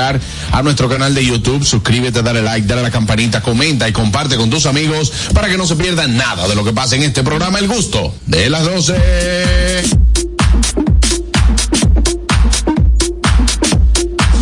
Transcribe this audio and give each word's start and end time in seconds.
a 0.00 0.62
nuestro 0.62 0.88
canal 0.88 1.14
de 1.14 1.24
YouTube, 1.24 1.64
suscríbete, 1.64 2.22
dale 2.22 2.42
like, 2.42 2.66
dale 2.66 2.80
a 2.80 2.84
la 2.84 2.90
campanita, 2.90 3.42
comenta 3.42 3.88
y 3.88 3.92
comparte 3.92 4.36
con 4.36 4.48
tus 4.48 4.66
amigos 4.66 5.12
para 5.34 5.48
que 5.48 5.58
no 5.58 5.66
se 5.66 5.76
pierdan 5.76 6.16
nada 6.16 6.48
de 6.48 6.54
lo 6.54 6.64
que 6.64 6.72
pasa 6.72 6.96
en 6.96 7.02
este 7.02 7.22
programa 7.22 7.58
El 7.58 7.68
Gusto 7.68 8.14
de 8.26 8.48
las 8.48 8.64
12. 8.64 10.00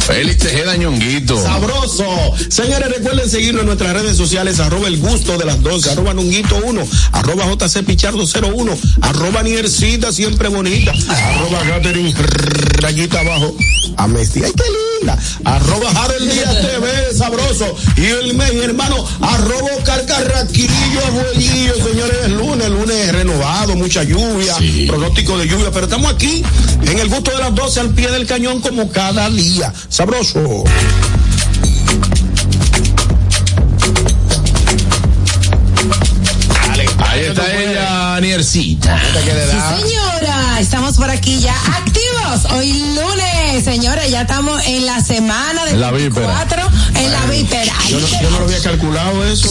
Félix 0.06 0.38
Tejeda 0.38 0.74
Ñonguito. 0.76 1.42
Sabroso. 1.42 2.06
Señores, 2.48 2.88
recuerden 2.88 3.28
seguirnos 3.28 3.60
en 3.60 3.66
nuestras 3.66 3.92
redes 3.92 4.16
sociales, 4.16 4.58
arroba 4.58 4.88
el 4.88 4.98
gusto 4.98 5.36
de 5.36 5.44
las 5.44 5.62
12, 5.62 5.90
arroba 5.90 6.14
nunguito 6.14 6.58
1, 6.64 6.86
arroba 7.12 7.44
JC 7.46 7.84
Pichardo 7.84 8.24
01, 8.24 8.78
arroba 9.02 9.42
Niercita 9.42 10.10
siempre 10.10 10.48
bonita, 10.48 10.92
arroba 11.10 11.58
Catherine 11.68 12.14
rayita 12.80 13.20
abajo, 13.20 13.54
Amesti. 13.98 14.42
Ay, 14.44 14.52
qué 14.56 14.87
Arroba 15.44 15.90
Harold 15.90 16.30
Díaz 16.30 16.60
TV, 16.60 17.14
sabroso. 17.16 17.74
Y 17.96 18.06
el 18.06 18.34
mi 18.34 18.44
hermano, 18.62 18.96
arroba 19.20 19.70
Carcarraquillo, 19.84 21.06
abuelillo, 21.06 21.74
señores, 21.74 22.16
el 22.24 22.32
lunes, 22.36 22.68
lunes 22.68 23.12
renovado, 23.12 23.76
mucha 23.76 24.02
lluvia, 24.02 24.54
pronóstico 24.86 25.38
de 25.38 25.46
lluvia, 25.46 25.70
pero 25.72 25.86
estamos 25.86 26.12
aquí 26.12 26.44
en 26.82 26.98
el 26.98 27.08
gusto 27.08 27.30
de 27.30 27.38
las 27.38 27.54
12 27.54 27.80
al 27.80 27.90
pie 27.90 28.10
del 28.10 28.26
cañón 28.26 28.60
como 28.60 28.90
cada 28.90 29.30
día. 29.30 29.72
Sabroso. 29.88 30.64
Ahí 36.98 37.24
está 37.24 37.56
ella, 37.56 38.20
Niercita. 38.20 39.00
Sí, 39.24 39.86
señora, 39.86 40.60
estamos 40.60 40.96
por 40.96 41.10
aquí 41.10 41.40
ya 41.40 41.54
activos. 41.54 41.97
Hoy 42.28 42.94
lunes, 42.94 43.64
señora, 43.64 44.06
ya 44.06 44.20
estamos 44.20 44.62
en 44.66 44.84
la 44.84 45.00
semana 45.00 45.64
del 45.64 45.80
La 45.80 45.90
víspera. 45.90 46.26
24, 46.26 46.67
en 46.94 47.12
la 47.12 47.26
víspera. 47.26 47.72
Yo 47.88 48.00
no, 48.00 48.06
yo 48.06 48.30
no 48.30 48.38
lo 48.40 48.44
había 48.46 48.60
calculado 48.60 49.24
eso. 49.24 49.48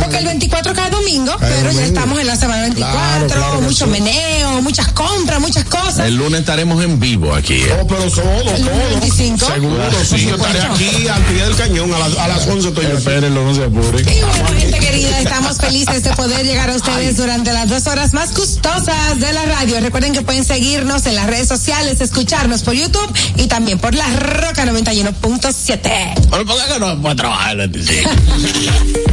Porque 0.00 0.18
el 0.18 0.24
24 0.26 0.74
cae 0.74 0.90
domingo, 0.90 1.34
pero 1.40 1.70
ya 1.72 1.84
estamos 1.84 2.18
en 2.18 2.26
la 2.26 2.36
semana 2.36 2.62
24, 2.62 2.96
Claro, 2.96 3.26
claro 3.26 3.60
mucho 3.62 3.84
sí. 3.84 3.90
meneo, 3.90 4.62
muchas 4.62 4.88
compras, 4.92 5.40
muchas 5.40 5.64
cosas. 5.64 6.00
El 6.06 6.16
lunes 6.16 6.40
estaremos 6.40 6.82
en 6.84 6.98
vivo 7.00 7.34
aquí. 7.34 7.54
¿eh? 7.54 7.74
No, 7.78 7.86
pero 7.86 8.10
todo, 8.10 8.54
El 8.54 8.62
todo. 8.64 8.88
25. 9.00 9.46
Seguro, 9.46 9.82
Sí. 10.04 10.18
sí, 10.18 10.26
yo 10.26 10.36
estaré 10.36 10.60
aquí 10.60 11.08
al 11.08 11.22
pie 11.24 11.42
del 11.44 11.56
cañón 11.56 11.92
a 11.94 11.98
las, 11.98 12.18
a 12.18 12.28
las 12.28 12.46
11 12.46 12.68
estoy 12.68 12.86
aquí. 12.86 12.96
Espérenlo, 12.96 13.44
no 13.44 13.54
se 13.54 13.64
apuren. 13.64 14.08
Y 14.08 14.20
bueno, 14.20 14.48
gente 14.58 14.78
querida, 14.78 15.20
estamos 15.20 15.56
felices 15.58 16.02
de 16.02 16.10
poder 16.14 16.44
llegar 16.44 16.70
a 16.70 16.74
ustedes 16.76 17.16
durante 17.16 17.52
las 17.52 17.68
dos 17.68 17.86
horas 17.86 18.12
más 18.12 18.34
gustosas 18.34 19.18
de 19.18 19.32
la 19.32 19.44
radio. 19.46 19.80
Recuerden 19.80 20.12
que 20.12 20.22
pueden 20.22 20.44
seguirnos 20.44 21.06
en 21.06 21.14
las 21.14 21.26
redes 21.26 21.48
sociales, 21.48 22.00
escucharnos 22.00 22.62
por 22.62 22.74
YouTube 22.74 23.12
y 23.36 23.46
también 23.46 23.78
por 23.78 23.94
la 23.94 24.06
Roca 24.16 24.64
91.7. 24.66 25.95
Pero 26.30 26.44
¿por 26.44 26.56
qué 26.56 26.78
no 26.78 27.00
puede 27.00 27.14
trabajar 27.14 27.58
el 27.58 27.68
25? 27.68 28.10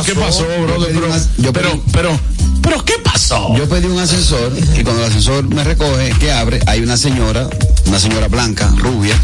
¿Qué 0.06 0.16
pasó, 0.16 0.44
brother? 0.46 0.88
pedí 0.90 0.94
Pero, 1.00 1.08
unas- 1.08 1.28
yo 1.38 1.54
pero, 1.54 1.70
pedí- 1.72 1.82
pero, 1.94 2.09
pero, 2.62 2.84
¿qué 2.86 2.94
pasó? 3.04 3.56
Yo 3.56 3.68
pedí 3.68 3.88
un 3.88 4.00
ascensor 4.00 4.52
y 4.78 4.84
cuando 4.84 5.04
el 5.04 5.10
ascensor 5.10 5.44
me 5.54 5.64
recoge, 5.64 6.10
que 6.20 6.32
abre, 6.32 6.60
hay 6.68 6.82
una 6.82 6.98
señora, 6.98 7.50
una 7.88 8.00
señora 8.00 8.28
blanca, 8.28 8.72
rubia, 8.78 9.16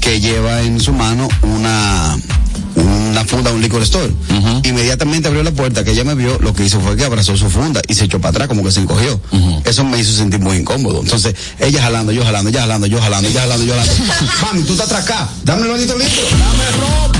que 0.00 0.20
lleva 0.20 0.62
en 0.62 0.80
su 0.80 0.92
mano 0.92 1.28
una 1.42 2.16
una 2.78 3.24
funda, 3.24 3.52
un 3.52 3.60
liquor 3.60 3.82
store. 3.82 4.12
Inmediatamente 4.64 5.28
abrió 5.28 5.42
la 5.42 5.50
puerta, 5.50 5.84
que 5.84 5.92
ella 5.92 6.04
me 6.04 6.14
vio, 6.14 6.38
lo 6.40 6.54
que 6.54 6.64
hizo 6.64 6.80
fue 6.80 6.96
que 6.96 7.04
abrazó 7.04 7.36
su 7.36 7.50
funda 7.50 7.80
y 7.88 7.94
se 7.94 8.04
echó 8.04 8.20
para 8.20 8.30
atrás, 8.30 8.48
como 8.48 8.62
que 8.62 8.70
se 8.70 8.80
encogió. 8.80 9.20
Eso 9.64 9.84
me 9.84 9.98
hizo 9.98 10.12
sentir 10.12 10.40
muy 10.40 10.58
incómodo. 10.58 11.00
Entonces, 11.00 11.34
ella 11.58 11.82
jalando, 11.82 12.12
yo 12.12 12.24
jalando, 12.24 12.50
ella 12.50 12.60
jalando, 12.60 12.86
yo 12.86 13.00
jalando, 13.00 13.28
ella 13.28 13.40
jalando, 13.42 13.64
yo 13.64 13.74
jalando. 13.74 13.94
Mami, 14.42 14.62
tú 14.62 14.72
estás 14.72 14.86
atrás 14.86 15.04
acá, 15.04 15.28
dame 15.44 15.62
el 15.62 15.68
maldito 15.68 15.98
litro, 15.98 16.22
dame 16.38 16.70
ropa. 16.80 17.17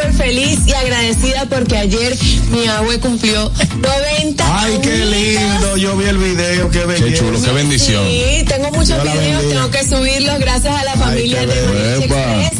Súper, 0.00 0.12
feliz 0.14 0.60
y 0.66 0.72
agradecida 0.72 1.46
porque 1.46 1.76
ayer 1.76 2.16
mi 2.50 2.66
abue 2.66 2.98
cumplió 3.00 3.50
90 3.80 4.60
Ay, 4.60 4.78
qué 4.82 4.96
lindo. 5.04 5.76
Yo 5.76 5.96
vi 5.96 6.06
el 6.06 6.18
video, 6.18 6.70
qué 6.70 6.84
belleza. 6.84 7.04
Qué 7.06 7.14
chulo, 7.14 7.42
qué 7.42 7.52
bendición. 7.52 8.04
Sí, 8.06 8.44
tengo 8.46 8.70
muchos 8.70 9.02
videos, 9.02 9.48
tengo 9.48 9.70
que 9.70 9.84
subirlos 9.84 10.38
gracias 10.38 10.74
a 10.74 10.84
la 10.84 10.94
familia 10.94 11.40
qué 11.40 11.46
de 11.46 12.50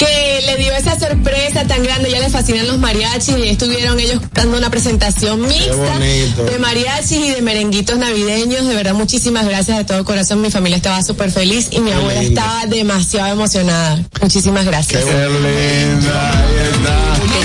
que 0.00 0.40
le 0.46 0.56
dio 0.56 0.72
esa 0.72 0.98
sorpresa 0.98 1.66
tan 1.66 1.82
grande, 1.82 2.10
ya 2.10 2.20
les 2.20 2.32
fascinan 2.32 2.66
los 2.66 2.78
mariachis 2.78 3.36
y 3.36 3.48
estuvieron 3.48 4.00
ellos 4.00 4.18
dando 4.32 4.56
una 4.56 4.70
presentación 4.70 5.42
mixta 5.42 5.98
de 5.98 6.58
mariachis 6.58 7.18
y 7.18 7.30
de 7.30 7.42
merenguitos 7.42 7.98
navideños, 7.98 8.66
de 8.66 8.74
verdad 8.74 8.94
muchísimas 8.94 9.46
gracias 9.46 9.76
de 9.76 9.84
todo 9.84 10.02
corazón, 10.06 10.40
mi 10.40 10.50
familia 10.50 10.78
estaba 10.78 11.02
súper 11.02 11.30
feliz 11.30 11.68
y 11.70 11.80
mi 11.80 11.92
abuela 11.92 12.22
lindo. 12.22 12.40
estaba 12.40 12.64
demasiado 12.64 13.32
emocionada. 13.32 14.02
Muchísimas 14.22 14.64
gracias. 14.64 15.04
Qué 15.04 15.28
linda. 15.28 16.59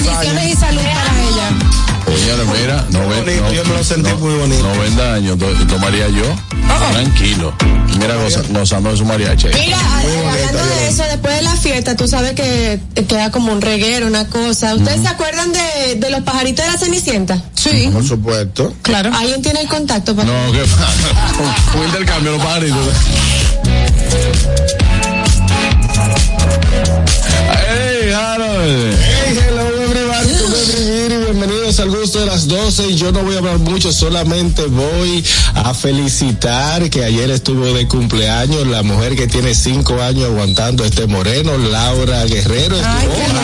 Bendiciones 0.05 0.53
y 0.53 0.55
salud 0.55 0.81
para 0.81 1.21
ella. 1.21 1.49
Señores, 2.17 2.47
mira, 2.61 2.85
no 2.91 2.99
ven, 3.09 3.19
bonito, 3.25 3.41
no, 3.43 3.51
yo 3.53 3.65
me 3.65 3.73
lo 3.73 3.83
sentí 3.83 4.09
no- 4.09 4.17
muy 4.17 4.35
bonito. 4.35 4.63
90 4.63 5.13
años 5.15 5.37
to- 5.39 5.67
tomaría 5.67 6.07
yo. 6.09 6.23
Tranquilo. 6.91 7.53
Mira, 7.99 8.15
goza- 8.15 8.43
gozando 8.49 8.91
de 8.91 8.97
su 8.97 9.05
mariachi. 9.05 9.47
Mira, 9.47 9.77
hablando 9.79 10.65
de 10.65 10.87
eso, 10.89 11.03
después 11.09 11.35
de 11.35 11.41
la 11.41 11.55
fiesta, 11.55 11.95
tú 11.95 12.07
sabes 12.07 12.33
que 12.33 12.79
te 12.93 13.05
queda 13.05 13.31
como 13.31 13.51
un 13.51 13.61
reguero, 13.61 14.07
una 14.07 14.27
cosa. 14.27 14.75
¿Ustedes 14.75 15.01
se 15.01 15.07
acuerdan 15.07 15.51
de, 15.51 15.95
de 15.95 16.09
los 16.11 16.21
pajaritos 16.21 16.65
de 16.65 16.71
la 16.71 16.77
Cenicienta? 16.77 17.41
Sí, 17.55 17.89
Por 17.91 18.05
supuesto. 18.07 18.73
claro. 18.83 19.11
¿Alguien 19.15 19.41
tiene 19.41 19.61
el 19.61 19.67
contacto? 19.67 20.15
para- 20.15 20.27
No, 20.29 20.51
qué 20.51 20.59
pasa. 20.59 21.77
Un 21.79 21.85
intercambio, 21.85 22.31
los 22.33 22.41
pajaritos. 22.43 22.87
Hey, 27.67 28.11
Harold. 28.13 29.14
Bienvenidos 31.75 31.79
al 31.79 31.89
gusto 31.89 32.19
de 32.19 32.25
las 32.25 32.47
12 32.47 32.87
y 32.91 32.95
yo 32.95 33.11
no 33.11 33.23
voy 33.23 33.35
a 33.35 33.39
hablar 33.39 33.59
mucho, 33.59 33.91
solamente 33.91 34.65
voy 34.67 35.23
a 35.55 35.73
felicitar 35.73 36.89
que 36.89 37.03
ayer 37.03 37.29
estuvo 37.31 37.65
de 37.65 37.87
cumpleaños 37.87 38.65
la 38.67 38.83
mujer 38.83 39.15
que 39.15 39.27
tiene 39.27 39.53
cinco 39.53 40.01
años 40.01 40.25
aguantando 40.25 40.85
este 40.85 41.07
moreno, 41.07 41.57
Laura 41.57 42.23
Guerrero. 42.25 42.75
Ay, 42.77 43.07
Estuvo- 43.07 43.15
qué 43.15 43.27
lindo. 43.27 43.41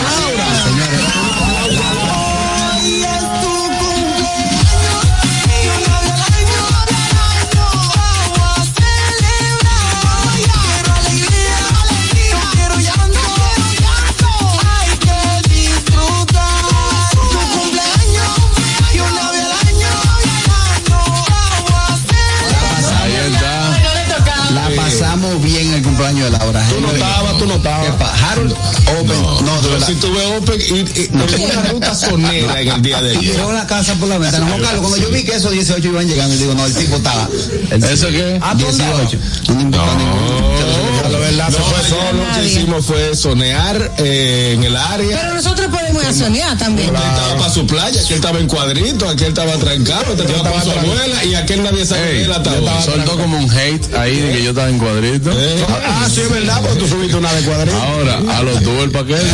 De 26.24 26.30
Laura. 26.30 26.66
Tú 26.68 26.80
no 26.80 26.90
estabas, 26.92 27.38
tú 27.38 27.46
no 27.46 27.54
estabas. 27.54 27.86
¿Qué 27.86 27.92
pa- 27.92 28.30
Harold 28.30 28.52
Open. 29.00 29.22
No, 29.46 29.62
verdad. 29.70 29.86
sí 29.86 29.94
tuve 29.96 30.36
Open 30.36 30.60
y, 30.60 30.78
y 30.80 30.84
tengo 31.08 31.44
una 31.44 31.62
ruta 31.70 31.94
sonera 31.94 32.60
en 32.60 32.68
el 32.68 32.82
día 32.82 33.02
de 33.02 33.14
Y 33.14 33.18
ayer. 33.18 33.40
a 33.40 33.52
la 33.52 33.66
casa 33.66 33.94
por 33.94 34.08
la 34.08 34.18
ventana. 34.18 34.46
Juan 34.46 34.60
Carlos, 34.62 34.80
cuando 34.80 34.96
yo 34.98 35.10
vi 35.10 35.24
que 35.24 35.34
esos 35.36 35.50
18 35.52 35.88
iban 35.88 36.06
llegando, 36.06 36.36
digo, 36.36 36.54
no, 36.54 36.64
el 36.66 36.74
tipo 36.74 36.96
estaba. 36.96 37.28
¿Eso 37.70 38.08
qué? 38.08 38.38
Ah, 38.42 38.54
18. 38.54 39.18
No, 39.48 39.62
no, 39.62 41.08
la 41.10 41.18
verdad 41.18 41.48
se 41.50 41.58
fue 41.58 41.82
solo. 41.88 42.24
Lo 42.24 42.34
que 42.40 42.46
hicimos 42.46 42.86
fue 42.86 43.14
sonear 43.16 43.92
eh, 43.98 44.52
en 44.54 44.64
el 44.64 44.76
área. 44.76 45.20
Pero 45.20 45.34
nosotros 45.34 45.68
podemos 45.92 46.02
ir 46.02 46.08
a 46.08 46.26
soñar 46.26 46.58
también. 46.58 46.88
Él 46.88 46.94
estaba 46.96 47.36
para 47.36 47.50
su 47.50 47.66
playa, 47.66 48.00
aquel 48.00 48.16
estaba 48.16 48.38
en 48.38 48.48
cuadrito, 48.48 49.08
aquel 49.08 49.28
estaba 49.28 49.52
trancado, 49.58 50.12
este 50.12 50.24
estaba 50.24 50.50
para 50.50 50.62
su 50.64 50.70
abuela 50.70 51.24
y 51.24 51.34
aquel 51.34 51.62
nadie 51.62 51.86
que 51.86 52.22
él 52.24 52.30
estaba. 52.30 52.82
soltó 52.82 53.16
como 53.18 53.38
un 53.38 53.50
hate 53.50 53.94
ahí 53.94 54.16
de 54.16 54.32
que 54.32 54.42
yo 54.44 54.50
estaba 54.50 54.68
en 54.68 54.78
cuadrito. 54.78 55.30
Eh, 55.32 55.66
Ah, 55.86 56.08
sí, 56.12 56.20
es 56.20 56.30
verdad, 56.30 56.60
porque 56.62 56.78
tú 56.78 56.88
subiste 56.88 57.16
una 57.16 57.32
de 57.32 57.42
cuadrito. 57.42 57.76
Ahora, 57.82 58.18
a 58.38 58.42
los 58.42 58.62
tuvo 58.62 58.82
el 58.82 58.90
paquete. 58.90 59.20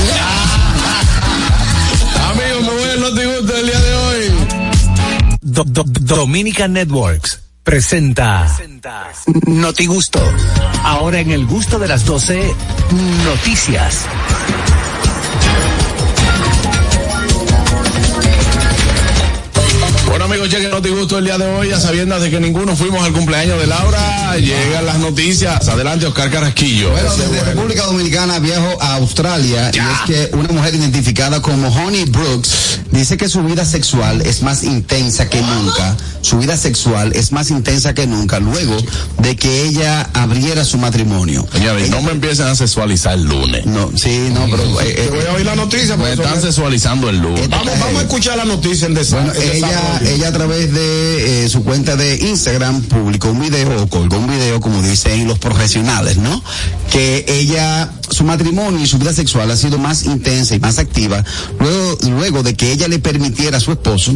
Amigos, 2.30 2.62
me 2.62 2.68
voy 2.80 2.90
al 2.90 3.00
notigusto 3.00 3.52
del 3.54 3.66
día 3.66 3.80
de 3.80 3.94
hoy. 3.94 4.32
Do- 5.40 5.64
Do- 5.64 5.84
Dominica 5.86 6.68
Networks 6.68 7.40
presenta 7.62 8.46
Notigusto. 9.46 10.20
Ahora 10.84 11.20
en 11.20 11.30
el 11.32 11.46
gusto 11.46 11.78
de 11.78 11.88
las 11.88 12.04
12, 12.04 12.54
noticias. 13.24 14.04
Chequen 20.80 20.88
Notigusto 20.88 21.18
el 21.18 21.24
día 21.24 21.38
de 21.38 21.44
hoy, 21.46 21.72
a 21.72 21.80
sabiendas 21.80 22.22
de 22.22 22.30
que 22.30 22.38
ninguno 22.40 22.76
fuimos 22.76 23.02
al 23.04 23.12
cumpleaños 23.12 23.58
de 23.60 23.66
Laura, 23.66 24.36
llegan 24.36 24.86
las 24.86 24.98
noticias. 24.98 25.66
Adelante, 25.68 26.06
Oscar 26.06 26.30
Carrasquillo. 26.30 26.90
Bueno, 26.92 27.14
desde 27.16 27.42
República 27.44 27.84
Dominicana 27.84 28.38
viajo 28.38 28.80
a 28.80 28.94
Australia 28.94 29.70
y 29.74 29.78
es 29.78 30.00
que 30.06 30.36
una 30.36 30.48
mujer 30.52 30.74
identificada 30.76 31.42
como 31.42 31.68
Honey 31.68 32.04
Brooks 32.04 32.80
dice 32.92 33.16
que 33.16 33.28
su 33.28 33.42
vida 33.42 33.64
sexual 33.64 34.22
es 34.22 34.42
más 34.42 34.62
intensa 34.62 35.28
que 35.28 35.40
nunca. 35.42 35.96
Su 36.20 36.38
vida 36.38 36.56
sexual 36.56 37.12
es 37.14 37.32
más 37.32 37.50
intensa 37.50 37.94
que 37.94 38.06
nunca 38.06 38.38
luego 38.38 38.76
de 39.18 39.36
que 39.36 39.64
ella 39.64 40.08
abriera 40.14 40.64
su 40.64 40.78
matrimonio. 40.78 41.46
Señores, 41.52 41.90
no 41.90 42.02
me 42.02 42.12
empiecen 42.12 42.46
a 42.46 42.54
sexualizar 42.54 43.14
el 43.14 43.24
lunes. 43.24 43.66
No, 43.66 43.90
sí, 43.96 44.28
no, 44.32 44.46
pero 44.50 44.80
eh, 44.80 44.94
Te 44.94 45.10
voy 45.10 45.18
eh, 45.20 45.28
a 45.28 45.32
oír 45.34 45.46
la 45.46 45.54
noticia. 45.56 45.96
Me 45.96 46.04
porque 46.04 46.12
eso 46.14 46.22
están 46.22 46.36
me- 46.36 46.42
sexualizando 46.42 47.08
el 47.10 47.18
lunes. 47.18 47.48
Vamos, 47.48 47.78
vamos 47.78 47.98
a 47.98 48.02
escuchar 48.02 48.36
la 48.36 48.44
noticia 48.44 48.86
en 48.86 48.94
desa- 48.96 49.22
Bueno, 49.22 49.32
en 49.34 49.56
ella, 49.56 49.68
desarrollo. 49.68 50.10
ella 50.10 50.28
a 50.28 50.32
través 50.32 50.67
de 50.72 51.44
eh, 51.44 51.48
su 51.48 51.64
cuenta 51.64 51.96
de 51.96 52.16
Instagram 52.16 52.82
publicó 52.82 53.30
un 53.30 53.40
video 53.40 53.82
o 53.82 53.88
colgó 53.88 54.18
un 54.18 54.28
video, 54.28 54.60
como 54.60 54.82
dicen 54.82 55.26
los 55.26 55.38
profesionales, 55.38 56.16
¿no? 56.16 56.42
Que 56.90 57.24
ella, 57.28 57.92
su 58.10 58.24
matrimonio 58.24 58.82
y 58.82 58.86
su 58.86 58.98
vida 58.98 59.12
sexual 59.12 59.50
ha 59.50 59.56
sido 59.56 59.78
más 59.78 60.04
intensa 60.04 60.54
y 60.54 60.60
más 60.60 60.78
activa 60.78 61.24
luego, 61.58 61.98
luego 62.10 62.42
de 62.42 62.54
que 62.54 62.72
ella 62.72 62.88
le 62.88 62.98
permitiera 62.98 63.58
a 63.58 63.60
su 63.60 63.72
esposo 63.72 64.14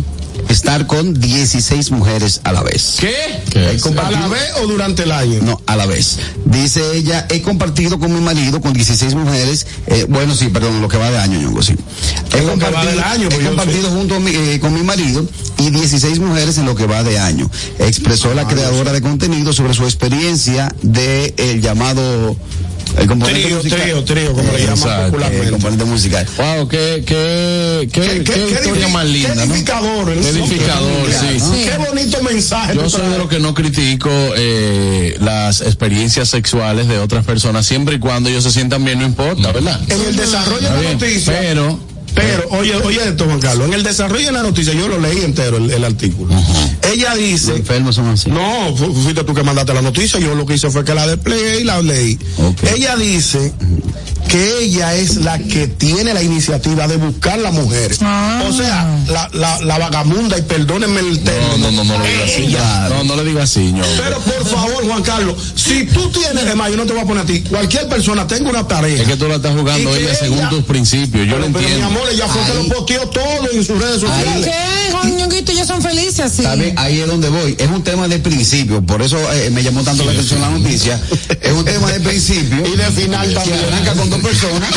estar 0.48 0.86
con 0.86 1.18
16 1.18 1.90
mujeres 1.90 2.40
a 2.44 2.52
la 2.52 2.62
vez. 2.62 2.96
¿Qué? 3.00 3.14
¿Qué? 3.50 3.78
¿A 3.98 4.10
la 4.10 4.28
vez 4.28 4.42
o 4.62 4.66
durante 4.66 5.02
el 5.04 5.12
año? 5.12 5.40
No, 5.42 5.60
a 5.66 5.76
la 5.76 5.86
vez. 5.86 6.18
Dice 6.44 6.82
ella, 6.96 7.26
he 7.30 7.42
compartido 7.42 7.98
con 7.98 8.12
mi 8.14 8.20
marido 8.20 8.60
con 8.60 8.72
16 8.72 9.14
mujeres, 9.14 9.66
eh, 9.86 10.06
bueno, 10.08 10.34
sí, 10.34 10.48
perdón, 10.48 10.80
lo 10.82 10.88
que 10.88 10.98
va 10.98 11.10
de 11.10 11.18
año, 11.18 11.40
Ñongo, 11.40 11.62
sí. 11.62 11.74
He 12.34 12.40
va 12.42 12.80
año, 13.10 13.28
pues 13.28 13.42
yo 13.42 13.48
compartido 13.48 13.90
junto 13.90 14.14
a 14.16 14.20
mi- 14.20 14.30
eh, 14.34 14.58
con 14.60 14.72
mi 14.74 14.82
marido 14.82 15.26
y 15.58 15.70
16 15.70 16.18
mujeres 16.18 16.58
en 16.58 16.66
lo 16.66 16.74
que 16.74 16.86
va 16.86 17.02
de 17.02 17.18
año. 17.18 17.50
Expresó 17.78 18.34
la 18.34 18.46
creadora 18.46 18.92
de 18.92 19.00
contenido 19.02 19.52
sobre 19.52 19.74
su 19.74 19.84
experiencia 19.84 20.74
de 20.82 21.34
el 21.36 21.60
llamado 21.60 22.36
el 22.98 23.06
componente 23.06 23.42
Trío, 23.42 23.56
musical. 23.56 23.80
trío, 23.80 24.04
trío, 24.04 24.32
como 24.32 24.52
le 24.52 24.58
llaman 24.66 24.88
Eh, 24.88 25.04
el 25.04 25.10
popularmente. 25.10 25.50
componente 25.50 25.84
musical. 25.84 26.26
Wow, 26.36 26.68
qué, 26.68 27.02
qué, 27.06 27.88
qué, 27.92 28.00
Qué- 28.00 28.08
qué, 28.08 28.24
qué- 28.24 28.32
qué 28.46 28.54
historia 28.54 28.88
más 28.88 29.06
linda, 29.06 29.28
qué 29.30 29.34
¿no? 29.36 29.42
edificador, 29.54 30.10
el 30.10 30.20
Qué 30.20 30.28
edificador, 30.28 31.08
sí. 31.10 31.40
Sí. 31.40 31.64
Qué 31.70 31.76
bonito 31.88 32.22
mensaje. 32.22 32.74
Yo 32.74 32.88
soy 32.90 33.08
de 33.08 33.18
los 33.18 33.28
que 33.28 33.38
no 33.38 33.54
critico 33.54 34.10
eh, 34.36 35.16
las 35.20 35.60
experiencias 35.62 36.28
sexuales 36.28 36.88
de 36.88 36.98
otras 36.98 37.24
personas, 37.24 37.66
siempre 37.66 37.96
y 37.96 37.98
cuando 37.98 38.28
ellos 38.28 38.44
se 38.44 38.52
sientan 38.52 38.84
bien, 38.84 38.98
no 38.98 39.04
importa, 39.06 39.52
¿verdad? 39.52 39.80
En 39.88 40.00
el 40.00 40.16
desarrollo 40.16 40.68
de 40.70 40.82
la 40.82 40.92
noticia. 40.92 41.32
Pero, 41.40 41.78
Pero, 42.14 42.46
oye, 42.50 42.74
oye 42.76 43.08
esto, 43.08 43.24
Juan 43.24 43.40
Carlos, 43.40 43.68
en 43.68 43.74
el 43.74 43.82
desarrollo 43.82 44.26
de 44.26 44.32
la 44.32 44.42
noticia, 44.42 44.72
yo 44.74 44.86
lo 44.88 44.98
leí 44.98 45.22
entero, 45.24 45.56
el, 45.56 45.70
el 45.70 45.84
artículo. 45.84 46.34
Ella 46.92 47.10
Los 47.10 47.18
dice, 47.18 47.56
enfermos 47.56 47.94
son 47.94 48.08
así. 48.08 48.30
no, 48.30 48.74
fu- 48.76 48.92
fuiste 48.92 49.24
tú 49.24 49.32
que 49.34 49.42
mandaste 49.42 49.72
la 49.72 49.82
noticia, 49.82 50.20
yo 50.20 50.34
lo 50.34 50.44
que 50.44 50.54
hice 50.54 50.70
fue 50.70 50.84
que 50.84 50.94
la 50.94 51.06
desplegué 51.06 51.60
y 51.60 51.64
la 51.64 51.80
leí. 51.80 52.18
Ella 52.74 52.96
dice 52.96 53.52
que 54.28 54.60
ella 54.64 54.94
es 54.94 55.16
la 55.16 55.38
que 55.38 55.66
tiene 55.68 56.14
la 56.14 56.22
iniciativa 56.22 56.86
de 56.88 56.96
buscar 56.96 57.38
las 57.38 57.52
mujeres. 57.52 57.98
Ah. 58.02 58.44
O 58.48 58.52
sea, 58.52 58.86
la, 59.08 59.28
la, 59.32 59.60
la 59.60 59.78
vagamunda, 59.78 60.38
y 60.38 60.42
perdónenme 60.42 61.00
el 61.00 61.14
no, 61.14 61.20
término. 61.30 61.58
no, 61.58 61.70
no, 61.72 61.84
no 61.84 61.98
lo 61.98 62.04
diga 62.04 62.24
así. 62.24 62.56
No, 62.88 63.04
no 63.04 63.16
le 63.16 63.24
diga 63.24 63.42
así, 63.42 63.72
ño. 63.72 63.82
Pero 63.98 64.18
por 64.20 64.46
favor, 64.46 64.86
Juan 64.86 65.02
Carlos, 65.02 65.36
si 65.54 65.84
tú 65.86 66.08
tienes, 66.10 66.44
además, 66.44 66.70
yo 66.70 66.76
no 66.76 66.84
te 66.86 66.92
voy 66.92 67.02
a 67.02 67.06
poner 67.06 67.24
a 67.24 67.26
ti, 67.26 67.40
cualquier 67.40 67.88
persona 67.88 68.26
tenga 68.26 68.48
una 68.50 68.66
tarea. 68.66 69.02
Es 69.02 69.08
que 69.08 69.16
tú 69.16 69.28
la 69.28 69.36
estás 69.36 69.54
jugando 69.58 69.94
ella 69.96 70.14
según 70.14 70.48
tus 70.48 70.62
principios, 70.64 71.26
yo 71.26 71.34
pero, 71.36 71.48
lo 71.48 71.52
pero, 71.52 71.58
mi 71.68 71.74
entiendo. 71.74 71.88
Amor, 72.02 72.12
ella 72.12 72.28
fue 72.28 72.42
que 72.42 72.54
lo 72.54 72.74
posteó 72.74 73.08
todo 73.08 73.50
en 73.52 73.64
sus 73.64 73.78
redes 73.78 74.00
sociales. 74.00 74.46
¿Qué? 74.46 74.82
Ellos 75.52 75.66
son 75.66 75.82
felices 75.82 76.20
así. 76.20 76.44
Ahí 76.76 77.00
es 77.00 77.06
donde 77.06 77.28
voy. 77.28 77.54
Es 77.58 77.68
un 77.68 77.82
tema 77.82 78.08
de 78.08 78.18
principio, 78.18 78.80
por 78.80 79.02
eso 79.02 79.18
eh, 79.32 79.50
me 79.50 79.62
llamó 79.62 79.82
tanto 79.82 80.04
la 80.04 80.12
atención 80.12 80.40
la 80.40 80.48
noticia. 80.48 81.00
Es 81.40 81.52
un 81.52 81.64
tema 81.64 81.90
de 81.92 82.00
principio. 82.00 82.62
Y 82.72 82.76
de 82.76 82.84
final 82.84 83.28
que 83.28 83.34
también. 83.34 83.58
arranca 83.66 83.92
con 83.92 84.08
dos 84.08 84.20
personas 84.20 84.70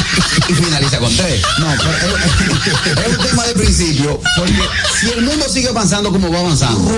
y 0.49 0.53
finaliza 0.53 0.97
con 0.97 1.15
tres. 1.15 1.41
No, 1.59 1.67
pero 1.77 2.17
es, 2.17 3.07
es 3.07 3.17
un 3.17 3.25
tema 3.25 3.45
de 3.45 3.53
principio, 3.53 4.19
porque 4.35 4.53
si 4.99 5.09
el 5.11 5.21
mundo 5.21 5.45
sigue 5.47 5.69
avanzando 5.69 6.11
como 6.11 6.29
va 6.29 6.39
avanzando, 6.39 6.91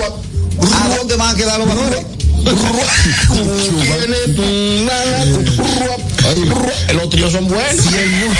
¿a 0.62 0.96
dónde 0.96 1.16
van 1.16 1.34
a 1.34 1.36
quedar 1.36 1.58
los 1.58 1.68
valores? 1.68 2.04
Los 6.94 7.10
tríos 7.10 7.32
son 7.32 7.48
buenos. 7.48 7.84
Si 7.84 7.94
el 7.96 8.10
mundo, 8.10 8.34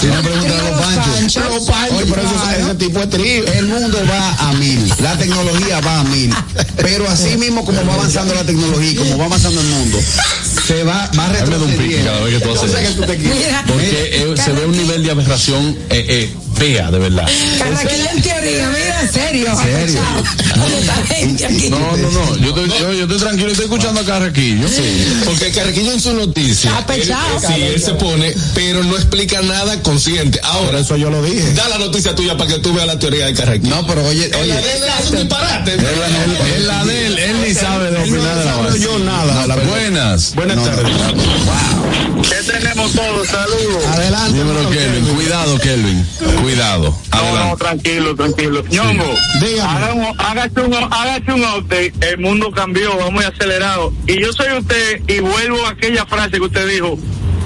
si 0.00 0.06
no 0.06 0.22
preguntan 0.22 0.60
a 0.60 0.70
los 0.70 0.80
panchos, 0.80 1.44
Los 1.44 1.64
panchos, 1.68 1.96
Oye, 1.96 2.06
pero 2.10 2.22
eso- 2.22 2.34
claro. 2.34 2.58
ese 2.66 2.74
tipo 2.74 2.98
de 3.00 3.06
trío. 3.06 3.44
El 3.54 3.66
mundo 3.66 3.98
va 4.08 4.48
a 4.48 4.52
mil, 4.54 4.92
la 5.00 5.16
tecnología 5.16 5.80
va 5.80 6.00
a 6.00 6.04
mil, 6.04 6.34
pero 6.76 7.08
así 7.08 7.36
mismo 7.36 7.64
como 7.64 7.84
va 7.86 7.94
avanzando 7.94 8.34
la 8.34 8.44
tecnología 8.44 8.92
y 8.92 8.96
como 8.96 9.18
va 9.18 9.24
avanzando 9.26 9.60
el 9.60 9.66
mundo, 9.66 9.98
se 10.66 10.84
va, 10.84 11.10
va 11.18 11.28
retrocediendo. 11.28 12.10
cada 12.10 12.20
vez 12.24 12.38
que 12.38 12.46
tú 12.46 12.52
haces 12.54 12.70
Porque 13.66 14.10
eh, 14.12 14.34
se 14.42 14.52
ve 14.52 14.66
un 14.66 14.76
nivel 14.76 15.02
de 15.02 15.10
aberración 15.10 15.76
eh, 15.90 16.06
eh, 16.08 16.34
fea, 16.62 16.90
de 16.92 16.98
verdad. 17.00 17.26
Carraquillo 17.58 18.08
en 18.14 18.22
teoría, 18.22 18.68
mira, 18.68 19.00
en 19.02 19.12
serio. 19.12 19.56
serio? 19.60 20.00
No, 21.70 21.96
no, 21.96 22.10
no. 22.10 22.36
Yo 22.36 22.48
estoy, 22.50 22.68
yo, 22.80 22.92
yo 22.92 23.02
estoy 23.04 23.18
tranquilo, 23.18 23.48
estoy 23.50 23.64
escuchando 23.64 24.00
a 24.00 24.04
Carraquillo. 24.04 24.68
Porque 25.24 25.50
Carrequillo 25.50 25.92
en 25.92 26.00
su 26.00 26.12
noticia, 26.14 26.70
Está 26.70 26.86
pechado. 26.86 27.36
él- 27.36 27.54
sí, 27.54 27.62
él 27.62 27.82
se 27.82 27.94
pone, 27.94 28.32
pero 28.54 28.84
no 28.84 28.94
explica 28.96 29.42
nada 29.42 29.82
consciente. 29.82 30.38
Por 30.38 30.50
Ahora, 30.50 30.78
eso 30.78 30.96
yo 30.96 31.10
lo 31.10 31.20
dije. 31.22 31.52
da 31.54 31.68
la 31.68 31.78
noticia 31.78 32.14
tuya 32.14 32.36
para 32.36 32.52
que 32.52 32.58
tú 32.60 32.72
veas 32.72 32.86
la 32.86 32.98
teoría 32.98 33.26
de 33.26 33.34
Carrequillo. 33.34 33.74
No, 33.74 33.86
pero 33.86 34.04
oye, 34.06 34.30
Oye, 34.40 34.52
es 34.52 34.80
la 36.64 36.84
de 36.84 37.06
él, 37.06 37.18
él 37.18 37.36
ni 37.46 37.54
sabe 37.54 37.90
de 37.90 37.98
opinar 37.98 38.36
de 38.38 38.44
la 38.44 38.56
base. 38.56 38.80
yo 38.80 38.98
nada. 39.00 39.56
Buenas. 39.66 40.32
Buenas 40.36 40.62
tardes. 40.62 40.92
¿Qué 42.28 42.52
tenemos 42.52 42.92
todos? 42.92 43.26
Saludos. 43.28 43.84
Adelante. 43.94 44.38
Dímelo, 44.38 44.70
Kelvin. 44.70 45.04
Cuidado, 45.14 45.58
Kelvin. 45.58 46.06
Cuidado. 46.40 46.51
No, 46.56 46.78
no, 46.78 46.94
Adelante. 47.10 47.56
tranquilo, 47.64 48.14
tranquilo. 48.14 48.62
Ñongo, 48.70 49.04
Dígame. 49.40 49.70
haga 49.84 49.94
un- 49.94 50.20
hágase 50.20 50.60
un, 50.60 50.74
hágase 50.74 51.32
un 51.32 51.42
update. 51.44 51.92
El 52.02 52.18
mundo 52.18 52.50
cambió, 52.50 52.96
va 52.98 53.10
muy 53.10 53.24
acelerado. 53.24 53.92
Y 54.06 54.20
yo 54.20 54.32
soy 54.32 54.52
usted 54.58 55.00
y 55.08 55.20
vuelvo 55.20 55.64
a 55.66 55.70
aquella 55.70 56.04
frase 56.06 56.32
que 56.32 56.40
usted 56.42 56.68
dijo. 56.68 56.98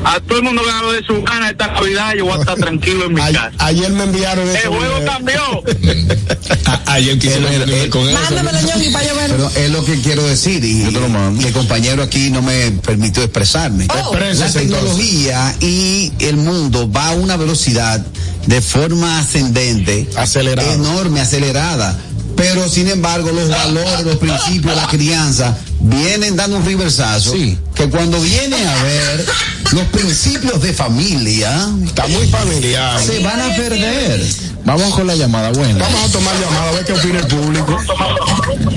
A 0.09 0.21
todo 0.21 0.39
el 0.39 0.45
mundo 0.45 0.63
lo 0.63 0.93
de 0.93 1.03
su 1.05 1.21
gana 1.25 1.51
esta 1.51 1.67
Navidad, 1.67 2.15
yo 2.17 2.27
voy 2.27 2.37
a 2.37 2.41
estar 2.41 2.55
tranquilo 2.57 3.07
en 3.07 3.15
mi 3.15 3.21
casa. 3.21 3.51
ayer 3.59 3.91
me 3.91 4.05
enviaron 4.05 4.49
El 4.49 4.55
ese 4.57 4.69
juego 4.69 5.01
video. 5.01 5.05
cambió. 5.13 5.41
A- 6.67 6.93
Ayer 6.95 7.19
quisieron 7.19 7.53
él- 7.53 7.91
con 7.91 8.09
eso. 8.09 8.19
Mándamelo, 8.21 8.61
Ñongui, 8.61 8.91
para 8.91 9.05
yo 9.07 9.17
verlo. 9.17 9.51
pero 9.53 9.65
es 9.67 9.71
lo 9.73 9.85
que 9.85 10.01
quiero 10.01 10.23
decir 10.23 10.65
y, 10.65 10.85
Yo 10.85 10.93
te 10.93 11.01
lo 11.01 11.09
mando. 11.09 11.43
y 11.43 11.47
el 11.47 11.53
compañero 11.53 12.03
aquí 12.05 12.31
no 12.31 12.41
me 12.41 12.71
permitió 12.71 13.23
expresarme. 13.25 13.89
Oh. 13.91 14.15
La 14.17 14.51
tecnología 14.53 15.55
y 15.61 16.13
el 16.21 16.37
mundo 16.37 16.91
va 16.91 17.09
a 17.09 17.13
una 17.15 17.37
velocidad 17.37 18.05
de 18.47 18.61
forma 18.63 19.19
ascendente, 19.19 20.09
Acelerada. 20.17 20.73
enorme, 20.73 21.21
acelerada. 21.21 21.99
Pero 22.37 22.69
sin 22.69 22.89
embargo, 22.89 23.33
los 23.33 23.49
valores, 23.49 24.05
los 24.05 24.17
principios, 24.19 24.77
la 24.77 24.87
crianza 24.87 25.57
vienen 25.89 26.37
dando 26.37 26.59
un 26.59 26.65
reversazo. 26.65 27.33
Sí. 27.33 27.59
Que 27.75 27.89
cuando 27.89 28.21
viene 28.21 28.57
a 28.67 28.83
ver 28.83 29.27
los 29.73 29.85
principios 29.87 30.61
de 30.63 30.73
familia, 30.73 31.69
Está 31.85 32.07
muy 32.07 32.27
familiar. 32.29 33.01
se 33.03 33.21
van 33.21 33.41
a 33.41 33.55
perder. 33.55 34.25
Vamos 34.65 34.95
con 34.95 35.07
la 35.07 35.15
llamada 35.15 35.51
buena. 35.53 35.79
Vamos 35.79 36.05
a 36.09 36.13
tomar 36.13 36.35
llamada 36.41 36.71
a 36.71 36.73
ver 36.73 36.85
qué 36.85 36.93
opina 36.93 37.21
el 37.21 37.27
público. 37.29 37.79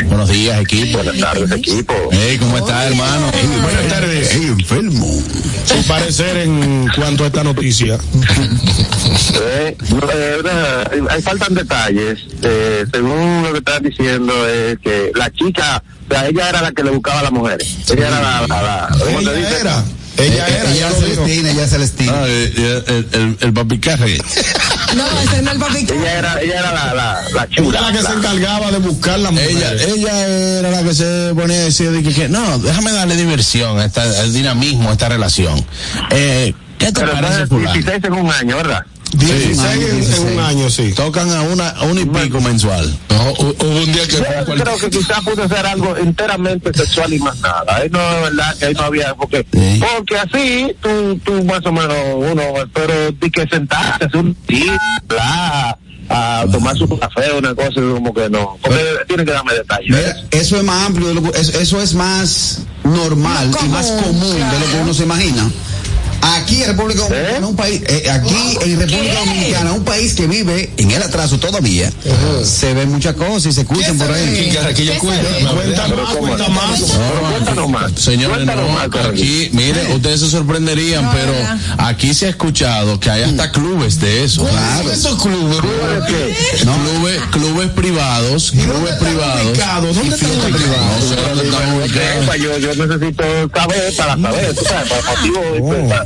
Buenos 0.08 0.30
días, 0.30 0.62
equipo. 0.62 0.98
Buenas 1.00 1.18
tardes, 1.20 1.52
equipo. 1.52 1.94
Hey, 2.12 2.38
¿cómo 2.40 2.58
está, 2.60 2.86
hermano? 2.88 3.32
Buenas 3.64 3.88
tardes. 3.88 4.32
Ey, 4.36 4.44
enfermo. 4.48 5.08
Su 5.66 5.88
parecer 5.88 6.38
en 6.38 6.88
cuanto 6.96 7.24
a 7.24 7.28
esta 7.28 7.44
noticia. 7.44 7.98
Eh, 9.42 9.76
no, 9.90 10.00
eh, 10.14 11.22
faltan 11.24 11.54
detalles. 11.56 12.20
Eh, 12.42 12.86
según 12.92 13.44
lo 13.44 13.52
que 13.54 13.58
están 13.60 13.84
diciendo 13.84 14.48
es 14.48 14.78
que 14.80 15.12
la 15.16 15.32
chica, 15.32 15.84
o 16.10 16.14
sea, 16.14 16.28
ella 16.28 16.50
era 16.50 16.62
la 16.62 16.72
que 16.72 16.84
le 16.84 16.92
buscaba 16.92 17.20
a 17.20 17.24
las 17.24 17.32
mujeres. 17.32 17.68
Ella 17.90 18.08
era 18.08 18.22
la, 18.22 18.48
la, 18.48 18.62
la- 18.62 18.90
¿cómo 18.98 19.20
Ella 19.20 19.34
dice? 19.34 19.60
era. 19.62 19.84
Ella 20.18 20.48
era, 20.50 20.72
ella 20.72 20.74
ya 20.76 20.88
es 20.90 21.00
lo 21.00 21.08
dijo. 21.08 21.16
Celestina, 21.26 21.52
ella 21.52 21.64
es 21.64 21.70
Celestina. 21.70 22.12
Ah, 22.14 22.26
eh, 22.28 22.54
eh, 22.58 22.84
el, 22.88 23.22
el, 23.22 23.38
el 23.40 23.54
papi 23.54 23.80
Carre. 23.80 24.18
No, 24.96 25.06
ese 25.22 25.44
no 25.44 25.52
es 25.52 25.56
el 25.56 25.62
papi. 25.62 25.78
Ella 25.94 26.18
era, 26.18 26.42
ella 26.42 26.60
era 26.62 26.72
la, 26.74 26.94
la, 26.96 27.22
la 27.32 27.44
Ella 27.44 27.48
chula. 27.56 27.78
era 27.80 27.92
la 27.92 27.98
que 28.00 28.04
se 28.08 28.12
encargaba 28.14 28.72
de 28.72 28.80
buscar 28.80 29.20
la 29.20 29.30
mujer. 29.30 29.52
Ella, 29.52 29.72
ella 29.74 30.28
era 30.28 30.72
la 30.72 30.82
que 30.84 30.96
se 30.96 31.32
ponía 31.36 31.58
a 31.58 31.66
decir 31.66 31.92
de 31.92 32.02
que, 32.02 32.12
que, 32.12 32.28
no, 32.28 32.58
déjame 32.58 32.92
darle 32.92 33.16
diversión, 33.16 33.78
a 33.80 33.86
esta, 33.86 34.02
al 34.02 34.34
dinamismo 34.34 34.90
a 34.90 34.94
esta 34.94 35.08
relación. 35.08 35.64
Eh, 36.10 36.56
¿Qué 36.80 36.88
te 36.88 37.02
Pero 37.02 37.12
parece, 37.12 37.42
entonces, 37.44 37.50
fulano? 37.50 37.74
16 37.74 38.04
en 38.06 38.14
un 38.14 38.32
año, 38.32 38.58
¿verdad? 38.58 38.86
16 39.14 39.58
Sí, 39.58 39.66
en, 39.66 39.90
en 39.90 39.96
16. 40.02 40.20
un 40.34 40.40
año, 40.40 40.70
sí. 40.70 40.94
Tocan 40.94 41.30
a 41.32 41.42
una, 41.42 41.70
a 41.70 41.84
un 41.86 41.98
y 42.00 42.06
pico 42.06 42.40
mensual. 42.42 42.98
No, 43.10 43.34
hu- 43.36 43.56
hubo 43.64 43.78
un 43.80 43.92
día 43.92 44.08
que 44.08 44.16
Yo 44.18 44.24
creo 44.64 44.78
que 44.78 44.90
quizás 44.90 45.20
pudo 45.22 45.48
ser 45.48 45.66
algo 45.66 45.98
enteramente 45.98 46.72
sexual 46.74 47.14
y 47.14 47.20
más 47.20 47.38
nada. 47.40 47.64
Ahí 47.76 47.90
no 47.90 48.00
es 48.00 48.22
verdad 48.24 48.56
que 48.58 48.66
ahí 48.66 48.74
no 48.74 48.82
había, 48.84 49.14
porque, 49.16 49.46
Sí. 49.52 49.82
porque 49.98 50.18
así 50.18 50.76
tú, 50.82 51.20
tú 51.24 51.44
más 51.44 51.66
o 51.66 51.72
menos 51.72 51.96
uno, 52.18 52.44
pero 52.74 53.12
de 53.12 53.30
que 53.32 53.46
sentarse, 53.48 54.06
hacer 54.06 54.18
un 54.18 54.36
tip, 54.46 54.72
bla, 55.08 55.78
a 56.12 56.46
tomar 56.52 56.76
su 56.78 56.88
café, 56.98 57.32
una 57.38 57.54
cosa 57.54 57.70
como 57.82 58.14
que 58.14 58.30
no. 58.30 58.58
Porque 58.62 58.80
tienen 59.08 59.26
que 59.26 59.32
darme 59.32 59.54
detalles. 59.54 59.90
Mira, 59.96 60.16
eso 60.32 60.58
es 60.58 60.64
más 60.64 60.86
amplio, 60.88 61.08
de 61.10 61.14
lo 61.16 61.24
que- 61.24 61.40
eso, 61.40 61.60
eso 61.60 61.82
es 61.82 61.94
más 61.94 62.62
normal 62.84 63.52
y 63.64 63.70
más 63.70 63.92
común 63.92 64.34
de 64.38 64.60
lo 64.60 64.66
que 64.72 64.78
uno 64.82 64.94
se 64.94 65.04
imagina. 65.04 65.50
Aquí 66.22 66.62
en 66.62 66.68
República 66.70 67.02
Dominicana, 67.02 67.48
un 67.48 67.56
país, 67.56 67.82
eh, 67.88 68.10
aquí 68.10 68.58
en 68.64 68.80
República 68.80 69.20
Dominicana, 69.20 69.74
un 69.74 69.84
país 69.84 70.14
que 70.14 70.28
vive 70.28 70.70
en 70.78 70.92
el 70.92 71.02
atraso 71.02 71.40
todavía, 71.40 71.92
se 72.44 72.74
ven 72.74 72.92
muchas 72.92 73.16
cosas 73.16 73.46
y 73.48 73.52
se 73.54 73.62
escuchan 73.62 73.98
por 73.98 74.12
ahí. 74.12 74.28
Aquí, 74.30 74.50
Carraquillo, 74.56 74.94
cuenta. 75.00 75.30
Cuenta 75.54 75.88
más, 75.88 76.16
cuenta 76.18 76.50
más. 76.50 76.80
Pero 76.82 77.30
cuéntanos 77.32 77.70
más. 77.70 77.92
Señores, 77.96 78.36
Cuéntanos 78.38 78.68
no, 78.68 78.74
más, 78.76 78.90
Carolina. 78.90 79.14
aquí, 79.24 79.50
mire, 79.54 79.94
ustedes 79.96 80.20
se 80.22 80.30
sorprenderían, 80.30 81.10
pero 81.12 81.34
aquí 81.78 82.14
se 82.14 82.28
ha 82.28 82.30
escuchado 82.30 83.00
que 83.00 83.10
hay 83.10 83.24
hasta 83.24 83.52
clubes 83.52 84.00
de 84.00 84.24
eso. 84.24 84.46
Claro. 84.46 84.92
Esos 84.92 85.22
clubes, 85.22 85.60
Clubes, 86.62 87.22
clubes 87.32 87.70
privados, 87.72 88.52
clubes 88.52 88.96
privados. 88.96 89.58
¿Dónde 89.96 90.16
están 90.16 90.32
ubicados? 91.80 92.38
yo, 92.40 92.58
yo 92.58 92.86
necesito 92.86 93.24
saber 93.54 93.96
para 93.96 94.18
saber, 94.18 94.56
tú 94.56 94.66
sabes, 94.66 94.90
para 94.90 95.04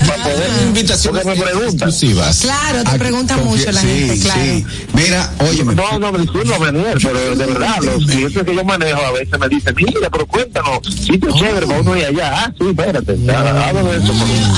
para, 0.08 0.24
para 0.24 0.36
poder. 0.36 0.50
invitaciones 0.68 1.24
Porque 1.24 1.40
me 1.40 1.46
preguntan. 1.46 1.90
exclusivas. 1.90 2.40
Claro, 2.42 2.84
te 2.84 2.90
Aquí, 2.90 3.00
pregunta 3.00 3.36
confía- 3.36 3.50
mucho 3.58 3.72
la 3.72 3.82
sí, 3.82 3.88
gente, 3.88 4.20
claro. 4.20 4.42
sí. 4.44 4.66
Mira, 4.94 5.32
óyeme. 5.40 5.76
No, 5.76 6.00
no, 6.00 6.18
disculpa, 6.18 6.58
Daniel, 6.60 6.98
pero 7.02 7.36
de 7.36 7.46
verdad, 7.46 7.76
los 7.82 8.06
clientes 8.06 8.44
que 8.44 8.56
yo 8.56 8.64
manejo 8.64 9.02
a 9.02 9.12
veces 9.12 9.40
me 9.40 9.50
dicen, 9.50 9.76
mira, 9.76 10.10
pero 10.12 10.26
cuéntanos, 10.28 10.80
sitio 10.96 11.32
chévere 11.38 11.66
para 11.68 11.80
uno 11.82 11.98
ir 11.98 12.06
allá. 12.06 12.32
Ah, 12.46 12.54
sí, 12.58 12.66
espérate, 12.70 13.18
ya, 13.26 13.68
hablo 13.70 13.84
de 13.92 13.98
eso. 13.98 14.14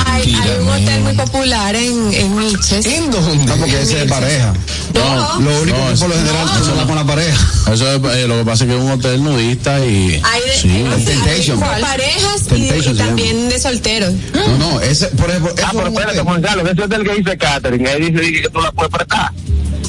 Hay, 0.05 0.33
hay 0.35 0.57
un 0.61 0.69
hotel 0.69 1.01
muy 1.01 1.13
popular 1.13 1.75
en, 1.75 2.13
en 2.13 2.35
Miches. 2.37 2.85
¿En 2.85 3.11
dónde? 3.11 3.45
No, 3.45 3.55
porque 3.57 3.81
ese 3.81 3.93
es 3.93 3.99
de 4.01 4.05
pareja. 4.05 4.53
No, 4.93 5.39
Lo 5.41 5.61
único 5.61 5.77
No, 5.77 5.91
que 5.91 5.97
por 5.99 6.09
lo 6.09 6.15
general 6.15 6.47
se 6.63 6.71
va 6.71 6.85
con 6.87 6.95
la 6.95 7.03
pareja. 7.05 7.49
Eso 7.73 7.91
es, 7.91 8.01
eh, 8.17 8.27
lo 8.27 8.37
que 8.39 8.45
pasa 8.45 8.63
es 8.63 8.69
que 8.69 8.75
es 8.77 8.81
un 8.81 8.91
hotel 8.91 9.23
nudista 9.23 9.79
y. 9.85 10.21
hay 10.23 10.41
de, 10.41 10.55
Sí. 10.61 10.69
hay 10.69 11.03
Temptation. 11.05 11.59
parejas 11.59 12.43
y, 12.55 12.89
y 12.89 12.93
también 12.95 13.49
de 13.49 13.59
solteros. 13.59 14.13
No, 14.33 14.57
no, 14.57 14.81
ese, 14.81 15.07
por 15.07 15.29
ejemplo, 15.29 15.34
eso 15.35 15.55
Ah, 15.63 15.69
pero 15.73 15.87
es 15.87 15.93
espérate. 15.93 16.19
Juan 16.21 16.41
Carlos, 16.41 16.69
ese 16.71 16.81
hotel 16.83 17.03
que 17.03 17.15
dice 17.15 17.37
Catherine, 17.37 17.89
ahí 17.89 18.11
dice 18.11 18.41
que 18.41 18.49
tú 18.49 18.59
la 18.61 18.71
puedes 18.71 18.91
prestar. 18.91 19.31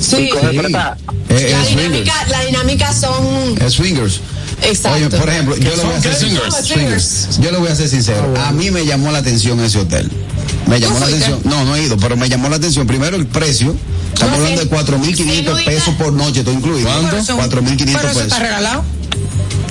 Sí. 0.00 0.28
Coge 0.30 0.50
Sí. 0.50 0.58
prestar. 0.58 0.96
Eh, 1.28 1.48
La 1.50 1.62
es 1.62 1.68
dinámica, 1.70 2.12
la 2.28 2.40
dinámica 2.44 2.92
son 2.92 3.56
Es 3.60 3.72
swingers. 3.74 4.20
exacto. 4.62 4.96
Oye, 4.98 5.08
por 5.16 5.28
ejemplo, 5.28 5.56
yo 5.56 5.74
le 5.76 5.82
voy 5.82 5.94
a 5.94 5.96
hacer 5.98 6.14
Swingers. 6.14 6.56
swingers. 6.66 7.38
Yo 7.40 7.50
le 7.50 7.58
voy 7.58 7.68
a 7.68 7.74
ser 7.76 7.88
sincero. 7.88 8.34
A 8.46 8.52
mí 8.52 8.70
me 8.70 8.84
llamó 8.86 9.10
la 9.10 9.18
atención 9.18 9.58
ese 9.60 9.78
hotel. 9.78 10.10
Me 10.66 10.78
llamó 10.80 10.98
la 10.98 11.06
atención. 11.06 11.40
No, 11.44 11.64
no 11.64 11.76
he 11.76 11.82
ido, 11.84 11.96
pero 11.96 12.16
me 12.16 12.28
llamó 12.28 12.48
la 12.48 12.56
atención. 12.56 12.86
Primero 12.86 13.16
el 13.16 13.26
precio. 13.26 13.74
Estamos 14.12 14.38
No, 14.38 14.44
hablando 14.44 14.62
de 14.62 14.68
sí. 14.68 14.74
4.500 14.74 15.58
Sí, 15.58 15.64
pesos 15.64 15.94
por 15.96 16.12
noche, 16.12 16.42
todo 16.42 16.54
incluido. 16.54 16.88
Eso- 17.16 17.36
4.500 17.36 18.00
Pero 18.00 18.10
eso 18.12 18.20
está 18.22 18.36
pesos. 18.36 18.38
regalado. 18.38 18.84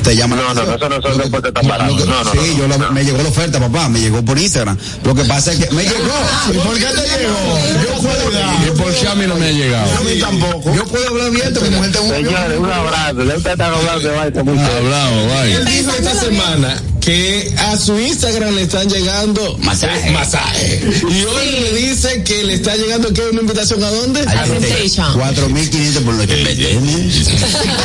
Te 0.06 0.16
llama 0.16 0.36
la 0.36 0.42
No, 0.44 0.54
no, 0.54 0.62
atención. 0.62 0.78
eso 0.78 0.90
no 0.90 1.02
son 1.02 1.12
Lo 1.12 1.18
que- 1.18 1.24
deportes 1.24 1.54
tan 1.54 1.68
baratos. 1.68 1.98
que- 1.98 2.06
No, 2.10 2.24
no, 2.24 2.32
Sí, 2.32 2.38
no, 2.38 2.58
yo 2.58 2.68
la- 2.68 2.78
no. 2.78 2.92
me 2.92 3.04
llegó 3.04 3.18
la 3.24 3.30
oferta, 3.30 3.60
papá. 3.60 3.90
Me 3.90 4.00
llegó 4.00 4.24
por 4.24 4.38
Instagram. 4.38 4.78
Lo 5.04 5.16
que 5.16 5.24
pasa 5.26 5.52
es 5.52 5.60
que 5.66 5.72
me 5.74 5.84
llegó. 5.84 5.96
¿Y 6.54 6.58
por 6.60 6.74
qué 6.78 6.86
te 6.86 7.02
llegó? 7.02 7.60
Yo 7.84 8.02
puedo 8.02 8.30
¿Y 8.32 8.34
dar. 8.36 8.74
por 8.74 8.94
qué 8.94 9.08
a 9.08 9.16
mí 9.16 9.26
no 9.28 9.36
me 9.36 9.48
ha 9.48 9.52
llegado? 9.52 9.98
A 9.98 10.02
mí 10.02 10.20
tampoco. 10.20 10.74
Yo 10.76 10.86
puedo 10.86 11.08
hablar 11.10 11.28
abierto, 11.28 11.62
mi 11.62 11.70
mujer 11.72 11.92
un 12.02 12.10
Señores, 12.10 12.58
un 12.60 12.72
abrazo. 12.72 13.24
Ya 13.24 13.34
están 13.34 13.62
hablando 13.62 14.10
de 14.10 14.44
muy 14.44 14.58
serio. 14.58 14.78
Hablamos, 14.78 15.28
vaya. 15.34 15.58
Él 15.58 15.66
dijo 15.66 15.92
esta 15.98 16.14
semana 16.16 16.82
que 17.06 17.54
a 17.60 17.78
su 17.78 18.00
Instagram 18.00 18.56
le 18.56 18.64
están 18.64 18.90
llegando 18.90 19.58
Masaje. 19.60 20.10
masaje. 20.10 20.82
Y 21.08 21.24
hoy 21.24 21.58
me 21.62 21.78
dice 21.78 22.24
que 22.24 22.44
le 22.44 22.56
está 22.56 22.76
llegando 22.76 23.14
que 23.14 23.22
una 23.22 23.42
invitación 23.42 23.84
a 23.84 23.92
dónde? 23.92 24.22
A 24.22 24.44
Temptation. 24.44 25.14
4.500 25.14 26.02
por 26.04 26.14
noche. 26.16 26.36
¿Me 26.44 26.50
entiendes? 26.50 27.18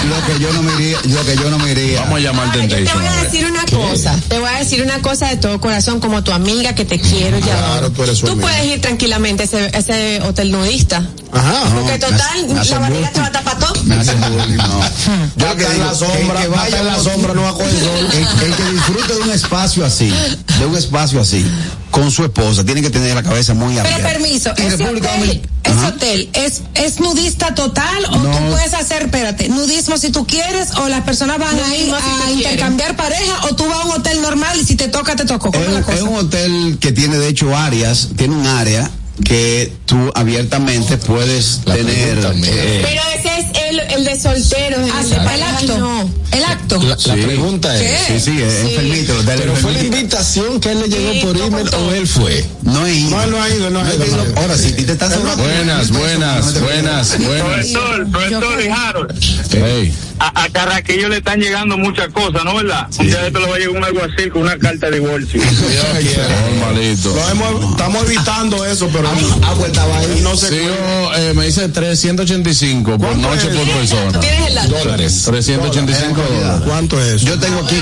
Lo 0.08 0.26
que 0.26 0.40
yo 0.42 0.50
no 0.54 0.62
me 0.62 0.72
iría, 0.82 0.98
lo 1.04 1.24
que 1.26 1.36
yo 1.36 1.50
no 1.50 1.58
me 1.58 1.70
iría. 1.72 2.00
Vamos 2.00 2.16
a 2.16 2.20
llamar 2.20 2.46
yo 2.46 2.62
te 2.62 2.68
Temptation. 2.68 2.98
voy 2.98 3.06
a 3.06 3.22
decir 3.24 3.44
una 3.44 3.64
cosa, 3.66 4.18
te 4.28 4.38
voy 4.38 4.48
a 4.48 4.58
decir 4.58 4.82
una 4.82 5.02
cosa 5.02 5.28
de 5.28 5.36
todo 5.36 5.60
corazón, 5.60 6.00
como 6.00 6.24
tu 6.24 6.32
amiga 6.32 6.74
que 6.74 6.86
te 6.86 6.98
quiero 6.98 7.38
y 7.38 7.42
Claro, 7.42 7.90
tú 7.92 8.02
eres 8.04 8.16
su 8.18 8.26
amiga. 8.26 8.40
puedes 8.48 8.64
ir 8.72 8.80
tranquilamente 8.80 9.42
a 9.42 9.78
ese, 9.78 10.22
hotel 10.22 10.50
nudista. 10.50 11.06
Ajá. 11.32 11.62
Porque 11.74 11.92
me 11.92 11.98
total, 11.98 12.20
hace- 12.20 12.46
me 12.48 12.54
la 12.54 12.60
hace 12.62 12.74
barriga 12.78 13.10
te 13.10 13.20
va 13.20 13.26
a 13.26 13.32
tapar 13.32 13.58
todo. 13.58 13.74
Me 13.84 13.96
bullying, 13.96 14.56
no. 14.56 14.80
Yo 15.36 15.46
lo 15.46 15.56
que 15.56 15.64
digo, 15.68 15.84
la 15.84 15.94
sombra, 15.94 16.36
que 16.40 16.44
está 16.46 16.56
vaya 16.56 16.78
en 16.80 16.86
la 16.86 16.98
sombra, 16.98 17.34
no 17.34 17.42
va 17.42 17.48
a 17.50 17.52
coger 17.52 17.70
sol. 17.78 18.08
El, 18.10 18.46
el 18.50 19.06
que 19.06 19.09
de 19.14 19.20
un 19.22 19.30
espacio 19.30 19.84
así, 19.84 20.12
de 20.58 20.66
un 20.66 20.76
espacio 20.76 21.20
así, 21.20 21.44
con 21.90 22.10
su 22.10 22.24
esposa, 22.24 22.64
tiene 22.64 22.82
que 22.82 22.90
tener 22.90 23.14
la 23.14 23.22
cabeza 23.22 23.54
muy 23.54 23.74
Pero 23.74 23.86
abierta. 23.86 24.08
permiso, 24.08 24.50
En 24.56 24.66
ese 24.66 24.76
República 24.76 25.08
hotel, 25.08 25.20
Dominicana- 25.20 25.50
ese 25.62 25.86
hotel 25.86 26.28
es, 26.32 26.60
es 26.74 27.00
nudista 27.00 27.54
total 27.54 28.04
o 28.10 28.16
No. 28.18 28.30
tú 28.30 28.50
puedes 28.50 28.74
hacer, 28.74 29.02
espérate, 29.02 29.48
nudismo 29.48 29.98
si 29.98 30.10
tú 30.10 30.26
quieres 30.26 30.70
o 30.76 30.88
las 30.88 31.02
personas 31.02 31.38
van 31.38 31.58
ahí 31.70 31.86
si 31.86 31.92
a 31.92 32.30
intercambiar 32.32 32.96
pareja 32.96 33.44
o 33.50 33.54
tú 33.54 33.64
vas 33.68 33.78
a 33.80 33.84
un 33.86 33.90
hotel 33.92 34.22
normal 34.22 34.58
y 34.60 34.64
si 34.64 34.76
te 34.76 34.88
toca, 34.88 35.16
te 35.16 35.24
tocó. 35.24 35.50
¿Cómo 35.52 35.64
Es, 35.64 35.88
es 35.96 36.02
un 36.02 36.14
hotel 36.16 36.78
que 36.80 36.92
tiene 36.92 37.16
de 37.18 37.28
hecho 37.28 37.56
áreas, 37.56 38.08
tiene 38.16 38.34
un 38.36 38.46
área 38.46 38.90
que 39.24 39.72
tú 39.86 40.10
abiertamente 40.14 40.96
puedes 40.98 41.60
La 41.64 41.74
tener. 41.74 42.18
eh, 42.18 42.80
Pero 42.82 43.02
ese 43.16 43.40
es 43.40 43.46
el, 43.68 43.80
el 43.80 44.04
de 44.04 44.20
solteros, 44.20 44.80
el 44.84 44.90
Ah, 44.92 45.02
de 45.04 45.14
el 45.16 45.24
parejas 45.24 45.62
acto. 45.62 45.78
no. 45.78 46.10
El 46.32 46.44
acto. 46.44 46.82
La, 46.82 46.88
la 46.90 46.96
Sí. 46.96 47.10
pregunta 47.10 47.76
es, 47.76 47.82
¿Qué? 48.06 48.14
sí, 48.18 48.20
sí, 48.20 48.42
es 48.42 48.54
enfermito. 48.60 49.18
el 49.20 49.26
¿pero 49.26 49.56
fue 49.56 49.72
la 49.72 49.82
invitación 49.82 50.60
que 50.60 50.70
él 50.72 50.80
le 50.80 50.88
llegó 50.88 51.12
Sí, 51.12 51.20
por 51.22 51.38
¿cómo 51.38 51.58
email 51.58 51.74
o 51.74 51.92
él 51.92 52.06
fue? 52.06 52.44
No 52.62 52.86
he 52.86 52.94
ido. 52.94 53.10
No, 53.10 53.26
no 53.26 53.42
ha 53.42 53.48
ido, 53.50 53.70
no 53.70 53.80
ha 53.80 53.84
No 53.84 53.94
ido, 53.94 54.06
no 54.16 54.24
ido. 54.24 54.38
Ahora 54.40 54.56
sí, 54.56 54.72
ti 54.72 54.84
te 54.84 54.92
estás 54.92 55.12
hablando. 55.12 55.42
Buenas, 55.42 55.90
buenas, 55.90 56.60
buenas, 56.60 57.18
buenas. 57.18 57.44
Profesor, 57.46 58.10
profesor 58.10 58.62
y 58.64 58.68
Harold, 58.68 59.20
Hey. 59.52 59.94
A, 60.20 60.44
a 60.44 60.48
Carraquillo 60.50 61.08
le 61.08 61.16
están 61.18 61.40
llegando 61.40 61.76
muchas 61.78 62.08
cosas, 62.10 62.44
¿no 62.44 62.54
verdad? 62.54 62.86
Un 62.98 63.06
día 63.06 63.20
de 63.22 63.26
esto 63.28 63.40
le 63.40 63.46
va 63.48 63.56
a 63.56 63.58
llegar 63.58 63.76
un 63.76 63.84
alguacil 63.84 64.30
con 64.30 64.42
una 64.42 64.58
carta 64.58 64.90
de 64.90 65.00
divorcio. 65.00 65.40
Normalito. 65.42 67.14
Lo 67.14 67.28
hemos- 67.30 67.70
estamos 67.72 68.04
evitando 68.04 68.64
eso, 68.64 68.88
pero 68.92 69.08
Agua 69.08 69.66
estaba 69.66 69.98
ahí. 69.98 70.20
no 70.22 70.36
se 70.36 70.48
Sí, 70.48 70.54
cuida. 70.58 70.66
yo, 70.66 71.14
eh, 71.16 71.34
me 71.34 71.46
dice 71.46 71.68
385 71.68 72.90
por 72.98 73.00
¿Cuánto 73.08 73.28
noche 73.30 73.48
es? 73.50 73.56
por 73.56 73.66
persona. 73.68 74.20
Tienes 74.20 74.48
el 74.48 74.54
dato. 74.54 74.74
Dólares. 74.78 75.22
385 75.26 76.20
dólares. 76.22 76.62
¿Cuánto 76.66 77.00
es 77.00 77.14
eso? 77.14 77.26
Yo 77.26 77.38
tengo 77.38 77.60
aquí. 77.60 77.80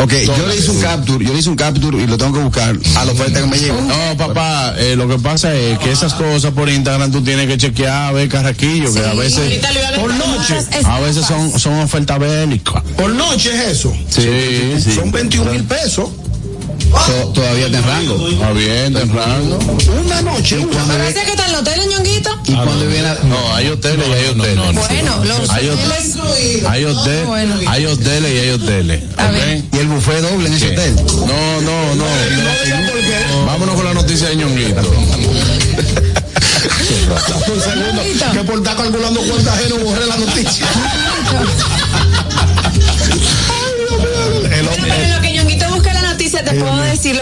Ok, 0.00 0.12
yo 0.26 0.46
le 0.46 0.56
hice 0.56 0.70
un 0.70 0.80
capture, 0.80 1.24
yo 1.24 1.32
le 1.32 1.38
hice 1.40 1.48
un 1.50 1.56
capture 1.56 1.98
y 2.02 2.06
lo 2.06 2.16
tengo 2.16 2.32
que 2.34 2.44
buscar 2.44 2.76
a 2.96 3.04
la 3.04 3.12
oferta 3.12 3.40
que 3.40 3.46
me 3.46 3.58
llegó. 3.58 3.80
No, 3.80 4.16
papá, 4.16 4.74
eh, 4.78 4.94
lo 4.96 5.08
que 5.08 5.18
pasa 5.18 5.54
es 5.54 5.78
que 5.78 5.90
esas 5.90 6.14
cosas 6.14 6.52
por 6.52 6.68
Instagram 6.68 7.10
tú 7.10 7.22
tienes 7.22 7.46
que 7.46 7.56
chequear, 7.58 8.08
a 8.08 8.12
ver, 8.12 8.28
carraquillo, 8.28 8.92
que 8.92 9.00
a 9.04 9.14
veces, 9.14 9.60
Por 9.98 10.14
noche. 10.14 10.54
a 10.84 11.00
veces 11.00 11.26
son, 11.26 11.57
son 11.58 11.78
ofertas 11.80 12.18
bélicas. 12.18 12.82
Por 12.96 13.10
noche 13.10 13.50
es 13.54 13.78
eso. 13.78 13.92
Sí, 14.08 14.92
Son 14.94 15.10
21 15.10 15.52
mil 15.52 15.64
pesos. 15.64 16.10
To- 16.90 17.28
todavía 17.34 17.66
está 17.66 17.78
en 17.78 17.84
rango. 17.84 18.28
Está 18.30 18.50
bien, 18.52 18.96
está 18.96 19.00
en 19.02 19.14
rango. 19.14 19.58
Una 20.06 20.22
noche, 20.22 20.58
una. 20.58 20.84
¿Pero 20.84 21.04
ese 21.04 21.22
que 21.24 21.30
está 21.32 21.44
en 21.44 21.50
el 21.50 21.56
hotel, 21.56 21.80
ñonguito? 21.90 22.30
Y 22.46 22.52
cuando 22.54 22.86
viene 22.86 23.08
a- 23.08 23.18
No, 23.24 23.54
hay 23.54 23.68
hoteles 23.68 24.08
y 24.08 24.12
hay 24.12 24.24
hoteles. 24.28 24.74
Bueno, 24.74 25.24
los 25.24 25.50
Hay 25.50 25.68
hoteles. 25.68 26.64
Hay, 26.66 26.84
hotel- 26.84 27.20
Ah, 27.24 27.28
bueno. 27.28 27.54
hay 27.66 27.84
hoteles 27.86 28.32
y 28.34 28.38
hay 28.38 28.50
hoteles. 28.50 29.02
Y 29.72 29.76
el 29.76 29.86
buffet 29.88 30.22
doble 30.22 30.48
en 30.48 30.54
ese 30.54 30.66
hotel. 30.72 30.94
No, 30.96 31.60
no, 31.60 31.94
no. 31.94 33.46
Vámonos 33.46 33.74
con 33.76 33.84
la 33.84 33.94
noticia 33.94 34.28
de 34.30 34.36
ñonguito. 34.36 34.80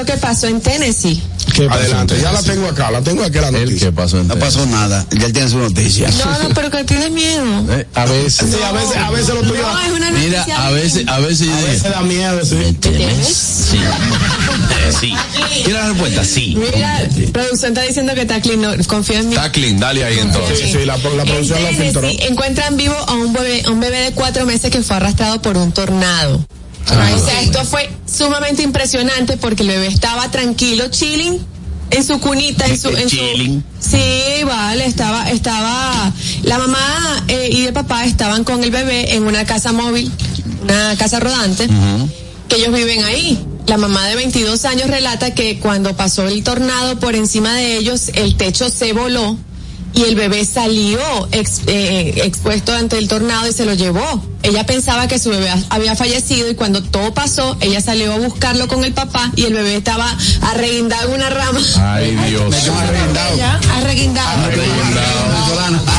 Lo 0.06 0.12
que 0.14 0.20
pasó 0.20 0.46
en 0.46 0.60
Tennessee. 0.60 1.20
¿Qué 1.54 1.66
pasó 1.68 1.80
Adelante, 1.80 2.18
ya 2.20 2.32
la 2.32 2.42
tengo 2.42 2.66
acá, 2.68 2.90
la 2.90 3.00
tengo 3.02 3.22
aquí 3.22 3.38
la 3.38 3.48
El 3.48 3.54
noticia. 3.64 3.86
que 3.88 3.92
pasó 3.92 4.22
No 4.24 4.36
pasó 4.36 4.66
nada, 4.66 5.06
ya 5.12 5.26
él 5.26 5.32
tiene 5.32 5.48
su 5.48 5.58
noticia. 5.58 6.08
No, 6.10 6.48
no, 6.48 6.54
pero 6.54 6.70
que 6.70 6.84
tienes 6.84 7.10
miedo. 7.10 7.44
Eh, 7.70 7.86
a 7.94 8.04
veces. 8.04 8.50
Sí, 8.50 8.62
a 8.62 8.72
veces, 8.72 8.96
a 8.96 9.10
veces 9.10 9.28
lo 9.34 9.40
tuyo. 9.42 9.62
No, 9.62 9.80
es 9.80 9.92
una 9.92 10.10
Mira, 10.10 10.38
noticia 10.40 10.66
a 10.66 10.70
veces, 10.70 11.08
a 11.08 11.18
veces 11.20 11.84
A 11.84 11.88
da 11.90 12.00
miedo, 12.02 12.44
sí. 12.44 12.54
¿me 12.56 12.72
temes? 12.74 13.26
Sí. 13.26 13.78
Sí. 15.00 15.12
¿Quiere 15.64 15.80
la 15.80 15.88
respuesta? 15.88 16.24
Sí. 16.24 16.56
Mira, 16.56 17.02
producción 17.32 17.72
está 17.72 17.82
diciendo 17.82 18.14
que 18.14 18.20
está 18.22 18.40
clean, 18.40 18.60
no, 18.62 18.70
confía 18.86 19.18
en 19.18 19.28
mí. 19.30 19.34
Está 19.34 19.50
clean, 19.50 19.80
dale 19.80 20.04
ahí 20.04 20.14
Sí, 20.14 20.20
entonces. 20.20 20.58
sí, 20.60 20.78
la, 20.84 20.96
la 20.96 21.24
producción 21.24 21.60
lo 21.60 21.68
En 21.68 21.76
filtró. 21.76 22.08
Encuentran 22.08 22.76
vivo 22.76 22.94
a 22.94 23.14
un 23.14 23.32
bebé, 23.32 23.62
a 23.66 23.70
un 23.72 23.80
bebé 23.80 23.98
de 23.98 24.12
cuatro 24.12 24.46
meses 24.46 24.70
que 24.70 24.82
fue 24.82 24.96
arrastrado 24.96 25.42
por 25.42 25.56
un 25.56 25.72
tornado. 25.72 26.46
O 26.88 27.18
sea, 27.24 27.40
esto 27.40 27.64
fue 27.64 27.90
sumamente 28.06 28.62
impresionante 28.62 29.36
porque 29.36 29.62
el 29.62 29.68
bebé 29.68 29.88
estaba 29.88 30.30
tranquilo, 30.30 30.88
chilling, 30.88 31.40
en 31.90 32.04
su 32.04 32.20
cunita, 32.20 32.66
en 32.66 32.78
su, 32.78 32.88
en 32.88 33.08
su 33.08 33.16
Chilling. 33.16 33.64
sí, 33.80 34.44
vale, 34.44 34.86
estaba, 34.86 35.30
estaba, 35.30 36.12
la 36.42 36.58
mamá 36.58 37.24
eh, 37.28 37.48
y 37.52 37.64
el 37.64 37.72
papá 37.72 38.04
estaban 38.04 38.44
con 38.44 38.62
el 38.62 38.70
bebé 38.70 39.14
en 39.14 39.24
una 39.24 39.44
casa 39.44 39.72
móvil, 39.72 40.10
una 40.62 40.96
casa 40.96 41.20
rodante, 41.20 41.68
que 42.48 42.56
ellos 42.56 42.72
viven 42.72 43.04
ahí. 43.04 43.44
La 43.66 43.78
mamá 43.78 44.06
de 44.06 44.14
22 44.14 44.64
años 44.64 44.88
relata 44.88 45.34
que 45.34 45.58
cuando 45.58 45.96
pasó 45.96 46.28
el 46.28 46.44
tornado 46.44 47.00
por 47.00 47.16
encima 47.16 47.52
de 47.54 47.78
ellos, 47.78 48.10
el 48.14 48.36
techo 48.36 48.70
se 48.70 48.92
voló 48.92 49.36
y 49.96 50.02
el 50.04 50.14
bebé 50.14 50.44
salió 50.44 51.00
ex- 51.32 51.62
eh, 51.66 52.22
expuesto 52.24 52.72
ante 52.74 52.98
el 52.98 53.08
tornado 53.08 53.48
y 53.48 53.52
se 53.52 53.64
lo 53.64 53.74
llevó. 53.74 54.22
Ella 54.42 54.64
pensaba 54.64 55.08
que 55.08 55.18
su 55.18 55.30
bebé 55.30 55.50
había 55.70 55.96
fallecido 55.96 56.48
y 56.48 56.54
cuando 56.54 56.80
todo 56.82 57.12
pasó, 57.12 57.56
ella 57.60 57.80
salió 57.80 58.12
a 58.12 58.18
buscarlo 58.18 58.68
con 58.68 58.84
el 58.84 58.92
papá 58.92 59.32
y 59.34 59.44
el 59.44 59.54
bebé 59.54 59.74
estaba 59.76 60.16
arreguindado 60.42 61.08
en 61.08 61.14
una 61.16 61.30
rama. 61.30 61.58
Ay, 61.80 62.14
Dios. 62.28 62.54
Ella, 63.34 63.58
arreguindado. 63.74 64.42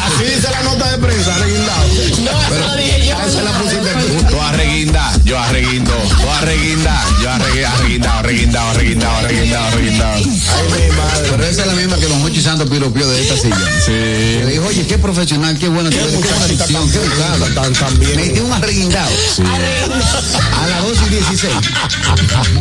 Así 0.06 0.24
dice 0.24 0.48
la 0.52 0.64
nota 0.64 0.92
de 0.92 0.98
prensa, 1.00 1.38
reguindado. 1.40 1.88
No, 2.24 2.56
eso 2.56 2.68
lo 2.68 2.76
dije 2.78 3.08
yo. 3.08 3.18
Esa 3.28 3.42
la 3.42 3.52
pusiste 3.60 3.90
tú. 3.90 4.24
Tú 4.30 4.42
arreguinda, 4.42 5.12
yo 5.26 5.40
arreguindo, 5.40 5.92
tú 5.92 6.30
arreguinda, 6.30 7.04
yo 7.22 7.30
arregui- 7.30 7.66
arreguindado, 7.66 8.20
arreguindado, 8.20 8.70
arreguindado, 8.70 9.18
arreguindado, 9.18 9.66
arreguindado. 9.68 10.14
Ay, 10.16 10.24
mi 10.24 10.96
madre. 10.96 11.28
Pero 11.32 11.44
esa 11.46 11.62
es 11.62 11.68
la 11.68 11.74
misma 11.74 11.98
que 11.98 12.08
los 12.08 12.18
Mochi 12.48 12.60
Santos 12.60 12.70
piropió 12.70 13.08
de 13.10 13.22
esta 13.22 13.36
silla. 13.36 13.58
Sí. 13.86 13.92
Le 13.92 14.52
dijo, 14.52 14.66
oye, 14.68 14.88
qué 14.88 14.98
profesional, 14.98 15.58
qué 15.58 15.68
bueno, 15.68 15.90
qué, 15.90 16.00
buena 16.00 16.48
dicción, 16.48 16.90
qué 16.90 16.98
educado. 16.98 17.82
Me 18.16 18.30
dio 18.30 18.46
un 18.46 18.54
arreguindado. 18.54 19.10
A 20.56 20.68
las 20.68 20.84
2 20.84 20.98
y 21.08 21.10
16. 21.16 21.54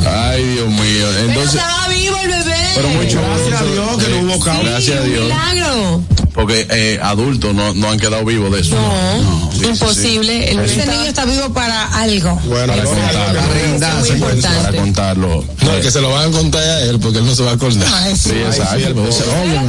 Ay, 0.06 0.44
Dios 0.44 0.68
mío. 0.68 1.06
Pero 1.12 1.28
Entonces, 1.28 1.54
estaba 1.54 1.88
vivo 1.88 2.16
el 2.20 2.28
bebé. 2.28 2.56
pero 2.74 2.88
mucho 2.88 3.20
Gracias 3.22 3.60
a 3.60 3.64
Dios 3.64 4.04
que 4.04 4.08
no 4.08 4.20
hubo 4.22 4.40
caos. 4.44 4.64
Gracias 4.64 4.98
a 4.98 5.02
Dios. 5.02 5.24
milagro. 5.24 6.02
Porque 6.34 6.66
eh, 6.68 7.00
adultos 7.02 7.54
no, 7.54 7.72
no 7.72 7.90
han 7.90 7.98
quedado 7.98 8.24
vivos 8.24 8.52
de 8.52 8.60
eso. 8.60 8.74
No, 8.74 9.46
Sí, 9.56 9.60
sí, 9.60 9.70
imposible. 9.70 10.50
El 10.50 10.58
bebé 10.58 10.70
Ese 10.70 10.86
niño 10.86 11.04
está 11.04 11.24
vivo 11.24 11.50
para 11.54 11.86
algo. 11.98 12.38
Bueno, 12.44 12.74
Para 12.74 12.84
no 12.84 12.90
muy 12.90 14.06
señor. 14.06 14.40
Para 14.42 14.76
contarlo. 14.76 15.44
No, 15.62 15.72
el 15.72 15.80
que 15.82 15.90
se 15.90 16.00
lo 16.02 16.10
van 16.10 16.28
a 16.28 16.32
contar 16.32 16.62
a 16.62 16.82
él 16.82 17.00
porque 17.00 17.18
él 17.18 17.26
no 17.26 17.34
se 17.34 17.42
va 17.42 17.52
a 17.52 17.54
acordar. 17.54 17.88
Sí, 18.14 18.32
exacto. 18.32 19.08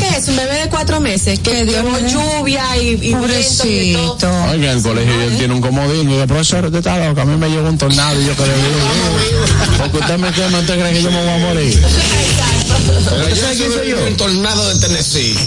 El 0.07 0.13
Pues, 0.13 0.13
¿Sabes 0.13 0.13
lo 0.13 0.13
que 0.13 0.17
es? 0.17 0.27
Un 0.27 0.35
bebé 0.35 0.61
de 0.63 0.69
cuatro 0.69 0.99
meses 0.99 1.39
que 1.39 1.65
dio 1.65 1.83
lluvia 2.07 2.77
y, 2.77 2.99
y 3.01 3.11
Pobrecito. 3.13 4.13
todo. 4.19 4.43
Oiga, 4.51 4.71
en 4.71 4.77
el 4.77 4.83
colegio 4.83 5.21
él 5.21 5.37
tiene 5.37 5.53
un 5.53 5.61
comodín 5.61 6.09
y 6.09 6.13
dice, 6.13 6.27
profesor, 6.27 6.65
usted 6.65 6.79
está 6.79 6.97
loco, 7.07 7.21
a 7.21 7.25
mí 7.25 7.37
me 7.37 7.49
llegó 7.49 7.67
un 7.69 7.77
tornado 7.77 8.19
y 8.21 8.25
yo 8.25 8.35
quedé 8.35 8.53
vivo. 8.55 9.77
Porque 9.77 9.97
usted 9.97 10.17
me 10.17 10.31
quema, 10.31 10.59
usted 10.59 10.79
cree 10.79 10.93
que 10.93 11.01
yo 11.01 11.11
me 11.11 11.19
voy 11.19 11.29
a 11.29 11.37
morir. 11.37 11.83
¿Usted 11.85 13.35
sabe 13.41 13.55
quién 13.55 13.71
soy 13.71 13.89
yo? 13.89 14.07
El 14.07 14.15
tornado 14.17 14.69
de 14.73 14.79
Tennessee. 14.79 15.37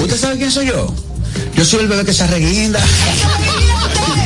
¿Usted 0.00 0.16
sabe 0.18 0.38
quién 0.38 0.50
soy 0.50 0.66
yo? 0.66 0.94
Yo 1.54 1.64
soy 1.64 1.80
el 1.80 1.88
bebé 1.88 2.04
que 2.04 2.12
se 2.12 2.24
arreguinda. 2.24 2.80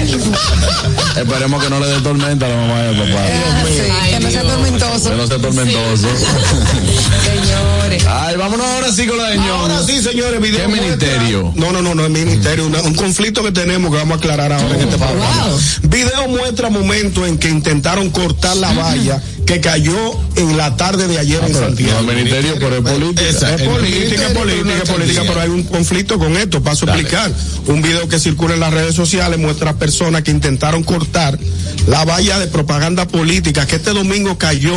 Esperemos 1.16 1.62
que 1.62 1.70
no 1.70 1.78
le 1.80 1.86
dé 1.86 2.00
tormenta 2.00 2.46
a 2.46 2.48
la 2.48 2.56
mamá 2.56 2.82
del 2.82 2.96
papá. 2.96 3.24
Sí, 3.66 4.10
que 4.10 4.20
no 4.20 4.30
sea 4.30 4.42
tormentoso. 4.42 5.10
Que 5.10 5.16
no 5.16 5.26
sea 5.26 5.38
tormentoso. 5.38 6.08
Señores. 7.24 8.04
Ay, 8.08 8.36
vámonos 8.36 8.66
ahora 8.66 8.92
sí 8.92 9.06
con 9.06 9.18
la 9.18 9.30
de. 9.30 9.38
Ahora 9.38 9.82
sí, 9.84 10.00
señores, 10.02 10.40
video. 10.40 10.60
¿Qué 10.60 10.68
muestra- 10.68 10.86
ministerio? 10.86 11.52
No, 11.54 11.72
no, 11.72 11.82
no, 11.82 11.94
no 11.94 12.04
es 12.04 12.10
ministerio. 12.10 12.66
una- 12.66 12.80
un 12.82 12.94
conflicto 12.94 13.42
que 13.42 13.52
tenemos 13.52 13.90
que 13.90 13.98
vamos 13.98 14.16
a 14.16 14.18
aclarar 14.18 14.52
ahora 14.52 14.74
en 14.74 14.80
este 14.82 14.96
programa. 14.96 15.46
Video 15.82 16.28
muestra 16.28 16.70
momentos 16.70 17.28
en 17.28 17.38
que 17.38 17.48
intentaron 17.48 18.10
cortar 18.10 18.56
la 18.56 18.72
valla 18.72 19.22
que 19.46 19.60
cayó 19.60 19.96
en 20.36 20.56
la 20.56 20.76
tarde 20.76 21.08
de 21.08 21.18
ayer 21.18 21.42
en 21.44 21.52
No 21.52 21.58
Santiago. 21.58 21.98
es 22.00 22.06
ministerio, 22.16 22.54
pero 22.60 22.76
es 22.76 22.82
política. 22.82 23.28
Es 23.28 23.42
el 23.42 23.68
política, 23.68 24.26
es 24.28 24.32
política, 24.32 24.64
no 24.64 24.82
es 24.82 24.88
política, 24.90 25.22
pero 25.26 25.40
hay 25.40 25.48
un 25.50 25.62
conflicto 25.64 26.18
con 26.18 26.36
esto. 26.36 26.62
Paso 26.62 26.86
a 26.88 26.94
explicar. 26.94 27.30
Un 27.66 27.82
video 27.82 28.08
que 28.08 28.18
circula 28.18 28.54
en 28.54 28.60
las 28.60 28.72
redes 28.72 28.94
sociales 28.94 29.38
muestra 29.38 29.74
personas 29.74 29.91
que 30.24 30.30
intentaron 30.30 30.82
cortar 30.84 31.38
la 31.86 32.04
valla 32.04 32.38
de 32.38 32.46
propaganda 32.46 33.06
política 33.06 33.66
que 33.66 33.76
este 33.76 33.90
domingo 33.90 34.38
cayó 34.38 34.74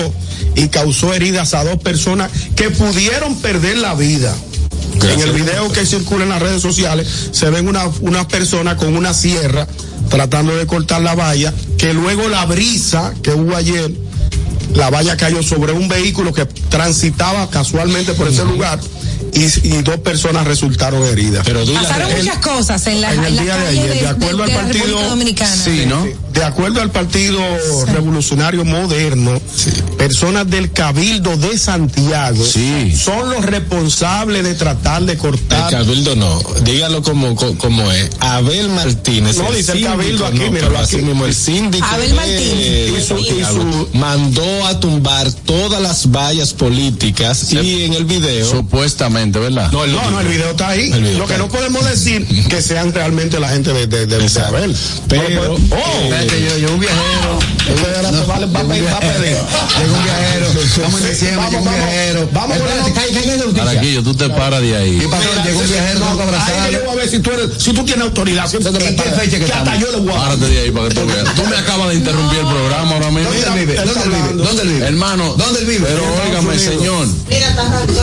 y 0.55 0.67
causó 0.67 1.13
heridas 1.13 1.53
a 1.53 1.63
dos 1.63 1.77
personas 1.77 2.31
que 2.55 2.69
pudieron 2.69 3.35
perder 3.37 3.77
la 3.77 3.93
vida. 3.95 4.35
En 5.01 5.19
el 5.19 5.31
video 5.31 5.71
que 5.71 5.85
circula 5.85 6.23
en 6.23 6.29
las 6.29 6.41
redes 6.41 6.61
sociales 6.61 7.07
se 7.31 7.49
ven 7.49 7.67
una, 7.67 7.85
una 8.01 8.27
persona 8.27 8.75
con 8.75 8.95
una 8.95 9.13
sierra 9.13 9.67
tratando 10.09 10.55
de 10.55 10.65
cortar 10.65 11.01
la 11.01 11.15
valla, 11.15 11.53
que 11.77 11.93
luego 11.93 12.27
la 12.27 12.45
brisa 12.45 13.13
que 13.23 13.31
hubo 13.31 13.55
ayer, 13.55 13.91
la 14.73 14.89
valla 14.89 15.15
cayó 15.17 15.43
sobre 15.43 15.71
un 15.71 15.87
vehículo 15.87 16.33
que 16.33 16.45
transitaba 16.45 17.49
casualmente 17.49 18.13
por 18.13 18.27
ese 18.27 18.43
lugar 18.43 18.79
y, 19.33 19.67
y 19.67 19.81
dos 19.81 19.97
personas 19.99 20.45
resultaron 20.47 21.03
heridas. 21.05 21.43
Pero 21.45 21.65
Pasaron 21.65 22.11
muchas 22.17 22.37
cosas 22.39 22.87
en 22.87 23.01
la, 23.01 23.13
en 23.13 23.19
en 23.19 23.25
el 23.25 23.35
la 23.35 23.41
día 23.43 23.57
de 23.57 23.67
ayer, 23.67 23.87
de, 23.93 23.99
de, 24.01 24.07
acuerdo 24.07 24.45
de- 24.45 24.53
al 24.53 24.65
partido, 24.65 25.01
Dominicana. 25.09 25.55
sí, 25.55 25.83
¿no? 25.87 26.05
De 26.35 26.43
acuerdo 26.43 26.81
al 26.81 26.91
Partido 26.91 27.39
Revolucionario 27.93 28.65
Moderno, 28.65 29.39
personas 29.97 30.49
del 30.49 30.69
Cabildo 30.71 31.37
de 31.37 31.57
Santiago 31.57 32.43
Sí. 32.45 32.93
son 32.95 33.29
los 33.29 33.45
responsables 33.45 34.43
de 34.43 34.53
tratar 34.55 35.03
de 35.03 35.13
El 35.13 35.17
cortar. 35.17 35.71
cabildo 35.71 36.13
no, 36.17 36.41
dígalo 36.63 37.01
como, 37.03 37.35
co- 37.35 37.57
como 37.57 37.89
es. 37.89 38.09
Abel 38.19 38.67
Martínez. 38.67 39.37
No, 39.37 39.49
dice 39.53 39.71
el 39.73 39.83
cabildo 39.85 40.25
aquí, 40.25 40.39
no, 40.39 40.51
míralo 40.51 40.67
pero 40.73 40.79
así 40.83 40.95
aquí. 40.97 41.05
mismo 41.05 41.25
el 41.25 41.33
síndico. 41.33 41.85
Abel 41.85 42.13
Martínez. 42.13 42.91
Y 42.99 43.01
su- 43.07 43.17
y 43.17 43.43
su- 43.45 43.87
mandó 43.93 44.65
a 44.67 44.77
tumbar 44.79 45.31
todas 45.31 45.81
las 45.81 46.11
vallas 46.11 46.53
políticas 46.53 47.53
y 47.53 47.83
en 47.83 47.93
el 47.93 48.03
video. 48.03 48.49
Supuestamente, 48.49 49.14
¿verdad? 49.39 49.71
no, 49.71 49.85
lo 49.85 50.01
No, 50.01 50.11
no, 50.11 50.19
el 50.21 50.27
video 50.27 50.51
está 50.51 50.69
ahí. 50.69 50.91
El 50.91 51.03
video 51.03 51.19
Lo 51.19 51.27
que 51.27 51.37
no 51.37 51.47
podemos 51.47 51.87
decir 51.89 52.25
que 52.47 52.61
sean 52.61 52.93
realmente 52.93 53.39
la 53.39 53.49
gente 53.49 53.73
de, 53.73 53.87
de, 53.87 54.05
de, 54.05 54.17
de 54.17 54.23
Exacto. 54.23 54.57
Abel. 54.57 54.75
Pero, 55.07 55.55
eh, 55.55 55.59
Espérate, 56.03 56.41
yo, 56.41 56.57
yo 56.57 56.73
un 56.73 56.79
viajero. 56.79 57.39
Estamos 60.75 61.01
en 61.01 61.09
diciembre, 61.09 61.37
Vamos, 61.37 61.51
llegó 61.51 61.63
un 61.63 61.65
vamos, 61.65 61.85
viajero. 61.85 62.29
vamos 62.33 62.57
con 62.57 62.67
la 62.67 62.75
noticia. 62.75 64.03
Tú 64.03 64.13
te 64.13 64.29
paras 64.29 64.61
de 64.61 64.75
ahí. 64.75 64.99
¿Qué 64.99 65.07
pasó? 65.07 65.23
Llegó 65.45 65.59
un 65.59 65.67
viajero, 65.67 66.05
abrazarlo. 66.05 66.71
yo 66.71 66.79
voy 66.85 66.89
a 66.89 66.95
ver 66.95 67.09
si 67.09 67.19
tú, 67.19 67.31
eres, 67.31 67.49
si 67.57 67.73
tú 67.73 67.85
tienes 67.85 68.05
autoridad. 68.05 68.47
siéntate 68.47 68.87
¿En 68.87 68.95
qué 68.95 69.03
fecha 69.03 69.37
que 69.37 69.45
hasta 69.45 69.57
estamos? 69.59 69.79
yo 69.79 69.91
le 69.91 69.97
voy 69.97 70.13
a 70.13 70.17
Párate 70.17 70.47
de 70.47 70.59
ahí 70.59 70.71
para 70.71 70.89
que 70.89 70.95
tú 70.95 71.05
veas. 71.07 71.35
Tú 71.35 71.43
me 71.45 71.55
acabas 71.55 71.89
de 71.89 71.95
interrumpir 71.95 72.39
el 72.39 72.47
programa 72.47 72.91
ahora 72.91 73.11
mismo. 73.11 73.29
¿Dónde 73.31 73.47
él 73.47 73.67
vive? 73.67 73.75
¿Dónde 73.75 74.03
vive? 74.03 74.43
¿Dónde 74.43 74.61
él 74.61 74.67
vive? 74.69 74.87
Hermano. 74.87 75.35
¿Dónde 75.37 75.59
él 75.59 75.65
vive? 75.65 75.87
Pero 75.87 76.03
óigame, 76.27 76.59
señor. 76.59 77.07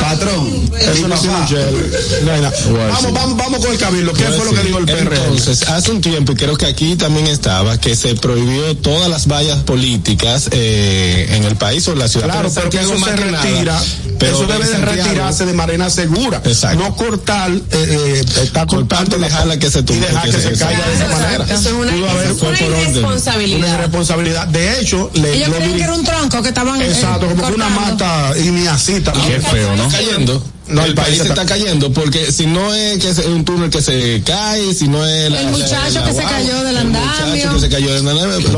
Patrón. 0.01 0.71
Eso 0.79 1.09
no. 1.09 1.17
No. 1.17 2.53
Vamos, 2.93 3.13
vamos, 3.13 3.37
vamos 3.37 3.61
con 3.61 3.73
el 3.73 3.79
cabildo. 3.79 4.13
¿Qué 4.13 4.25
fue 4.25 4.45
lo 4.45 4.53
que 4.53 4.63
dijo 4.63 4.79
el 4.79 4.85
PRM? 4.85 5.13
Entonces, 5.13 5.69
hace 5.69 5.91
un 5.91 6.01
tiempo, 6.01 6.33
y 6.33 6.37
creo 6.37 6.57
que 6.57 6.67
aquí 6.67 6.97
también 6.97 7.27
estaba, 7.27 7.79
que 7.79 7.95
se 7.97 8.15
prohibió 8.15 8.77
todas 8.77 9.09
las 9.09 9.27
vallas 9.27 9.63
políticas 9.63 10.49
eh, 10.53 11.27
en 11.31 11.45
el 11.45 11.57
país 11.57 11.87
o 11.89 11.93
en 11.93 11.99
la 11.99 12.09
ciudad. 12.09 12.29
Claro, 12.29 12.51
en 12.65 12.71
pero 12.71 12.71
que 12.71 12.79
Santiago 12.79 12.95
eso 12.95 13.05
se 13.05 13.17
retira. 13.17 13.83
pero 14.19 14.37
eso 14.37 14.47
debe 14.47 14.67
de 14.69 14.77
retirarse 14.79 15.47
de 15.47 15.53
manera 15.53 15.91
segura. 15.91 16.41
Exacto. 16.45 16.79
No 16.79 16.95
cortar, 16.97 17.51
eh, 17.51 17.61
eh, 17.73 18.25
está 18.43 18.67
cortando 18.67 19.17
y 19.17 19.21
dejarla 19.21 19.59
que 19.59 19.71
se 19.71 19.81
y 19.81 19.83
tumbe, 19.83 20.07
dejar 20.07 20.23
que 20.25 20.31
que 20.31 20.37
se- 20.43 20.57
se 20.57 20.65
caiga 20.65 20.87
de 20.87 20.95
esa 20.95 21.09
manera. 21.09 21.45
Eso 21.45 21.55
es 21.55 21.73
una, 21.75 21.93
eso 21.93 22.03
una 22.03 22.13
orden. 22.13 22.73
Una 22.73 22.81
irresponsabilidad. 22.83 23.75
irresponsabilidad. 23.75 24.47
De 24.49 24.81
hecho, 24.81 25.11
le, 25.15 25.35
Ellos 25.35 25.49
lo 25.49 25.59
que 25.59 25.83
era 25.83 25.95
un 25.95 26.05
tronco 26.05 26.43
que 26.43 26.49
estaban 26.49 26.81
eh, 26.81 26.87
Exacto, 26.87 27.27
como 27.29 27.47
que 27.49 27.53
una 27.55 27.69
mata 27.69 28.33
y 28.39 28.51
ni 28.51 28.67
así 28.67 29.01
también. 29.01 29.41
Qué 29.41 29.41
feo, 29.41 29.77
¿no? 29.77 29.87
está 29.87 29.99
cayendo. 29.99 30.45
No, 30.73 30.83
el 30.85 30.91
el 30.91 30.95
país 30.95 31.09
país 31.09 31.21
está, 31.21 31.43
está- 31.43 31.47
cayendo 31.47 31.93
porque 31.93 32.33
si 32.33 32.47
no 32.47 32.75
es 32.75 32.99
que 32.99 33.11
es 33.11 33.19
un 33.19 33.45
túnel 33.45 33.71
que 33.71 33.83
se 33.83 34.23
cae, 34.25 34.73
si 34.75 34.89
no 34.89 35.05
es 35.07 35.31
la- 35.31 35.41
El 35.41 35.47
la- 35.47 35.51
muchacho 35.53 36.01
la 36.01 36.05
que 36.05 36.13
se 36.15 36.23
cayó 36.25 36.59
del 36.65 36.67
el 36.69 36.77
andamio. 36.79 37.27
muchacho 37.27 37.55
que 37.55 37.61
se 37.61 37.69
cayó 37.69 37.95
del 37.95 38.09
andamio. 38.09 38.49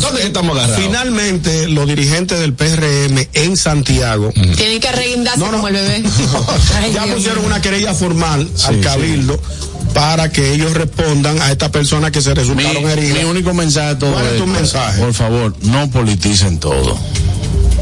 ¿Dónde 0.00 0.22
estamos 0.22 0.56
agarrados? 0.56 0.84
Finalmente, 0.84 1.68
los 1.68 1.86
dirigentes 1.86 2.38
del 2.40 2.54
PRM 2.54 3.28
en 3.34 3.56
Santiago 3.56 4.32
Tienen 4.56 4.80
que 4.80 4.88
arreguindarse 4.88 5.40
No, 5.40 5.46
no. 5.46 5.52
como 5.52 5.68
el 5.68 5.74
bebé. 5.74 6.02
Ay, 6.82 6.92
ya 6.92 7.04
Dios 7.04 7.16
pusieron 7.16 7.44
una 7.44 7.60
querella 7.60 7.94
formal 7.94 8.48
al 8.64 8.80
cabildo 8.80 9.40
para 9.94 10.30
que 10.30 10.52
ellos 10.54 10.72
respondan 10.72 11.40
a 11.42 11.50
estas 11.52 11.70
personas 11.70 12.10
que 12.12 12.22
se 12.22 12.30
Mi, 12.30 12.34
resultaron 12.36 12.88
heridas. 12.90 13.18
mi 13.18 13.24
único 13.24 13.52
mensaje 13.54 13.88
a 13.90 13.98
todo 13.98 14.12
¿Cuál 14.12 14.24
es 14.24 14.30
tu 14.32 14.44
esto, 14.44 14.46
mensaje? 14.46 15.00
Por 15.02 15.12
favor, 15.14 15.54
no 15.62 15.90
politicen 15.90 16.58
todo. 16.58 16.98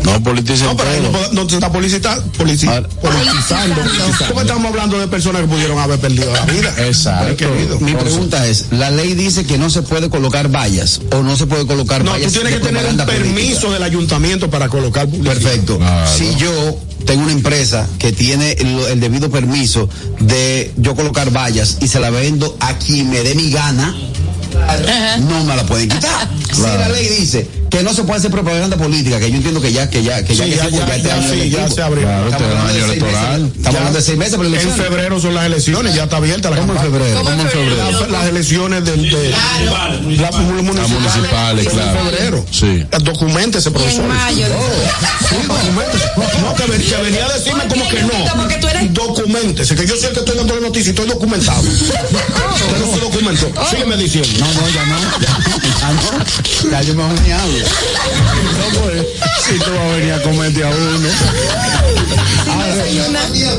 No 0.04 0.22
politicen 0.22 0.66
No, 0.66 0.76
pero 0.76 0.90
ahí 0.90 1.00
no, 1.00 1.42
no 1.42 1.48
se 1.48 1.56
está 1.56 1.70
policita- 1.70 2.22
polici- 2.38 2.68
Ahora- 2.68 2.88
politizando. 2.88 3.76
Porque 4.28 4.40
estamos 4.40 4.66
hablando 4.66 4.98
de 4.98 5.08
personas 5.08 5.42
que 5.42 5.48
pudieron 5.48 5.78
haber 5.78 5.98
perdido 6.00 6.32
la 6.32 6.44
vida. 6.46 6.74
Exacto. 6.78 7.46
Mi 7.80 7.94
pregunta 7.94 8.46
es, 8.46 8.66
la 8.70 8.90
ley 8.90 9.14
dice 9.14 9.44
que 9.44 9.58
no 9.58 9.70
se 9.70 9.82
puede 9.82 10.08
colocar 10.10 10.48
vallas 10.50 11.00
o 11.12 11.22
no 11.22 11.36
se 11.36 11.46
puede 11.46 11.66
colocar 11.66 12.00
No, 12.04 12.12
tú 12.12 12.16
vallas 12.18 12.32
tienes 12.32 12.52
de 12.54 12.58
que 12.60 12.66
tener 12.66 12.86
un 12.86 12.96
permiso 12.98 13.32
política. 13.62 13.72
del 13.74 13.82
ayuntamiento 13.82 14.50
para 14.50 14.68
colocar 14.68 15.06
publicidad. 15.08 15.34
Perfecto. 15.34 15.78
Claro. 15.78 16.10
Si 16.16 16.34
yo 16.36 16.78
tengo 17.06 17.22
una 17.24 17.32
empresa 17.32 17.88
que 17.98 18.12
tiene 18.12 18.52
el, 18.52 18.78
el 18.92 19.00
debido 19.00 19.30
permiso 19.30 19.88
de 20.20 20.72
yo 20.76 20.94
colocar 20.94 21.30
vallas 21.30 21.78
y 21.80 21.88
se 21.88 22.00
la 22.00 22.10
vendo 22.10 22.56
a 22.60 22.74
quien 22.78 23.10
me 23.10 23.20
dé 23.22 23.34
mi 23.34 23.50
gana, 23.50 23.94
no 25.28 25.44
me 25.44 25.56
la 25.56 25.64
pueden 25.64 25.88
quitar. 25.88 26.28
Si 26.50 26.62
la 26.62 26.88
ley 26.88 27.06
dice 27.08 27.48
que 27.70 27.84
no 27.84 27.94
se 27.94 28.02
puede 28.02 28.18
hacer 28.18 28.32
propaganda 28.32 28.76
política, 28.76 29.20
que 29.20 29.30
yo 29.30 29.36
entiendo 29.36 29.60
que 29.60 29.72
ya, 29.72 29.88
que 29.88 30.02
ya, 30.02 30.24
que 30.24 30.34
ya, 30.34 30.44
Sí, 30.44 30.50
que 30.50 30.56
ya, 30.56 30.64
se- 30.64 30.70
ya, 30.72 30.96
este 30.96 31.08
ya, 31.08 31.14
año 31.14 31.30
sí, 31.32 31.48
ya 31.50 31.70
se 31.70 31.80
abrió. 31.82 32.02
Claro, 32.02 32.28
Estamos 32.28 32.32
este 32.32 32.44
hablando 32.58 32.68
año 32.68 32.74
de 32.74 32.80
seis 32.80 32.90
electoral. 33.02 33.40
meses- 33.42 33.56
Estamos 33.56 33.76
hablando 33.78 33.98
de 34.00 34.04
seis 34.04 34.18
meses 34.18 34.34
para 34.34 34.48
En 34.48 34.54
elecciones. 34.54 34.86
febrero 34.88 35.20
son 35.20 35.34
las 35.36 35.46
elecciones, 35.46 35.94
ya 35.94 36.02
está 36.04 36.16
abierta 36.16 36.50
la 36.50 36.56
¿Cómo 36.56 36.72
en 36.72 36.78
campaña. 36.80 36.98
febrero? 36.98 37.18
¿Cómo 37.22 37.40
en 37.40 37.48
febrero? 37.48 37.90
Las, 38.00 38.10
las 38.10 38.26
elecciones 38.26 38.84
del, 38.84 39.10
de 39.10 39.30
las 39.30 40.00
municipales, 40.02 40.88
municipales, 40.90 41.64
son 41.66 41.72
claro. 41.74 42.00
en 42.00 42.06
febrero. 42.06 42.46
Sí. 42.50 42.84
Documentese, 43.04 43.70
profesor. 43.70 44.02
en 44.02 44.08
mayo. 44.08 44.46
Sí, 45.28 45.36
documentese. 45.46 46.04
No, 46.42 46.54
que, 46.56 46.64
ven- 46.66 46.82
que 46.90 47.02
venía 47.02 47.24
a 47.24 47.32
decirme 47.32 47.64
como 47.68 47.88
que 47.88 48.02
no. 48.02 48.08
Porque 48.36 48.56
tú 48.56 48.66
eres- 48.68 48.92
Documentese, 48.92 49.74
que 49.76 49.86
yo 49.86 49.96
sé 49.96 50.08
que 50.10 50.20
estoy 50.20 50.36
dando 50.36 50.54
la 50.56 50.60
noticia 50.62 50.88
y 50.88 50.90
estoy 50.90 51.06
documentado. 51.06 51.60
Usted 51.62 52.78
no 52.80 52.94
se 52.94 53.00
documentó. 53.00 53.52
Sígueme 53.70 53.96
diciendo. 53.96 54.28
No, 54.40 54.46
no, 54.60 54.68
ya 54.68 54.84
no. 54.86 54.98
Ya 55.80 55.92
no. 55.92 56.70
Ya 56.70 56.82
yo 56.82 56.94
me 56.94 57.02
voy 57.04 57.30
a 57.30 57.38
No, 57.38 58.80
pues, 58.80 59.06
si 59.46 59.54
tú 59.58 59.70
vas 59.70 59.80
a 59.80 59.96
venir 59.96 60.12
a 60.14 60.22
comerte 60.22 60.64
a 60.64 60.68
uno. 60.68 61.08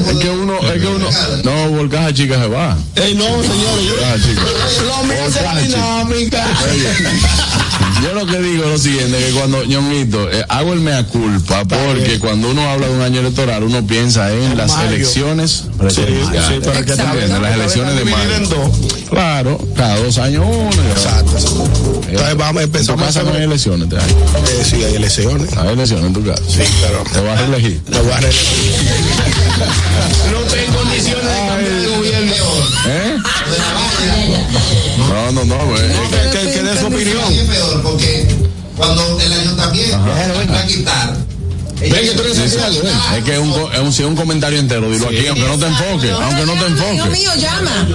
Es 0.09 0.17
que 0.17 0.29
uno, 0.29 0.59
es 0.59 0.81
que 0.81 0.87
uno. 0.87 1.07
No, 1.43 1.69
volcaja 1.69 2.13
chica 2.13 2.35
se 2.39 2.47
va. 2.47 2.77
Ey, 2.95 3.15
no, 3.15 3.25
señores. 3.41 3.85
yo- 3.85 3.91
Volcaja 3.95 4.17
chica. 4.17 4.41
Lo 4.87 5.03
mío 5.03 5.25
es 5.25 5.63
dinámica. 5.63 6.45
Yo 8.03 8.13
lo 8.13 8.25
que 8.25 8.39
digo 8.41 8.63
es 8.65 8.69
lo 8.71 8.77
siguiente, 8.79 9.17
que 9.17 9.31
cuando, 9.31 9.63
ñonguito, 9.63 10.31
eh, 10.31 10.43
hago 10.49 10.73
el 10.73 10.79
mea 10.81 11.03
culpa, 11.05 11.63
porque 11.65 12.17
cuando 12.19 12.49
uno 12.49 12.67
habla 12.69 12.87
de 12.87 12.93
un 12.95 13.01
año 13.01 13.19
electoral, 13.19 13.63
uno 13.63 13.85
piensa 13.85 14.31
en 14.33 14.57
las 14.57 14.71
mayo. 14.71 14.89
elecciones 14.89 15.51
Sí, 15.51 15.69
presidenciales. 15.77 16.45
sí, 16.47 16.53
para 16.65 16.83
que. 16.83 16.91
¿Entiendes? 16.93 17.29
Las 17.41 17.53
elecciones 17.53 17.93
de 17.95 17.99
Dividir 18.01 18.19
en 18.37 18.43
mayo. 18.43 18.55
dos. 18.55 18.77
Claro, 19.09 19.67
cada 19.75 19.97
dos 19.97 20.17
años 20.17 20.45
uno. 20.47 20.69
Exacto. 20.91 21.37
Entonces 22.07 22.37
vamos, 22.37 22.61
En 22.63 22.71
tu 22.71 22.77
empezamos 22.77 23.01
a 23.01 23.05
casa 23.07 23.23
no 23.23 23.33
hay 23.33 23.43
elecciones, 23.43 23.87
te 23.89 23.97
hay. 23.97 24.09
Eh, 24.11 24.65
sí, 24.69 24.83
hay 24.83 24.95
elecciones. 24.95 25.55
Hay 25.57 25.69
elecciones 25.69 26.05
en 26.07 26.13
tu 26.13 26.25
casa. 26.25 26.41
Sí, 26.47 26.61
pero. 26.81 27.03
Te 27.11 27.21
vas 27.27 27.37
a 27.39 27.41
reelegir. 27.45 27.81
No 27.89 28.03
voy 28.03 28.11
a 28.13 28.17
re- 28.19 28.29
No 30.31 30.39
estoy 30.39 30.59
en 30.59 30.73
condiciones 30.73 31.23
de 31.25 31.47
cambiar 31.47 31.71
de 31.81 31.87
gobierno. 31.87 32.33
¿Eh? 32.87 33.15
No, 34.97 35.31
no, 35.31 35.45
no, 35.45 35.65
güey. 35.67 35.81
Que, 36.31 36.39
que, 36.39 36.51
que 36.53 36.63
dé 36.63 36.79
su 36.79 36.87
opinión. 36.87 37.33
es 37.33 37.43
peor 37.47 37.81
porque 37.83 38.27
cuando 38.75 39.19
el 39.19 39.33
ayuntamiento 39.33 39.97
va 39.99 40.59
a 40.59 40.65
quitar. 40.65 41.17
Ven 41.81 41.91
que 41.93 42.11
tú 42.11 42.21
eres 42.21 42.37
Sí, 42.37 42.43
sí. 42.43 42.49
social, 42.51 42.77
ven. 42.83 42.93
Es 43.17 43.23
que 43.23 43.33
es 43.33 43.39
un, 43.39 43.49
es 43.73 43.79
un, 43.79 43.91
sí, 43.93 44.03
un 44.03 44.15
comentario 44.15 44.59
entero, 44.59 44.87
dilo 44.91 45.07
aquí, 45.07 45.25
aunque 45.25 45.47
no 45.47 45.57
te 45.57 45.65
enfoque, 45.65 46.11
aunque 46.11 46.45
no 46.45 46.53
te 46.53 46.65
enfoque. 46.67 47.09
mío, 47.09 47.31
llama. 47.37 47.87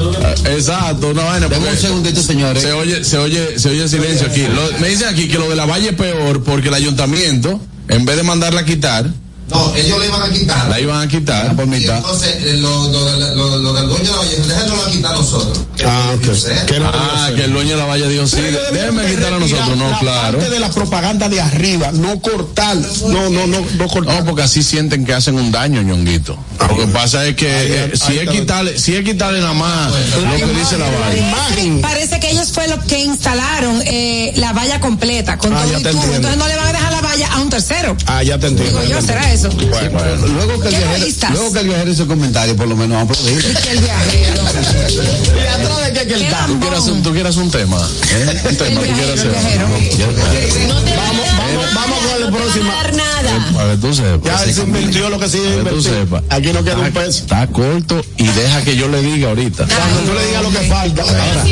Eh, 0.45 0.55
Exacto, 0.57 1.11
una 1.11 1.23
vaina. 1.23 1.47
Deme 1.49 1.71
un 1.71 1.77
segundito, 1.79 2.21
señores. 2.21 2.63
Se 2.65 2.73
oye, 2.73 3.05
se 3.05 3.17
oye, 3.19 3.59
se 3.61 3.69
oye 3.71 3.89
silencio 3.89 4.27
aquí. 4.27 4.43
Lo- 4.43 4.77
me 4.81 4.89
dicen 4.89 5.09
aquí 5.09 5.29
que 5.29 5.39
lo 5.39 5.49
de 5.49 5.55
la 5.55 5.67
valle 5.67 5.91
es 5.91 5.95
peor 5.95 6.43
porque 6.43 6.67
el 6.69 6.75
ayuntamiento, 6.75 7.61
en 7.89 8.05
vez 8.05 8.17
de 8.17 8.25
mandarla 8.25 8.63
a 8.63 8.65
quitar, 8.65 9.07
No, 9.49 9.75
ellos 9.77 9.99
le 10.01 10.07
iban 10.07 10.23
a 10.23 10.29
quitar. 10.31 10.69
la 10.69 10.81
iban 10.81 11.01
a 11.03 11.09
quitar 11.09 11.55
por 11.55 11.67
Y 11.67 11.69
mitad. 11.69 11.97
entonces, 11.99 12.35
eh, 12.41 12.55
lo, 12.59 12.89
lo, 12.91 13.05
del- 13.13 13.37
lo, 13.39 13.59
lo 13.59 13.73
del 13.75 13.89
dueño 13.89 14.05
de 14.05 14.11
la 14.11 14.17
valle, 14.19 14.37
déjenos 14.37 14.85
la 14.87 14.91
quitar 14.91 15.15
a 15.15 15.19
nosotros. 15.19 15.59
Ah, 15.87 16.13
ok. 16.15 16.67
Que 16.67 16.81
no 16.81 16.91
Ah, 16.93 17.31
que 17.35 17.45
el 17.45 17.53
dueño 17.53 17.71
de 17.71 17.77
la 17.77 17.85
valle 17.85 18.09
dijo, 18.09 18.27
sí, 18.27 18.41
debieron 18.41 18.97
quitar 19.07 19.33
a 19.35 19.39
nosotros. 19.39 19.77
No, 19.77 19.91
la 19.91 19.99
claro. 20.01 20.39
parte 20.39 20.51
de 20.53 20.61
la 20.61 20.71
propaganda 20.71 21.29
de 21.29 21.41
arriba, 21.41 21.93
no 21.93 22.19
cortar. 22.21 22.77
No, 22.77 23.31
no, 23.31 23.47
no, 23.47 23.61
no 23.61 23.87
cortar. 23.89 24.19
No, 24.21 24.25
porque 24.25 24.43
así 24.43 24.63
sienten 24.65 25.05
que 25.05 25.15
hacen 25.15 25.37
un 25.37 25.53
daño, 25.53 25.81
ñonguito. 25.83 26.37
Lo 26.69 26.77
que 26.79 26.87
pasa 26.89 27.25
es 27.27 27.37
que 27.37 27.49
Ahí- 27.49 27.67
eh, 27.73 27.91
ahí 27.93 27.99
si 27.99 28.19
es 28.19 28.29
quitarle, 28.31 28.79
si 28.79 28.95
es 28.97 29.05
quitarle 29.05 29.41
nada 29.41 29.53
más 29.53 29.93
lo 29.93 30.37
que 30.37 30.53
dice 30.59 30.77
la 30.79 30.87
La 30.91 31.17
imagen. 31.17 31.81
Parece 31.83 32.19
que 32.19 32.31
ellos 32.33 32.51
fue 32.53 32.67
los 32.69 32.83
que 32.85 32.99
instalaron 33.01 33.81
eh, 33.87 34.33
la 34.37 34.53
valla 34.53 34.81
completa 34.81 35.39
con 35.39 35.53
Ah, 35.55 35.63
todo 35.63 35.73
ya 35.73 35.79
y 35.79 35.83
te 35.85 35.91
tubo. 35.91 36.03
entiendo. 36.03 36.29
Entonces 36.29 36.39
no 36.39 36.49
le 36.49 36.57
van 36.57 36.67
a 36.69 36.73
dejar 36.73 36.93
la 36.93 37.01
valla 37.03 37.29
a 37.33 37.41
un 37.41 37.51
tercero. 37.51 37.97
Ah, 38.07 38.23
ya 38.25 38.39
te 38.39 38.49
entiendo. 38.49 38.81
Digo 38.81 38.93
yo, 38.95 39.07
¿será 39.07 39.31
eso? 39.33 39.36
Entiendo. 39.45 39.77
Bueno, 39.91 40.27
Luego 40.27 40.61
que 40.61 40.69
el 40.69 40.77
viajero, 40.77 41.31
luego 41.33 41.53
que 41.53 41.59
el 41.61 41.67
viajero 41.69 41.91
hizo 41.91 42.07
comentario, 42.07 42.57
por 42.57 42.69
lo 42.69 42.77
menos 42.77 42.97
vamos 42.99 43.17
a 43.19 43.21
aplaudir. 43.21 43.45
Y 43.51 43.63
que 43.63 43.71
el 43.73 43.79
viajero. 43.81 44.43
¿Y 44.43 45.47
atrás 45.47 45.85
de 45.87 45.93
qué 45.93 46.07
que 46.07 46.15
él 46.15 46.21
Qué 46.21 46.25
está? 46.27 46.47
¿Tú 46.47 46.61
quieres, 46.61 46.81
un, 46.87 47.03
tú 47.03 47.13
quieres 47.13 47.37
un 47.37 47.51
tema? 47.51 47.77
¿Eh? 48.11 48.41
Un 48.43 48.49
El 48.51 48.57
tema, 48.57 48.81
tú 48.81 48.87
quieres 48.87 48.97
viajero, 48.97 49.13
el 49.13 49.37
hacer. 49.37 49.59
viajero. 49.59 50.69
No 50.69 50.81
te 50.83 50.97
Vamos, 50.97 51.27
vamos, 51.37 51.75
vamos 51.75 51.99
con 51.99 52.23
el 52.25 52.33
próximo. 52.33 52.71
a 52.73 52.91
nada. 52.93 53.73
Que 53.73 53.77
tú 53.79 53.95
sepas. 53.95 54.47
Ya 54.47 54.53
se 54.55 54.63
invirtió 54.63 55.11
lo 55.11 55.19
que 55.19 55.27
que 55.27 55.39
tú 55.39 55.45
invirtió. 55.45 55.83
sepas. 55.83 56.23
Aquí 56.31 56.53
no 56.53 56.65
queda 56.65 56.79
un 56.79 56.87
Está- 56.87 57.01
peso. 57.01 57.21
Está 57.23 57.47
corto 57.49 58.05
y 58.17 58.27
deja 58.27 58.63
que 58.65 58.77
yo 58.77 58.89
le 58.89 59.03
diga 59.03 59.29
ahorita. 59.29 59.67
Cuando 59.67 60.01
tú 60.11 60.19
le 60.19 60.27
digas 60.27 60.43
lo 60.43 60.51
que 60.51 60.59
falta. 60.69 61.03
Ahora, 61.03 61.45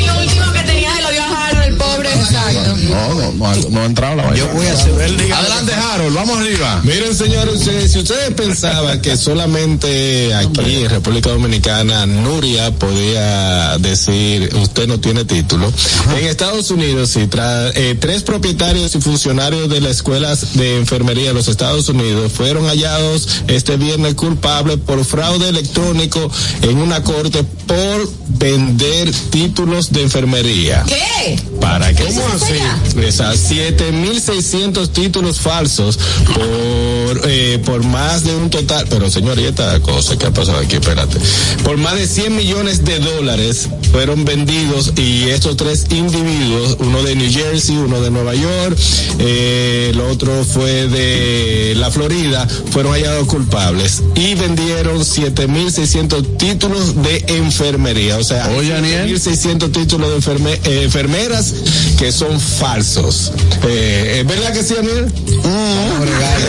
No, 2.89 3.13
no, 3.13 3.31
no, 3.69 3.79
ha- 3.81 3.85
entrado 3.85 4.15
la 4.15 4.23
vaina. 4.23 4.37
Yo 4.37 4.47
voy 4.53 4.65
a 4.67 4.73
hacer. 4.73 4.93
Adelante, 4.93 5.73
Harold, 5.73 6.15
vamos 6.15 6.37
arriba. 6.39 6.81
Miren, 6.83 7.15
señores, 7.15 7.55
ustedes- 7.55 7.91
si 7.91 7.99
ustedes 7.99 8.33
pensaban 8.33 9.01
que 9.01 9.17
solamente 9.17 10.33
aquí 10.33 10.75
en 10.83 10.89
República 10.89 11.29
Dominicana 11.31 12.05
Nuria 12.05 12.71
podía 12.71 13.77
decir 13.79 14.49
usted 14.61 14.87
no 14.87 14.99
tiene 14.99 15.25
título, 15.25 15.71
en 16.17 16.25
Estados 16.25 16.69
Unidos 16.71 17.15
tra- 17.15 17.71
eh, 17.75 17.95
tres 17.99 18.23
propietarios 18.23 18.95
y 18.95 19.01
funcionarios 19.01 19.69
de 19.69 19.81
las 19.81 19.91
escuelas 19.97 20.53
de 20.55 20.77
enfermería 20.77 21.29
de 21.29 21.33
los 21.33 21.47
Estados 21.47 21.89
Unidos 21.89 22.31
fueron 22.31 22.65
hallados 22.67 23.27
este 23.47 23.77
viernes 23.77 24.15
culpables 24.15 24.77
por 24.85 25.03
fraude 25.05 25.49
electrónico 25.49 26.29
en 26.61 26.77
una 26.77 27.03
corte 27.03 27.43
por 27.67 28.09
vender 28.27 29.11
títulos 29.31 29.91
de 29.91 30.01
enfermería. 30.03 30.83
¿Qué? 30.87 31.39
¿Para 31.65 31.91
qué? 31.93 32.03
¿Cómo 32.05 32.21
así? 32.27 32.53
Esas 33.01 33.49
7.600 33.51 34.87
títulos 34.91 35.39
falsos 35.41 35.97
por, 36.33 37.21
eh, 37.27 37.59
por 37.65 37.83
más 37.83 38.23
de 38.23 38.35
un 38.35 38.51
total, 38.51 38.85
pero 38.87 39.09
señor, 39.09 39.39
y 39.39 39.45
esta 39.45 39.79
cosa 39.79 40.15
que 40.15 40.27
ha 40.27 40.31
pasado 40.31 40.59
aquí, 40.59 40.75
espérate, 40.75 41.17
por 41.63 41.77
más 41.77 41.95
de 41.95 42.05
100 42.07 42.35
millones 42.35 42.85
de 42.85 42.99
dólares 42.99 43.67
fueron 43.91 44.25
vendidos 44.25 44.93
y 44.95 45.23
estos 45.29 45.57
tres 45.57 45.85
individuos, 45.89 46.77
uno 46.81 47.01
de 47.01 47.15
New 47.15 47.31
Jersey, 47.31 47.75
uno 47.77 47.99
de 47.99 48.11
Nueva 48.11 48.35
York, 48.35 48.77
eh, 49.17 49.89
el 49.91 49.99
otro 50.01 50.45
fue 50.45 50.87
de 50.87 51.73
la 51.77 51.89
Florida, 51.89 52.47
fueron 52.71 52.93
hallados 52.93 53.27
culpables 53.27 54.03
y 54.13 54.35
vendieron 54.35 54.99
7.600 55.03 56.37
títulos 56.37 57.01
de 57.01 57.25
enfermería, 57.29 58.17
o 58.17 58.23
sea, 58.23 58.49
Oye, 58.55 58.69
Daniel. 58.69 59.09
1.600 59.19 59.71
títulos 59.71 60.09
de 60.11 60.17
enferme- 60.17 60.59
eh, 60.65 60.83
enfermeras 60.83 61.54
que 61.97 62.11
son 62.11 62.39
falsos. 62.39 63.31
Eh, 63.67 64.17
¿Es 64.21 64.27
verdad 64.27 64.53
que 64.53 64.63
sí, 64.63 64.73
Daniel? 64.75 65.11
Vamos 65.43 65.91
a 65.91 65.97
agregarlo. 65.97 66.47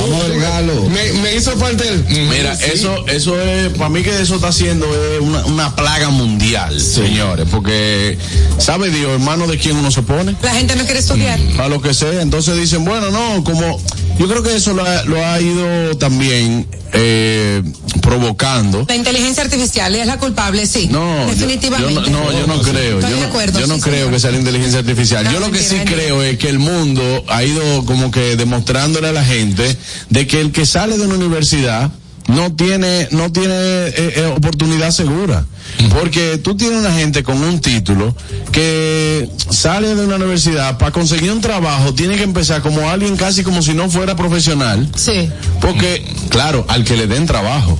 Vamos 0.00 0.20
a 0.22 0.24
agregarlo. 0.26 0.82
Me, 0.88 1.12
me 1.20 1.34
hizo 1.36 1.56
falta 1.56 1.84
el... 1.84 2.04
Mira, 2.28 2.56
Sí. 2.56 2.64
eso, 2.74 3.06
eso 3.08 3.40
es, 3.40 3.68
para 3.70 3.88
mí 3.90 4.02
que 4.02 4.20
eso 4.20 4.36
está 4.36 4.48
haciendo 4.48 4.86
es 4.86 5.20
una, 5.20 5.44
una 5.46 5.76
plaga 5.76 6.10
mundial, 6.10 6.80
señores, 6.80 7.46
porque 7.50 8.18
sabe 8.58 8.90
Dios, 8.90 9.10
hermano, 9.12 9.46
de 9.46 9.58
quién 9.58 9.76
uno 9.76 9.90
se 9.90 10.02
pone, 10.02 10.34
La 10.42 10.54
gente 10.54 10.76
no 10.76 10.84
quiere 10.84 11.00
estudiar. 11.00 11.38
a 11.58 11.68
lo 11.68 11.80
que 11.80 11.94
sea. 11.94 12.20
Entonces 12.22 12.56
dicen, 12.56 12.84
bueno, 12.84 13.10
no, 13.10 13.44
como 13.44 13.80
yo 14.18 14.28
creo 14.28 14.42
que 14.42 14.56
eso 14.56 14.72
lo 14.74 14.84
ha, 14.84 15.04
lo 15.04 15.24
ha 15.24 15.40
ido 15.40 15.96
también 15.96 16.66
eh, 16.92 17.62
provocando. 18.02 18.84
La 18.88 18.96
inteligencia 18.96 19.42
artificial 19.42 19.94
es 19.94 20.06
la 20.06 20.18
culpable, 20.18 20.66
sí. 20.66 20.88
No, 20.90 21.26
yo- 21.26 21.34
definitivamente. 21.34 21.94
Yo, 21.94 22.00
no, 22.10 22.24
no, 22.24 22.32
yo 22.32 22.46
no 22.46 22.60
creo. 22.62 22.98
Estoy 22.98 23.10
yo 23.10 23.16
de 23.16 23.22
no, 23.22 23.28
acuerdo, 23.28 23.60
yo 23.60 23.66
no 23.66 23.74
sí, 23.76 23.80
creo 23.82 23.94
señor. 23.96 24.12
que 24.12 24.20
sea 24.20 24.30
la 24.32 24.38
inteligencia 24.38 24.78
artificial. 24.80 25.24
No, 25.24 25.32
yo 25.32 25.40
lo 25.40 25.50
que 25.50 25.60
sí 25.62 25.76
creo 25.84 26.22
es 26.22 26.38
que 26.38 26.48
el 26.48 26.58
mundo 26.58 27.24
ha 27.28 27.44
ido 27.44 27.84
como 27.84 28.10
que 28.10 28.36
demostrándole 28.36 29.08
a 29.08 29.12
la 29.12 29.24
gente 29.24 29.76
de 30.10 30.26
que 30.26 30.40
el 30.40 30.52
que 30.52 30.66
sale 30.66 30.98
de 30.98 31.04
una 31.06 31.14
universidad 31.14 31.90
no 32.28 32.54
tiene 32.54 33.08
no 33.10 33.32
tiene 33.32 33.54
eh, 33.54 33.92
eh, 34.16 34.32
oportunidad 34.36 34.90
segura 34.90 35.46
porque 35.90 36.38
tú 36.38 36.56
tienes 36.56 36.78
una 36.78 36.92
gente 36.92 37.22
con 37.22 37.42
un 37.42 37.60
título 37.60 38.14
que 38.52 39.28
sale 39.50 39.94
de 39.94 40.04
una 40.04 40.16
universidad 40.16 40.78
para 40.78 40.90
conseguir 40.92 41.30
un 41.32 41.40
trabajo 41.40 41.94
tiene 41.94 42.16
que 42.16 42.22
empezar 42.22 42.62
como 42.62 42.88
alguien 42.88 43.16
casi 43.16 43.42
como 43.42 43.62
si 43.62 43.74
no 43.74 43.88
fuera 43.90 44.16
profesional 44.16 44.88
Sí. 44.96 45.28
porque 45.60 46.04
claro 46.28 46.64
al 46.68 46.84
que 46.84 46.96
le 46.96 47.06
den 47.06 47.26
trabajo 47.26 47.78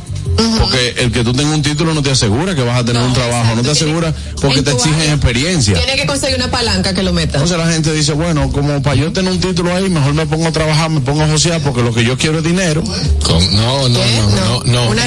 Porque 0.61 0.95
el 0.99 1.11
que 1.11 1.25
tú 1.25 1.33
tengas 1.33 1.55
un 1.55 1.63
título 1.63 1.95
no 1.95 2.03
te 2.03 2.11
asegura 2.11 2.55
que 2.55 2.63
vas 2.63 2.79
a 2.79 2.85
tener 2.85 3.03
No, 3.03 3.09
un 3.09 3.15
trabajo, 3.15 3.57
no 3.57 3.63
te 3.63 3.71
asegura 3.71 4.15
porque 4.41 4.63
te 4.63 4.71
exigen 4.71 5.01
área. 5.01 5.15
experiencia. 5.15 5.75
Tiene 5.75 5.97
que 5.97 6.07
conseguir 6.07 6.37
una 6.37 6.51
palanca 6.51 6.95
que 6.95 7.03
lo 7.03 7.13
meta. 7.13 7.35
Entonces 7.39 7.59
la 7.59 7.71
gente 7.71 7.93
dice, 7.93 8.13
bueno, 8.13 8.51
como 8.53 8.81
para 8.83 8.97
yo 8.97 9.13
tener 9.13 9.33
un 9.33 9.41
título 9.41 9.75
ahí, 9.75 9.89
mejor 9.89 10.15
me 10.15 10.27
pongo 10.27 10.47
a 10.47 10.53
trabajar, 10.53 10.91
me 10.91 11.01
pongo 11.01 11.23
a 11.23 11.29
josear, 11.29 11.61
porque 11.63 11.83
lo 11.83 11.93
que 11.93 12.05
yo 12.05 12.17
quiero 12.17 12.39
es 12.39 12.45
dinero. 12.45 12.83
No, 12.85 13.89
no, 13.89 14.01
¿Qué? 14.01 14.17
no, 14.17 14.31
no, 14.31 14.65
no. 14.65 14.91
Una 14.91 15.05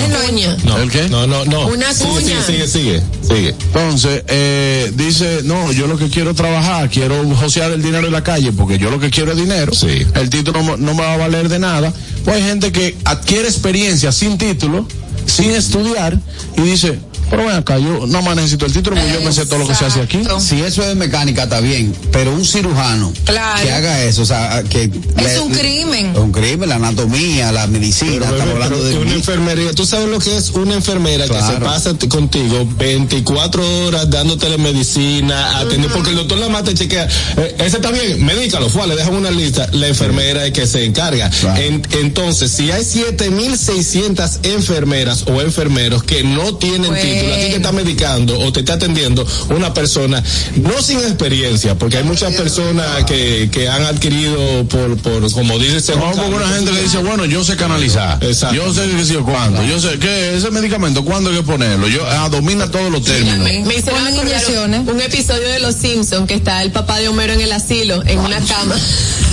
no. 0.64 0.78
¿El 0.78 0.92
qué? 0.92 1.10
No, 1.10 1.28
no, 1.28 1.46
no. 1.46 1.68
Una 1.68 1.94
sigue, 1.94 2.10
cuña. 2.10 2.44
Sigue, 2.44 2.68
sigue, 2.68 2.68
sigue, 2.68 3.04
sigue. 3.22 3.50
Entonces, 3.74 4.24
eh, 4.28 4.92
dice, 4.96 5.42
no, 5.44 5.72
yo 5.72 5.88
lo 5.88 5.98
que 5.98 6.10
quiero 6.10 6.32
es 6.32 6.36
trabajar, 6.36 6.90
quiero 6.90 7.24
josear 7.36 7.72
el 7.72 7.82
dinero 7.82 8.08
en 8.08 8.14
la 8.14 8.24
calle, 8.24 8.52
porque 8.52 8.78
yo 8.78 8.90
lo 8.90 9.00
que 9.00 9.10
quiero 9.10 9.32
es 9.32 9.38
dinero. 9.38 9.74
Sí. 9.74 10.06
El 10.16 10.30
título 10.30 10.62
no, 10.64 10.78
no 10.78 10.94
me 10.94 11.02
va 11.02 11.14
a 11.14 11.18
valer 11.18 11.50
de 11.50 11.60
nada. 11.60 11.94
Pues 12.24 12.38
hay 12.38 12.44
gente 12.44 12.72
que 12.72 12.98
adquiere 13.06 13.48
experiencia 13.48 14.12
sin 14.12 14.38
título, 14.38 14.88
sin 15.26 15.52
estudiar, 15.52 16.18
y 16.58 16.62
dice, 16.62 17.00
pero 17.32 17.46
ven 17.48 17.56
acá, 17.56 17.80
yo 17.80 18.06
no 18.06 18.22
más 18.22 18.36
necesito 18.36 18.66
el 18.68 18.74
título, 18.74 18.96
porque 18.98 19.12
yo 19.14 19.20
pensé 19.24 19.46
todo 19.48 19.58
lo 19.60 19.68
que 19.68 19.74
se 19.74 19.86
hace 19.86 20.02
aquí. 20.02 20.18
Exacto. 20.18 20.40
Si 20.42 20.62
eso 20.62 20.84
es 20.88 20.96
mecánica, 20.96 21.44
está 21.44 21.60
bien, 21.62 21.96
pero 22.12 22.32
un 22.34 22.46
cirujano 22.46 23.12
Claro. 23.26 23.64
que 23.64 23.72
haga 23.72 24.04
eso, 24.04 24.22
o 24.22 24.26
sea, 24.26 24.62
que... 24.70 24.84
Es 25.18 25.40
un 25.40 25.52
crimen. 25.54 26.12
Es 26.12 26.18
un 26.18 26.32
crimen, 26.32 26.70
la 26.70 26.76
anatomía, 26.76 27.52
la 27.52 27.66
medicina, 27.68 28.12
Pero, 28.20 28.26
estamos 28.36 28.54
hablando 28.54 28.76
pero 28.78 28.84
de... 28.90 28.98
una 28.98 29.10
mí. 29.12 29.16
enfermería, 29.16 29.74
tú 29.74 29.86
sabes 29.86 30.08
lo 30.10 30.20
que 30.20 30.36
es 30.38 30.50
una 30.52 30.76
enfermera 30.76 31.24
que 31.26 31.32
Claro. 31.32 31.54
se 31.56 31.62
pasa 31.62 31.94
contigo 32.10 32.68
24 32.78 33.86
horas 33.88 34.10
dándote 34.10 34.50
la 34.50 34.58
medicina, 34.58 35.58
atendiendo, 35.60 35.90
porque 35.90 36.10
el 36.12 36.18
doctor 36.18 36.38
la 36.38 36.50
mata 36.50 36.70
y 36.72 36.74
chequea, 36.76 37.08
eh, 37.38 37.56
ese 37.60 37.78
está 37.78 37.90
bien, 37.92 38.24
medícalo, 38.26 38.70
fue, 38.70 38.86
le 38.88 38.96
dejan 38.96 39.16
una 39.16 39.32
lista, 39.32 39.68
la 39.72 39.88
enfermera 39.88 40.46
es 40.46 40.52
que 40.52 40.68
se 40.68 40.84
encarga. 40.84 41.30
Claro. 41.30 41.62
En- 41.62 41.82
entonces, 42.02 42.52
si 42.52 42.70
hay 42.72 42.84
7600 42.84 44.40
enfermeras 44.44 45.24
o 45.28 45.42
enfermeros 45.42 46.04
que 46.04 46.24
no 46.24 46.56
tienen 46.56 46.88
Bueno. 46.92 47.02
título, 47.02 47.21
a 47.26 47.36
ti 47.36 47.50
te 47.50 47.56
está 47.56 47.72
medicando 47.72 48.40
o 48.40 48.52
te 48.52 48.62
está 48.62 48.74
atendiendo 48.74 49.26
una 49.50 49.74
persona 49.74 50.24
no 50.56 50.82
sin 50.82 51.00
experiencia, 51.00 51.76
porque 51.76 51.98
hay 51.98 52.04
muchas 52.04 52.34
personas 52.34 53.04
que, 53.06 53.50
que 53.52 53.68
han 53.68 53.84
adquirido 53.84 54.66
por, 54.66 54.98
por 54.98 55.32
como 55.32 55.58
dice 55.60 55.78
ese 55.78 55.96
No, 55.96 56.12
porque 56.12 56.36
una 56.36 56.48
gente 56.50 56.72
que 56.72 56.82
dice, 56.82 56.98
bueno, 56.98 57.26
yo 57.26 57.44
sé 57.44 57.56
canalizar. 57.56 58.24
Exacto. 58.24 58.56
Yo 58.56 58.74
sé 58.74 58.90
que 58.90 59.06
sé 59.06 59.14
yo 59.14 59.24
cuándo. 59.26 59.64
Yo 59.64 59.80
sé 59.80 60.00
que 60.00 60.36
ese 60.36 60.52
medicamento, 60.52 61.04
¿cuándo 61.04 61.30
hay 61.30 61.38
que 61.38 61.44
ponerlo? 61.44 61.88
Yo, 61.88 62.06
ah, 62.06 62.30
domina 62.30 62.70
todos 62.70 62.92
los 62.92 63.04
términos. 63.04 63.40
Me, 63.40 63.60
me 63.66 63.76
hicieron 63.76 64.02
inyecciones. 64.14 64.88
un 64.88 65.02
episodio 65.02 65.48
de 65.48 65.60
Los 65.60 65.76
Simpsons 65.76 66.28
que 66.28 66.36
está 66.36 66.62
el 66.62 66.72
papá 66.72 67.00
de 67.00 67.08
Homero 67.10 67.34
en 67.34 67.42
el 67.42 67.52
asilo, 67.52 68.04
en 68.06 68.20
una 68.20 68.40
cama. 68.42 68.76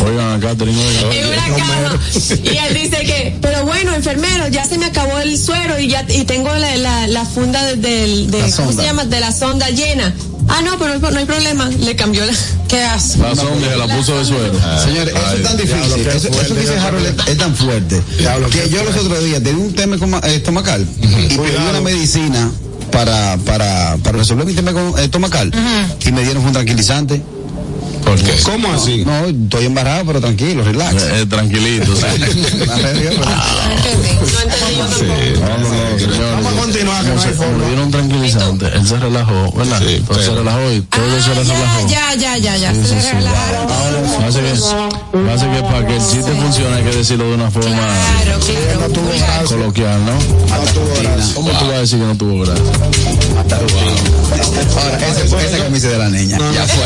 Oigan, 0.05 0.33
acá 0.35 0.55
tenemos 0.55 0.85
en 1.12 1.27
una 1.27 1.57
cama. 1.57 2.01
Y 2.44 2.57
él 2.57 2.74
dice 2.74 3.05
que, 3.05 3.37
pero 3.40 3.64
bueno, 3.64 3.94
enfermero, 3.94 4.48
ya 4.48 4.64
se 4.64 4.79
me 4.79 4.87
acabó 4.87 5.18
el 5.18 5.37
suero 5.38 5.79
y 5.79 5.88
ya 5.88 6.05
y 6.09 6.24
tengo 6.24 6.55
la, 6.55 6.77
la, 6.77 7.07
la 7.09 7.24
funda 7.24 7.64
de, 7.64 7.77
del- 7.81 8.31
de, 8.31 8.38
La 8.38 8.45
¿cómo 8.45 8.57
sonda. 8.69 8.83
se 8.83 8.88
llama? 8.88 9.05
De 9.05 9.21
la 9.21 9.33
sonda 9.33 9.71
llena. 9.71 10.14
Ah, 10.51 10.62
no, 10.62 10.79
pero 10.79 10.99
no 10.99 11.07
hay, 11.09 11.12
no 11.14 11.19
hay 11.21 11.27
problema. 11.27 11.67
Le 11.69 11.95
cambió 11.97 12.25
la. 12.25 12.33
¿Qué 12.69 12.83
hace? 12.83 13.19
La 13.19 13.35
sonda 13.35 13.69
se 13.71 13.77
la 13.77 13.97
puso 13.97 14.19
de 14.19 14.25
suero. 14.25 14.53
Señores, 14.85 15.14
eso 15.14 15.37
es 15.37 15.43
tan 15.43 15.57
difícil, 15.57 16.07
eso, 16.07 16.29
eso 16.29 16.55
que 16.55 16.61
dice 16.61 16.79
Harold 16.79 17.07
es, 17.07 17.29
es 17.29 17.38
tan 17.38 17.55
fuerte, 17.55 18.03
que 18.51 18.69
yo 18.71 18.83
los 18.85 18.97
otros 18.97 19.25
días 19.25 19.43
tenía 19.43 19.62
un 19.64 19.75
tema 19.75 19.97
coma- 19.99 20.21
eh, 20.25 20.37
estomacal 20.37 20.87
y 21.01 21.07
pedí 21.37 21.57
una 21.71 21.81
medicina 21.81 22.51
para, 22.91 23.37
para, 23.45 23.97
para 24.03 24.19
resolver 24.19 24.45
mi 24.47 24.55
tema 24.55 24.73
con- 24.73 24.99
estomacal 24.99 25.51
y 26.07 26.12
me 26.12 26.23
dieron 26.25 26.45
un 26.45 26.53
tranquilizante. 26.53 27.23
¿Por 28.09 28.23
qué? 28.23 28.33
¿Cómo 28.42 28.73
así? 28.73 29.05
No, 29.05 29.27
estoy 29.27 29.66
embarrado, 29.66 30.05
pero 30.07 30.21
tranquilo, 30.21 30.64
relax. 30.64 31.03
Eh, 31.03 31.21
eh, 31.23 31.27
tranquilito, 31.27 31.94
sí. 31.94 32.03
Vamos 35.40 36.53
a 36.53 36.61
continuar, 36.61 37.05
que 37.05 37.11
No 37.14 37.21
hay 37.21 37.29
como 37.29 37.37
forma. 37.37 37.59
le 37.59 37.66
dieron 37.66 37.85
un 37.87 37.90
tranquilizante, 37.90 38.66
él 38.75 38.87
se 38.87 38.97
relajó, 38.99 39.53
¿verdad? 39.53 39.81
Sí, 39.87 40.03
se 40.23 40.35
relajó 40.35 40.73
y 40.73 40.81
todo 40.83 41.01
se 41.21 41.31
Ah, 41.31 41.35
le 41.35 41.42
relajó. 41.44 41.88
ya, 41.88 42.14
ya, 42.14 42.38
ya, 42.38 42.57
ya, 42.57 42.73
Se 42.75 42.79
le 42.81 42.87
sí, 42.87 42.94
sí. 43.01 43.09
relajaron. 43.12 43.68
Pasa 45.27 45.47
que, 45.51 45.51
pasa 45.51 45.51
que 45.53 45.63
para 45.63 45.87
que 45.87 45.97
el 45.97 46.01
chiste 46.03 46.33
funcione 46.41 46.77
hay 46.77 46.85
que 46.85 46.97
decirlo 46.97 47.25
de 47.29 47.35
una 47.35 47.51
forma 47.51 47.69
Claro, 48.25 48.41
claro. 48.93 49.47
coloquial, 49.49 50.01
¿no? 50.05 50.13
¿Cómo 51.35 51.51
tú 51.51 51.67
vas 51.67 51.75
a 51.77 51.81
decir 51.81 51.99
que 51.99 52.05
no 52.05 52.15
tuvo 52.17 52.45
gracia? 52.45 52.65
Ahora, 54.77 54.99
esa, 55.09 55.43
esa 55.43 55.59
camisa 55.65 55.89
de 55.89 55.99
la 55.99 56.09
niña, 56.09 56.39
ya 56.55 56.67
fue. 56.67 56.85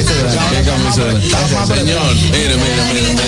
Esa 0.00 0.12
de 0.14 0.22
la 0.24 0.30
niña. 0.30 0.50
¿Qué 0.50 0.62
camisa 0.70 1.04
de- 1.04 1.20
Señor, 1.76 2.14
mire, 2.32 2.56
mire, 2.56 2.82
mire. 3.12 3.22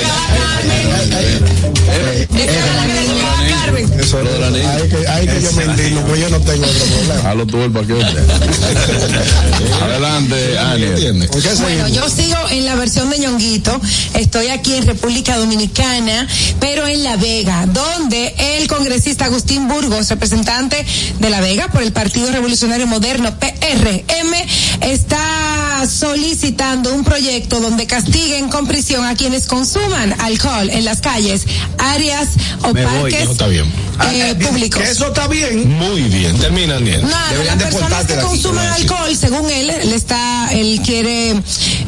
Carmen. 3.65 4.01
Eso 4.01 4.23
Lo 4.23 4.33
de 4.33 4.39
la 4.39 4.51
niña. 4.51 4.71
Hay 4.75 4.89
que, 4.89 5.09
hay 5.09 5.27
que 5.27 5.41
yo 5.43 5.53
me 5.53 5.65
indigno, 5.65 6.01
pues 6.07 6.21
yo 6.21 6.29
no 6.31 6.41
tengo 6.41 6.65
otro 6.67 6.85
problema. 6.87 7.23
Jalo 7.23 7.47
tú 7.47 7.63
el 7.63 7.71
paquete. 7.73 8.05
Adelante, 9.83 10.59
Aniel. 10.59 10.91
¿Entiendes? 10.93 11.31
¿Por 11.31 11.43
qué 11.43 11.49
Bueno, 11.63 11.89
yo 11.89 12.09
sigo 12.09 12.37
en 12.51 12.65
la 12.67 12.75
versión 12.75 13.11
de 13.11 13.19
Ñonguito. 13.19 13.81
Estoy 14.15 14.49
aquí 14.49 14.75
en 14.75 14.87
República 14.87 15.37
Dominicana, 15.37 16.27
pero 16.61 16.87
en 16.87 17.03
La 17.03 17.17
Vega, 17.17 17.67
donde 17.67 18.35
el 18.57 18.67
congresista 18.69 19.25
Agustín 19.27 19.69
Burgos, 19.69 20.09
representante 20.09 20.85
de 21.19 21.31
La 21.31 21.41
Vega 21.41 21.69
por 21.69 21.83
el 21.83 21.93
Partido 21.93 22.31
Revolucionario 22.31 22.87
Moderno, 22.87 23.37
PRM, 23.39 24.35
está 24.83 25.85
solicitando 25.89 26.95
un 26.95 27.05
proyecto 27.05 27.61
donde 27.61 27.87
castiguen 27.87 28.49
con 28.49 28.67
prisión 28.67 29.05
a 29.05 29.15
quienes 29.17 29.47
consuman 29.47 30.15
alcohol 30.21 30.71
en 30.71 30.85
las 30.85 31.01
calles, 31.01 31.43
áreas 31.79 32.29
o 32.63 32.73
Me 32.73 32.85
voy, 32.87 33.11
parques 33.13 33.25
no, 33.27 33.33
está 33.33 33.47
bien. 33.49 33.67
eh, 34.13 34.35
públicos. 34.37 34.81
Que 34.83 34.91
eso 34.91 35.09
está 35.09 35.27
bien. 35.27 35.69
Muy 35.77 36.03
bien, 36.03 36.39
termina, 36.39 36.77
Aniel. 36.77 37.03
Nada, 37.03 37.31
Deberían 37.31 37.59
las 37.59 37.69
personas 37.69 38.05
que 38.07 38.15
consuman 38.17 38.67
alcohol, 38.69 39.17
según 39.17 39.51
él, 39.51 39.71
él 39.71 39.93
está, 39.93 40.49
él 40.53 40.81
quiere 40.85 41.35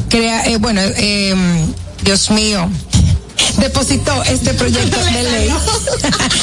crear, 0.09 0.47
eh, 0.47 0.57
bueno, 0.57 0.81
eh, 0.83 1.33
Dios 2.03 2.29
mío, 2.31 2.69
depositó 3.57 4.23
este 4.23 4.53
proyecto 4.53 4.97
de 5.05 5.23
ley. 5.23 5.49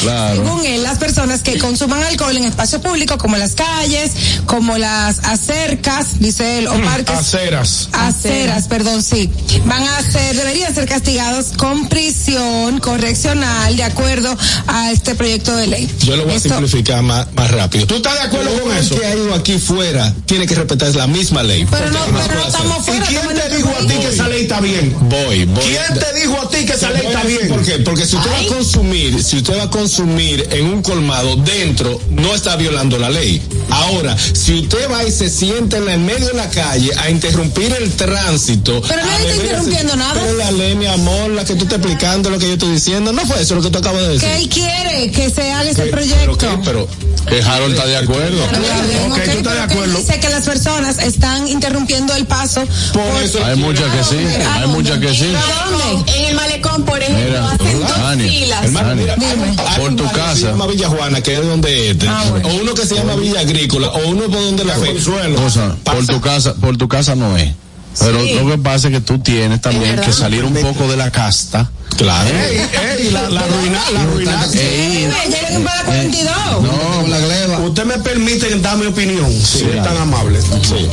Claro. 0.01 0.35
según 0.35 0.65
él, 0.65 0.83
las 0.83 0.99
personas 0.99 1.41
que 1.41 1.57
consuman 1.57 2.03
alcohol 2.03 2.35
en 2.37 2.45
espacio 2.45 2.79
público, 2.79 3.17
como 3.17 3.37
las 3.37 3.55
calles, 3.55 4.11
como 4.45 4.77
las 4.77 5.19
acercas, 5.23 6.19
dice 6.19 6.59
él, 6.59 6.67
o 6.67 6.79
parques. 6.83 7.15
Aceras. 7.15 7.89
Aceras, 7.91 8.67
perdón, 8.67 9.01
sí. 9.01 9.31
Van 9.65 9.81
a 9.81 10.01
ser, 10.03 10.35
deberían 10.35 10.75
ser 10.75 10.87
castigados 10.87 11.53
con 11.57 11.87
prisión 11.89 12.79
correccional 12.79 13.75
de 13.75 13.83
acuerdo 13.83 14.37
a 14.67 14.91
este 14.91 15.15
proyecto 15.15 15.55
de 15.55 15.67
ley. 15.67 15.91
Yo 16.03 16.17
lo 16.17 16.25
voy 16.25 16.35
a 16.35 16.39
simplificar 16.39 17.01
más, 17.01 17.27
más 17.33 17.49
rápido. 17.49 17.87
¿Tú 17.87 17.95
estás 17.95 18.13
de 18.13 18.21
acuerdo 18.21 18.61
con 18.61 18.71
el 18.71 18.77
eso? 18.77 18.99
que 18.99 19.05
ha 19.05 19.15
ido 19.15 19.33
aquí 19.33 19.57
fuera 19.57 20.13
tiene 20.25 20.45
que 20.45 20.55
respetar 20.55 20.93
la 20.95 21.07
misma 21.07 21.41
ley. 21.43 21.65
Pero 21.69 21.89
no, 21.91 21.99
pero 22.27 22.35
no 22.35 22.47
estamos 22.47 22.79
¿Y 22.79 22.91
fuera. 22.91 23.05
quién 23.05 23.21
estamos 23.21 23.43
en 23.43 23.49
te 23.49 23.55
dijo 23.57 23.69
a 23.69 23.87
ti 23.87 23.93
que 23.95 24.07
esa 24.07 24.27
ley 24.27 24.41
está 24.43 24.59
bien? 24.59 24.95
Voy, 25.09 25.45
voy. 25.45 25.63
¿Quién 25.63 25.99
te 25.99 26.19
dijo 26.19 26.39
a 26.41 26.49
ti 26.49 26.65
que 26.65 26.73
esa 26.73 26.89
ley 26.91 27.04
está 27.07 27.23
bien? 27.23 27.47
¿Por 27.47 27.63
qué? 27.63 27.73
Porque 27.79 28.05
si 28.05 28.15
usted 28.15 28.31
va 28.31 28.39
a 28.39 28.45
consumir, 28.55 29.23
si 29.23 29.37
usted 29.37 29.57
va 29.57 29.63
a 29.63 29.69
consumir 29.69 30.47
en 30.51 30.65
un 30.65 30.81
colmado 30.81 31.35
dentro, 31.37 31.99
no 32.09 32.33
está 32.35 32.55
violando 32.55 32.97
la 32.97 33.09
ley. 33.09 33.41
Ahora, 33.69 34.15
si 34.17 34.59
usted 34.61 34.89
va 34.91 35.03
y 35.03 35.11
se 35.11 35.29
sienta 35.29 35.77
en 35.77 35.89
el 35.89 35.99
medio 35.99 36.27
de 36.27 36.33
la 36.33 36.49
calle 36.49 36.91
a 36.97 37.09
interrumpir 37.09 37.73
el 37.73 37.91
tránsito. 37.93 38.81
Pero 38.87 39.05
nadie 39.05 39.29
está 39.31 39.43
interrumpiendo 39.43 39.93
así- 39.93 39.99
nada. 39.99 40.13
Pero 40.21 40.33
la 40.37 40.51
ley, 40.51 40.75
mi 40.75 40.85
amor, 40.85 41.29
la 41.31 41.43
que 41.45 41.55
tú 41.55 41.63
estás 41.63 41.79
explicando, 41.79 42.29
lo 42.29 42.39
que 42.39 42.47
yo 42.47 42.53
estoy 42.53 42.71
diciendo, 42.71 43.11
no 43.11 43.25
fue 43.25 43.41
eso 43.41 43.55
lo 43.55 43.61
que 43.61 43.69
tú 43.69 43.77
acabas 43.79 44.01
de 44.03 44.07
decir. 44.09 44.29
que 44.29 44.37
él 44.37 44.49
quiere 44.49 45.11
que 45.11 45.29
se 45.29 45.51
haga 45.51 45.69
ese 45.69 45.85
proyecto. 45.87 46.37
¿Pero 46.37 46.37
qué? 46.37 46.59
Pero, 46.65 46.87
Que 47.25 47.41
Harold 47.41 47.73
está 47.73 47.87
de 47.87 47.97
acuerdo. 47.97 48.43
Está 48.43 48.59
bien, 48.59 49.11
Ok, 49.11 49.17
ok, 49.17 49.23
tú 49.23 49.31
estás 49.31 49.53
de 49.55 49.59
acuerdo. 49.61 49.97
Dice 49.97 50.19
que 50.19 50.29
las 50.29 50.45
personas 50.45 50.99
están 50.99 51.47
interrumpiendo 51.47 52.13
el 52.15 52.25
paso. 52.27 52.63
Por 52.93 53.23
eso 53.23 53.43
Hay 53.43 53.55
muchas 53.55 53.85
que 53.95 54.03
sí, 54.03 54.15
¿A 54.45 54.53
hay 54.55 54.61
dónde? 54.61 54.77
muchas 54.77 54.99
que 54.99 55.13
sí. 55.15 55.33
¿A 55.35 55.69
dónde? 55.69 56.11
En 56.19 56.25
el 56.25 56.35
malecón, 56.35 56.83
por 56.85 56.94
ejemplo, 57.01 57.25
Mira, 57.25 57.51
hacen 57.51 57.79
dos 57.81 57.89
Dani, 57.97 58.29
filas. 58.29 58.65
Hermano, 58.65 58.95
mira, 58.95 59.15
hay 59.15 59.79
por 59.79 59.95
tu 59.95 60.03
barrio 60.03 60.09
que 60.09 60.13
casa. 60.19 60.35
Se 60.35 60.41
llama 60.47 60.67
Villa 60.67 60.87
Juana, 60.89 61.21
que 61.21 61.33
es 61.33 61.45
donde 61.45 61.89
este. 61.91 62.07
Ah, 62.07 62.23
bueno. 62.29 62.47
O 62.49 62.53
uno 62.55 62.73
que 62.73 62.85
se 62.85 62.95
llama 62.95 63.15
Villa 63.15 63.39
Agrícola, 63.41 63.87
o 63.89 64.07
uno 64.09 64.21
por 64.23 64.41
donde 64.41 64.63
la 64.65 64.75
fe. 64.75 64.93
Cosa, 65.35 65.75
por 65.83 66.05
tu 66.05 66.21
casa, 66.21 66.53
por 66.55 66.77
tu 66.77 66.87
casa 66.87 67.15
no 67.15 67.37
es. 67.37 67.51
Pero 67.97 68.21
Sí. 68.21 68.33
lo 68.33 68.45
que 68.51 68.57
pasa 68.57 68.89
es 68.89 68.93
que 68.95 68.99
tú 69.01 69.19
tienes 69.19 69.61
también 69.61 69.95
que 70.01 70.11
salir 70.11 70.43
un 70.43 70.53
poco 70.53 70.85
de 70.89 70.97
la 70.97 71.11
casta. 71.11 71.71
Claro. 71.95 72.29
Ey, 72.29 72.57
ey, 72.57 73.11
la, 73.11 73.29
la 73.29 73.47
ruina, 73.47 73.81
la 73.93 74.03
ruina. 74.05 74.45
Eh, 74.53 75.09
Lleguen 75.29 75.63
para 75.63 75.83
42. 75.85 76.33
No, 76.61 77.07
la 77.07 77.19
gleba. 77.19 77.59
Usted 77.59 77.85
me 77.85 77.97
permite 77.99 78.53
dar 78.59 78.75
mi 78.77 78.87
opinión, 78.87 79.31
si 79.31 79.63
es 79.63 79.81
tan 79.81 79.95
amable. 79.95 80.41
Sí. 80.41 80.89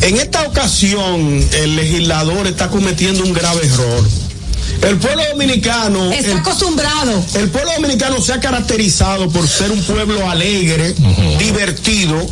En 0.00 0.16
esta 0.16 0.42
ocasión, 0.42 1.40
el 1.52 1.76
legislador 1.76 2.48
está 2.48 2.68
cometiendo 2.68 3.22
un 3.22 3.32
grave 3.32 3.64
error. 3.64 4.04
El 4.82 4.98
pueblo 4.98 5.22
dominicano, 5.32 6.12
Está 6.12 6.32
el, 6.32 6.36
acostumbrado. 6.38 7.24
el 7.34 7.48
pueblo 7.50 7.72
dominicano 7.76 8.20
se 8.20 8.32
ha 8.32 8.40
caracterizado 8.40 9.28
por 9.30 9.46
ser 9.48 9.70
un 9.70 9.82
pueblo 9.82 10.28
alegre, 10.28 10.94
divertido, 11.38 12.26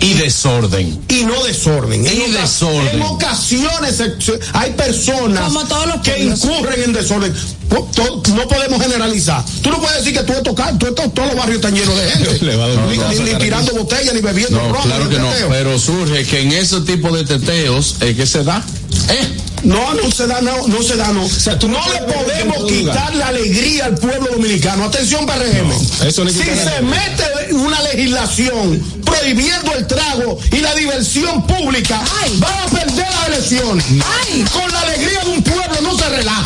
Y 0.00 0.14
desorden. 0.14 1.00
y 1.08 1.24
no 1.24 1.42
desorden. 1.44 2.04
Y 2.04 2.08
en, 2.22 2.32
desorden. 2.32 2.94
en 2.96 3.02
ocasiones 3.02 4.00
hay 4.52 4.70
personas 4.72 5.44
Como 5.44 5.64
todos 5.64 5.86
los 5.88 6.00
que 6.02 6.22
incurren 6.22 6.82
en 6.84 6.92
desorden. 6.92 7.34
No 7.70 8.48
podemos 8.48 8.80
generalizar. 8.80 9.44
Tú 9.62 9.70
no 9.70 9.80
puedes 9.80 9.98
decir 9.98 10.14
que 10.16 10.24
tú 10.24 10.32
esto, 10.32 10.54
tú 10.78 10.86
esto- 10.86 11.10
todos 11.10 11.28
los 11.28 11.36
barrios 11.36 11.56
están 11.56 11.74
llenos 11.74 11.94
de 11.96 12.10
gente. 12.10 12.44
Le 12.44 12.56
va 12.56 12.64
a 12.64 12.68
dar 12.68 12.86
ni, 12.86 13.34
tirando 13.38 13.72
botellas, 13.72 14.14
ni 14.14 14.20
bebiendo 14.20 14.56
No, 14.56 14.72
ron, 14.72 14.82
claro 14.82 15.04
ni 15.04 15.10
que 15.10 15.18
no. 15.20 15.30
teteo. 15.30 15.48
Pero 15.50 15.78
surge 15.78 16.24
que 16.24 16.40
en 16.42 16.52
ese 16.52 16.80
tipo 16.82 17.14
de 17.14 17.24
teteos 17.24 17.96
es 18.00 18.16
que 18.16 18.26
se 18.26 18.44
da. 18.44 18.64
¿Eh? 19.08 19.28
No, 19.64 19.92
no 19.94 20.10
se 20.10 20.26
da, 20.26 20.40
no, 20.40 20.68
no 20.68 20.82
se 20.82 20.96
da, 20.96 21.08
no. 21.08 21.26
tú 21.58 21.68
no 21.68 21.78
no 21.78 21.92
le 21.92 22.00
podemos 22.12 22.64
quitar 22.70 23.14
la 23.16 23.28
alegría 23.28 23.86
al 23.86 23.94
pueblo 23.96 24.28
dominicano. 24.32 24.84
Atención, 24.84 25.26
PRM. 25.26 25.68
No, 25.68 26.06
eso 26.06 26.24
si 26.28 26.34
se 26.34 26.42
alegría. 26.42 26.80
mete 26.82 27.54
una 27.54 27.82
legislación 27.82 28.80
prohibiendo 29.04 29.74
el 29.74 29.86
trago 29.86 30.38
y 30.52 30.58
la 30.58 30.74
diversión 30.74 31.44
pública, 31.46 32.00
Ay. 32.22 32.36
van 32.38 32.52
a 32.52 32.66
perder 32.66 33.06
las 33.10 33.28
elecciones. 33.28 33.84
Ay. 34.28 34.44
Con 34.52 34.70
la 34.72 34.80
alegría 34.80 35.20
de 35.24 35.30
un 35.30 35.42
pueblo 35.42 35.80
no 35.82 35.98
se 35.98 36.08
relaja. 36.08 36.44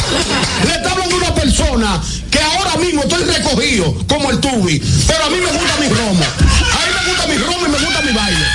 Le 0.67 0.73
está 0.73 0.93
hablando 0.93 1.17
una 1.17 1.35
persona 1.35 2.03
que 2.31 2.39
ahora 2.41 2.77
mismo 2.79 3.03
estoy 3.03 3.25
recogido 3.25 3.95
como 4.09 4.31
el 4.31 4.41
tubi, 4.41 4.83
pero 5.07 5.25
a 5.25 5.29
mí 5.31 5.37
me 5.37 5.53
gusta 5.53 5.77
mi 5.81 5.89
romo. 5.89 6.25
A 6.25 6.87
mí 6.87 6.93
me 7.05 7.11
gusta 7.13 7.27
mi 7.27 7.37
romo 7.39 7.67
y 7.67 7.69
me 7.69 7.79
gusta 7.79 8.01
mi 8.03 8.13
baile. 8.13 8.47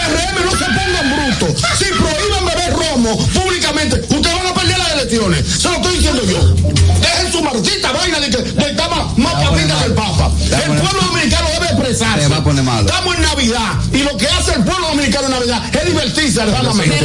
PRM 0.00 0.44
no 0.44 0.50
se 0.52 0.64
pongan 0.64 1.06
brutos. 1.14 1.62
Si 1.78 1.84
prohíben 1.84 2.44
beber 2.46 2.72
romo 2.72 3.16
públicamente, 3.28 3.96
ustedes 4.08 4.34
van 4.34 4.46
a 4.46 4.54
perder 4.54 4.78
las 4.78 4.92
elecciones. 4.92 5.44
Se 5.46 5.68
lo 5.68 5.76
estoy 5.76 5.96
diciendo 5.96 6.22
yo. 6.24 6.54
Dejen 7.00 7.32
su 7.32 7.42
maldita 7.42 7.92
vaina 7.92 8.20
de 8.20 8.30
que 8.30 8.70
está 8.70 8.88
más, 8.88 9.18
más 9.18 9.34
papita 9.34 9.78
que 9.78 9.84
el 9.84 9.94
malo. 9.94 10.16
Papa. 10.16 10.30
El 10.40 10.80
pueblo 10.80 11.02
dominicano 11.02 11.48
debe 11.52 11.66
expresarse. 11.66 12.20
Te 12.20 12.28
va 12.28 12.36
a 12.36 12.44
poner 12.44 12.64
malo. 12.64 12.88
Estamos 12.88 13.14
en 13.16 13.22
Navidad 13.22 13.72
y 13.92 14.02
lo 14.02 14.16
que 14.16 14.26
hace 14.28 14.54
el 14.54 14.64
pueblo 14.64 14.88
dominicano 14.88 15.26
en 15.26 15.32
Navidad 15.32 15.62
es 15.74 15.86
divertirse 15.86 16.40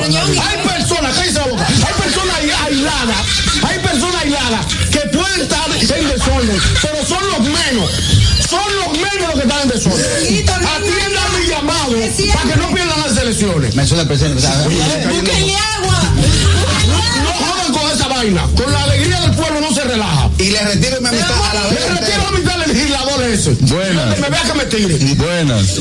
Ñongui. 0.10 0.38
Hay 0.38 0.67
personas, 0.67 1.15
cállese 1.15 1.39
la 1.39 1.47
boca, 1.47 1.67
hay 1.67 1.93
personas 2.03 2.36
aisladas, 2.65 3.17
hay 3.63 3.79
personas 3.79 4.21
aisladas 4.21 4.65
pueden 5.36 5.82
estar 5.82 6.00
en 6.00 6.08
desorden, 6.10 6.62
pero 6.82 7.06
son 7.06 7.28
los 7.30 7.39
menos. 7.41 7.91
Son 8.50 8.76
los 8.78 8.93
menos 8.93 9.28
los 9.28 9.34
que 9.34 9.41
están 9.41 9.62
en 9.62 9.67
desorden. 9.69 10.06
Atiendan 10.48 11.39
mi 11.39 11.48
llamado 11.48 11.91
para 12.34 12.54
que 12.54 12.60
no 12.60 12.74
pierdan 12.74 13.02
las 13.02 13.17
elecciones. 13.17 13.76
Me 13.76 13.86
suena 13.86 14.04
el 14.04 14.08
presidente. 14.08 14.41
¿sabes? 14.41 14.67
Búsquenle 14.67 15.56
agua. 15.78 16.13
Vaina. 18.15 18.47
Con 18.56 18.71
la 18.71 18.84
alegría 18.84 19.19
del 19.21 19.32
pueblo 19.32 19.62
no 19.62 19.71
se 19.73 19.84
relaja. 19.84 20.30
Y 20.38 20.49
le 20.49 20.60
retiro 20.62 21.01
mi 21.01 21.08
amistad 21.08 21.32
a 21.51 21.54
la 21.54 21.63
Le 21.63 21.75
vez. 21.75 21.99
retiro 21.99 22.23
la 22.32 22.38
mitad 22.39 22.58
del 22.60 22.73
legislador 22.73 23.23
ese. 23.23 23.49
Buenas. 23.62 24.15
Que 24.15 24.21
me 24.21 24.30
vea 24.30 24.41
que 24.43 24.54
me 24.54 24.65
tire. 24.65 25.15
Buenas. 25.15 25.75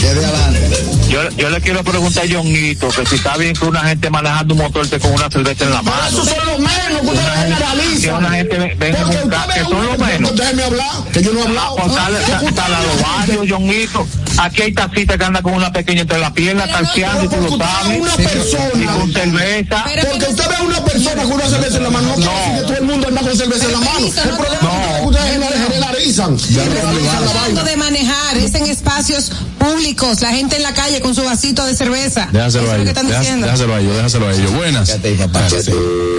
Yo, 1.08 1.30
yo 1.36 1.50
le 1.50 1.60
quiero 1.60 1.84
preguntar 1.84 2.24
a 2.24 2.28
Johnito 2.32 2.88
que 2.88 3.06
si 3.06 3.14
está 3.16 3.36
bien 3.36 3.54
que 3.54 3.64
una 3.66 3.80
gente 3.84 4.10
manejando 4.10 4.54
un 4.54 4.60
motor 4.60 4.88
con 5.00 5.12
una 5.12 5.30
cerveza 5.30 5.64
en 5.64 5.70
la 5.70 5.80
Pero 5.82 5.94
mano. 5.96 6.08
esos 6.08 6.28
son 6.28 6.46
los 6.46 6.58
menos 6.58 7.00
que 7.02 7.06
ustedes 7.06 7.24
Que 7.34 7.54
generalizan. 7.54 8.14
una 8.16 8.30
gente 8.30 8.58
ve- 8.58 8.74
venga 8.78 8.98
ca- 8.98 9.04
usted 9.46 9.54
que 9.54 9.60
son 9.68 9.86
los 9.86 9.98
menos. 9.98 10.36
Déjeme 10.36 10.62
hablar, 10.64 10.90
que 11.12 11.22
yo 11.22 11.32
no 11.32 11.40
he 11.40 11.42
hablado. 11.44 11.76
Pues 11.76 11.92
sale, 11.94 12.18
¿Qué 12.24 12.32
sa- 12.32 12.40
puta 12.40 12.62
sale 12.62 12.74
a 12.76 12.82
los 12.82 13.02
barrios, 13.02 13.46
Johnito. 13.48 14.06
Aquí 14.38 14.62
hay 14.62 14.72
tacitas 14.72 15.16
que 15.16 15.24
andan 15.24 15.42
con 15.42 15.54
una 15.54 15.72
pequeña 15.72 16.00
entre 16.02 16.18
las 16.18 16.32
piernas, 16.32 16.66
Pero 16.66 16.78
no, 16.80 16.84
calceando, 16.86 17.24
y 17.24 17.28
tú 17.28 17.36
lo 17.36 17.50
usted 17.52 17.64
sabes. 17.64 18.00
una 18.00 18.12
Y 18.14 18.16
persona. 18.26 18.92
con 18.94 19.12
cerveza. 19.12 19.84
Pero 19.86 20.02
Porque 20.10 20.18
que 20.24 20.30
usted 20.32 20.48
ve 20.48 20.56
a 20.56 20.62
una 20.62 20.84
persona 20.84 21.22
con 21.22 21.32
una 21.32 21.48
cerveza 21.48 21.76
en 21.76 21.82
la 21.84 21.90
mano, 21.90 22.14
no 22.24 22.56
que 22.56 22.62
todo 22.62 22.74
el 22.76 22.82
mundo 22.84 23.08
anda 23.08 23.20
con 23.22 23.36
cerveza 23.36 23.64
en 23.66 23.72
la 23.72 23.78
Pero 23.78 23.90
mano. 23.90 23.98
permiso, 24.06 24.22
El 24.22 24.30
no 24.30 24.36
problema 24.36 24.60
es 24.64 25.00
que 25.00 25.06
ustedes 25.06 25.30
gener- 25.34 25.72
generalizan. 25.72 26.34
Estamos 26.36 27.34
hablando 27.34 27.64
de 27.64 27.76
manejar, 27.76 28.36
es 28.38 28.54
en 28.54 28.66
espacios 28.66 29.30
públicos, 29.58 30.20
la 30.20 30.30
gente 30.30 30.56
en 30.56 30.62
la 30.62 30.74
calle 30.74 31.00
con 31.00 31.14
su 31.14 31.22
vasito 31.24 31.64
de 31.64 31.74
cerveza. 31.74 32.28
Déjaselo 32.32 32.64
Eso 32.64 32.72
a 32.72 32.74
es 32.76 32.78
lo 32.78 32.78
que 32.78 32.80
ellos. 32.82 32.88
están 32.88 33.06
Deja- 33.08 33.20
diciendo. 33.20 33.46
Déjaselo 33.46 33.74
a 33.74 33.80
ellos, 33.80 33.96
déjaselo 33.96 34.26
a 34.28 34.32
ellos. 34.34 34.52
Buenas. 34.54 34.90
Ahí. 34.90 35.16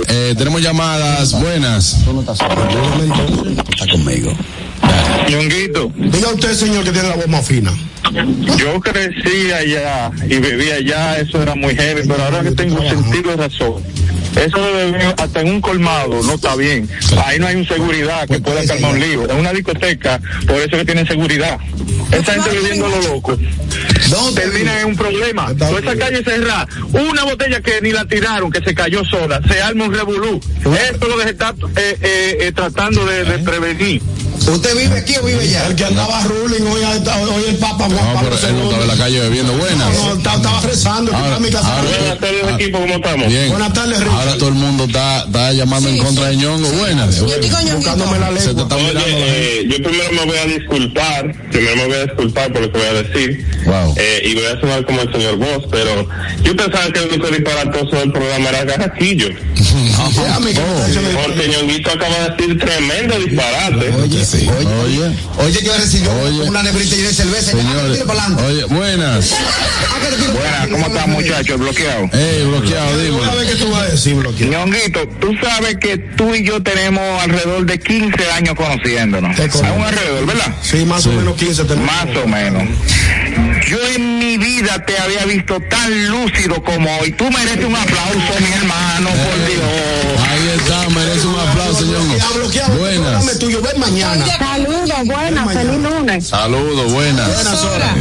Eh, 0.07 0.35
tenemos 0.37 0.61
llamadas. 0.61 1.31
Buenas. 1.39 1.97
No. 2.05 2.21
Está 2.21 3.87
conmigo. 3.91 4.33
Ñonguito, 5.29 5.91
Diga 5.95 6.29
usted, 6.33 6.53
señor, 6.55 6.83
que 6.83 6.91
tiene 6.91 7.09
la 7.09 7.15
voz 7.15 7.27
más 7.27 7.45
fina. 7.45 7.71
yo 8.57 8.79
crecí 8.79 9.51
allá 9.51 10.11
y 10.29 10.37
vivía 10.37 10.75
allá, 10.75 11.17
eso 11.19 11.41
era 11.41 11.55
muy 11.55 11.75
heavy, 11.75 12.01
pero 12.07 12.23
ahora 12.23 12.43
que 12.43 12.51
tengo 12.51 12.77
sentido 12.87 13.31
de 13.31 13.37
razón. 13.37 13.83
Eso 14.35 14.61
de 14.61 15.13
hasta 15.17 15.41
en 15.41 15.49
un 15.49 15.61
colmado 15.61 16.21
no 16.23 16.33
está 16.33 16.55
bien. 16.55 16.89
Ahí 17.25 17.39
no 17.39 17.47
hay 17.47 17.55
un 17.55 17.67
seguridad 17.67 18.27
que 18.27 18.39
pueda 18.39 18.65
calmar 18.65 18.93
un 18.93 18.99
lío. 18.99 19.29
En 19.29 19.37
una 19.37 19.53
discoteca, 19.53 20.19
por 20.45 20.57
eso 20.57 20.77
que 20.77 20.85
tienen 20.85 21.07
seguridad. 21.07 21.57
Esa 22.11 22.33
gente 22.33 22.49
viviendo 22.51 22.87
lo 22.87 23.01
loco. 23.01 23.37
Termina 24.35 24.81
en 24.81 24.87
un 24.87 24.95
problema. 24.95 25.53
Toda 25.57 25.79
esa 25.79 25.95
calle 25.95 26.23
cerrada. 26.23 26.67
Una 26.91 27.23
botella 27.23 27.61
que 27.61 27.79
ni 27.81 27.91
la 27.91 28.05
tiraron, 28.05 28.51
que 28.51 28.61
se 28.61 28.75
cayó 28.75 29.03
sola. 29.05 29.41
Se 29.47 29.61
arma 29.61 29.85
un 29.85 29.93
revolú. 29.93 30.39
Esto 30.59 31.05
es 31.05 31.09
lo 31.09 31.17
que 31.17 31.23
se 31.23 31.29
está 31.29 31.53
eh, 31.75 31.97
eh, 32.01 32.37
eh, 32.41 32.51
tratando 32.51 33.05
de, 33.05 33.23
de 33.23 33.39
prevenir. 33.39 34.01
¿Usted 34.47 34.77
vive 34.77 34.97
aquí 34.99 35.15
o 35.17 35.23
vive 35.25 35.41
allá? 35.41 35.67
El 35.67 35.75
que 35.75 35.85
andaba 35.85 36.21
ruling 36.23 36.61
hoy, 36.67 36.81
hoy 36.83 37.43
el 37.49 37.55
Papa 37.57 37.85
Juan 37.85 37.91
No, 37.95 38.13
Pablo 38.13 38.29
no 38.29 38.35
II. 38.35 38.63
estaba 38.63 38.81
en 38.83 38.87
la 38.87 38.95
calle 38.97 39.19
bebiendo. 39.21 39.53
Buenas. 39.53 39.93
No, 39.93 40.13
estaba, 40.13 40.35
estaba 40.37 40.61
rezando. 40.61 41.11
Ahora- 41.11 41.23
estaba 41.25 41.37
en 41.37 41.43
mi 41.43 41.49
casa. 41.51 41.75
ahora- 41.77 41.89
Buenas 41.97 42.19
tardes, 42.19 42.61
equipo, 42.61 42.79
¿cómo 42.79 42.93
estamos? 42.95 43.27
Bien. 43.27 43.49
Buenas 43.49 43.73
tardes, 43.73 43.99
Richard. 43.99 44.15
Ahora 44.19 44.37
todo 44.37 44.49
el 44.49 44.55
mundo 44.55 44.83
está, 44.85 45.19
está 45.25 45.53
llamando 45.53 45.89
Sí, 45.89 45.97
en 45.97 46.03
contra 46.03 46.23
sí. 46.25 46.29
de 46.29 46.35
Ñongo. 46.37 46.69
Buenas. 46.73 47.15
Yo 47.15 47.25
Buscándome 47.75 48.19
la 48.19 48.31
lengua. 48.31 48.61
está. 48.63 48.75
Oye, 48.75 48.91
eh, 49.07 49.67
yo 49.69 49.75
primero 49.83 50.11
me 50.13 50.25
voy 50.25 50.37
a 50.37 50.45
disculpar, 50.45 51.35
primero 51.51 51.75
me 51.77 51.85
voy 51.87 51.95
a 51.95 52.03
disculpar 52.05 52.51
por 52.53 52.61
lo 52.61 52.71
que 52.71 52.77
voy 52.77 52.87
a 52.87 52.93
decir, 53.03 53.45
Wow. 53.65 53.95
eh, 53.97 54.21
y 54.25 54.33
voy 54.35 54.45
a 54.45 54.59
sonar 54.59 54.85
como 54.85 55.01
el 55.01 55.11
señor 55.11 55.35
Voss, 55.37 55.63
pero 55.71 56.07
yo 56.43 56.55
pensaba 56.55 56.85
que 56.91 56.99
el 56.99 57.09
único 57.09 57.27
disparatoso 57.27 57.95
del 57.95 58.11
programa 58.11 58.49
era 58.49 58.65
Carraquillo, 58.65 59.27
echando 59.55 60.49
el- 61.09 61.15
porque 61.25 61.47
Ñonguito 61.49 61.89
acaba 61.91 62.15
de 62.15 62.29
decir 62.35 62.59
tremendo 62.59 63.19
disparate. 63.19 63.91
Oye, 64.03 64.25
Sí. 64.39 64.49
oye, 64.49 64.67
Oye. 64.67 65.15
oye, 65.37 65.59
que 65.59 65.77
recibió 65.77 66.11
Oye. 66.23 66.41
una 66.49 66.63
nebrita 66.63 66.95
llena 66.95 67.07
de 67.09 67.13
cerveza. 67.13 67.51
Señores. 67.51 68.03
Oye, 68.47 68.65
buenas. 68.65 69.33
Ah, 69.33 69.95
Buenas. 70.33 70.67
¿cómo 70.69 70.87
están 70.87 71.11
muchachos? 71.11 71.59
Bloqueado. 71.59 72.09
Ey, 72.13 72.43
bloqueado, 72.45 72.97
dime. 72.99 73.17
Una 73.21 73.35
vez 73.35 73.49
que 73.51 73.55
tú 73.55 73.71
vas 73.71 73.81
a 73.83 73.85
decir, 73.87 74.15
bloqueado. 74.15 74.51
Ñonguito, 74.51 75.07
tú 75.19 75.33
sabes 75.41 75.77
que 75.77 75.97
tú 75.97 76.33
y 76.35 76.43
yo 76.45 76.61
tenemos 76.61 77.21
alrededor 77.23 77.65
de 77.65 77.79
15 77.79 78.31
años 78.31 78.55
conociéndonos. 78.55 79.37
Es 79.39 79.51
correcto. 79.51 79.65
A 79.65 79.77
un 79.77 79.83
alrededor, 79.85 80.25
¿verdad? 80.25 80.55
Sí, 80.61 80.85
más 80.85 81.05
o 81.05 81.11
menos 81.13 81.35
15 81.35 81.63
tenemos. 81.65 81.85
Más 81.85 82.15
o 82.23 82.27
menos. 82.27 82.63
Yo 83.67 83.77
en 83.95 84.19
mi 84.19 84.37
vida 84.37 84.85
te 84.85 84.97
había 84.99 85.25
visto 85.25 85.59
tan 85.59 86.07
lúcido 86.09 86.63
como 86.63 86.87
hoy. 86.99 87.11
Tú 87.13 87.25
mereces 87.31 87.65
un 87.65 87.75
aplauso, 87.75 88.39
mi 88.39 88.51
hermano, 88.51 89.09
por 89.09 89.47
Dios. 89.47 90.27
Ahí 90.29 90.49
está, 90.55 90.89
merece 90.89 91.25
un 91.25 91.39
aplauso, 91.39 91.85
bloqueado. 91.85 92.77
Buenas. 92.77 93.25
Dame 93.25 93.39
tuyo, 93.39 93.61
ven 93.61 93.79
mañana. 93.79 94.25
Saludos, 94.37 95.05
buenas, 95.05 95.53
feliz 95.53 95.79
lunes. 95.79 96.27
Saludos, 96.27 96.93
buenas. 96.93 97.33
Buenas 97.33 97.63
horas. 97.63 97.95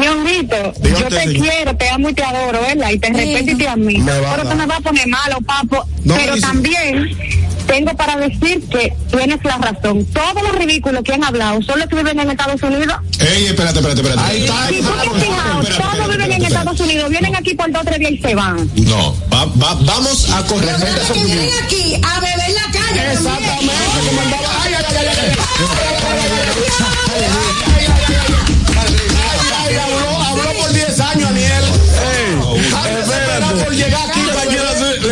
Ñonguito, 0.00 0.72
Diga 0.80 0.98
yo 1.00 1.06
te 1.08 1.20
señor. 1.20 1.42
quiero, 1.46 1.76
te 1.76 1.88
amo 1.90 2.08
y 2.08 2.14
te 2.14 2.22
adoro, 2.24 2.60
¿verdad? 2.60 2.90
Y 2.90 2.98
te 2.98 3.08
respeto 3.10 3.50
y 3.50 3.54
te 3.54 3.68
admiro. 3.68 4.04
Pero 4.36 4.48
tú 4.48 4.56
me 4.56 4.66
vas 4.66 4.78
a 4.78 4.80
poner 4.80 5.06
malo, 5.08 5.38
papo. 5.46 5.84
No, 6.04 6.14
Pero 6.16 6.36
también 6.38 7.16
tengo 7.66 7.96
para 7.96 8.16
decir 8.16 8.62
que 8.68 8.92
tienes 9.10 9.38
la 9.44 9.56
razón. 9.58 10.04
Todos 10.06 10.42
los 10.42 10.54
ridículos 10.56 11.02
que 11.02 11.14
han 11.14 11.24
hablado 11.24 11.62
son 11.62 11.78
los 11.78 11.88
que 11.88 11.96
viven 11.96 12.18
en 12.20 12.30
Estados 12.30 12.62
Unidos. 12.62 12.96
Ey, 13.20 13.46
espérate, 13.46 13.78
espérate, 13.78 14.00
espérate. 14.02 14.20
Ahí 14.30 14.42
está. 14.44 14.68
Si 14.68 14.76
tú 14.82 14.88
te 14.90 15.08
has 15.08 15.22
fijado, 15.24 15.92
todos 15.92 16.08
viven 16.10 16.32
en 16.32 16.44
Estados 16.44 16.80
Unidos, 16.80 17.08
vienen 17.10 17.36
aquí 17.36 17.54
por 17.54 17.70
dos 17.72 17.82
o 17.82 17.84
tres 17.84 17.98
días 18.00 18.12
y 18.12 18.18
se 18.18 18.34
van. 18.34 18.70
No, 18.76 19.16
va- 19.32 19.46
va- 19.46 19.78
vamos 19.80 20.30
a 20.30 20.42
corregir 20.44 20.74
esa 20.88 21.12
opinión. 21.12 21.26
vienen 21.38 21.50
aquí 21.64 21.94
a 22.02 22.20
beber 22.20 22.50
la 22.50 22.62
calle. 22.72 23.00
también. 23.00 23.10
Exactamente, 23.12 24.08
como 24.08 24.20
andaba. 24.20 24.62
Ay, 24.64 24.72
ay, 24.76 24.84
ay, 24.88 24.96
ay, 24.96 25.06
ay, 25.08 25.14
ay, 25.30 26.54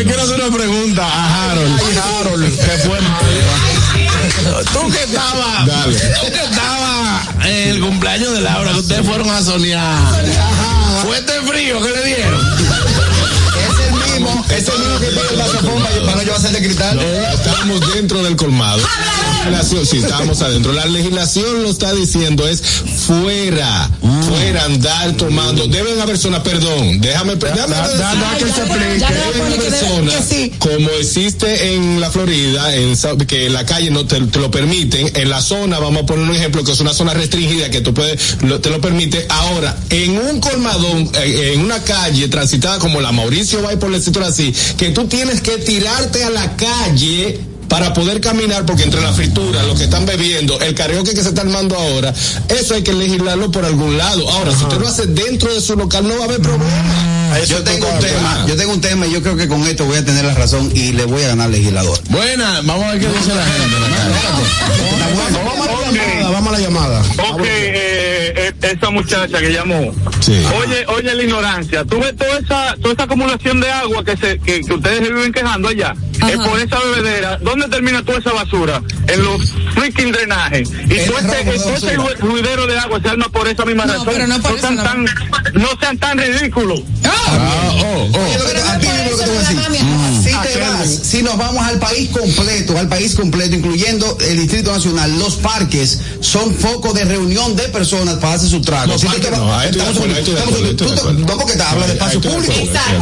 quiero, 0.04 0.22
hacer, 0.22 0.38
le 0.38 0.38
quiero 0.38 0.46
hacer 0.46 0.46
una 0.46 0.56
pregunta 0.56 1.06
a 1.06 1.50
Harold. 1.50 1.80
Ay, 1.80 1.98
Harold, 2.20 2.58
que 2.58 2.78
fue. 2.78 2.98
Tú 4.72 4.90
que 4.90 5.02
estabas, 5.02 5.66
Dale. 5.66 5.96
tú 5.98 6.26
que 6.32 6.44
estabas 6.44 7.28
en 7.46 7.68
el 7.70 7.80
cumpleaños 7.80 8.32
de 8.34 8.40
Laura, 8.40 8.72
que 8.72 8.80
ustedes 8.80 9.06
fueron 9.06 9.30
a 9.30 9.42
soñar. 9.42 9.98
Fue 11.04 11.18
este 11.18 11.32
frío 11.42 11.80
que 11.82 11.90
le 11.90 12.04
dieron. 12.04 12.40
Es 12.42 13.86
el 13.86 13.92
mismo, 14.20 14.44
es 14.50 14.68
el 14.68 14.78
mismo 14.78 14.98
que 15.00 15.06
tiene 15.06 15.20
el 15.30 15.36
vasofón 15.38 15.82
para 15.82 16.00
para 16.04 16.16
no 16.16 16.22
llevarse 16.22 16.46
el 16.48 16.52
de 16.54 16.58
cristal. 16.62 17.00
Estábamos 17.34 17.94
dentro 17.94 18.22
del 18.22 18.36
colmado. 18.36 18.80
La 19.50 19.58
legislación- 19.58 19.86
sí, 19.86 19.96
estábamos 19.98 20.40
adentro. 20.40 20.72
La 20.72 20.86
legislación 20.86 21.62
lo 21.64 21.70
está 21.70 21.92
diciendo 21.92 22.46
es 22.46 22.62
fuera, 23.06 23.90
fuera 24.28 24.64
andar 24.66 25.12
tomando. 25.14 25.66
Deben 25.66 26.00
haber 26.00 26.16
zonas, 26.16 26.42
perdón, 26.42 27.00
déjame, 27.00 27.34
déjame 27.34 27.74
da- 27.74 27.88
da- 27.88 28.14
da 28.14 28.36
que 28.38 28.44
se 28.52 28.60
explique. 28.60 29.04
Deben 29.04 29.52
haber 29.52 29.72
sí. 29.72 29.84
Como 30.58 30.88
existe 30.90 31.74
en 31.74 32.00
la 32.00 32.10
Florida, 32.10 32.74
en, 32.74 32.94
que 33.26 33.46
en 33.46 33.52
la 33.52 33.66
calle 33.66 33.90
no 33.90 34.06
te, 34.06 34.20
te 34.20 34.38
lo 34.38 34.50
permiten, 34.50 35.10
en 35.16 35.28
la 35.28 35.40
zona, 35.42 35.78
vamos 35.78 36.02
a 36.04 36.06
poner 36.06 36.24
un 36.28 36.34
ejemplo, 36.34 36.62
que 36.64 36.72
es 36.72 36.80
una 36.80 36.94
zona 36.94 37.14
restringida 37.14 37.70
que 37.70 37.80
tú 37.80 37.92
puedes, 37.94 38.42
lo- 38.42 38.60
te 38.60 38.70
lo 38.70 38.80
permite. 38.80 39.26
Ahora, 39.28 39.76
en 39.90 40.18
un 40.18 40.40
colmadón, 40.40 41.10
eh, 41.14 41.52
en 41.54 41.60
una 41.60 41.82
calle 41.82 42.28
transitada 42.28 42.78
como 42.78 43.00
la 43.00 43.10
Mauricio 43.12 43.62
va 43.62 43.72
por 43.78 43.90
decirlo 43.90 44.24
así, 44.24 44.54
que 44.76 44.90
tú 44.90 45.06
tienes 45.08 45.40
que 45.40 45.58
tirarte 45.58 46.22
a 46.24 46.30
la 46.30 46.56
calle 46.56 47.40
para 47.68 47.94
poder 47.94 48.20
caminar, 48.20 48.66
porque 48.66 48.82
entre 48.82 49.00
la 49.00 49.12
fritura, 49.14 49.62
lo 49.62 49.74
que 49.74 49.84
están 49.84 50.04
bebiendo, 50.04 50.60
el 50.60 50.74
karaoke 50.74 51.14
que 51.14 51.22
se 51.22 51.30
está 51.30 51.40
armando 51.40 51.74
ahora, 51.76 52.12
eso 52.48 52.74
hay 52.74 52.82
que 52.82 52.92
legislarlo 52.92 53.50
por 53.50 53.64
algún 53.64 53.96
lado. 53.96 54.28
Ahora, 54.30 54.54
si 54.54 54.62
usted 54.64 54.78
lo 54.78 54.86
hace 54.86 55.06
dentro 55.06 55.52
de 55.54 55.60
su 55.60 55.74
local, 55.74 56.06
no 56.06 56.14
va 56.16 56.20
a 56.20 56.24
haber 56.24 56.40
problema. 56.40 57.11
Yo 57.46 57.62
tengo 57.62 57.88
un 57.88 57.98
tema, 57.98 58.44
yo 58.46 58.56
tengo 58.56 58.72
un 58.72 58.80
tema 58.80 59.06
y 59.06 59.12
yo 59.12 59.22
creo 59.22 59.36
que 59.36 59.48
con 59.48 59.62
esto 59.66 59.84
voy 59.84 59.96
a 59.96 60.04
tener 60.04 60.24
la 60.24 60.34
razón 60.34 60.70
y 60.74 60.92
le 60.92 61.04
voy 61.04 61.22
a 61.24 61.28
ganar 61.28 61.46
al 61.46 61.52
legislador. 61.52 61.98
Buena, 62.08 62.60
vamos 62.62 62.84
a 62.84 62.92
ver 62.92 63.00
qué 63.00 63.08
dice 63.08 63.34
la 63.34 63.44
gente. 63.44 63.76
Vamos 65.44 65.68
a 65.68 65.70
la 65.70 65.92
llamada, 65.92 66.30
vamos 66.30 66.48
a 66.48 66.52
la 66.52 66.58
llamada. 66.58 67.00
Ok, 67.32 67.40
eh, 67.44 68.32
eh, 68.36 68.52
esa 68.62 68.90
muchacha 68.90 69.38
que 69.38 69.52
llamó. 69.52 69.94
Sí. 70.20 70.40
Oye, 70.60 70.84
oye 70.86 71.14
la 71.14 71.22
ignorancia. 71.22 71.84
Tú 71.84 71.98
ves 72.00 72.16
toda 72.16 72.38
esa, 72.38 72.76
toda 72.80 72.94
esa 72.94 73.02
acumulación 73.04 73.60
de 73.60 73.70
agua 73.70 74.04
que 74.04 74.16
se, 74.16 74.38
que, 74.38 74.60
que 74.60 74.74
ustedes 74.74 75.06
se 75.06 75.12
viven 75.12 75.32
quejando 75.32 75.68
allá. 75.68 75.94
Es 76.28 76.36
por 76.36 76.60
esa 76.60 76.78
bebedera. 76.78 77.38
¿Dónde 77.38 77.68
termina 77.68 78.02
toda 78.04 78.18
esa 78.18 78.32
basura? 78.32 78.80
En 79.08 79.24
los 79.24 79.52
freaking 79.74 80.12
drenajes. 80.12 80.70
Y 80.70 80.98
todo 81.06 81.18
ese, 81.18 81.96
ruidero 82.20 82.66
de 82.66 82.78
agua 82.78 83.00
se 83.02 83.08
arma 83.08 83.28
por 83.28 83.48
esa 83.48 83.64
misma 83.64 83.86
No, 83.86 83.92
razón. 83.94 84.08
pero 84.12 84.26
no 84.28 84.40
sean 84.40 84.76
tan, 84.76 85.04
no 85.54 85.68
sean 85.80 85.98
tan 85.98 86.18
ridículos. 86.18 86.80
Ah, 87.04 87.21
oh, 87.28 88.10
oh. 88.14 88.22
Te- 88.22 88.42
a 89.88 90.01
ti 90.32 90.42
te. 90.42 90.48
Si 90.52 90.54
te 90.54 90.60
vas, 90.60 90.88
si 91.02 91.22
nos 91.22 91.36
vamos 91.38 91.64
al 91.64 91.78
país 91.78 92.10
completo, 92.10 92.78
al 92.78 92.88
país 92.88 93.14
completo, 93.14 93.54
incluyendo 93.56 94.18
el 94.20 94.38
Distrito 94.38 94.72
Nacional, 94.72 95.18
los 95.18 95.36
parques 95.36 95.98
son 96.20 96.54
foco 96.54 96.92
de 96.92 97.04
reunión 97.04 97.54
de 97.56 97.64
personas 97.68 98.16
para 98.16 98.34
hacer 98.34 98.48
su 98.50 98.60
trago. 98.60 98.92
No, 98.92 98.98
Si 98.98 99.06
tú 99.06 99.12
te 99.20 99.30
vas- 99.30 99.38
no, 101.14 101.26
porque 101.38 101.52
te 101.54 101.62
habla 101.62 101.86
de 101.86 101.92
espacio 101.94 102.20
público. 102.20 102.52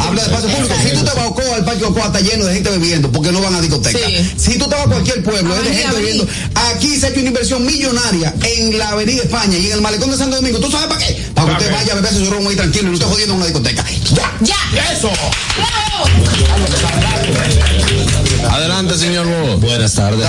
Habla 0.01 0.21
de 0.23 0.27
espacio 0.27 0.49
público. 0.49 0.75
Si 0.83 0.89
tú 0.89 1.03
te 1.03 1.11
vas 1.11 1.17
a 1.17 1.27
Ocoa, 1.27 1.55
el 1.57 1.63
parque 1.65 1.83
Ocoa 1.85 2.05
está 2.07 2.19
lleno 2.21 2.45
de 2.45 2.53
gente 2.53 2.69
bebiendo 2.69 3.11
porque 3.11 3.31
no 3.31 3.41
van 3.41 3.55
a 3.55 3.61
discoteca. 3.61 3.99
Sí. 4.07 4.31
Si 4.37 4.57
tú 4.57 4.67
te 4.67 4.75
vas 4.75 4.85
a 4.85 4.89
cualquier 4.89 5.23
pueblo, 5.23 5.55
es 5.55 5.63
de 5.63 5.73
gente 5.75 5.95
bebiendo. 5.95 6.27
Aquí 6.73 6.97
se 6.99 7.05
ha 7.05 7.09
hecho 7.09 7.19
una 7.19 7.29
inversión 7.29 7.65
millonaria 7.65 8.33
en 8.43 8.77
la 8.77 8.89
Avenida 8.89 9.23
España 9.23 9.57
y 9.57 9.67
en 9.67 9.73
el 9.73 9.81
Malecón 9.81 10.11
de 10.11 10.17
Santo 10.17 10.35
Domingo. 10.37 10.59
¿Tú 10.59 10.69
sabes 10.71 10.87
para 10.87 10.99
qué? 10.99 11.29
Para 11.33 11.47
que 11.57 11.63
usted 11.63 11.73
vaya 11.73 11.93
a 11.93 11.95
beberse 11.95 12.19
su 12.25 12.31
romo 12.31 12.49
ahí 12.49 12.55
tranquilo 12.55 12.83
y 12.87 12.91
no 12.91 12.93
esté 12.93 13.05
jodiendo 13.05 13.33
en 13.33 13.37
una 13.39 13.45
discoteca. 13.47 13.85
Ya. 14.13 14.31
Ya. 14.41 14.91
Eso. 14.93 15.09
Adelante, 18.49 18.97
señor 18.97 19.27
Bo. 19.27 19.57
Buenas 19.57 19.93
tardes. 19.93 20.27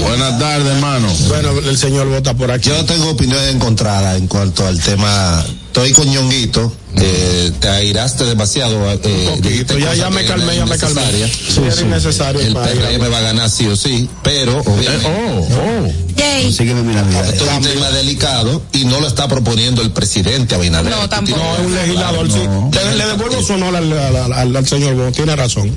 Buenas 0.00 0.38
tardes, 0.38 0.66
hermano. 0.74 1.08
Bueno, 1.28 1.50
el 1.58 1.78
señor 1.78 2.08
vota 2.08 2.34
por 2.34 2.50
aquí. 2.50 2.68
Yo 2.68 2.84
tengo 2.84 3.10
opinión 3.10 3.40
encontrada 3.48 4.16
en 4.16 4.26
cuanto 4.26 4.66
al 4.66 4.80
tema. 4.80 5.44
Estoy 5.66 5.92
con 5.92 6.08
Ñonguito. 6.08 6.72
Eh, 6.96 7.50
te 7.60 7.68
airaste 7.68 8.24
demasiado. 8.24 8.90
Eh, 8.92 9.38
dijiste 9.40 9.80
ya, 9.80 9.94
ya 9.94 10.10
me 10.10 10.24
calmé, 10.24 10.56
ya 10.56 10.66
me 10.66 10.76
calmé. 10.76 11.02
Sí, 11.32 11.60
era 11.66 11.80
innecesario. 11.80 12.40
El 12.40 12.52
para 12.54 12.72
ir 12.74 12.82
a- 12.82 12.88
PRM 12.88 13.08
va 13.12 13.18
a 13.18 13.22
ganar 13.22 13.50
sí 13.50 13.66
o 13.66 13.76
sí, 13.76 14.08
pero 14.22 14.58
Eh, 14.58 14.62
obviamente. 14.66 15.06
oh, 15.06 15.48
oh. 15.86 16.12
Esto 16.22 17.44
es 17.44 17.52
un 17.56 17.62
tema 17.62 17.90
delicado 17.90 18.62
y 18.72 18.84
no 18.84 19.00
lo 19.00 19.06
está 19.08 19.28
proponiendo 19.28 19.82
el 19.82 19.90
presidente 19.90 20.54
Abinader. 20.54 20.90
No, 20.94 21.08
tampoco. 21.08 21.38
No, 21.38 21.54
es 21.56 21.66
un 21.66 21.74
legislador, 21.74 22.30
sí. 22.30 22.38
Le, 22.38 22.96
le 22.96 23.06
devuelvo 23.06 23.42
su 23.42 23.52
honor 23.54 23.76
al, 23.76 23.92
al- 23.92 24.32
al- 24.32 24.56
al 24.56 24.66
señor 24.66 24.94
Bo, 24.94 25.10
tiene 25.12 25.34
razón. 25.36 25.70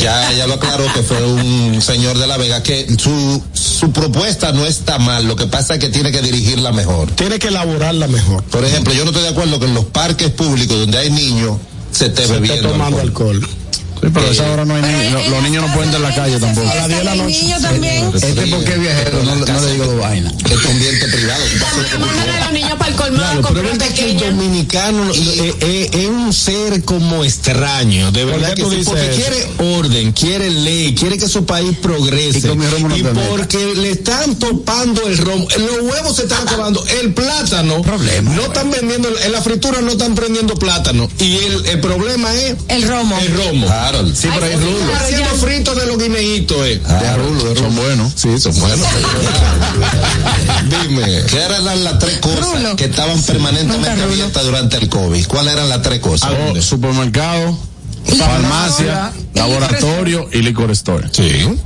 Ya 0.00 0.32
ella 0.32 0.46
lo 0.46 0.54
aclaró 0.54 0.84
que 0.92 1.02
fue 1.02 1.22
un 1.24 1.80
señor 1.82 2.18
de 2.18 2.26
La 2.26 2.36
Vega 2.36 2.62
que 2.62 2.86
su, 2.98 3.42
su 3.52 3.92
propuesta 3.92 4.52
no 4.52 4.66
está 4.66 4.98
mal, 4.98 5.26
lo 5.26 5.36
que 5.36 5.46
pasa 5.46 5.74
es 5.74 5.80
que 5.80 5.88
tiene 5.88 6.10
que 6.12 6.22
dirigirla 6.22 6.72
mejor. 6.72 7.10
Tiene 7.12 7.38
que 7.38 7.48
elaborarla 7.48 8.06
mejor. 8.08 8.42
Por 8.44 8.64
ejemplo, 8.64 8.92
yo 8.94 9.04
no 9.04 9.10
estoy 9.10 9.22
de 9.24 9.30
acuerdo 9.30 9.58
que 9.58 9.66
en 9.66 9.74
los 9.74 9.84
parques 9.86 10.25
públicos 10.32 10.78
donde 10.78 10.98
hay 10.98 11.10
niños 11.10 11.56
se 11.90 12.06
esté 12.06 12.26
Se 12.26 12.32
bebiendo. 12.34 12.70
tomando 12.70 13.00
alcohol. 13.00 13.36
alcohol. 13.36 13.48
Sí, 14.00 14.08
pero 14.12 14.26
a 14.26 14.30
esa 14.30 14.50
hora 14.50 14.64
no 14.64 14.74
hay 14.74 14.82
niños. 14.82 15.12
Lo- 15.12 15.30
Los 15.30 15.42
niños 15.42 15.66
no 15.66 15.72
pueden 15.74 15.88
estar 15.90 16.02
en 16.02 16.08
la 16.08 16.14
calle 16.14 16.38
tampoco. 16.38 16.68
A 16.70 16.74
las 16.74 16.88
10 16.88 16.98
de 16.98 17.04
la 17.04 17.14
noche. 17.14 17.42
niños 17.42 17.62
también. 17.62 18.10
Este 18.14 18.46
porque 18.46 18.72
es 18.72 18.80
viajero, 18.80 19.22
no, 19.24 19.34
no 19.36 19.60
le 19.60 19.72
digo 19.72 19.96
vaina. 19.96 20.32
Es 20.44 20.60
tu 20.62 20.68
ambiente 20.68 21.08
privado. 21.08 21.42
quieras. 21.44 22.38
a 22.38 22.44
los 22.44 22.52
niños 22.52 22.72
para 22.78 22.90
el 22.90 22.96
colmado 22.96 23.40
Claro, 23.40 23.54
pero 23.54 23.70
es 23.84 23.92
que 23.94 24.10
el 24.10 24.18
dominicano 24.18 25.10
eh, 25.14 25.54
eh, 25.60 25.90
es 25.92 26.06
un 26.08 26.32
ser 26.32 26.82
como 26.84 27.24
extraño, 27.24 28.12
de 28.12 28.24
verdad 28.24 28.54
que 28.54 28.62
sí, 28.64 28.82
porque 28.84 29.10
eso? 29.10 29.14
quiere 29.20 29.46
orden, 29.76 30.12
quiere 30.12 30.50
ley, 30.50 30.94
quiere 30.94 31.18
que 31.18 31.28
su 31.28 31.44
país 31.46 31.76
progrese. 31.78 32.38
Y 32.38 32.56
no 32.56 33.12
porque 33.30 33.58
le 33.76 33.90
están 33.90 34.36
topando 34.36 35.06
el 35.06 35.18
romo, 35.18 35.46
los 35.58 35.80
huevos 35.92 36.16
se 36.16 36.22
están 36.22 36.46
acabando, 36.46 36.84
el 37.00 37.12
plátano, 37.14 37.82
Problema, 37.82 38.30
no 38.32 38.42
están 38.42 38.70
vendiendo, 38.70 39.08
en 39.24 39.32
la 39.32 39.40
fritura 39.42 39.80
no 39.80 39.92
están 39.92 40.14
prendiendo 40.14 40.54
plátano. 40.54 41.08
Y 41.18 41.36
el, 41.36 41.66
el 41.66 41.80
problema 41.80 42.34
es 42.34 42.56
El 42.68 42.82
romo. 42.88 43.18
el 43.18 43.34
romo. 43.34 43.66
Claro, 43.90 44.08
Sí, 44.14 44.28
pero 44.34 44.46
hay 44.46 44.56
rulo. 44.56 44.94
Haciendo 44.96 45.28
frito 45.36 45.74
de 45.74 45.86
los 45.86 45.98
guineitos, 45.98 46.56
eh. 46.66 46.80
Son 47.56 47.76
buenos. 47.76 48.12
Sí, 48.16 48.38
son 48.40 48.58
buenos. 48.58 48.80
Dime. 50.88 51.04
¿qué 51.28 51.42
eran 51.42 51.64
las, 51.64 51.78
las 51.78 51.98
tres 51.98 52.18
cosas 52.18 52.40
Rulo. 52.40 52.76
que 52.76 52.86
estaban 52.86 53.20
permanentemente 53.22 54.02
abiertas 54.02 54.44
durante 54.44 54.76
el 54.78 54.88
COVID? 54.88 55.26
¿Cuáles 55.26 55.52
eran 55.54 55.68
las 55.68 55.82
tres 55.82 56.00
cosas? 56.00 56.30
Oh, 56.50 56.60
supermercado, 56.60 57.56
La 58.16 58.24
farmacia, 58.26 59.12
laboratorio 59.34 60.28
y 60.32 60.38
licor 60.42 60.70
store. 60.72 61.08
Sí. 61.12 61.58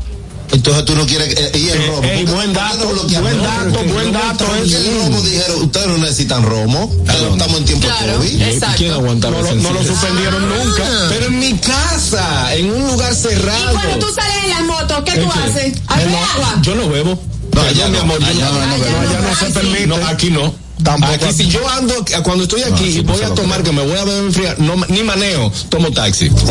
Entonces 0.53 0.85
tú 0.85 0.95
no 0.97 1.07
quieres 1.07 1.29
eh, 1.37 1.53
y 1.55 1.69
el 1.69 1.87
romo. 1.87 2.03
ey, 2.03 2.25
¿Por 2.25 2.27
qué- 2.27 2.33
buen 2.33 2.53
dato, 2.53 2.89
buen 2.89 3.43
dato, 3.43 3.71
buen 3.71 3.89
el 4.09 4.13
romo 4.15 4.19
dato, 4.27 4.47
es- 4.65 4.73
el 4.73 4.95
romo 5.03 5.21
dijeron, 5.23 5.63
ustedes 5.63 5.87
no 5.87 5.99
necesitan 5.99 6.43
romo, 6.45 6.93
pero 7.07 7.33
estamos 7.33 7.59
en 7.59 7.65
tiempo 7.67 7.87
Claro, 7.87 8.07
de 8.07 8.13
COVID. 8.29 8.43
exacto. 8.43 8.77
¿Quién 8.79 8.93
aguantaba 8.93 9.37
No, 9.43 9.55
no 9.55 9.73
lo 9.73 9.85
suspendieron 9.85 10.49
nunca. 10.49 10.85
Pero 11.09 11.27
en 11.27 11.39
mi 11.39 11.53
casa, 11.59 12.55
en 12.55 12.71
un 12.73 12.87
lugar 12.89 13.13
Y 13.13 13.17
cerrado. 13.17 13.73
cuando 13.75 14.07
tú 14.07 14.13
sales 14.15 14.37
en 14.45 14.51
las 14.51 14.63
motos, 14.63 15.03
¿qué 15.05 15.19
tú 15.21 15.29
haces? 15.31 15.75
¿Hay 15.87 16.05
No, 16.07 16.17
agua? 16.19 16.59
Yo 16.63 16.75
no 16.75 16.89
bebo. 16.89 17.23
No, 17.53 17.63
allá, 17.63 17.89
mi 17.89 17.99
amor, 17.99 18.19
yo 18.21 18.27
allá 18.27 18.45
no, 18.47 18.53
no, 18.53 18.67
no, 18.67 18.75
allá 18.75 19.03
No, 19.03 19.13
ya 19.13 19.21
no 19.21 19.35
se 19.37 19.47
permite. 19.47 19.87
no, 19.87 19.97
aquí 20.09 20.31
no. 20.31 20.55
Tampoco 20.83 21.13
aquí, 21.13 21.35
si 21.35 21.47
yo 21.49 21.69
ando, 21.69 21.95
cuando 22.25 22.45
estoy 22.45 22.63
aquí 22.63 22.85
y 22.85 23.01
voy 23.01 23.21
a 23.23 23.35
tomar, 23.35 23.63
que 23.63 23.71
me 23.71 23.83
voy 23.83 23.99
a 23.99 24.05
beber 24.05 24.25
enfriar, 24.25 24.59
no, 24.61 24.77
ni 24.89 25.03
maneo, 25.03 25.53
tomo 25.69 25.91
taxi. 25.93 26.31
¡Wow! 26.31 26.47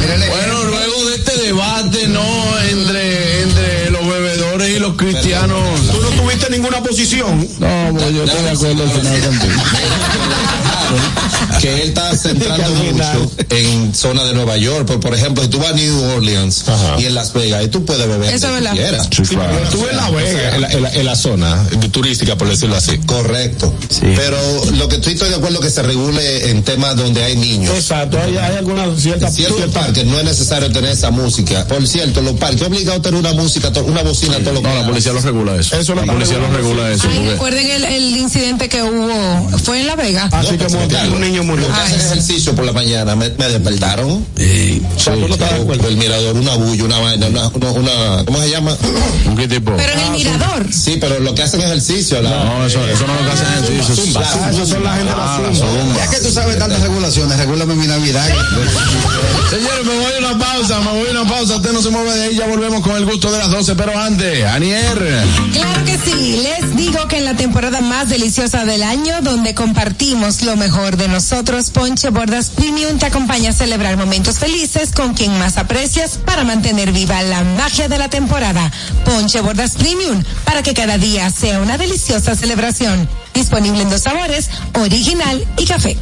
Bueno, 0.00 0.04
de 0.06 0.14
este 0.14 0.55
debate, 1.46 2.08
¿no? 2.08 2.24
Entre, 2.70 3.42
entre 3.42 3.90
los 3.90 4.06
bebedores 4.06 4.76
y 4.76 4.78
los 4.80 4.96
cristianos. 4.96 5.58
Tú 5.92 6.00
no 6.02 6.08
tuviste 6.22 6.50
ninguna 6.50 6.82
posición. 6.82 7.40
No, 7.58 7.92
pues 7.98 8.14
yo 8.14 8.24
estoy 8.24 8.42
de 8.42 8.50
acuerdo 8.50 8.82
al 8.82 8.90
final 8.90 9.20
contigo. 9.20 9.62
que 11.60 11.72
él 11.74 11.88
está 11.88 12.16
centrando 12.16 12.68
mucho 12.70 13.30
en 13.50 13.94
zona 13.94 14.24
de 14.24 14.34
Nueva 14.34 14.56
York. 14.56 14.86
Por, 14.86 15.00
por 15.00 15.14
ejemplo, 15.14 15.42
si 15.44 15.48
tú 15.50 15.58
vas 15.58 15.72
a 15.72 15.74
New 15.74 16.02
Orleans 16.16 16.68
Ajá. 16.68 16.96
y 17.00 17.06
en 17.06 17.14
Las 17.14 17.32
Vegas, 17.32 17.64
y 17.64 17.68
tú 17.68 17.84
puedes 17.84 18.06
beber 18.08 18.34
Eso 18.34 18.48
donde 18.50 18.70
quieras. 18.70 19.08
Sí, 19.10 19.22
claro. 19.22 19.56
En 19.90 19.96
La 19.96 20.10
Vega. 20.10 20.54
En 20.56 20.60
la, 20.60 20.68
en 20.72 20.82
la- 20.82 20.92
en 20.92 21.04
la 21.06 21.16
zona 21.16 21.64
turística, 21.92 22.36
por 22.36 22.48
decirlo 22.48 22.76
así. 22.76 22.98
Correcto. 22.98 23.72
Pero 24.00 24.36
lo 24.76 24.88
que 24.88 24.96
estoy, 24.96 25.16
acuerdo 25.46 25.60
que 25.60 25.70
se 25.70 25.82
regule 25.82 26.50
en 26.50 26.62
temas 26.64 26.96
donde 26.96 27.22
hay 27.22 27.36
niños. 27.36 27.72
Exacto, 27.76 28.18
hay, 28.20 28.36
hay 28.36 28.56
alguna 28.56 28.84
cierta 28.96 29.28
En 29.28 29.32
ciertos 29.32 29.58
cierta- 29.58 29.80
parques 29.80 30.04
no 30.04 30.18
es 30.18 30.24
necesario 30.24 30.70
tener 30.72 30.90
esa 30.90 31.10
música. 31.10 31.66
Por 31.68 31.86
cierto, 31.86 32.20
los 32.20 32.34
parques 32.34 32.62
es 32.62 32.66
obligado 32.66 32.98
a 32.98 33.02
tener 33.02 33.20
una 33.20 33.32
música, 33.32 33.72
to- 33.72 33.84
una 33.84 34.02
bocina 34.02 34.38
todo 34.40 34.54
lo 34.54 34.62
que 34.62 34.68
No, 34.68 34.74
la 34.74 34.86
policía 34.86 35.12
lo 35.12 35.20
regula 35.20 35.54
eso. 35.56 35.76
Eso 35.78 35.94
la 35.94 36.02
policía 36.02 36.38
lo 36.38 36.48
regula 36.56 36.90
eso. 36.90 37.06
Ay, 37.08 37.16
porque- 37.16 37.30
recuerden 37.32 37.70
el, 37.70 37.84
el 37.84 38.16
incidente 38.16 38.68
que 38.68 38.82
hubo. 38.82 39.58
Fue 39.64 39.80
en 39.80 39.86
La 39.86 39.94
Vega. 39.96 40.28
Así 40.32 40.56
No, 40.56 40.66
como 40.66 40.88
claro. 40.88 41.12
un 41.12 41.20
niño 41.20 41.44
murió. 41.44 41.68
Los 41.68 41.76
que 41.76 41.84
hacen 41.84 42.00
ejercicio 42.00 42.54
por 42.54 42.64
la 42.64 42.72
mañana 42.72 43.14
me, 43.14 43.28
me 43.30 43.48
despertaron. 43.48 44.10
O 44.10 45.00
sea, 45.00 45.14
tú 45.14 45.28
no 45.28 45.36
de. 45.36 45.86
El 45.86 45.96
mirador, 45.96 46.36
una 46.36 46.54
bulla, 46.56 46.84
una 46.84 46.98
vaina, 46.98 47.26
una, 47.28 47.48
una, 47.48 47.70
una- 47.70 48.24
¿cómo 48.24 48.40
se 48.40 48.50
llama? 48.50 48.76
¿Un 49.26 49.36
qué 49.36 49.46
tipo? 49.46 49.72
Pero 49.76 49.92
en 49.92 50.00
el 50.00 50.10
mirador. 50.12 50.66
Sí, 50.72 50.96
pero 51.00 51.20
lo 51.20 51.34
que 51.34 51.42
hacen 51.42 51.60
ejercicio, 51.60 52.20
la, 52.22 52.30
No, 52.44 52.66
eso, 52.66 52.84
eso 52.88 53.06
no 53.06 53.14
es 53.14 53.20
lo 53.20 53.26
que 53.26 53.32
hacen 53.32 53.46
ejercicio. 53.82 54.20
Ah, 54.24 54.50
esos 54.50 54.68
son 54.68 54.82
la 54.84 54.96
gente 54.96 55.12
la 55.40 55.54
zumba. 55.54 55.96
Ya 55.96 56.08
que 56.08 56.18
tú 56.18 56.30
sabes 56.30 56.58
tantas 56.58 56.80
regulaciones, 56.80 57.38
regúlame 57.38 57.74
mi 57.74 57.86
Navidad. 57.86 58.28
Señores, 59.50 59.84
me 59.84 59.94
voy 59.94 60.12
a 60.12 60.18
una 60.30 60.38
pausa, 60.38 60.80
me 60.80 60.90
voy 60.90 61.08
a 61.08 61.20
una 61.20 61.30
pausa. 61.30 61.56
Usted 61.56 61.72
no 61.72 61.80
se 61.80 61.90
mueve 61.90 62.14
de 62.14 62.24
ahí, 62.24 62.36
ya 62.36 62.46
volvemos 62.46 62.80
con 62.80 62.96
el 62.96 63.04
gusto 63.04 63.30
de 63.30 63.38
las 63.38 63.50
12. 63.50 63.76
Pero 63.76 63.98
antes, 63.98 64.44
Anier. 64.44 65.24
Claro 65.52 65.84
que 65.84 65.98
sí, 65.98 66.42
les 66.42 66.76
digo 66.76 67.06
que 67.08 67.18
en 67.18 67.24
la 67.24 67.34
temporada 67.34 67.80
más 67.80 68.08
deliciosa 68.08 68.64
del 68.64 68.82
año, 68.82 69.20
donde 69.22 69.54
compartimos 69.54 70.42
lo 70.42 70.56
mejor 70.56 70.96
de 70.96 71.08
nosotros, 71.08 71.70
Ponche 71.70 72.10
Bordas 72.10 72.50
Premium 72.50 72.98
te 72.98 73.06
acompaña 73.06 73.50
a 73.50 73.52
celebrar 73.52 73.96
momentos 73.96 74.38
felices 74.38 74.90
con 74.92 75.14
quien 75.14 75.38
más 75.38 75.58
aprecias 75.58 76.18
para 76.24 76.44
mantener 76.44 76.92
viva 76.92 77.22
la 77.22 77.44
magia 77.44 77.88
de 77.88 77.98
la 77.98 78.08
temporada. 78.08 78.70
Ponche 79.04 79.40
Bordas 79.40 79.72
Premium, 79.72 80.22
para 80.44 80.62
que 80.62 80.74
cada 80.74 80.98
día 80.98 81.30
sea 81.30 81.60
una 81.60 81.78
deliciosa 81.78 82.34
celebración. 82.34 83.08
Disponible 83.36 83.82
en 83.82 83.90
dos 83.90 84.00
sabores, 84.00 84.48
original 84.72 85.46
y 85.58 85.66
café. 85.66 85.94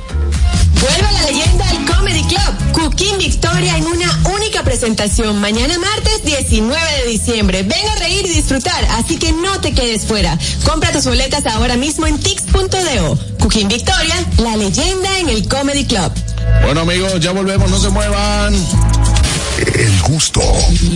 Vuelve 0.81 1.05
a 1.05 1.13
la 1.13 1.23
leyenda 1.25 1.67
del 1.67 1.85
Comedy 1.85 2.23
Club. 2.23 2.73
Cooking 2.73 3.19
Victoria 3.19 3.77
en 3.77 3.87
una 3.87 4.21
única 4.37 4.63
presentación. 4.63 5.41
Mañana 5.41 5.77
martes 5.77 6.25
19 6.25 6.81
de 7.03 7.11
diciembre. 7.11 7.65
Ven 7.65 7.89
a 7.89 7.97
reír 7.97 8.25
y 8.25 8.29
disfrutar, 8.29 8.85
así 8.93 9.17
que 9.17 9.33
no 9.33 9.61
te 9.61 9.73
quedes 9.75 10.05
fuera. 10.05 10.39
Compra 10.65 10.93
tus 10.93 11.07
boletas 11.07 11.45
ahora 11.47 11.77
mismo 11.77 12.07
en 12.07 12.21
tix.do. 12.21 13.19
Cooking 13.41 13.67
Victoria, 13.67 14.15
la 14.39 14.57
leyenda 14.57 15.19
en 15.19 15.29
el 15.29 15.49
Comedy 15.49 15.87
Club. 15.87 16.13
Bueno 16.63 16.83
amigos, 16.83 17.19
ya 17.19 17.33
volvemos, 17.33 17.69
no 17.69 17.81
se 17.81 17.89
muevan. 17.89 18.55
El 19.75 20.03
gusto. 20.03 20.41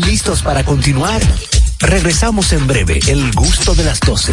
¿Listos 0.06 0.42
para 0.42 0.64
continuar? 0.64 1.20
Regresamos 1.80 2.52
en 2.52 2.64
breve, 2.68 3.00
el 3.08 3.32
gusto 3.32 3.74
de 3.74 3.82
las 3.82 3.98
12. 3.98 4.32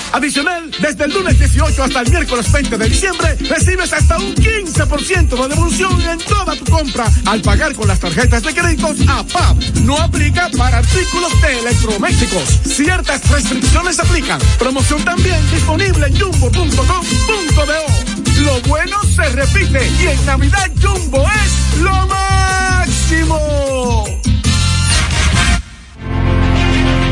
Adicional, 0.13 0.69
desde 0.79 1.05
el 1.05 1.13
lunes 1.13 1.39
18 1.39 1.83
hasta 1.83 2.01
el 2.01 2.09
miércoles 2.09 2.51
20 2.51 2.77
de 2.77 2.89
diciembre, 2.89 3.35
recibes 3.49 3.93
hasta 3.93 4.17
un 4.17 4.35
15% 4.35 5.29
de 5.29 5.47
devolución 5.47 6.01
en 6.01 6.19
toda 6.19 6.55
tu 6.55 6.65
compra 6.65 7.09
al 7.25 7.41
pagar 7.41 7.73
con 7.75 7.87
las 7.87 7.99
tarjetas 7.99 8.43
de 8.43 8.53
créditos 8.53 8.97
APAP. 9.07 9.57
No 9.83 9.97
aplica 9.97 10.49
para 10.57 10.79
artículos 10.79 11.41
de 11.41 11.59
electrodomésticos. 11.59 12.59
Ciertas 12.65 13.27
restricciones 13.29 13.99
aplican. 13.99 14.39
Promoción 14.59 15.03
también 15.03 15.39
disponible 15.51 16.07
en 16.07 16.19
jumbo.com.do. 16.19 18.11
Lo 18.41 18.59
bueno 18.61 18.97
se 19.03 19.29
repite 19.29 19.87
y 20.01 20.07
en 20.07 20.25
Navidad 20.25 20.71
Jumbo 20.81 21.23
es 21.29 21.81
lo 21.81 22.07
máximo. 22.07 24.21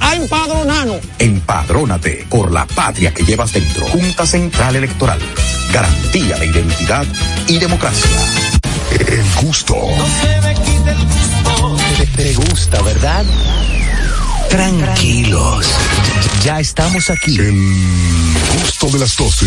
a 0.00 0.14
empadronarnos. 0.14 1.00
Empadrónate 1.18 2.26
por 2.28 2.52
la 2.52 2.66
patria 2.66 3.12
que 3.12 3.24
llevas 3.24 3.52
dentro. 3.52 3.86
Junta 3.86 4.26
Central 4.26 4.76
Electoral. 4.76 5.18
Garantía 5.72 6.36
de 6.36 6.46
identidad 6.46 7.06
y 7.46 7.58
democracia. 7.58 8.10
El 8.90 9.46
gusto. 9.46 9.76
Te, 11.98 12.06
te 12.06 12.34
gusta, 12.34 12.82
¿verdad? 12.82 13.24
Tranquilos. 14.48 15.66
Ya 16.44 16.60
estamos 16.60 17.10
aquí. 17.10 17.38
El 17.38 17.52
gusto 18.62 18.88
de 18.88 18.98
las 18.98 19.16
12. 19.16 19.46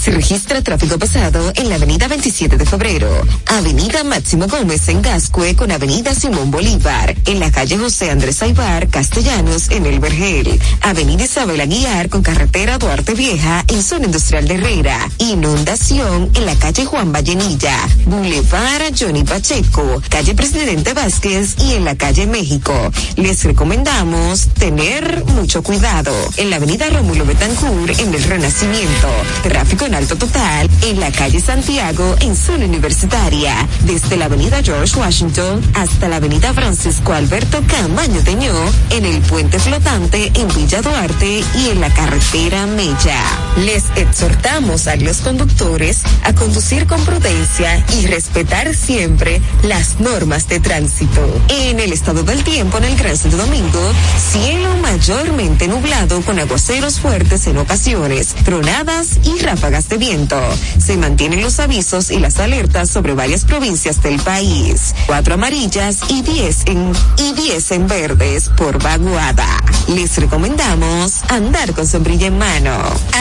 Se 0.01 0.09
registra 0.09 0.63
tráfico 0.63 0.97
pesado 0.97 1.53
en 1.55 1.69
la 1.69 1.75
avenida 1.75 2.07
27 2.07 2.57
de 2.57 2.65
febrero, 2.65 3.07
avenida 3.45 4.03
Máximo 4.03 4.47
Gómez 4.47 4.89
en 4.89 4.99
Gascue 4.99 5.55
con 5.55 5.71
avenida 5.71 6.15
Simón 6.15 6.49
Bolívar, 6.49 7.15
en 7.27 7.39
la 7.39 7.51
calle 7.51 7.77
José 7.77 8.09
Andrés 8.09 8.41
Aibar, 8.41 8.87
Castellanos 8.87 9.69
en 9.69 9.85
El 9.85 9.99
Vergel, 9.99 10.59
avenida 10.81 11.25
Isabel 11.25 11.61
Aguiar 11.61 12.09
con 12.09 12.23
carretera 12.23 12.79
Duarte 12.79 13.13
Vieja 13.13 13.63
en 13.67 13.83
zona 13.83 14.05
industrial 14.05 14.47
de 14.47 14.55
Herrera, 14.55 15.07
inundación 15.19 16.31
en 16.33 16.47
la 16.47 16.55
calle 16.55 16.83
Juan 16.83 17.11
Vallenilla, 17.11 17.77
Boulevard 18.07 18.93
Johnny 18.99 19.23
Pacheco, 19.23 20.01
calle 20.09 20.33
Presidente 20.33 20.93
Vázquez 20.93 21.57
y 21.59 21.73
en 21.73 21.85
la 21.85 21.95
calle 21.95 22.25
México. 22.25 22.73
Les 23.17 23.43
recomendamos 23.43 24.47
tener 24.57 25.23
mucho 25.25 25.61
cuidado. 25.61 26.11
En 26.37 26.49
la 26.49 26.55
avenida 26.55 26.89
Rómulo 26.89 27.23
Betancourt 27.23 27.99
en 27.99 28.15
el 28.15 28.23
Renacimiento, 28.23 29.07
tráfico 29.43 29.90
alto 29.95 30.15
total 30.15 30.69
en 30.83 30.99
la 30.99 31.11
calle 31.11 31.39
Santiago 31.39 32.15
en 32.21 32.35
zona 32.35 32.65
universitaria, 32.65 33.67
desde 33.83 34.17
la 34.17 34.25
avenida 34.25 34.61
George 34.63 34.99
Washington 34.99 35.61
hasta 35.73 36.07
la 36.07 36.17
avenida 36.17 36.53
Francisco 36.53 37.13
Alberto 37.13 37.61
Camaño 37.67 38.21
Teñó, 38.23 38.53
en 38.89 39.05
el 39.05 39.21
puente 39.21 39.59
flotante 39.59 40.31
en 40.35 40.47
Villa 40.49 40.81
Duarte 40.81 41.43
y 41.55 41.69
en 41.69 41.81
la 41.81 41.93
carretera 41.93 42.65
Mella. 42.67 43.21
Les 43.57 43.83
exhortamos 43.95 44.87
a 44.87 44.95
los 44.95 45.17
conductores 45.17 46.01
a 46.23 46.33
conducir 46.33 46.87
con 46.87 47.03
prudencia 47.03 47.83
y 47.99 48.07
respetar 48.07 48.73
siempre 48.75 49.41
las 49.63 49.99
normas 49.99 50.47
de 50.47 50.59
tránsito. 50.59 51.21
En 51.49 51.79
el 51.79 51.91
estado 51.91 52.23
del 52.23 52.43
tiempo 52.43 52.77
en 52.77 52.85
el 52.85 52.97
Gran 52.97 53.17
Santo 53.17 53.37
Domingo, 53.37 53.91
cielo 54.31 54.77
mayormente 54.77 55.67
nublado 55.67 56.21
con 56.21 56.39
aguaceros 56.39 56.99
fuertes 56.99 57.47
en 57.47 57.57
ocasiones, 57.57 58.35
tronadas 58.43 59.19
y 59.23 59.39
ráfagas 59.39 59.80
de 59.89 59.97
viento. 59.97 60.39
Se 60.77 60.97
mantienen 60.97 61.41
los 61.41 61.59
avisos 61.59 62.11
y 62.11 62.19
las 62.19 62.39
alertas 62.39 62.89
sobre 62.89 63.13
varias 63.13 63.45
provincias 63.45 64.01
del 64.03 64.19
país. 64.21 64.93
Cuatro 65.07 65.33
amarillas 65.33 65.99
y 66.09 66.21
diez 66.21 66.57
en, 66.65 66.91
y 67.17 67.33
diez 67.33 67.71
en 67.71 67.87
verdes 67.87 68.49
por 68.49 68.81
vaguada. 68.81 69.47
Les 69.87 70.15
recomendamos 70.17 71.23
andar 71.29 71.73
con 71.73 71.87
sombrilla 71.87 72.27
en 72.27 72.37
mano. 72.37 72.77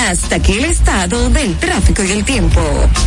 Hasta 0.08 0.36
aquí 0.36 0.58
el 0.58 0.66
estado 0.66 1.30
del 1.30 1.56
tráfico 1.58 2.02
y 2.04 2.12
el 2.12 2.24
tiempo. 2.24 2.60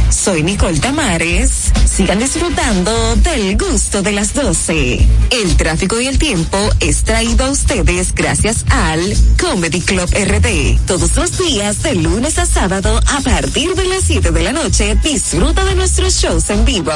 Soy 0.09 0.43
Nicole 0.43 0.79
Tamares. 0.79 1.71
Sigan 1.85 2.19
disfrutando 2.19 3.15
del 3.17 3.57
gusto 3.57 4.01
de 4.01 4.11
las 4.11 4.33
12. 4.33 5.07
El 5.29 5.57
tráfico 5.57 5.99
y 5.99 6.07
el 6.07 6.17
tiempo 6.17 6.57
es 6.79 7.03
traído 7.03 7.45
a 7.45 7.51
ustedes 7.51 8.13
gracias 8.15 8.65
al 8.69 9.15
Comedy 9.39 9.81
Club 9.81 10.09
RD. 10.09 10.79
Todos 10.85 11.15
los 11.15 11.37
días, 11.37 11.83
de 11.83 11.95
lunes 11.95 12.39
a 12.39 12.45
sábado, 12.45 12.99
a 13.07 13.21
partir 13.21 13.42
de 13.51 13.85
las 13.85 14.05
7 14.05 14.31
de 14.31 14.41
la 14.41 14.53
noche, 14.53 14.95
disfruta 15.03 15.65
de 15.65 15.75
nuestros 15.75 16.15
shows 16.15 16.49
en 16.49 16.63
vivo. 16.63 16.93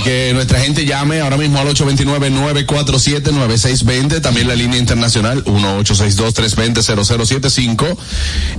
Para 0.00 0.12
que 0.12 0.32
nuestra 0.32 0.58
gente 0.60 0.86
llame 0.86 1.20
ahora 1.20 1.36
mismo 1.36 1.58
al 1.58 1.68
829-947-9620, 1.74 4.22
también 4.22 4.48
la 4.48 4.54
línea 4.54 4.78
internacional 4.78 5.44
1862-320-0075. 5.44 7.96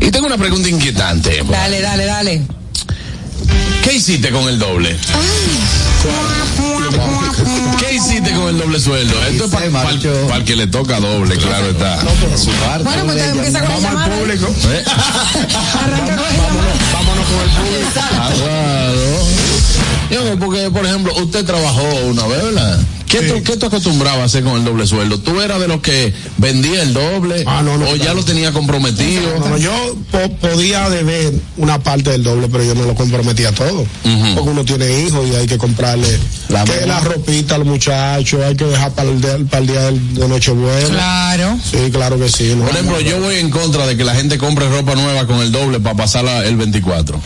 Y 0.01 0.11
tengo 0.11 0.27
una 0.27 0.37
pregunta 0.37 0.69
inquietante. 0.69 1.41
Dale, 1.49 1.81
dale, 1.81 2.05
dale. 2.05 2.43
¿Qué 3.83 3.95
hiciste 3.95 4.29
con 4.29 4.47
el 4.49 4.59
doble? 4.59 4.95
¿Qué 7.79 7.95
hiciste 7.95 8.31
con 8.33 8.49
el 8.49 8.59
doble 8.59 8.79
sueldo? 8.79 9.15
Esto 9.25 9.45
es 9.45 9.51
para 9.71 9.89
el 10.37 10.45
que 10.45 10.55
le 10.55 10.67
toca 10.67 10.99
doble, 10.99 11.35
claro 11.37 11.71
está. 11.71 12.01
Bueno, 12.83 13.05
pues 13.05 13.23
empieza 13.23 13.61
con 13.61 13.69
la 13.69 13.79
llamada. 13.79 14.15
público. 14.15 14.45
¿Eh? 14.69 14.83
Vámonos 16.93 17.25
con 17.25 17.41
el 17.41 17.49
público. 17.49 17.89
Yo, 20.11 20.37
porque, 20.39 20.69
por 20.71 20.85
ejemplo, 20.85 21.13
usted 21.15 21.45
trabajó 21.45 21.83
una 22.05 22.27
vez, 22.27 22.43
¿verdad? 22.43 22.79
¿Qué, 23.07 23.23
tú, 23.23 23.43
¿Qué 23.43 23.57
tú 23.57 23.65
acostumbrabas 23.65 24.21
a 24.21 24.23
hacer 24.23 24.41
con 24.41 24.55
el 24.55 24.63
doble 24.63 24.87
sueldo? 24.87 25.19
¿Tú 25.19 25.41
eras 25.41 25.59
de 25.59 25.67
los 25.67 25.81
que 25.81 26.13
vendía 26.37 26.81
el 26.81 26.93
doble? 26.93 27.43
¿O 27.91 27.95
ya 27.97 28.13
lo 28.13 28.23
tenía 28.23 28.53
comprometido? 28.53 29.37
No, 29.37 29.49
no, 29.49 29.57
yo 29.57 29.97
po- 30.11 30.31
podía 30.37 30.89
deber 30.89 31.33
una 31.57 31.79
parte 31.79 32.09
del 32.11 32.23
doble, 32.23 32.47
pero 32.49 32.63
yo 32.63 32.73
no 32.73 32.85
lo 32.85 32.95
comprometía 32.95 33.51
todo. 33.51 33.85
Porque 34.35 34.49
uno 34.49 34.63
tiene 34.63 35.01
hijos 35.01 35.27
y 35.27 35.35
hay 35.35 35.45
que 35.45 35.57
comprarle 35.57 36.07
La 36.47 36.63
que 36.63 36.85
la 36.85 37.01
ropita 37.01 37.55
al 37.55 37.65
muchacho, 37.65 38.45
hay 38.45 38.55
que 38.55 38.63
dejar 38.65 38.93
para 38.93 39.09
el, 39.09 39.17
para 39.47 39.57
el 39.61 39.67
día 39.67 39.81
del- 39.81 40.13
de 40.13 40.27
Nochebuena. 40.29 40.87
Claro. 40.87 41.57
Sí, 41.69 41.91
claro 41.91 42.17
que 42.17 42.29
sí. 42.29 42.53
¿no? 42.55 42.63
Por 42.63 42.73
ejemplo, 42.75 43.01
yo 43.01 43.19
voy 43.19 43.35
en 43.35 43.49
contra 43.49 43.85
de 43.87 43.97
que 43.97 44.05
la 44.05 44.15
gente 44.15 44.37
compre 44.37 44.69
ropa 44.69 44.95
nueva 44.95 45.27
con 45.27 45.41
el 45.41 45.51
doble 45.51 45.81
para 45.81 45.97
pasarla 45.97 46.45
el 46.45 46.55
24. 46.55 47.19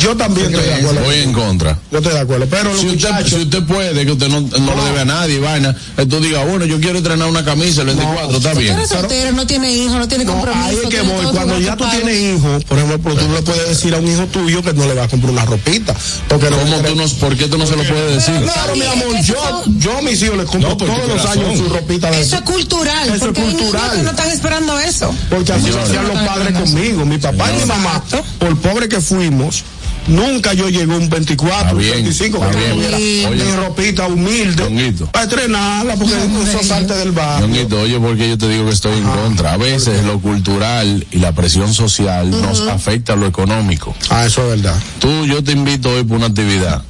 Yo 0.00 0.16
también 0.16 0.46
estoy 0.52 0.64
de 0.66 0.74
acuerdo. 0.74 1.00
Voy 1.04 1.16
en 1.16 1.32
contra. 1.32 1.78
Yo 1.90 1.98
estoy 1.98 2.12
de 2.14 2.20
acuerdo. 2.20 2.46
Pero 2.50 2.70
Si 2.76 2.86
usted, 2.86 3.08
muchachos. 3.10 3.28
si 3.30 3.36
usted 3.42 3.62
puede, 3.64 4.04
que 4.06 4.12
usted 4.12 4.28
no, 4.28 4.40
no 4.40 4.74
le 4.76 4.82
debe 4.84 5.00
a 5.00 5.04
nadie, 5.04 5.38
vaina, 5.38 5.74
entonces 5.96 6.28
diga, 6.28 6.44
bueno, 6.44 6.64
yo 6.64 6.80
quiero 6.80 6.98
entrenar 6.98 7.28
una 7.28 7.44
camisa 7.44 7.82
el 7.82 7.88
24, 7.88 8.36
está 8.36 8.48
Si 8.50 8.54
tú 8.54 8.60
bien. 8.60 8.74
eres 8.74 8.88
soltero, 8.88 9.32
no 9.32 9.46
tienes 9.46 9.76
hijos, 9.76 9.96
no 9.96 10.08
tienes 10.08 10.26
compromiso. 10.26 10.64
Ahí 10.66 10.76
es 10.82 10.88
que 10.88 11.00
voy. 11.02 11.26
Cuando 11.26 11.58
ya 11.60 11.76
tú 11.76 11.84
tienes 11.90 12.18
hijos, 12.38 12.64
por 12.64 12.78
ejemplo, 12.78 13.14
tú 13.14 13.28
le 13.28 13.42
puedes 13.42 13.68
decir 13.68 13.94
a 13.94 13.98
un 13.98 14.08
hijo 14.08 14.26
tuyo 14.26 14.62
que 14.62 14.72
no 14.72 14.86
le 14.86 14.94
va 14.94 15.04
a 15.04 15.08
comprar 15.08 15.32
una 15.32 15.44
ropita. 15.44 15.94
Porque 16.28 16.50
no 16.50 16.56
¿Cómo 16.58 16.76
tú 16.78 16.94
no, 16.96 17.08
¿Por 17.08 17.36
qué 17.36 17.48
tú 17.48 17.58
no 17.58 17.66
se 17.66 17.76
lo 17.76 17.84
puedes 17.84 18.14
decir? 18.24 18.42
Claro, 18.42 18.74
mi 18.76 18.82
amor, 18.86 19.20
yo, 19.22 19.62
yo 19.78 19.98
a 19.98 20.02
mis 20.02 20.22
hijos 20.22 20.36
les 20.38 20.46
compro 20.46 20.70
No, 20.70 20.76
todos 20.76 20.90
los 21.08 21.32
tiene 21.32 21.46
años 21.48 21.58
su 21.58 21.68
ropita 21.68 22.10
de 22.10 22.20
Eso 22.20 22.36
es 22.36 22.42
cultural, 22.42 23.08
Eso 23.08 23.26
es 23.30 23.38
cultural. 23.38 24.04
no 24.04 24.10
están 24.10 24.30
esperando 24.30 24.78
eso. 24.80 25.14
Porque 25.30 25.52
así 25.52 25.70
lo 25.70 25.80
hacían 25.82 26.08
los 26.08 26.18
padres 26.20 26.58
conmigo, 26.58 27.04
mi 27.04 27.18
papá 27.18 27.50
y 27.52 27.58
mi 27.60 27.64
mamá, 27.66 28.02
por 28.38 28.56
pobre 28.58 28.88
que 28.88 29.00
fuimos, 29.00 29.64
nunca 30.06 30.52
yo 30.54 30.68
llegué 30.68 30.92
a 30.92 30.96
un 30.96 31.08
24, 31.08 31.72
un 31.72 31.78
bien, 31.78 31.94
25, 31.94 32.40
que 32.40 32.46
tuviera 32.46 32.96
Oye. 32.96 33.44
mi 33.44 33.52
ropita 33.52 34.06
humilde 34.06 34.64
Ñonguito. 34.64 35.06
para 35.06 35.24
estrenarla, 35.24 35.94
porque 35.96 36.14
eso 36.44 36.62
salte 36.62 36.94
del 36.94 37.12
barrio. 37.12 37.46
Ñonguito, 37.46 37.80
oye, 37.80 37.98
porque 37.98 38.28
yo 38.28 38.38
te 38.38 38.48
digo 38.48 38.66
que 38.66 38.72
estoy 38.72 38.98
en 38.98 39.04
contra. 39.04 39.52
A 39.54 39.56
veces 39.56 40.04
lo 40.04 40.20
cultural 40.20 41.06
y 41.10 41.18
la 41.18 41.32
presión 41.32 41.72
social 41.72 42.30
nos 42.30 42.60
afecta 42.68 43.12
a 43.14 43.16
lo 43.16 43.26
económico. 43.26 43.94
Ah, 44.10 44.26
eso 44.26 44.42
es 44.42 44.62
verdad. 44.62 44.78
Tú, 44.98 45.26
yo 45.26 45.42
te 45.42 45.52
invito 45.52 45.90
hoy 45.90 46.04
por 46.04 46.16
una 46.18 46.26
actividad. 46.26 46.82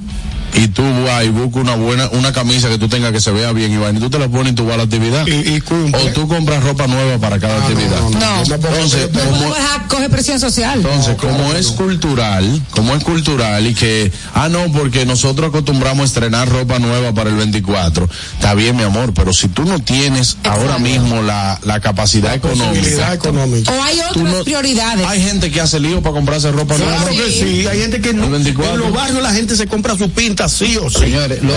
Y 0.55 0.69
tú 0.69 0.83
vas 1.07 1.25
y 1.25 1.29
buscas 1.29 1.63
una 1.63 1.77
buena, 1.77 2.09
una 2.11 2.33
camisa 2.33 2.69
que 2.69 2.77
tú 2.79 2.87
tengas 2.89 3.11
que 3.13 3.21
se 3.21 3.31
vea 3.31 3.53
bien, 3.53 3.73
Iván, 3.73 3.97
y 3.97 4.01
tú 4.01 4.11
te 4.11 4.19
la 4.19 4.29
pones 4.29 4.53
y 4.53 4.55
tú 4.55 4.65
vas 4.67 4.75
a 4.75 4.79
la 4.79 4.83
actividad. 4.85 5.25
o 5.27 6.09
tú 6.13 6.29
compras 6.29 6.63
ropa 6.63 6.87
nueva 6.87 7.19
para 7.19 7.39
cada 7.39 7.57
actividad. 7.63 8.01
No. 8.11 8.55
Entonces, 8.55 9.11
No 9.13 9.21
como, 9.21 9.39
puedes 9.49 9.57
dejar 9.63 9.89
coger 9.89 10.11
presión 10.11 10.39
social. 10.41 10.79
entonces, 10.81 11.17
como 11.17 11.53
es 11.55 11.69
cultural, 11.69 12.63
como 12.71 12.95
es 12.95 13.03
cultural 13.03 13.67
y 13.67 13.75
que, 13.75 14.13
ah, 14.35 14.49
no, 14.51 14.71
porque 14.73 15.07
nosotros 15.07 15.49
acostumbramos 15.49 16.03
a 16.03 16.07
estrenar 16.07 16.49
ropa 16.49 16.79
nueva 16.79 17.13
para 17.15 17.31
el 17.31 17.37
24, 17.37 18.09
está 18.35 18.55
bien, 18.55 18.77
mi 18.77 18.83
amor, 18.83 19.15
pero 19.15 19.33
si 19.33 19.49
tú 19.49 19.65
no 19.65 19.79
tienes 19.81 20.37
ahora 20.45 20.79
mismo 20.79 21.23
la, 21.23 21.59
la 21.65 21.81
capacidad 21.81 22.35
económica, 22.35 22.69
Posibilidad 22.73 23.15
económica. 23.15 23.73
O 23.73 23.83
hay 23.83 24.01
otras 24.01 24.25
no- 24.25 24.45
prioridades. 24.45 25.07
hay 25.07 25.23
gente 25.23 25.51
que 25.51 25.61
hace 25.61 25.81
lío 25.81 26.03
para 26.03 26.15
comprarse 26.15 26.53
ropa 26.53 26.77
nueva. 26.77 26.97
Claro 26.97 27.11
que 27.17 27.31
sí, 27.33 27.67
hay 27.67 27.81
gente 27.81 28.01
que 28.01 28.13
no, 28.13 28.25
El 28.25 28.31
24. 28.33 28.75
en 28.75 28.81
los 28.81 28.93
barrios 28.93 29.23
la 29.23 29.33
gente 29.33 29.57
se 29.57 29.67
compra 29.67 29.97
su 29.97 30.11
pinta 30.11 30.42
sí 30.49 30.77
o 30.77 30.89
sí. 30.91 30.99
Señores, 31.01 31.43
lo- 31.43 31.53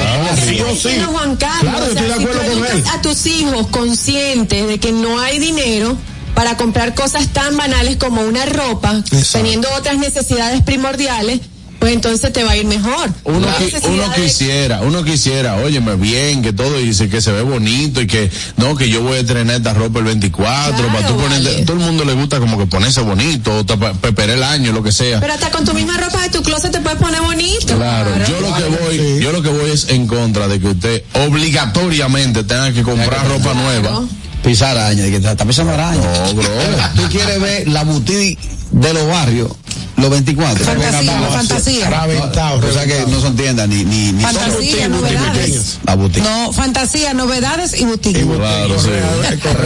sí 0.48 0.60
o 0.62 0.76
sí. 0.76 0.98
Juan 1.06 1.36
Carlos, 1.36 1.62
Claro, 1.74 1.86
o 1.86 1.90
sea, 1.94 2.02
estoy 2.02 2.08
de 2.08 2.14
si 2.18 2.24
acuerdo 2.24 2.52
tú 2.54 2.60
con 2.60 2.78
él. 2.78 2.84
a 2.94 3.02
tus 3.02 3.26
hijos 3.26 3.68
conscientes 3.68 4.68
de 4.68 4.80
que 4.80 4.92
no 4.92 5.20
hay 5.20 5.40
dinero 5.40 5.98
para 6.34 6.58
comprar 6.58 6.94
cosas 6.96 7.28
tan 7.30 7.56
banales 7.56 7.96
como 7.98 8.22
una 8.22 8.46
ropa, 8.46 8.92
Exacto. 9.12 9.38
teniendo 9.40 9.68
otras 9.78 9.98
necesidades 9.98 10.62
primordiales, 10.64 11.40
pues 11.86 11.94
entonces 11.94 12.34
te 12.34 12.44
va 12.44 12.50
a 12.54 12.58
ir 12.58 12.66
mejor. 12.66 13.12
Uno, 13.26 13.48
qui- 13.60 13.80
uno 13.88 14.10
de- 14.10 14.16
quisiera, 14.24 14.82
uno 14.82 15.04
quisiera, 15.04 15.58
óyeme 15.58 15.96
bien, 15.98 16.42
que 16.42 16.52
todo 16.52 16.80
dice 16.80 17.10
que 17.10 17.22
se 17.22 17.32
ve 17.32 17.44
bonito 17.44 18.02
y 18.02 18.08
que 18.08 18.32
no, 18.58 18.76
que 18.76 18.90
yo 18.90 19.04
voy 19.04 19.18
a 19.18 19.20
estrenar 19.20 19.58
esta 19.58 19.76
ropa 19.76 20.00
el 20.00 20.06
24, 20.06 20.88
para 20.88 21.06
tú 21.08 21.16
ponerte, 21.16 21.64
todo 21.64 21.78
el 21.78 21.84
mundo 21.84 22.04
le 22.04 22.14
gusta 22.14 22.40
como 22.40 22.58
que 22.58 22.66
ponerse 22.66 23.02
bonito, 23.02 23.64
peper 24.02 24.32
el 24.32 24.42
año, 24.42 24.72
lo 24.72 24.82
que 24.82 24.92
sea. 24.92 25.20
Pero 25.20 25.34
hasta 25.34 25.52
con 25.52 25.64
tu 25.64 25.76
misma 25.76 25.96
ropa 25.98 26.24
de 26.24 26.30
tu 26.30 26.42
closet 26.42 26.72
te 26.72 26.80
puedes 26.82 26.98
poner 26.98 27.22
bonito. 27.22 27.76
Claro, 27.78 28.10
yo 28.28 28.42
lo 28.42 28.56
que 28.56 28.64
voy, 28.64 29.20
yo 29.22 29.32
lo 29.32 29.44
que 29.44 29.50
voy 29.50 29.70
es 29.70 29.90
en 29.90 30.08
contra 30.08 30.48
de 30.48 30.60
que 30.60 30.68
usted 30.70 31.04
obligatoriamente 31.28 32.44
tenga 32.46 32.72
que 32.74 32.82
comprar 32.82 33.28
ropa 33.28 33.54
nueva. 33.54 34.02
Pisar 34.44 34.76
araña, 34.78 35.06
y 35.08 35.12
que 35.12 35.18
está 35.18 35.44
pisando 35.46 35.74
araña. 35.74 36.02
No, 36.02 36.34
bro. 36.34 36.50
Tú 36.96 37.02
quieres 37.10 37.40
ver 37.42 37.68
la 37.68 37.84
boutique 37.84 38.38
de 38.72 38.94
los 38.94 39.08
barrios, 39.08 39.52
los 39.98 40.10
24. 40.10 40.66
Fantasía, 40.66 41.20
No, 41.20 41.28
fantasía. 41.32 41.90
no, 41.90 42.68
O 42.68 42.72
sea 42.74 42.86
que 42.86 43.06
no 43.08 43.22
son 43.22 43.36
tiendas 43.36 43.68
ni, 43.70 43.84
ni, 43.86 44.12
ni 44.12 44.22
Fantasía, 44.24 44.88
novedades. 44.90 45.80
la 45.86 45.96
boutique. 45.96 46.22
No, 46.24 46.52
fantasía, 46.52 47.14
novedades 47.14 47.80
y 47.80 47.86
boutique. 47.86 48.26
Claro, 48.26 48.76
sí. 48.80 48.90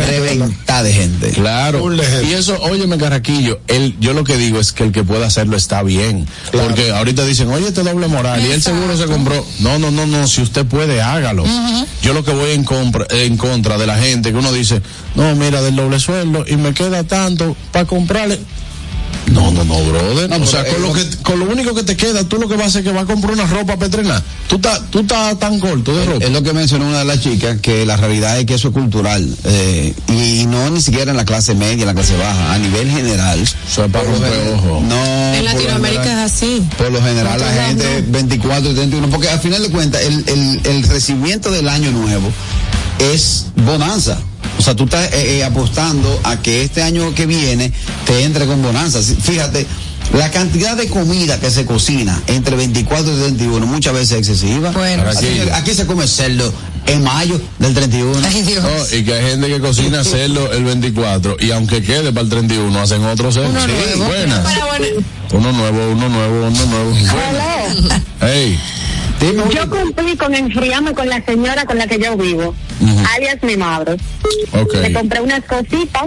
Reventa 0.08 0.84
de 0.84 0.94
gente. 0.94 1.30
Claro. 1.32 1.90
Y 2.24 2.34
eso, 2.34 2.58
óyeme, 2.62 2.98
Carraquillo, 2.98 3.60
él, 3.68 3.96
yo 4.00 4.14
lo 4.14 4.24
que 4.24 4.38
digo 4.38 4.60
es 4.60 4.72
que 4.72 4.84
el 4.84 4.92
que 4.92 5.04
pueda 5.04 5.28
hacerlo 5.28 5.58
está 5.58 5.84
bien. 5.84 6.28
Porque 6.52 6.92
ahorita 6.92 7.26
dicen, 7.26 7.50
oye, 7.52 7.68
este 7.68 7.84
doble 7.84 8.08
moral. 8.08 8.46
Y 8.46 8.52
él 8.52 8.62
seguro 8.62 8.96
se 8.98 9.06
compró. 9.06 9.46
No, 9.60 9.80
no, 9.80 9.92
no, 9.92 10.06
no, 10.06 10.28
si 10.28 10.42
usted 10.42 10.66
puede, 10.66 11.02
hágalo. 11.02 11.44
Yo 12.02 12.14
lo 12.14 12.24
que 12.24 12.32
voy 12.32 12.52
en, 12.52 12.64
compra, 12.64 13.06
en 13.10 13.36
contra 13.38 13.78
de 13.78 13.88
la 13.88 13.98
gente 13.98 14.32
que 14.32 14.38
uno 14.38 14.52
dice, 14.54 14.82
no, 15.16 15.36
mira, 15.36 15.62
del 15.62 15.76
doble 15.76 16.00
sueldo 16.00 16.46
y 16.48 16.56
me 16.56 16.74
queda 16.74 17.04
tanto 17.04 17.56
para 17.72 17.86
comprarle. 17.86 18.40
No, 19.28 19.52
no, 19.52 19.64
no, 19.64 19.80
brother. 19.84 20.32
o 20.42 20.46
sea, 20.46 20.66
con 20.66 20.82
lo, 20.82 20.92
que, 20.94 21.06
con 21.22 21.40
lo 21.40 21.46
único 21.46 21.76
que 21.76 21.84
te 21.84 21.96
queda, 21.96 22.24
tú 22.24 22.38
lo 22.38 22.48
que 22.50 22.56
vas 22.56 22.66
a 22.66 22.68
hacer 22.70 22.82
es 22.82 22.88
que 22.88 22.94
vas 22.94 23.04
a 23.04 23.08
comprar 23.08 23.34
una 23.34 23.46
ropa 23.46 23.76
para 23.76 23.86
estrenar. 23.86 24.24
Tú 24.48 24.56
estás 24.56 24.82
tú 24.90 25.00
estás 25.02 25.38
tan 25.38 25.60
corto 25.60 25.96
de 25.96 26.06
ropa. 26.06 26.26
Es 26.26 26.32
lo 26.32 26.42
que 26.42 26.52
mencionó 26.54 26.88
una 26.88 27.00
de 27.00 27.06
las 27.06 27.22
chicas, 27.22 27.60
que 27.62 27.86
la 27.86 27.96
realidad 27.98 28.40
es 28.40 28.46
que 28.46 28.56
eso 28.56 28.70
es 28.70 28.74
cultural. 28.74 29.28
eh, 29.44 29.94
y 30.08 30.46
no 30.48 30.70
ni 30.72 30.82
siquiera 30.82 31.12
en 31.12 31.18
la 31.18 31.26
clase 31.26 31.54
media, 31.54 31.82
en 31.84 31.86
la 31.88 31.94
clase 31.94 32.18
baja, 32.18 32.54
a 32.54 32.58
nivel 32.58 32.90
general. 32.90 33.40
Eso 33.40 33.86
es 33.86 33.92
para 33.92 34.06
romper 34.06 34.32
ojo. 34.56 34.82
No. 34.88 35.06
En 35.36 35.46
Latinoamérica 35.46 36.04
general- 36.04 36.26
es 36.26 36.34
así. 36.34 36.64
Por 36.78 36.92
lo 36.92 37.02
general, 37.04 37.40
la 37.40 37.66
gente 37.68 38.04
24 38.08 38.72
y 38.72 38.74
31, 38.74 39.10
porque 39.10 39.30
al 39.30 39.40
final 39.40 39.62
de 39.62 39.70
cuentas, 39.70 40.02
el, 40.02 40.24
el, 40.28 40.62
el 40.66 40.84
recibimiento 40.88 41.52
del 41.52 41.70
año 41.70 41.92
nuevo 41.92 42.32
es 43.00 43.46
bonanza. 43.56 44.18
O 44.58 44.62
sea, 44.62 44.76
tú 44.76 44.84
estás 44.86 45.14
eh, 45.14 45.38
eh, 45.40 45.44
apostando 45.44 46.20
a 46.24 46.42
que 46.42 46.64
este 46.64 46.84
año 46.84 47.14
que 47.16 47.26
viene 47.26 47.72
te 48.06 48.24
entre 48.24 48.46
con 48.46 48.62
bonanza. 48.62 49.00
Fíjate, 49.02 49.66
la 50.14 50.30
cantidad 50.32 50.76
de 50.76 50.88
comida 50.88 51.40
que 51.40 51.50
se 51.50 51.66
cocina 51.66 52.22
entre 52.28 52.56
24 52.56 53.14
y 53.14 53.20
31 53.22 53.66
muchas 53.68 53.94
veces 53.94 54.12
es 54.12 54.18
excesiva. 54.30 54.72
Bueno. 54.72 55.04
aquí, 55.10 55.28
aquí 55.54 55.74
se 55.74 55.86
come 55.86 56.08
cerdo 56.08 56.52
en 56.88 57.04
mayo 57.04 57.40
del 57.60 57.74
31. 57.74 58.20
Ay, 58.28 58.42
Dios. 58.42 58.64
No, 58.64 58.98
y 58.98 59.04
que 59.06 59.14
hay 59.14 59.30
gente 59.30 59.48
que 59.48 59.60
cocina 59.60 60.04
cerdo 60.04 60.52
el 60.52 60.64
24 60.66 61.38
y 61.40 61.52
aunque 61.52 61.82
quede 61.82 62.12
para 62.12 62.22
el 62.24 62.30
31 62.30 62.80
hacen 62.82 63.04
otro 63.06 63.32
cerdo. 63.32 63.50
Uno 63.50 63.62
Sí, 63.62 63.68
nuevo. 63.96 64.06
buenas. 64.06 64.46
Uno 65.32 65.52
nuevo, 65.54 65.92
uno 65.92 66.10
nuevo, 66.10 66.48
uno 66.48 66.66
nuevo. 66.66 66.90
Buenas. 66.92 68.02
Hey, 68.20 68.60
Yo 69.54 69.70
cumplí 69.70 70.16
con 70.16 70.34
enfriarme 70.34 70.94
con 70.94 71.08
la 71.10 71.22
señora 71.26 71.66
con 71.66 71.78
la 71.78 71.88
que 71.88 72.00
yo 72.00 72.16
vivo, 72.16 72.56
alias 73.16 73.38
mi 73.44 73.58
madre. 73.58 73.98
Le 74.82 74.94
compré 74.94 75.22
unas 75.22 75.44
cositas, 75.44 76.04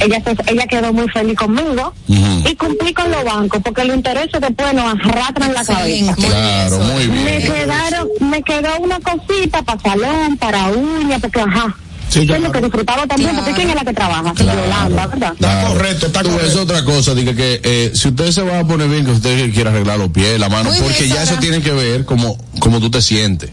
ella 0.00 0.22
ella 0.46 0.66
quedó 0.66 0.92
muy 0.92 1.08
feliz 1.08 1.36
conmigo 1.36 1.92
y 2.08 2.54
cumplí 2.56 2.92
con 2.94 3.10
los 3.10 3.24
bancos 3.24 3.60
porque 3.62 3.84
los 3.84 3.96
intereses 3.96 4.40
después 4.40 4.72
nos 4.74 4.94
arrastran 4.94 5.52
la 5.52 5.64
cabeza. 5.64 6.14
Claro, 6.14 6.78
muy 6.78 7.06
Me 7.08 7.38
bien. 7.38 7.52
quedaron, 7.52 8.08
me 8.20 8.42
quedó 8.42 8.78
una 8.80 8.98
cosita 9.00 9.62
para 9.62 9.80
salón, 9.80 10.36
para 10.38 10.68
uña, 10.68 11.18
porque 11.18 11.40
ajá. 11.40 11.74
Sí, 12.08 12.26
Yo 12.26 12.34
es 12.36 12.40
lo 12.42 12.50
claro. 12.50 12.52
que 12.52 12.60
disfrutaba 12.60 13.06
también, 13.06 13.34
porque 13.34 13.52
¿quién 13.52 13.70
es 13.70 13.74
la 13.74 13.84
que 13.84 13.92
trabaja? 13.92 14.32
Yolanda, 14.34 15.06
¿verdad? 15.08 15.34
Claro. 15.38 15.68
correcto, 15.68 16.06
está 16.06 16.22
correcto. 16.22 16.46
Es 16.46 16.56
otra 16.56 16.84
cosa, 16.84 17.14
diga 17.14 17.34
que 17.34 17.60
eh, 17.64 17.92
si 17.94 18.08
usted 18.08 18.30
se 18.30 18.42
va 18.42 18.60
a 18.60 18.64
poner 18.66 18.88
bien, 18.88 19.04
que 19.04 19.10
usted 19.12 19.52
quiera 19.52 19.70
arreglar 19.70 19.98
los 19.98 20.10
pies, 20.10 20.38
la 20.38 20.48
mano, 20.48 20.70
Muy 20.70 20.78
bien, 20.78 20.84
porque 20.84 21.08
ya 21.08 21.14
Sara. 21.16 21.30
eso 21.32 21.36
tiene 21.40 21.60
que 21.60 21.72
ver 21.72 22.04
como, 22.04 22.38
como 22.60 22.80
tú 22.80 22.90
te 22.90 23.02
sientes. 23.02 23.50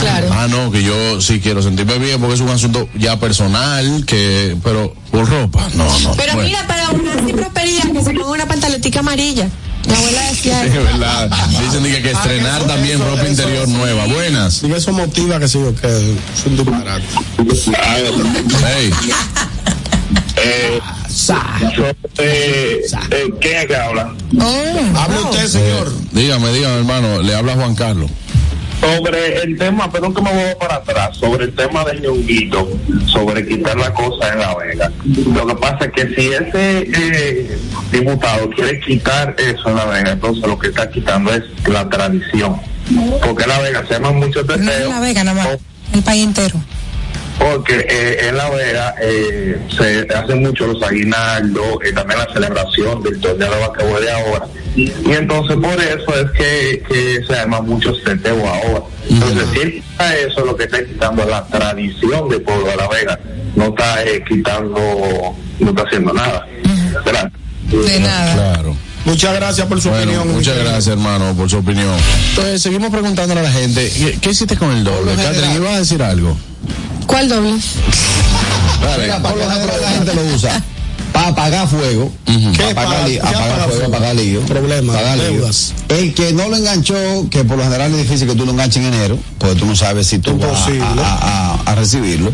Claro. 0.00 0.28
Ah, 0.32 0.46
no, 0.48 0.70
que 0.70 0.82
yo 0.82 1.20
sí 1.20 1.40
quiero 1.40 1.62
sentirme 1.62 1.98
bien 1.98 2.20
porque 2.20 2.34
es 2.34 2.40
un 2.40 2.50
asunto 2.50 2.88
ya 2.96 3.18
personal, 3.18 4.04
que, 4.06 4.56
pero 4.62 4.94
por 5.10 5.28
ropa, 5.28 5.68
no, 5.74 5.84
no. 6.00 6.14
pero 6.16 6.34
bueno. 6.34 6.48
mira, 6.48 6.66
para 6.66 6.90
una 6.90 7.14
así 7.14 7.32
prosperidad 7.32 7.90
que 7.92 8.02
se 8.02 8.10
ponga 8.12 8.30
una 8.30 8.46
pantaletica 8.46 9.00
amarilla. 9.00 9.48
Mi 9.86 9.94
abuela 9.94 10.22
decía 10.30 10.62
Sí, 10.62 10.68
es 10.68 10.74
verdad. 10.74 11.30
Dicen 11.48 11.82
diga, 11.82 12.02
que 12.02 12.10
estrenar 12.10 12.62
también 12.66 13.00
ropa 13.00 13.26
interior 13.26 13.68
nueva. 13.68 14.06
Buenas. 14.06 14.62
Y 14.62 14.72
eso 14.72 14.92
motiva 14.92 15.38
que 15.38 15.48
sí 15.48 15.58
que 15.80 15.86
es 15.88 16.46
un 16.46 16.56
disparate. 16.56 17.04
Hey. 18.64 18.90
Eh, 20.36 20.80
eh, 22.18 22.80
¿Quién 23.40 23.56
es 23.56 23.66
que 23.66 23.76
habla? 23.76 24.14
Oh, 24.40 24.98
Hable 24.98 25.18
usted, 25.20 25.46
señor. 25.46 25.88
Eh, 25.88 26.06
dígame, 26.12 26.52
dígame, 26.52 26.78
hermano, 26.78 27.22
le 27.22 27.34
habla 27.34 27.54
Juan 27.54 27.74
Carlos. 27.74 28.10
Sobre 28.84 29.42
el 29.42 29.56
tema, 29.56 29.90
perdón 29.90 30.14
que 30.14 30.20
me 30.20 30.30
voy 30.30 30.54
para 30.60 30.76
atrás, 30.76 31.16
sobre 31.16 31.46
el 31.46 31.54
tema 31.54 31.84
del 31.84 32.02
ñonguito, 32.02 32.68
sobre 33.06 33.46
quitar 33.46 33.76
la 33.78 33.92
cosa 33.94 34.32
en 34.32 34.38
La 34.40 34.54
Vega. 34.54 34.92
Lo 35.34 35.46
que 35.46 35.54
pasa 35.54 35.86
es 35.86 35.92
que 35.92 36.14
si 36.14 36.28
ese 36.28 36.80
eh, 36.80 37.58
diputado 37.90 38.50
quiere 38.50 38.78
quitar 38.80 39.34
eso 39.38 39.70
en 39.70 39.76
La 39.76 39.86
Vega, 39.86 40.12
entonces 40.12 40.46
lo 40.46 40.58
que 40.58 40.68
está 40.68 40.90
quitando 40.90 41.32
es 41.32 41.42
la 41.66 41.88
tradición. 41.88 42.60
Porque 43.24 43.44
en 43.44 43.48
La 43.48 43.60
Vega 43.60 43.84
se 43.88 43.94
llaman 43.94 44.16
muchos 44.16 44.46
no 44.46 44.56
deseos. 44.56 44.90
La 44.90 45.00
Vega 45.00 45.24
nada 45.24 45.42
más. 45.42 45.58
El 45.94 46.02
país 46.02 46.24
entero. 46.24 46.60
Porque 47.38 47.86
eh, 47.88 48.28
en 48.28 48.36
La 48.36 48.48
Vega 48.50 48.94
eh, 49.00 49.58
se 49.76 50.06
hacen 50.14 50.42
mucho 50.42 50.66
los 50.66 50.82
aguinaldos, 50.82 51.78
eh, 51.84 51.92
también 51.92 52.20
la 52.20 52.32
celebración 52.32 53.02
del 53.02 53.20
torneo 53.20 53.50
de 53.50 53.60
vaquebol 53.60 54.02
de 54.02 54.10
ahora. 54.10 54.46
Y 54.76 55.12
entonces 55.12 55.56
por 55.56 55.80
eso 55.80 56.14
es 56.20 56.30
que, 56.32 56.82
que 56.88 57.24
se 57.26 57.32
llama 57.32 57.60
mucho 57.60 57.94
seteo 57.94 58.46
ahora. 58.46 58.82
Entonces 59.08 59.48
si 59.52 59.60
él 59.60 59.72
quita 59.72 60.16
eso, 60.16 60.44
lo 60.44 60.56
que 60.56 60.64
está 60.64 60.84
quitando 60.84 61.22
es 61.22 61.28
la 61.28 61.46
tradición 61.46 62.28
del 62.28 62.42
pueblo 62.42 62.66
de 62.66 62.76
La 62.76 62.88
Vega. 62.88 63.18
No 63.56 63.66
está 63.66 64.04
eh, 64.04 64.24
quitando, 64.26 64.80
no 65.60 65.70
está 65.70 65.82
haciendo 65.82 66.12
nada. 66.12 66.46
¿Verdad? 67.04 67.30
De 67.70 68.00
nada. 68.00 68.34
Claro. 68.34 68.76
Muchas 69.04 69.34
gracias 69.34 69.66
por 69.66 69.80
su 69.80 69.90
Bueno, 69.90 70.04
opinión. 70.12 70.32
muchas 70.36 70.56
gracias, 70.56 70.86
hermano, 70.88 71.34
por 71.34 71.50
su 71.50 71.58
opinión. 71.58 71.94
Entonces, 72.30 72.62
seguimos 72.62 72.90
preguntándole 72.90 73.40
a 73.40 73.44
la 73.44 73.52
gente, 73.52 73.90
¿qué, 73.94 74.18
qué 74.20 74.30
hiciste 74.30 74.56
con 74.56 74.72
el 74.72 74.82
doble? 74.84 75.14
Catherine, 75.14 75.54
¿ibas 75.56 75.74
a 75.74 75.78
decir 75.78 76.02
algo? 76.02 76.36
¿Cuál 77.06 77.28
doble? 77.28 77.54
Dale. 78.82 79.02
Mira, 79.04 79.18
por 79.22 79.36
lo 79.36 79.50
general 79.50 79.80
la 79.80 79.90
gente 79.90 80.14
lo 80.14 80.34
usa 80.34 80.62
para 81.12 81.28
apagar 81.28 81.68
fuego, 81.68 82.12
para 82.56 82.70
apagar, 82.70 83.08
li- 83.08 83.14
qué 83.14 83.20
apagar 83.20 83.42
apaga 83.42 83.64
fuego, 83.64 83.70
fuego? 83.80 83.94
apagar 83.96 84.14
lío, 84.16 84.40
Problemas, 84.40 84.96
apagar 84.96 85.18
lío. 85.18 85.50
El 85.90 86.14
que 86.14 86.32
no 86.32 86.48
lo 86.48 86.56
enganchó, 86.56 86.94
que 87.30 87.44
por 87.44 87.56
lo 87.58 87.62
general 87.64 87.92
es 87.92 87.98
difícil 87.98 88.26
que 88.26 88.34
tú 88.34 88.44
lo 88.46 88.50
enganches 88.52 88.82
en 88.82 88.92
enero, 88.94 89.18
porque 89.38 89.54
tú 89.54 89.64
no 89.66 89.76
sabes 89.76 90.06
si 90.08 90.18
tú 90.18 90.36
vas 90.38 90.48
a, 90.66 90.70
Imposible. 90.70 91.02
a- 91.04 91.60
a- 91.66 91.70
a 91.70 91.74
recibirlo. 91.76 92.32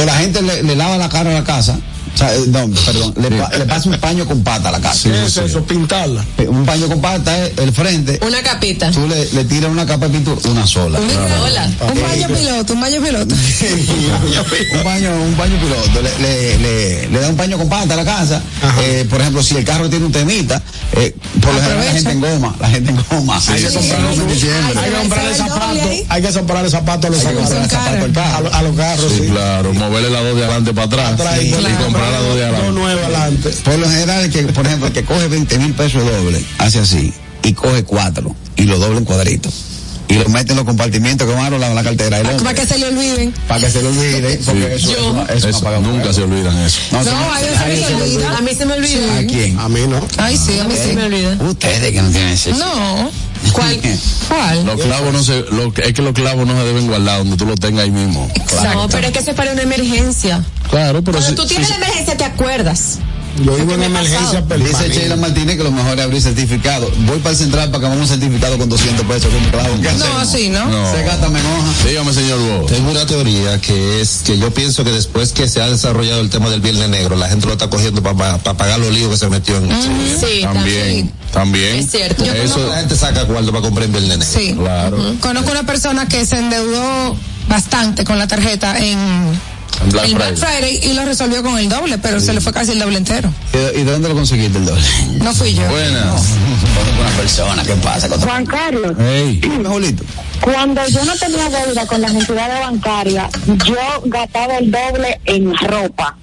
O 0.00 0.04
la 0.04 0.14
gente 0.16 0.42
le, 0.42 0.62
le 0.64 0.74
lava 0.76 0.96
la 0.96 1.08
cara 1.08 1.30
a 1.30 1.34
la 1.34 1.44
casa, 1.44 1.78
o 2.14 2.18
sea, 2.18 2.34
eh, 2.34 2.44
no, 2.48 2.68
perdón, 2.68 3.14
le, 3.20 3.30
pa- 3.30 3.50
le 3.58 3.64
pasa 3.66 3.88
un 3.90 3.98
paño 3.98 4.26
con 4.26 4.42
pata 4.42 4.68
a 4.68 4.72
la 4.72 4.80
casa. 4.80 5.08
¿Qué 5.10 5.24
es 5.26 5.36
eso? 5.36 5.62
Pintarla. 5.64 6.24
Eh, 6.38 6.46
Un 6.48 6.64
paño 6.64 6.86
con 6.88 7.00
pata 7.00 7.46
es 7.46 7.58
el 7.58 7.72
frente, 7.72 8.18
Una 8.26 8.42
capita. 8.42 8.90
tú 8.90 9.06
le, 9.08 9.28
le 9.32 9.44
tiras 9.44 9.70
una 9.70 9.84
capa 9.86 10.06
de 10.08 10.12
pintura, 10.14 10.40
una 10.50 10.66
sola. 10.66 10.98
Una 11.00 11.38
sola. 11.38 11.70
Un 11.92 12.02
baño 12.02 12.28
piloto, 12.28 12.72
un 12.72 12.80
baño 12.80 13.02
piloto. 13.02 13.34
un 14.74 14.84
baño, 14.84 15.10
un 15.22 15.36
baño 15.36 15.56
piloto, 15.60 16.02
le, 16.02 16.18
le, 16.18 16.58
le, 16.58 17.08
le 17.08 17.20
da 17.20 17.28
un 17.28 17.36
paño 17.36 17.58
con 17.58 17.68
pata 17.68 17.94
a 17.94 17.96
la 17.96 18.04
casa. 18.04 18.40
Eh, 18.82 19.06
por 19.08 19.20
ejemplo, 19.20 19.42
si 19.42 19.56
el 19.56 19.64
carro 19.64 19.88
tiene 19.90 20.06
un 20.06 20.12
temita, 20.12 20.62
eh, 20.92 21.14
por 21.40 21.52
lo 21.54 21.60
general 21.60 21.84
la 21.86 21.92
gente 21.92 22.10
en 22.12 22.20
goma, 22.20 22.54
la 22.60 22.68
gente 22.68 22.90
en 22.90 23.04
goma. 23.10 23.40
Hay 23.48 23.62
que 23.62 23.70
Sí, 23.70 24.40
sí, 24.40 24.48
hay 24.48 24.90
que 24.90 24.96
comprarle 24.98 25.34
zapatos. 25.34 25.80
Hay 26.08 26.22
que 26.22 26.32
comprarle 26.32 26.70
zapatos 26.70 27.06
a 27.06 27.10
los 27.10 27.22
zapatos. 27.22 28.52
A, 28.52 28.62
los 28.62 28.76
carros, 28.76 29.12
Sí, 29.12 29.18
sí. 29.24 29.28
claro, 29.30 29.72
moverle 29.74 30.10
la 30.10 30.20
dos 30.20 30.36
de 30.36 30.44
adelante 30.44 30.72
para 30.72 30.86
atrás 31.08 31.12
y 31.42 31.50
comprar 31.50 32.03
dos 32.10 32.36
de 32.36 32.72
No 32.72 32.86
adelante. 32.86 33.50
Por 33.64 33.78
lo 33.78 33.88
general, 33.88 34.30
que, 34.30 34.42
por 34.44 34.66
ejemplo, 34.66 34.86
el 34.88 34.92
que 34.92 35.04
coge 35.04 35.28
20 35.28 35.58
mil 35.58 35.72
pesos 35.72 36.04
de 36.04 36.10
doble, 36.16 36.44
hace 36.58 36.78
así, 36.80 37.12
y 37.42 37.52
coge 37.52 37.84
cuatro, 37.84 38.34
y 38.56 38.62
lo 38.64 38.78
doble 38.78 38.98
en 38.98 39.04
cuadritos. 39.04 39.54
Y 40.06 40.14
lo 40.16 40.28
mete 40.28 40.52
en 40.52 40.56
los 40.58 40.66
compartimientos 40.66 41.26
que 41.26 41.32
van 41.34 41.52
a 41.54 41.58
la, 41.58 41.72
la 41.72 41.82
cartera 41.82 42.18
hombre. 42.20 42.36
Para 42.40 42.54
que 42.54 42.66
se 42.66 42.78
le 42.78 42.86
olviden. 42.88 43.32
Para 43.48 43.60
que 43.60 43.70
se 43.70 43.82
le 43.82 43.88
olvide, 43.88 44.38
porque 44.44 44.74
eso, 44.74 44.92
Yo. 44.92 45.24
eso, 45.30 45.48
eso, 45.48 45.48
Eso, 45.48 45.80
nunca 45.80 46.12
se 46.12 46.22
olvidan 46.22 46.58
eso. 46.58 46.78
No, 46.92 46.98
No, 46.98 47.04
se- 47.04 47.10
hay 47.10 47.44
veces 47.44 47.62
que 47.62 47.86
se 47.86 47.94
olvida. 47.94 48.36
A 48.36 48.40
mí 48.42 48.50
se 48.54 48.66
me 48.66 48.74
olvidó. 48.74 49.12
¿A 49.12 49.22
quién? 49.26 49.58
A 49.58 49.68
mí 49.70 49.80
no. 49.88 50.06
Ay, 50.18 50.36
sí, 50.36 50.58
a 50.60 50.64
mí 50.64 50.74
Se 50.76 50.90
sí. 50.90 50.92
me 50.96 51.04
olvida. 51.04 51.38
Ustedes 51.40 51.90
que 51.92 52.02
no 52.02 52.10
tienen 52.10 52.28
ese. 52.34 52.52
No. 52.52 53.10
¿Cuál? 53.52 53.80
¿Cuál? 54.28 54.66
Los 54.66 54.80
clavos 54.80 55.12
no 55.12 55.22
se, 55.22 55.40
lo, 55.50 55.72
es 55.76 55.92
que 55.92 56.02
los 56.02 56.12
clavos 56.12 56.46
no 56.46 56.56
se 56.56 56.64
deben 56.64 56.86
guardar 56.86 57.18
donde 57.18 57.36
tú 57.36 57.46
los 57.46 57.58
tengas 57.60 57.84
ahí 57.84 57.90
mismo. 57.90 58.30
No, 58.74 58.88
pero 58.88 59.06
es 59.06 59.12
que 59.12 59.18
eso 59.20 59.30
es 59.30 59.36
para 59.36 59.52
una 59.52 59.62
emergencia. 59.62 60.42
Claro, 60.70 61.02
pero 61.02 61.18
Cuando 61.18 61.28
si, 61.30 61.34
tú 61.34 61.46
tienes 61.46 61.68
si- 61.68 61.72
la 61.74 61.78
emergencia, 61.84 62.16
te 62.16 62.24
acuerdas. 62.24 62.98
Yo 63.42 63.54
vivo 63.56 63.72
en 63.72 63.82
emergencia 63.82 64.42
Dice. 64.42 64.88
Sheila 64.88 65.16
Martínez 65.16 65.56
que 65.56 65.64
lo 65.64 65.72
mejor 65.72 65.98
es 65.98 66.04
abrir 66.04 66.22
certificado. 66.22 66.90
Voy 67.06 67.18
para 67.18 67.30
el 67.30 67.36
central 67.36 67.70
para 67.70 67.80
que 67.80 67.86
hagamos 67.86 68.10
un 68.10 68.18
certificado 68.18 68.58
con 68.58 68.68
200 68.68 69.06
pesos. 69.06 69.30
que 69.32 69.40
me 69.40 69.50
clavo. 69.50 69.74
¿Qué 69.80 69.92
No, 69.92 70.18
así, 70.18 70.48
¿no? 70.48 70.66
No. 70.66 70.92
Se 70.92 71.02
gasta 71.02 71.28
me 71.28 71.40
enoja. 71.40 71.88
Dígame, 71.88 72.12
señor 72.12 72.38
Bo. 72.38 72.66
Tengo 72.66 72.90
una 72.90 73.06
teoría 73.06 73.60
que 73.60 74.00
es 74.00 74.20
que 74.24 74.38
yo 74.38 74.52
pienso 74.52 74.84
que 74.84 74.90
después 74.92 75.32
que 75.32 75.48
se 75.48 75.60
ha 75.60 75.68
desarrollado 75.68 76.20
el 76.20 76.30
tema 76.30 76.48
del 76.50 76.60
viernes 76.60 76.88
negro, 76.88 77.16
la 77.16 77.28
gente 77.28 77.46
lo 77.46 77.52
está 77.52 77.68
cogiendo 77.68 78.02
para 78.02 78.38
pagar 78.38 78.78
los 78.78 78.92
líos 78.92 79.10
que 79.10 79.16
se 79.16 79.28
metió 79.28 79.56
en. 79.56 79.68
Sí, 80.20 80.42
También, 80.42 81.12
también. 81.32 81.76
Es 81.76 81.90
cierto. 81.90 82.24
Yo 82.24 82.32
Eso, 82.32 82.68
La 82.68 82.78
gente 82.78 82.96
saca 82.96 83.26
cuarto 83.26 83.50
para 83.50 83.62
comprar 83.62 83.86
en 83.86 83.92
viernes 83.92 84.18
negro. 84.18 84.34
Sí. 84.38 84.54
claro. 84.54 84.98
Conozco 85.20 85.50
una 85.50 85.64
persona 85.64 86.06
que 86.06 86.24
se 86.24 86.38
endeudó 86.38 87.16
bastante 87.48 88.04
con 88.04 88.18
la 88.18 88.26
tarjeta 88.26 88.78
en 88.78 88.98
En 89.82 89.88
Black 89.90 90.04
el 90.06 90.14
Black 90.14 90.36
Friday. 90.36 90.78
Friday 90.78 90.90
y 90.90 90.94
lo 90.94 91.04
resolvió 91.04 91.42
con 91.42 91.58
el 91.58 91.68
doble, 91.68 91.98
pero 91.98 92.20
se 92.20 92.32
le 92.32 92.40
fue 92.40 92.52
casi 92.52 92.72
el 92.72 92.78
doble 92.78 92.98
entero. 92.98 93.30
¿Y 93.74 93.78
de 93.82 93.84
dónde 93.84 94.08
lo 94.08 94.14
conseguiste 94.14 94.58
el 94.58 94.64
doble? 94.66 94.82
No 95.20 95.32
fui 95.34 95.54
yo. 95.54 95.66
Buenas. 95.68 96.22
Una 97.00 97.10
persona. 97.16 97.62
¿Qué 97.64 97.74
pasa? 97.74 98.08
con 98.08 98.20
Juan 98.20 98.46
Carlos, 98.46 98.92
Hey. 98.98 99.40
Julito. 99.66 100.04
cuando 100.40 100.86
yo 100.88 101.04
no 101.04 101.14
tenía 101.16 101.48
deuda 101.50 101.86
con 101.86 102.00
las 102.00 102.12
entidades 102.12 102.60
bancarias, 102.60 103.30
yo 103.66 103.76
gastaba 104.06 104.56
el 104.58 104.70
doble 104.70 105.20
en 105.26 105.54
ropa. 105.56 106.16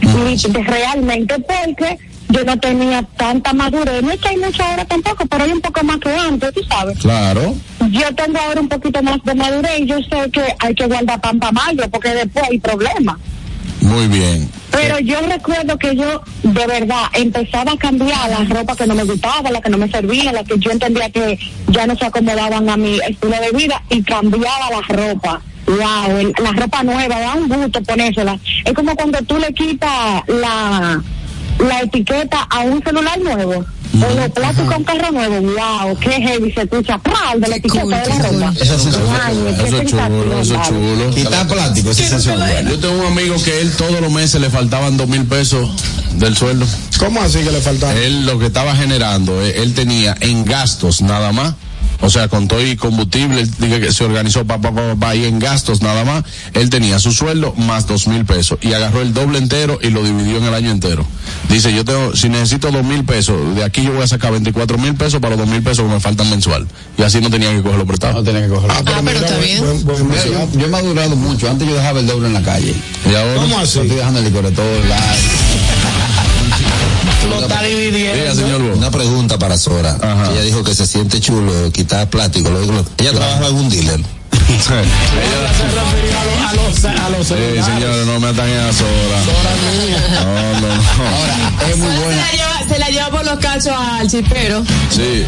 Y 0.00 0.36
realmente 0.62 1.36
porque 1.40 1.98
yo 2.28 2.44
no 2.44 2.58
tenía 2.58 3.02
tanta 3.16 3.52
madurez. 3.52 4.02
No 4.02 4.10
es 4.12 4.20
que 4.20 4.28
hay 4.28 4.36
mucha 4.36 4.70
ahora 4.70 4.84
tampoco, 4.84 5.26
pero 5.26 5.44
hay 5.44 5.52
un 5.52 5.60
poco 5.60 5.82
más 5.84 5.98
que 5.98 6.10
antes, 6.14 6.54
tú 6.54 6.60
sabes. 6.68 6.98
Claro. 6.98 7.54
Yo 7.90 8.14
tengo 8.14 8.38
ahora 8.38 8.60
un 8.60 8.68
poquito 8.68 9.02
más 9.02 9.18
de 9.24 9.34
madurez 9.34 9.80
y 9.80 9.86
yo 9.86 9.96
sé 9.98 10.30
que 10.30 10.42
hay 10.58 10.74
que 10.74 10.86
guardar 10.86 11.20
pan 11.20 11.38
para 11.38 11.52
mayo 11.52 11.88
porque 11.90 12.10
después 12.10 12.44
hay 12.50 12.58
problemas. 12.58 13.16
Muy 13.80 14.06
bien. 14.08 14.50
Pero 14.70 14.98
yo 14.98 15.16
recuerdo 15.26 15.78
que 15.78 15.94
yo 15.96 16.20
de 16.42 16.66
verdad 16.66 17.04
empezaba 17.14 17.72
a 17.72 17.76
cambiar 17.76 18.28
la 18.28 18.44
ropa 18.54 18.76
que 18.76 18.86
no 18.86 18.94
me 18.94 19.04
gustaba, 19.04 19.50
la 19.50 19.60
que 19.60 19.70
no 19.70 19.78
me 19.78 19.88
servía, 19.90 20.32
la 20.32 20.44
que 20.44 20.58
yo 20.58 20.70
entendía 20.70 21.08
que 21.10 21.38
ya 21.68 21.86
no 21.86 21.96
se 21.96 22.04
acomodaban 22.06 22.68
a 22.68 22.76
mi 22.76 22.98
estilo 22.98 23.36
de 23.40 23.50
vida 23.56 23.82
y 23.88 24.02
cambiaba 24.02 24.70
la 24.70 24.82
ropa. 24.96 25.40
Wow, 25.66 26.16
el- 26.18 26.34
la 26.42 26.52
ropa 26.52 26.82
nueva, 26.82 27.20
da 27.20 27.34
un 27.34 27.48
gusto 27.48 27.82
ponérsela. 27.82 28.38
Es 28.64 28.72
como 28.74 28.94
cuando 28.96 29.18
tú 29.22 29.36
le 29.38 29.52
quitas 29.54 30.22
la, 30.26 31.00
la 31.58 31.80
etiqueta 31.80 32.46
a 32.50 32.60
un 32.60 32.82
celular 32.82 33.18
nuevo. 33.20 33.64
O 34.00 34.14
los 34.14 34.30
plásticos 34.30 34.74
a 34.74 34.76
un 34.76 34.84
carro 34.84 35.10
nuevo, 35.10 35.40
wow, 35.40 35.98
qué 35.98 36.10
heavy 36.10 36.52
se 36.52 36.62
escucha, 36.62 36.98
¡pral! 36.98 37.40
de 37.40 37.48
la 37.48 37.56
etiqueta 37.56 37.84
de 37.84 38.08
la 38.08 38.18
ropa. 38.18 38.52
Eso 38.60 38.74
es 38.76 38.84
qué 38.84 39.66
Eso 39.66 39.82
es 39.82 39.90
chulo, 39.90 40.40
eso 40.40 40.54
es 40.54 40.68
chulo. 40.68 41.10
Quitar 41.14 41.46
plástico, 41.48 41.90
es 41.90 42.26
buena. 42.26 42.62
Yo 42.62 42.78
tengo 42.78 43.00
un 43.00 43.06
amigo 43.06 43.34
que 43.42 43.60
él 43.60 43.72
todos 43.76 44.00
los 44.00 44.10
meses 44.12 44.40
le 44.40 44.50
faltaban 44.50 44.96
dos 44.96 45.08
mil 45.08 45.24
pesos 45.24 45.68
del 46.14 46.36
sueldo. 46.36 46.66
¿Cómo 46.98 47.20
así 47.20 47.40
que 47.40 47.50
le 47.50 47.60
faltaba? 47.60 47.94
Él 47.94 48.26
lo 48.26 48.38
que 48.38 48.46
estaba 48.46 48.74
generando, 48.76 49.42
eh, 49.42 49.62
él 49.62 49.74
tenía 49.74 50.16
en 50.20 50.44
gastos 50.44 51.02
nada 51.02 51.32
más. 51.32 51.54
O 52.00 52.10
sea, 52.10 52.28
con 52.28 52.46
todo 52.46 52.64
y 52.64 52.76
combustible, 52.76 53.40
él 53.40 53.50
dice 53.58 53.80
que 53.80 53.92
se 53.92 54.04
organizó 54.04 54.44
pa, 54.44 54.60
pa, 54.60 54.72
pa, 54.72 54.94
pa, 54.94 55.14
y 55.16 55.24
en 55.24 55.38
gastos 55.40 55.82
nada 55.82 56.04
más, 56.04 56.22
él 56.54 56.70
tenía 56.70 56.98
su 57.00 57.12
sueldo 57.12 57.54
más 57.56 57.86
dos 57.88 58.06
mil 58.06 58.24
pesos 58.24 58.58
y 58.62 58.72
agarró 58.72 59.00
el 59.02 59.12
doble 59.12 59.38
entero 59.38 59.78
y 59.82 59.90
lo 59.90 60.04
dividió 60.04 60.38
en 60.38 60.44
el 60.44 60.54
año 60.54 60.70
entero. 60.70 61.04
Dice, 61.48 61.72
yo 61.74 61.84
tengo, 61.84 62.14
si 62.14 62.28
necesito 62.28 62.70
dos 62.70 62.84
mil 62.84 63.04
pesos, 63.04 63.36
de 63.56 63.64
aquí 63.64 63.82
yo 63.82 63.92
voy 63.94 64.02
a 64.02 64.06
sacar 64.06 64.30
24 64.30 64.78
mil 64.78 64.94
pesos 64.94 65.20
para 65.20 65.30
los 65.36 65.44
dos 65.44 65.48
mil 65.52 65.62
pesos 65.62 65.84
que 65.86 65.92
me 65.92 66.00
faltan 66.00 66.30
mensual. 66.30 66.66
Y 66.96 67.02
así 67.02 67.20
no 67.20 67.30
tenía 67.30 67.50
que 67.50 67.62
cogerlo 67.62 67.84
prestado. 67.86 68.14
No 68.14 68.22
tenía 68.22 68.42
que 68.42 68.48
cogerlo. 68.48 68.74
Ah, 68.74 68.82
pero, 68.84 68.96
Ah, 68.98 69.02
pero 69.04 69.16
mira, 69.18 69.26
está 69.26 69.38
bien. 69.44 69.60
buen- 69.64 69.84
buen 69.84 70.08
Mira, 70.08 70.22
mensaje. 70.24 70.48
yo, 70.54 70.60
yo 70.60 70.66
he 70.66 70.70
madurado 70.70 71.16
mucho. 71.16 71.50
Antes 71.50 71.68
yo 71.68 71.74
dejaba 71.74 72.00
el 72.00 72.06
doble 72.06 72.28
en 72.28 72.34
la 72.34 72.42
calle. 72.42 72.74
Y 73.10 73.14
ahora, 73.14 73.34
¿Cómo 73.34 73.58
así? 73.58 73.78
Estoy 73.80 73.96
dejando 73.96 74.20
el 74.20 74.24
licor 74.26 74.44
de 74.44 74.52
todo 74.52 74.66
el 74.76 74.88
Lo 77.28 77.40
está 77.40 77.62
dividiendo. 77.62 78.18
diga, 78.22 78.34
señor 78.34 78.62
Bo. 78.62 78.74
Una 78.76 78.90
pregunta 78.90 79.38
para 79.38 79.56
Sora. 79.58 79.96
Ajá. 80.00 80.32
Ella 80.32 80.42
dijo 80.42 80.62
que 80.64 80.74
se 80.74 80.86
siente 80.86 81.20
chulo 81.20 81.70
quitar 81.72 82.08
plástico. 82.10 82.50
Lo- 82.50 82.60
lo- 82.60 82.84
ella 82.98 83.12
trabaja 83.12 83.48
en 83.48 83.54
un 83.54 83.68
dealer. 83.68 84.00
A 84.48 84.54
los, 86.54 86.84
a 86.84 86.84
los, 86.84 86.84
a 86.84 87.08
los 87.10 87.26
Sí, 87.26 87.34
celulares. 87.34 87.64
señores, 87.66 88.06
no 88.06 88.18
me 88.20 88.28
ataquen 88.28 88.56
a 88.58 88.72
Sora. 88.72 89.18
No, 90.24 90.60
no, 90.60 90.62
no. 90.68 90.74
Ahora, 90.74 91.36
es 91.70 91.76
muy 91.76 91.90
Se 91.90 91.98
buena. 91.98 92.16
la, 92.16 92.30
lleva, 92.32 92.58
se 92.68 92.78
la 92.78 92.88
lleva 92.88 93.10
por 93.10 93.24
los 93.26 93.38
cachos 93.38 93.74
al 93.76 94.08
chipero. 94.10 94.64
Sí. 94.90 95.24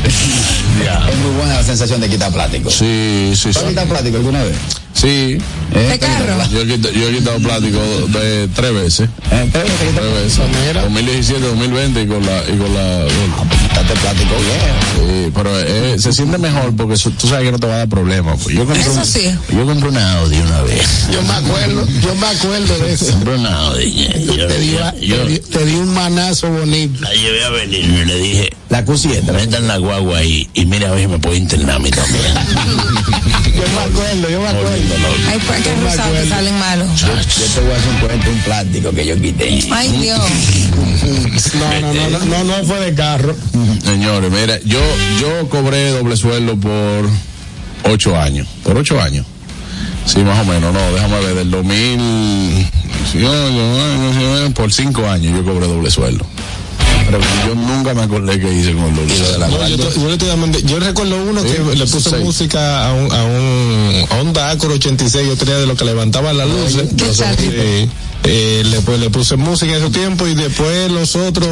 Es 1.10 1.16
muy 1.18 1.30
buena 1.36 1.54
la 1.54 1.62
sensación 1.64 2.00
de 2.00 2.08
quitar 2.08 2.32
plástico. 2.32 2.70
Sí, 2.70 3.32
sí, 3.34 3.50
¿Tú 3.52 3.58
has 3.58 3.64
sí. 3.64 3.68
quitado 3.68 3.88
plástico 3.88 4.16
alguna 4.16 4.42
vez? 4.42 4.56
Sí. 4.94 5.38
¿Eh? 5.74 5.88
¿De 5.88 5.98
carro? 5.98 6.36
Yo 6.50 6.60
he, 6.62 6.66
quitado, 6.66 6.94
yo 6.94 7.08
he 7.08 7.12
quitado 7.18 7.38
plástico 7.38 7.78
de 8.08 8.48
tres 8.54 8.72
veces. 8.74 9.08
¿Eh? 9.30 9.48
¿Tres 9.52 9.64
veces 9.64 9.94
Tres 9.94 10.12
veces. 10.14 10.38
2017, 10.82 11.40
2020 11.40 12.02
y 12.02 12.06
con 12.06 12.24
la, 12.26 12.42
y 12.42 12.56
con 12.58 12.74
la, 12.74 13.06
Quitaste 13.62 13.94
plástico 14.00 14.34
bien. 14.40 15.26
Sí, 15.26 15.32
pero 15.34 15.58
eh, 15.60 15.96
se 15.98 16.12
siente 16.12 16.38
mejor 16.38 16.74
porque 16.76 16.96
tú 16.96 17.26
sabes 17.28 17.44
que 17.44 17.52
no 17.52 17.58
te 17.58 17.66
va 17.66 17.74
a 17.74 17.78
dar 17.78 17.88
problemas. 17.88 18.38
pues. 18.42 18.54
Yo 18.56 18.62
un- 18.62 18.68
sí. 19.12 19.30
yo 19.54 19.66
compré 19.66 19.88
una 19.88 20.18
Audi 20.20 20.36
una 20.38 20.62
vez. 20.62 20.86
Yo 21.12 21.22
me 21.22 21.32
acuerdo, 21.34 21.86
yo 22.02 22.14
me 22.16 22.26
acuerdo 22.26 22.78
de 22.78 22.92
eso. 22.92 23.10
Compré 23.12 23.34
una 23.36 23.54
Audi. 23.66 24.08
Yo, 24.36 24.46
Te 24.46 24.58
di, 24.58 24.70
yo- 24.72 25.00
yo 25.00 25.16
te 25.24 25.28
di- 25.28 25.38
te 25.38 25.64
di 25.66 25.74
un 25.74 25.92
manazo 25.94 26.48
bonito. 26.50 27.00
la 27.02 27.12
llevé 27.12 27.44
a 27.44 27.50
venir 27.50 27.84
y 27.84 28.04
le 28.04 28.18
dije, 28.18 28.50
La 28.68 28.84
Q7. 28.84 29.32
metan 29.32 29.66
la 29.66 29.78
guagua 29.78 30.18
ahí 30.18 30.48
y 30.54 30.64
mira 30.66 30.88
a 30.88 30.92
ver 30.92 31.02
si 31.02 31.06
me 31.08 31.18
puede 31.18 31.38
internar 31.38 31.76
a 31.76 31.78
mí 31.80 31.90
también. 31.90 32.24
Yo 33.50 33.62
me 33.74 33.80
acuerdo, 33.82 34.30
yo 34.30 34.40
me 34.40 34.48
acuerdo. 34.48 34.70
Hay 35.28 35.38
pues 35.40 35.62
que 35.62 35.70
Yo 35.70 36.28
salen 36.28 36.58
malos. 36.58 36.88
Yo 37.00 37.08
te 37.08 37.60
voy 37.60 37.72
a 37.72 37.76
hacer 37.76 37.90
un 37.90 37.98
cuento, 38.00 38.30
un 38.30 38.38
plástico 38.40 38.90
que 38.92 39.06
yo 39.06 39.20
quité. 39.20 39.60
Ay, 39.70 39.88
Dios. 40.00 40.20
No, 41.54 41.80
no, 41.80 41.92
no, 41.92 42.10
no, 42.10 42.24
no, 42.24 42.44
no 42.44 42.64
fue 42.64 42.80
de 42.80 42.94
carro. 42.94 43.36
Señores, 43.84 44.30
mira, 44.30 44.58
yo, 44.64 44.78
yo 45.20 45.48
cobré 45.48 45.90
doble 45.90 46.16
sueldo 46.16 46.56
por 46.56 47.08
ocho 47.84 48.18
años. 48.18 48.46
Por 48.64 48.76
ocho 48.78 49.00
años. 49.00 49.26
Sí, 50.06 50.18
más 50.24 50.40
o 50.40 50.44
menos, 50.44 50.72
no, 50.72 50.92
déjame 50.92 51.20
ver, 51.20 51.34
del 51.36 51.50
2000, 51.50 51.98
sí, 53.12 53.18
yo- 53.20 53.50
yo- 53.50 54.50
por 54.54 54.72
cinco 54.72 55.06
años 55.08 55.32
yo 55.36 55.44
cobré 55.44 55.66
doble 55.66 55.90
sueldo. 55.90 56.24
Pero 57.06 57.18
yo 57.46 57.54
nunca 57.54 57.94
me 57.94 58.02
acordé 58.02 58.38
que 58.38 58.52
hice 58.52 58.72
con 58.72 58.94
sueldo. 58.94 59.48
No, 59.48 60.46
yo, 60.58 60.78
recuerdo 60.80 61.16
uno 61.22 61.42
que 61.42 61.48
Sí, 61.48 61.56
le 61.76 61.86
puse 61.86 62.10
sí. 62.10 62.16
música 62.22 62.86
a 62.86 62.92
un, 62.92 63.12
a 63.12 63.24
un 63.24 64.04
Honda 64.20 64.50
Accord 64.50 64.72
86, 64.72 65.26
yo 65.26 65.36
tenía 65.36 65.56
de 65.56 65.66
lo 65.66 65.74
que 65.76 65.84
levantaban 65.84 66.36
las 66.36 66.48
luces. 66.48 66.88
Sí. 67.12 67.88
Eh, 68.22 68.62
le, 68.66 68.80
pues, 68.82 69.00
le 69.00 69.08
puse 69.08 69.36
música 69.36 69.72
en 69.74 69.82
ese 69.82 69.90
tiempo 69.90 70.26
y 70.26 70.34
después 70.34 70.90
los 70.92 71.16
otros 71.16 71.48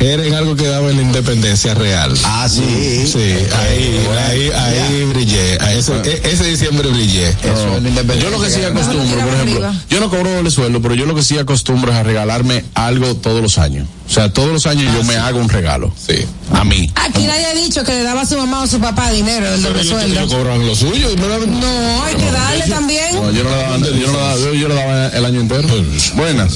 eran 0.00 0.34
algo 0.34 0.56
que 0.56 0.66
daba 0.66 0.90
en 0.90 0.96
la 0.96 1.02
independencia 1.02 1.74
real. 1.74 2.12
Ah, 2.24 2.48
sí. 2.48 3.06
Sí, 3.06 3.18
ahí, 3.56 4.06
ahí, 4.26 4.50
ahí 4.50 5.04
brillé. 5.04 5.58
A 5.60 5.72
ese, 5.74 5.92
e- 6.04 6.20
ese 6.24 6.44
diciembre 6.44 6.88
brillé. 6.90 7.28
Eso. 7.28 7.78
Yo 8.20 8.30
lo 8.30 8.40
que 8.40 8.50
sí 8.50 8.62
acostumbro, 8.62 9.18
por 9.20 9.34
ejemplo, 9.34 9.66
arriba. 9.66 9.74
yo 9.88 10.00
no 10.00 10.10
cobro 10.10 10.30
doble 10.30 10.50
sueldo, 10.50 10.82
pero 10.82 10.94
yo 10.94 11.06
lo 11.06 11.14
que 11.14 11.22
sí 11.22 11.38
acostumbro 11.38 11.92
es 11.92 11.98
a 11.98 12.02
regalarme 12.02 12.64
algo 12.74 13.14
todos 13.14 13.40
los 13.40 13.56
años. 13.58 13.86
O 14.08 14.10
sea, 14.10 14.32
todos 14.32 14.48
los 14.50 14.66
años 14.66 14.90
yo 14.94 15.04
me 15.04 15.16
hago 15.16 15.38
un 15.38 15.50
regalo. 15.50 15.92
Sí. 15.96 16.24
A 16.54 16.64
mí. 16.64 16.90
Aquí 16.94 17.26
nadie 17.26 17.44
ha 17.44 17.54
dicho 17.54 17.84
que 17.84 17.92
le 17.92 18.02
daba 18.02 18.22
a 18.22 18.26
su 18.26 18.38
mamá 18.38 18.60
o 18.60 18.62
a 18.62 18.66
su 18.66 18.80
papá 18.80 19.10
dinero 19.10 19.50
del 19.50 19.62
doble 19.62 19.84
sueldo. 19.84 20.18
Ellos 20.20 20.32
cobran 20.32 20.66
lo 20.66 20.74
suyo 20.74 21.10
y 21.12 21.16
me 21.16 21.28
daban- 21.28 21.60
No, 21.60 22.02
hay 22.04 22.14
que 22.16 22.30
darle 22.30 22.66
también. 22.68 23.14
No, 23.14 23.30
yo 23.30 23.44
no 23.44 23.50
le 23.50 23.56
daba, 23.56 23.76
yo 23.78 24.06
no 24.06 24.12
le 24.12 24.18
daba, 24.18 24.36
yo, 24.38 24.54
yo 24.54 24.68
le 24.68 24.74
daba 24.74 25.08
el 25.08 25.24
año 25.26 25.40
entero. 25.42 25.68
Buenas. 26.14 26.54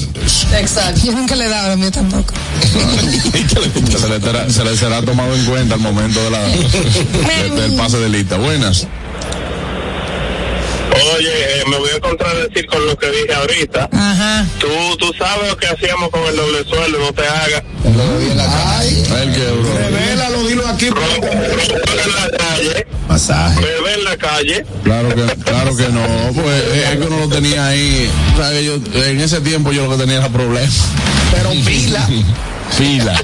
Exacto. 0.57 1.01
Yo 1.05 1.11
nunca 1.11 1.35
le 1.35 1.45
he 1.45 1.49
dado 1.49 1.73
a 1.73 1.75
mí 1.75 1.91
tampoco. 1.91 2.33
se, 3.99 4.09
le 4.09 4.19
será, 4.19 4.49
se 4.49 4.63
le 4.63 4.75
será 4.77 5.01
tomado 5.03 5.35
en 5.35 5.45
cuenta 5.45 5.75
al 5.75 5.81
momento 5.81 6.23
de 6.23 6.29
la, 6.31 6.39
de- 6.47 7.49
del 7.61 7.73
pase 7.75 7.97
de 7.99 8.09
lista. 8.09 8.37
Buenas. 8.37 8.87
Oye, 11.23 11.31
eh, 11.31 11.63
me 11.69 11.77
voy 11.77 11.89
a 11.95 12.01
contradecir 12.01 12.65
con 12.65 12.85
lo 12.85 12.97
que 12.97 13.09
dije 13.09 13.33
ahorita. 13.33 13.89
Ajá. 13.93 14.45
Tú, 14.59 14.67
tú 14.97 15.13
sabes 15.17 15.49
lo 15.49 15.55
que 15.55 15.67
hacíamos 15.67 16.09
con 16.09 16.21
el 16.25 16.35
doble 16.35 16.65
sueldo, 16.65 16.99
no 16.99 17.13
te 17.13 17.25
hagas. 17.25 17.63
El 17.85 19.33
que, 19.33 19.45
bro. 19.45 19.77
Revélalo, 19.89 20.47
dilo 20.47 20.67
aquí. 20.67 20.87
en 20.87 20.93
la 20.93 22.37
calle, 22.37 22.87
Masaje. 23.07 23.61
bebé 23.61 23.93
en 23.93 24.03
la 24.03 24.17
calle. 24.17 24.65
Claro 24.83 25.15
que, 25.15 25.43
claro 25.43 25.77
que 25.77 25.87
no, 25.87 26.01
pues 26.33 26.61
eh, 26.61 26.89
es 26.91 26.99
que 26.99 27.07
uno 27.07 27.19
lo 27.19 27.29
tenía 27.29 27.67
ahí. 27.67 28.11
O 28.33 28.37
sea, 28.37 28.59
yo, 28.59 28.75
en 28.75 29.21
ese 29.21 29.39
tiempo 29.39 29.71
yo 29.71 29.85
lo 29.85 29.91
que 29.91 30.03
tenía 30.03 30.17
era 30.17 30.29
problemas. 30.29 30.87
Pero 31.31 31.51
pila. 31.51 32.09
Fila. 32.77 33.23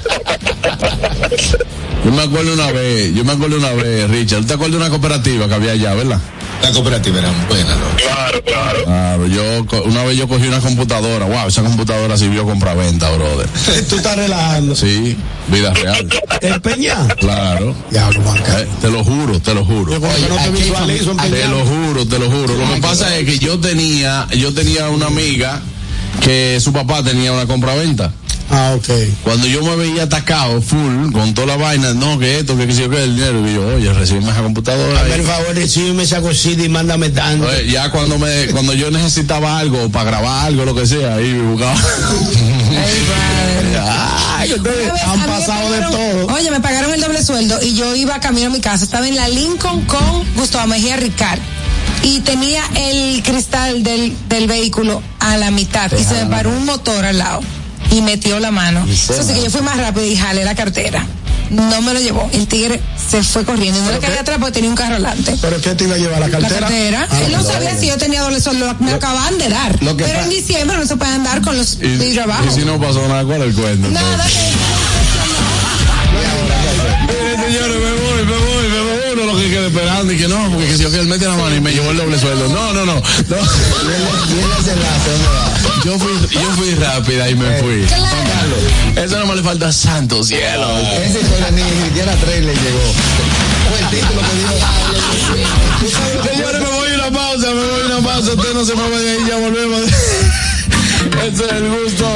Yo 2.02 2.12
me 2.12 2.22
acuerdo 2.22 2.54
una 2.54 2.72
vez, 2.72 3.12
yo 3.14 3.24
me 3.24 3.32
acuerdo 3.32 3.58
una 3.58 3.72
vez, 3.72 4.08
Richard, 4.08 4.40
¿tú 4.40 4.46
te 4.46 4.54
acuerdas 4.54 4.72
de 4.72 4.86
una 4.86 4.88
cooperativa 4.90 5.48
que 5.48 5.54
había 5.54 5.72
allá, 5.72 5.94
verdad? 5.94 6.20
La 6.62 6.72
cooperativa 6.72 7.18
era 7.18 7.30
buena, 7.48 7.74
¿no? 7.76 7.96
Claro, 7.96 8.44
claro. 8.44 8.84
Claro, 8.84 9.26
yo 9.26 9.82
una 9.84 10.04
vez 10.04 10.16
yo 10.16 10.28
cogí 10.28 10.46
una 10.46 10.60
computadora, 10.60 11.24
wow, 11.26 11.48
esa 11.48 11.62
computadora 11.62 12.16
sirvió 12.16 12.44
compra-venta, 12.44 13.10
brother. 13.10 13.48
Tú 13.88 13.96
estás 13.96 14.16
relajando. 14.16 14.76
Sí, 14.76 15.16
vida 15.48 15.72
real. 15.72 16.08
Empeñar. 16.40 17.16
Claro. 17.16 17.74
Diablo. 17.90 18.20
Eh, 18.58 18.66
te 18.80 18.90
lo 18.90 19.04
juro, 19.04 19.40
te 19.40 19.54
lo 19.54 19.64
juro. 19.64 19.92
Que 19.92 20.28
no 20.28 20.36
te 20.36 20.50
visualizo 20.50 21.16
Te 21.16 21.48
lo 21.48 21.64
juro, 21.64 22.06
te 22.06 22.18
lo 22.18 22.30
juro. 22.30 22.54
Lo 22.56 22.74
que 22.74 22.80
pasa 22.80 23.16
es 23.16 23.24
que 23.24 23.38
yo 23.38 23.58
tenía, 23.58 24.26
yo 24.36 24.52
tenía 24.52 24.88
una 24.88 25.06
amiga 25.06 25.60
que 26.20 26.58
su 26.60 26.72
papá 26.72 27.02
tenía 27.02 27.32
una 27.32 27.46
compraventa. 27.46 28.12
Ah, 28.52 28.74
ok. 28.76 28.88
Cuando 29.22 29.46
yo 29.46 29.62
me 29.62 29.76
veía 29.76 30.02
atacado, 30.04 30.60
full, 30.60 31.12
con 31.12 31.34
toda 31.34 31.46
la 31.46 31.56
vaina, 31.56 31.94
no, 31.94 32.18
que 32.18 32.40
esto, 32.40 32.56
que 32.56 32.66
qué 32.66 32.72
sé 32.74 32.82
yo, 32.82 32.90
que 32.90 33.02
el 33.04 33.14
dinero, 33.14 33.48
y 33.48 33.54
yo, 33.54 33.66
oye, 33.76 33.92
recibime 33.92 34.30
esa 34.32 34.42
computadora. 34.42 35.02
Ahí. 35.02 35.12
el 35.12 35.22
favor, 35.22 35.54
recíbeme 35.54 36.02
esa 36.02 36.20
cosita 36.20 36.62
y 36.64 36.68
mándame 36.68 37.10
tanto. 37.10 37.46
Oye, 37.46 37.70
ya 37.70 37.90
cuando 37.92 38.18
me, 38.18 38.46
cuando 38.48 38.74
yo 38.74 38.90
necesitaba 38.90 39.58
algo, 39.58 39.88
para 39.90 40.10
grabar 40.10 40.46
algo, 40.46 40.64
lo 40.64 40.74
que 40.74 40.84
sea, 40.86 41.14
ahí 41.14 41.32
me 41.32 41.42
buscaba. 41.52 41.76
Ay, 44.38 44.54
vez 44.58 44.90
a 45.04 45.12
han 45.12 45.20
pasado 45.26 45.70
de 45.70 45.78
pagaron- 45.80 45.90
todo. 45.92 46.34
Oye, 46.34 46.50
me 46.50 46.60
pagaron 46.60 46.92
el 46.94 47.00
doble 47.00 47.22
sueldo 47.22 47.58
y 47.62 47.74
yo 47.74 47.94
iba 47.94 48.18
camino 48.20 48.48
a 48.48 48.50
mi 48.50 48.60
casa. 48.60 48.84
Estaba 48.84 49.06
en 49.06 49.14
la 49.16 49.28
Lincoln 49.28 49.82
con 49.84 50.24
Gustavo 50.34 50.66
Mejía 50.66 50.96
Ricard. 50.96 51.38
Y 52.02 52.20
tenía 52.20 52.62
el 52.76 53.22
cristal 53.22 53.82
del, 53.82 54.16
del 54.28 54.46
vehículo 54.46 55.02
a 55.20 55.36
la 55.36 55.50
mitad. 55.50 55.92
Y 55.92 56.02
se 56.02 56.14
me 56.24 56.26
paró 56.30 56.50
un 56.50 56.64
motor 56.64 57.04
al 57.04 57.18
lado. 57.18 57.40
Y 57.90 58.02
metió 58.02 58.38
la 58.40 58.50
mano. 58.50 58.86
Eso 58.88 59.22
sí 59.22 59.34
que 59.34 59.42
yo 59.42 59.50
fui 59.50 59.62
más 59.62 59.76
rápido 59.76 60.06
y 60.06 60.16
jalé 60.16 60.44
la 60.44 60.54
cartera. 60.54 61.04
No 61.50 61.82
me 61.82 61.92
lo 61.92 61.98
llevó. 62.00 62.30
El 62.32 62.46
tigre 62.46 62.80
se 63.10 63.24
fue 63.24 63.44
corriendo. 63.44 63.80
Y 63.80 63.82
no 63.82 63.90
le 63.90 63.98
caí 63.98 64.16
atrás 64.16 64.38
porque 64.38 64.52
tenía 64.52 64.70
un 64.70 64.76
carro 64.76 64.94
delante. 64.94 65.34
¿Pero 65.40 65.60
qué 65.60 65.74
te 65.74 65.82
iba 65.84 65.96
a 65.96 65.98
llevar 65.98 66.20
la 66.20 66.28
La 66.28 66.38
cartera? 66.38 66.60
cartera. 66.60 67.08
Ah, 67.10 67.20
Él 67.26 67.32
no 67.32 67.42
sabía 67.42 67.76
si 67.76 67.88
yo 67.88 67.96
tenía 67.96 68.22
doble 68.22 68.40
sueldo. 68.40 68.72
Me 68.78 68.90
lo 68.92 68.96
acababan 68.98 69.36
de 69.36 69.48
dar. 69.48 69.82
Lo 69.82 69.96
que 69.96 70.04
Pero 70.04 70.20
en 70.20 70.28
diciembre 70.30 70.76
no 70.76 70.86
se 70.86 70.96
puede 70.96 71.10
andar 71.12 71.40
con 71.42 71.56
los 71.56 71.74
Y, 71.82 71.86
vidrios 71.96 72.24
abajo. 72.24 72.44
y 72.46 72.50
si 72.60 72.64
no 72.64 72.80
pasó 72.80 73.06
nada, 73.08 73.24
¿cuál 73.24 73.42
es 73.42 73.48
el 73.48 73.54
cuento? 73.54 73.88
Nada 73.88 74.24
Uno 79.60 79.68
lo 79.68 79.72
que 79.72 79.76
quede 79.76 79.80
esperando 79.80 80.12
y 80.12 80.16
que 80.16 80.28
no, 80.28 80.50
porque 80.50 80.66
que 80.66 80.76
si 80.76 80.82
yo 80.82 80.90
que 80.90 80.98
él 80.98 81.06
mete 81.06 81.26
la 81.26 81.36
mano 81.36 81.54
y 81.54 81.60
me 81.60 81.72
llevó 81.72 81.90
el 81.90 81.96
doble 81.96 82.18
sueldo. 82.18 82.48
No, 82.48 82.72
no, 82.72 82.86
no. 82.86 82.94
no. 82.94 83.02
Yo 85.84 85.98
fui, 85.98 86.12
yo 86.30 86.50
fui 86.56 86.74
rápida 86.74 87.28
y 87.28 87.34
me 87.34 87.58
fui. 87.58 87.86
Juan 87.88 88.02
Carlos, 88.10 88.58
Eso 88.96 89.18
no 89.18 89.26
me 89.26 89.36
le 89.36 89.42
falta 89.42 89.72
santo 89.72 90.22
cielo. 90.22 90.66
Esa 90.78 91.20
historia 91.20 91.50
ni 91.50 91.62
siquiera 91.84 92.12
a 92.12 92.16
tres 92.16 92.44
le 92.44 92.54
llegó. 92.54 92.94
Fue 93.68 93.78
el 93.80 93.88
título 93.90 94.20
que 94.20 94.34
dijo. 94.38 94.54
Señores, 96.30 96.60
me 96.60 96.68
voy 96.68 96.90
a 96.90 96.94
una 96.94 97.10
pausa, 97.10 97.46
me 97.48 97.66
voy 97.66 97.80
a 97.82 97.86
una 97.86 98.08
pausa. 98.08 98.32
Usted 98.32 98.54
no 98.54 98.64
se 98.64 98.74
mueve 98.74 98.98
de 98.98 99.10
ahí, 99.10 99.18
ya 99.28 99.36
volvemos. 99.36 99.80
Ese 101.20 101.44
es 101.44 101.52
el 101.52 101.68
gusto 101.68 102.08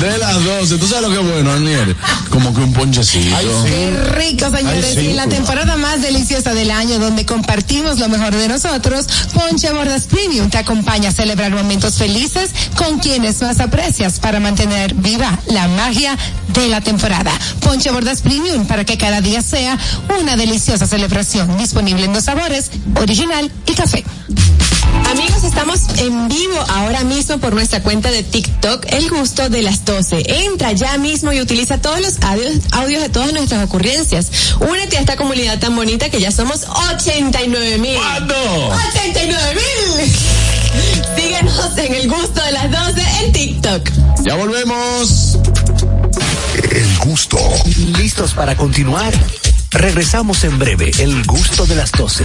de 0.00 0.18
las 0.18 0.44
12. 0.44 0.78
¿Tú 0.78 0.86
sabes 0.86 1.08
lo 1.08 1.14
que 1.14 1.20
es 1.20 1.32
bueno, 1.32 1.52
Aniel? 1.52 1.96
Como 2.30 2.54
que 2.54 2.60
un 2.60 2.72
ponchecito. 2.72 3.36
Qué 3.64 3.90
rico, 4.14 4.50
señores. 4.50 4.84
Ay, 4.84 4.94
sí, 4.94 5.10
y 5.10 5.12
la 5.14 5.26
temporada 5.26 5.76
más 5.76 6.00
deliciosa 6.02 6.54
del 6.54 6.70
año, 6.70 6.98
donde 6.98 7.26
compartimos 7.26 7.98
lo 7.98 8.08
mejor 8.08 8.34
de 8.34 8.48
nosotros, 8.48 9.06
Ponche 9.34 9.70
Bordas 9.72 10.04
Premium 10.04 10.48
te 10.48 10.58
acompaña 10.58 11.10
a 11.10 11.12
celebrar 11.12 11.52
momentos 11.52 11.96
felices 11.96 12.50
con 12.76 12.98
quienes 12.98 13.42
más 13.42 13.60
aprecias 13.60 14.20
para 14.20 14.40
mantener 14.40 14.94
viva 14.94 15.38
la 15.46 15.68
magia 15.68 16.16
de 16.48 16.68
la 16.68 16.80
temporada. 16.80 17.32
Ponche 17.60 17.90
Bordas 17.90 18.22
Premium 18.22 18.66
para 18.66 18.84
que 18.84 18.96
cada 18.96 19.20
día 19.20 19.42
sea 19.42 19.78
una 20.18 20.36
deliciosa 20.36 20.86
celebración. 20.86 21.56
Disponible 21.58 22.04
en 22.04 22.14
dos 22.14 22.24
sabores, 22.24 22.70
original 23.00 23.50
y 23.66 23.72
café. 23.74 24.04
Amigos, 25.10 25.44
estamos 25.44 25.80
en 25.98 26.28
vivo 26.28 26.58
ahora 26.68 27.04
mismo 27.04 27.38
por 27.38 27.54
nuestra 27.54 27.82
cuenta 27.82 28.10
de 28.10 28.22
TikTok, 28.22 28.45
El 28.88 29.08
Gusto 29.10 29.48
de 29.48 29.62
las 29.62 29.84
12. 29.84 30.24
Entra 30.44 30.72
ya 30.72 30.98
mismo 30.98 31.32
y 31.32 31.40
utiliza 31.40 31.78
todos 31.78 32.00
los 32.00 32.20
audios, 32.22 32.54
audios 32.72 33.02
de 33.02 33.08
todas 33.08 33.32
nuestras 33.32 33.64
ocurrencias. 33.64 34.30
Únete 34.60 34.96
a 34.96 35.00
esta 35.00 35.16
comunidad 35.16 35.58
tan 35.58 35.76
bonita 35.76 36.08
que 36.10 36.20
ya 36.20 36.32
somos 36.32 36.66
89 36.94 37.78
mil. 37.78 37.96
¿Cuándo? 37.96 38.34
89 38.88 39.54
mil. 39.54 40.12
Síguenos 41.16 41.78
en 41.78 41.94
El 41.94 42.08
Gusto 42.08 42.42
de 42.42 42.52
las 42.52 42.70
12 42.70 43.24
en 43.24 43.32
TikTok. 43.32 43.90
Ya 44.24 44.34
volvemos. 44.34 45.38
El 46.70 46.98
gusto. 46.98 47.38
¿Listos 47.98 48.34
para 48.34 48.56
continuar? 48.56 49.12
Regresamos 49.70 50.42
en 50.44 50.58
breve, 50.58 50.90
el 50.98 51.24
gusto 51.24 51.66
de 51.66 51.76
las 51.76 51.92
12. 51.92 52.24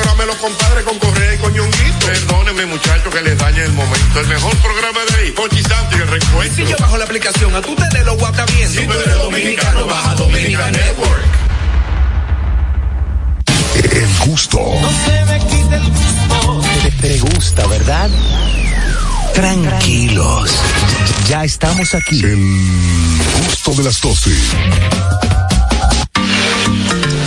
programa 0.01 0.23
de 0.23 0.27
los 0.27 0.37
compadres 0.37 0.83
con 0.83 0.99
Correa 0.99 1.33
y 1.33 1.37
con 1.37 1.53
Ñonguito. 1.53 2.05
Perdónenme, 2.05 2.65
muchachos, 2.65 3.13
que 3.13 3.21
les 3.21 3.37
dañe 3.37 3.63
el 3.63 3.73
momento. 3.73 4.19
El 4.19 4.27
mejor 4.27 4.55
programa 4.57 4.99
de 5.09 5.15
ahí, 5.17 5.31
Pochi 5.31 5.61
Santo 5.61 5.97
y 5.97 6.01
el 6.01 6.07
recuento. 6.07 6.55
Si 6.55 6.65
yo 6.65 6.75
bajo 6.79 6.97
la 6.97 7.05
aplicación, 7.05 7.55
a 7.55 7.61
tu 7.61 7.75
tele 7.75 8.03
lo 8.03 8.17
guata 8.17 8.45
viendo. 8.45 8.81
Si 8.81 8.87
tú 8.87 8.93
eres 8.93 9.15
dominicano, 9.15 9.85
baja 9.85 10.15
Dominican 10.15 10.71
Network. 10.71 11.25
El 13.91 14.29
gusto. 14.29 14.59
Te, 16.83 16.91
te 16.91 17.19
gusta, 17.19 17.67
¿verdad? 17.67 18.09
Tranquilos. 19.33 20.51
Ya 21.27 21.43
estamos 21.43 21.93
aquí. 21.93 22.23
El 22.23 23.19
gusto 23.45 23.73
de 23.73 23.83
las 23.83 24.01
12. 24.01 24.31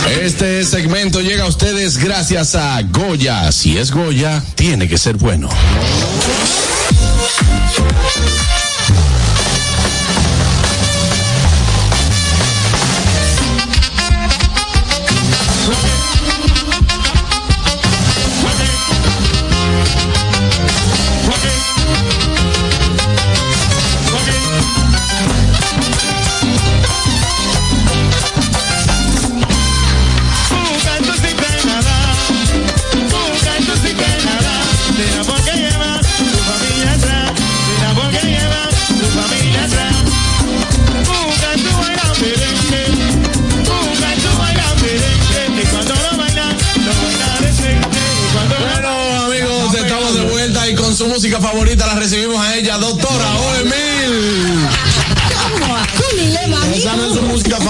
Este 0.09 0.63
segmento 0.63 1.19
llega 1.19 1.45
a 1.45 1.47
ustedes 1.47 1.97
gracias 1.97 2.55
a 2.55 2.79
Goya. 2.83 3.51
Si 3.51 3.77
es 3.77 3.91
Goya, 3.91 4.43
tiene 4.55 4.87
que 4.87 4.97
ser 4.97 5.17
bueno. 5.17 5.49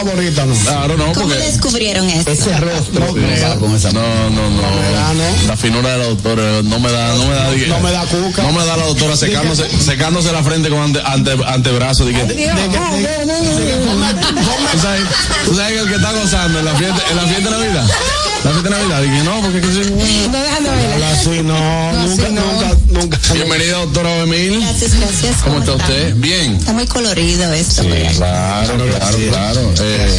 Favorita, 0.06 0.46
¿no? 0.46 0.54
Claro, 0.56 0.98
no, 0.98 1.14
¿Cómo 1.14 1.28
porque. 1.28 1.38
descubrieron 1.44 2.10
eso? 2.10 2.30
Ese 2.30 2.58
rostro. 2.58 3.06
No, 3.94 4.30
no, 4.30 4.50
no. 4.50 4.62
La 5.48 5.58
finura 5.58 5.92
de 5.94 5.98
la 5.98 6.06
doctora 6.06 6.62
no 6.64 6.80
me 6.80 6.92
da, 6.92 7.14
no 7.16 7.26
me 7.28 7.36
da. 7.36 7.52
No 7.68 7.80
me 7.80 7.92
da 7.92 8.06
cuca. 8.06 8.44
No 8.44 8.52
me 8.52 8.66
da 8.66 8.78
la 8.78 8.86
doctora 8.86 9.16
secándose, 9.16 9.68
secándose 9.80 10.32
la 10.32 10.44
frente 10.44 10.70
con 10.70 10.80
ante, 10.80 11.02
ante, 11.06 11.32
antebrazo. 11.48 12.06
De 12.06 12.14
que, 12.14 12.24
de 12.24 12.36
que- 12.36 12.46
¿Tú 14.72 14.80
sabes, 14.80 15.02
tú 15.46 15.56
sabes 15.56 15.74
que 15.74 15.80
el 15.80 15.88
que 15.88 15.96
está 15.96 16.12
gozando 16.12 16.60
en 16.60 16.66
la 16.66 16.76
fiesta, 16.76 17.04
en 17.10 17.16
la 17.18 17.24
fiesta 17.24 17.50
de 17.50 17.58
Navidad. 17.58 17.86
La 18.46 18.52
fiesta 18.52 18.70
de 18.70 18.76
Navidad. 18.76 19.02
Dije, 19.02 19.24
no, 19.24 19.42
porque 19.42 19.60
que 19.60 19.68
sí. 19.68 19.90
No 19.90 20.38
de 20.38 20.70
bailar. 20.70 20.94
Habla 20.94 21.12
así, 21.14 21.42
no, 21.42 21.94
nunca, 21.94 22.30
nunca, 22.30 22.78
nunca. 22.92 23.18
Bienvenida, 23.34 23.78
doctora 23.80 24.18
Emil. 24.20 24.60
Gracias, 24.62 24.94
gracias. 25.00 25.38
¿Cómo 25.44 25.58
está 25.60 25.72
usted? 25.74 26.14
Bien. 26.18 26.54
Está 26.54 26.74
muy 26.74 26.86
colorido 26.86 27.52
esto. 27.54 27.82
Sí, 27.82 27.88
¿verdad? 27.90 28.14
claro, 28.68 28.86
claro, 28.86 29.18
claro. 29.32 29.74
Eh, 29.82 30.18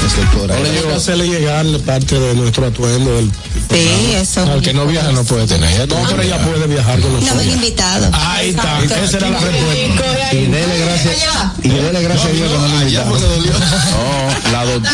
No 0.49 0.59
le 0.65 0.73
llegó 0.73 0.91
a 0.93 0.97
hacerle 0.97 1.29
llegar 1.29 1.65
parte 1.87 2.19
de 2.19 2.35
nuestro 2.35 2.67
atuendo. 2.67 3.15
Del, 3.15 3.31
Sí, 3.71 4.13
eso. 4.15 4.43
Al 4.43 4.61
que 4.61 4.73
no 4.73 4.87
viaja 4.87 5.13
no 5.13 5.23
puede 5.23 5.47
tener. 5.47 5.89
no, 5.89 5.97
pero 6.09 6.23
ella 6.23 6.39
puede 6.43 6.67
viajar 6.67 6.99
con 7.01 7.13
No 7.13 7.21
me 7.21 7.29
han 7.29 7.37
nosotros. 7.37 7.55
invitado. 7.55 8.11
Ahí 8.13 8.51
está, 8.51 8.81
esa 8.83 9.17
era 9.19 9.31
la 9.31 9.39
respuesta. 9.39 10.35
Y 10.35 10.47
dele 10.47 10.79
gracias, 10.85 11.17
y 11.63 11.69
dele 11.69 12.03
gracias 12.03 12.27
a 12.27 12.33
Dios 12.33 12.51
que 12.51 12.59
no 12.59 12.67
le 12.69 12.75
invitaron. 12.75 13.13
no, 13.21 14.53
la 14.53 14.65
doctora. 14.65 14.93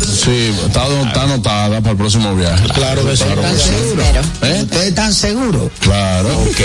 Sí, 0.00 0.54
está, 0.66 0.86
está 0.86 1.22
anotada 1.22 1.80
para 1.80 1.90
el 1.90 1.96
próximo 1.96 2.34
viaje. 2.34 2.53
Claro 2.74 3.04
que 3.06 3.16
sí. 3.16 3.24
Claro 3.24 3.42
que 3.42 3.48
sí. 3.58 3.70
Espero. 3.88 4.22
¿Eh? 4.42 4.60
¿Ustedes 4.62 4.88
están 4.88 5.12
seguros? 5.14 5.70
Claro. 5.80 6.28
Ok. 6.42 6.60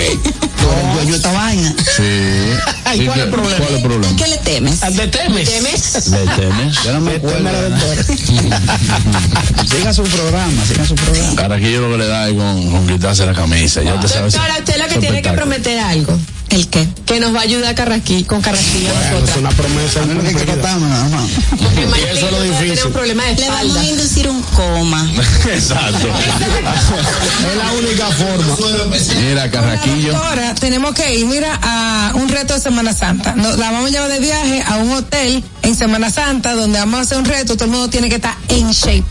Yo, 0.60 1.08
yo 1.08 1.14
esta 1.16 1.32
vaina. 1.32 1.74
Sí. 1.96 2.02
¿Cuál 2.84 2.94
es 2.94 3.00
el 3.00 3.14
que- 3.14 3.26
problema? 3.26 3.56
¿Cuál 3.56 3.62
es 3.62 3.70
el 3.70 3.76
¿A 3.78 3.82
problema? 3.88 4.16
qué 4.16 4.26
le 4.28 4.36
temes? 4.38 4.80
¿De 4.80 5.08
temes? 5.08 6.08
¿Le 6.08 6.26
temes? 6.26 6.82
Yo 6.84 6.92
no 6.92 7.00
me 7.00 7.16
acuerdo. 7.16 7.48
Siga 9.70 9.92
su 9.94 10.02
programa, 10.02 10.64
siga 10.66 10.84
su 10.86 10.94
programa. 10.94 11.34
Caraquillo 11.36 11.80
lo 11.82 11.90
que 11.92 11.98
le 11.98 12.06
da 12.08 12.28
es 12.28 12.34
con, 12.34 12.86
quitarse 12.86 13.24
la 13.26 13.32
camisa. 13.34 13.82
Ya 13.82 13.98
te 14.00 14.08
sabes. 14.08 14.34
Doctora, 14.34 14.56
usted 14.58 14.76
lo 14.78 14.88
que 14.88 14.98
tiene 14.98 15.22
que 15.22 15.30
prometer 15.32 15.78
algo. 15.78 16.18
¿El 16.50 16.68
qué? 16.68 16.88
Que 17.06 17.20
nos 17.20 17.32
va 17.32 17.40
a 17.40 17.42
ayudar 17.42 17.74
Carrasquillo, 17.76 18.26
con 18.26 18.42
Carrasquillo 18.42 18.90
Bueno, 18.92 19.24
es 19.24 19.36
una 19.36 19.50
promesa. 19.50 20.00
No 20.04 20.20
que 20.20 20.46
nada 20.46 21.08
más. 21.08 21.30
Porque 21.50 21.80
Y 21.82 22.16
eso 22.16 22.26
es 22.26 22.32
lo 22.32 22.42
difícil. 22.42 22.92
de 22.92 23.34
Le 23.36 23.48
vamos 23.48 23.76
a 23.76 23.84
inducir 23.84 24.28
un 24.28 24.42
coma. 24.42 25.08
Exacto. 25.52 26.08
Es 26.08 27.56
la 27.56 27.72
única 27.72 28.06
forma. 28.06 28.56
Mira, 29.20 29.50
Carraquillo. 29.50 30.16
Ahora 30.16 30.54
tenemos 30.56 30.92
que 30.94 31.14
ir, 31.14 31.26
mira, 31.26 31.56
a 31.62 32.12
un 32.14 32.28
reto 32.28 32.54
de 32.54 32.60
Semana 32.60 32.92
Santa. 32.94 33.34
Nos, 33.36 33.56
la 33.56 33.70
vamos 33.70 33.90
a 33.90 33.92
llevar 33.92 34.10
de 34.10 34.18
viaje 34.18 34.64
a 34.66 34.76
un 34.78 34.90
hotel 34.90 35.44
en 35.62 35.76
Semana 35.76 36.10
Santa 36.10 36.54
donde 36.54 36.80
vamos 36.80 36.98
a 36.98 37.02
hacer 37.02 37.18
un 37.18 37.26
reto. 37.26 37.54
Todo 37.54 37.66
el 37.66 37.70
mundo 37.70 37.88
tiene 37.88 38.08
que 38.08 38.16
estar 38.16 38.34
en 38.48 38.70
shape. 38.72 39.04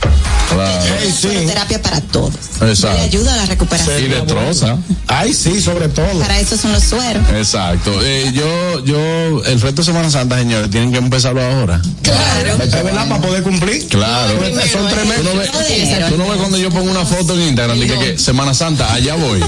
Claro. 0.50 0.96
Ey, 1.02 1.12
sí. 1.12 1.30
Terapia 1.48 1.82
para 1.82 2.02
todos. 2.02 2.34
Exacto. 2.62 2.98
Le 2.98 3.04
ayuda 3.04 3.34
a 3.34 3.38
la 3.38 3.46
recuperación. 3.46 4.04
Y 4.04 4.08
destroza. 4.08 4.78
Ay, 5.08 5.34
sí, 5.34 5.62
sobre 5.62 5.88
todo. 5.88 6.20
Para 6.20 6.40
eso 6.40 6.58
son 6.58 6.74
los 6.74 6.84
sueros. 6.84 7.24
Exacto. 7.36 7.92
Eh, 8.04 8.32
yo, 8.34 8.84
yo, 8.86 9.44
el 9.46 9.62
reto 9.62 9.82
de 9.82 9.84
Semana 9.84 10.10
Santa, 10.10 10.38
señores, 10.38 10.70
tienen 10.70 10.92
que 10.92 10.98
empezarlo 10.98 11.42
ahora. 11.42 11.82
Claro. 12.02 12.64
Es 12.64 12.72
verdad, 12.72 13.08
para 13.08 13.22
poder 13.22 13.44
cumplir. 13.44 13.88
Claro. 13.88 14.34
Son 14.72 14.88
tres 14.90 15.16
Tú 15.16 15.24
no, 15.24 15.36
ves, 15.36 15.50
Primero. 15.50 16.08
tú 16.10 16.18
no 16.18 16.30
ves 16.30 16.38
cuando 16.38 16.58
yo 16.58 16.70
pongo 16.70 16.90
una 16.92 17.06
foto 17.06 17.36
en 17.36 17.42
Instagram, 17.42 17.80
dije 17.80 17.98
que 17.98 18.18
Semana 18.18 18.54
Santa, 18.54 18.94
allá 18.94 19.16
voy. 19.16 19.40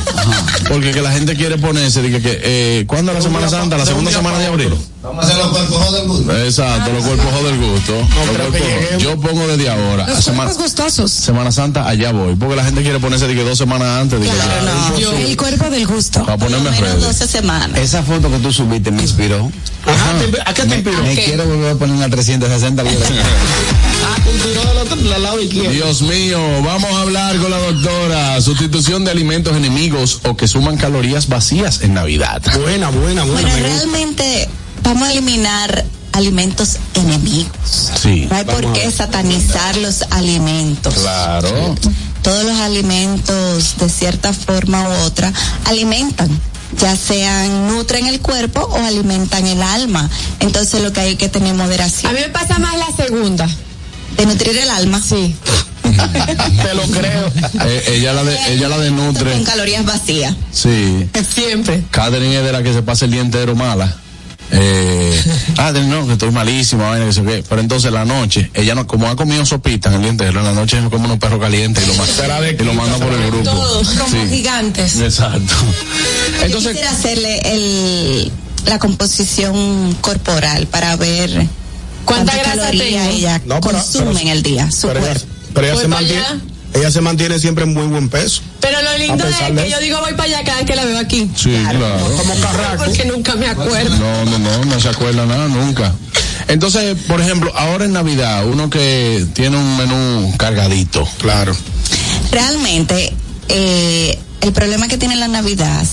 Porque 0.68 0.92
que 0.92 1.02
la 1.02 1.12
gente 1.12 1.36
quiere 1.36 1.58
ponerse, 1.58 2.02
dije 2.02 2.22
que, 2.22 2.40
eh, 2.44 2.84
¿cuándo 2.88 3.12
es 3.12 3.18
la 3.18 3.22
Semana 3.22 3.50
Santa? 3.50 3.78
La 3.78 3.86
segunda 3.86 4.12
semana 4.12 4.40
de 4.40 4.46
abril. 4.48 4.74
Vamos 5.04 5.26
a 5.26 5.28
hacer 5.28 5.38
los 5.44 5.48
cuerpos 5.52 5.94
del 5.94 6.08
gusto. 6.08 6.38
Exacto, 6.38 6.92
los 6.94 7.04
cuerpos 7.04 7.44
del 7.44 7.58
gusto. 7.60 8.08
Yo 9.00 9.20
pongo 9.20 9.48
desde 9.48 9.68
ahora. 9.70 10.06
Los 10.08 10.24
Semana, 10.24 10.52
cuerpos 10.52 10.64
gustosos. 10.76 11.12
Semana 11.12 11.52
Santa, 11.52 11.88
allá 11.88 12.12
voy. 12.12 12.36
Porque 12.36 12.56
la 12.56 12.64
gente 12.64 12.84
quiere 12.84 13.00
ponerse 13.00 13.28
dije, 13.28 13.44
dos 13.44 13.58
semanas 13.58 13.88
antes. 14.02 14.20
Claro, 14.20 14.62
no. 15.00 15.18
El 15.18 15.36
cuerpo 15.38 15.70
del 15.72 15.88
gusto. 15.88 16.24
Para 16.24 16.38
ponerme 16.38 16.70
menos 16.70 16.80
ready. 16.80 17.02
12 17.02 17.28
semanas. 17.28 17.80
Esa 17.80 18.04
foto 18.04 18.30
que 18.30 18.38
tú 18.38 18.54
subiste 18.54 18.92
me 18.92 19.02
inspiró. 19.02 19.52
Ajá, 19.88 20.14
¿te- 20.32 20.42
¿a 20.46 20.54
qué 20.54 20.64
te 20.66 20.76
inspiró? 20.76 21.02
Me 21.04 21.16
quiero 21.16 21.46
volver 21.48 21.72
a 21.72 21.76
poner 21.76 21.96
una 21.96 22.08
360 22.10 22.84
libras. 22.84 23.10
Ah, 24.06 24.16
otro 24.82 24.96
del 24.98 25.24
lado 25.24 25.42
izquierdo. 25.42 25.72
Dios 25.72 26.02
mío, 26.04 26.40
vamos 26.64 26.92
a 26.92 27.02
hablar 27.02 27.38
con 27.38 27.50
la 27.50 27.58
doctora. 27.58 28.40
Sustitución 28.42 29.04
de 29.04 29.12
alimentos 29.12 29.56
enemigos 29.58 30.20
o 30.24 30.38
que 30.38 30.48
suman 30.48 30.78
calorías 30.78 31.28
vacías 31.28 31.82
en 31.82 31.96
Navidad. 31.96 32.42
Buena, 32.62 32.90
buena, 32.90 33.24
buena. 33.24 33.42
Bueno, 33.42 33.48
me 33.48 33.62
gusta. 33.62 33.78
realmente 33.78 34.50
vamos 34.84 35.08
a 35.08 35.12
eliminar 35.12 35.86
alimentos 36.14 36.78
enemigos. 36.96 37.52
Sí. 38.02 38.28
No 38.30 38.36
hay 38.38 38.46
por 38.46 38.74
qué 38.74 38.92
satanizar 38.92 39.78
los 39.78 40.04
alimentos. 40.12 40.94
Claro. 40.94 41.76
Todos 42.22 42.44
los 42.46 42.60
alimentos, 42.60 43.78
de 43.78 43.90
cierta 43.90 44.34
forma 44.34 44.88
u 44.88 44.92
otra, 45.06 45.32
alimentan. 45.66 46.30
Ya 46.78 46.96
sean 46.96 47.68
nutren 47.68 48.08
el 48.08 48.22
cuerpo 48.22 48.62
o 48.62 48.78
alimentan 48.78 49.46
el 49.48 49.62
alma. 49.62 50.10
Entonces 50.40 50.82
lo 50.82 50.94
que 50.94 51.02
hay 51.02 51.16
que 51.16 51.28
tener 51.30 51.52
A 51.52 51.56
moderación. 51.58 52.14
mí 52.14 52.20
me 52.20 52.30
pasa 52.30 52.60
más 52.60 52.76
la 52.78 52.96
segunda. 52.96 53.50
De 54.18 54.26
nutrir 54.26 54.58
el 54.58 54.70
alma. 54.70 55.02
Sí. 55.02 55.36
Te 56.64 56.74
lo 56.76 56.84
creo. 56.84 57.32
Eh, 57.66 57.84
ella 57.96 58.14
la 58.14 58.24
de, 58.24 58.54
ella 58.54 58.70
la 58.70 58.78
denutre. 58.78 59.32
Con 59.34 59.44
calorías 59.44 59.84
vacías. 59.84 60.36
Sí. 60.52 61.10
Siempre. 61.34 61.84
Catherine 61.92 62.38
es 62.38 62.44
de 62.44 62.52
la 62.52 62.64
que 62.64 62.74
se 62.74 62.82
pasa 62.84 63.06
el 63.06 63.12
día 63.12 63.22
entero 63.22 63.56
mala. 63.56 63.98
Eh, 64.54 65.24
ah, 65.58 65.72
no, 65.72 66.06
que 66.08 66.14
estoy 66.14 66.32
malísima, 66.32 66.90
vaina, 66.90 67.06
que 67.06 67.14
sé 67.14 67.24
qué. 67.24 67.44
Pero 67.48 67.62
entonces 67.62 67.92
la 67.92 68.06
noche, 68.06 68.52
ella 68.54 68.76
no, 68.76 68.86
como 68.88 69.08
ha 69.08 69.16
comido 69.16 69.46
sopitas 69.46 69.94
el 69.94 70.02
día 70.02 70.10
entero, 70.10 70.40
en 70.40 70.46
la 70.46 70.52
noche 70.54 70.82
se 70.82 70.90
come 70.90 71.06
unos 71.06 71.20
perros 71.20 71.40
calientes 71.40 71.84
y 71.84 71.88
lo, 71.88 71.94
ma- 71.96 72.06
y 72.52 72.64
lo 72.64 72.74
manda 72.74 72.98
por 72.98 73.14
el 73.14 73.28
grupo. 73.32 73.52
Como 73.52 74.08
Sí. 74.10 74.30
gigantes. 74.30 75.00
Exacto. 75.00 75.54
Yo 76.40 76.46
Entonces, 76.46 76.72
quisiera 76.72 76.92
hacerle 76.92 77.40
el, 77.54 78.32
la 78.66 78.78
composición 78.80 79.96
corporal 80.02 80.68
para 80.68 80.96
ver 80.98 81.30
¿Cuánta 82.06 82.34
cuántas 82.34 82.56
grasa 82.56 82.72
ella 82.72 83.42
No, 83.46 83.62
pero- 83.62 83.78
consume 83.78 84.06
pero- 84.08 84.20
en 84.20 84.28
el 84.28 84.44
día, 84.44 84.70
su 84.72 84.88
Pero 84.88 85.00
ella, 85.00 85.08
cuerpo. 85.12 85.26
pero 85.54 85.68
ella 85.68 85.74
Voy 85.76 85.84
se 85.84 85.90
pa' 85.90 85.96
mantiene. 85.96 86.22
allá. 86.26 86.38
Ella 86.74 86.90
se 86.92 87.02
mantiene 87.02 87.38
siempre 87.40 87.66
en 87.66 87.74
muy 87.74 87.86
buen 87.88 88.10
peso. 88.10 88.42
Pero 88.62 88.82
lo 88.82 88.98
lindo 88.98 89.24
A 89.24 89.30
es 89.30 89.56
de 89.56 89.64
que 89.64 89.70
yo 89.70 89.80
digo 89.80 90.00
voy 90.00 90.14
para 90.14 90.24
allá 90.24 90.44
cada 90.44 90.58
vez 90.60 90.68
que 90.68 90.76
la 90.76 90.86
veo 90.86 91.00
aquí. 91.00 91.30
sí, 91.36 91.52
claro. 91.70 92.16
Como 92.18 92.36
carraco. 92.40 92.86
Porque 92.86 93.06
nunca 93.06 93.36
me 93.36 93.48
acuerdo. 93.48 93.98
No, 93.98 94.26
no, 94.26 94.40
no, 94.40 94.66
no 94.66 94.80
se 94.80 94.90
acuerda 94.90 95.26
nada 95.26 95.48
nunca. 95.48 95.94
Entonces, 96.48 96.98
por 97.08 97.22
ejemplo, 97.22 97.52
ahora 97.56 97.86
en 97.86 97.94
Navidad, 97.94 98.46
uno 98.46 98.70
que 98.70 99.26
tiene 99.34 99.58
un 99.58 99.78
menú 99.78 100.34
cargadito. 100.38 101.08
Claro. 101.20 101.56
Realmente, 102.32 103.14
eh, 103.50 104.18
el 104.42 104.54
problema 104.54 104.88
que 104.88 104.98
tiene 104.98 105.16
la 105.16 105.28
Navidad, 105.28 105.86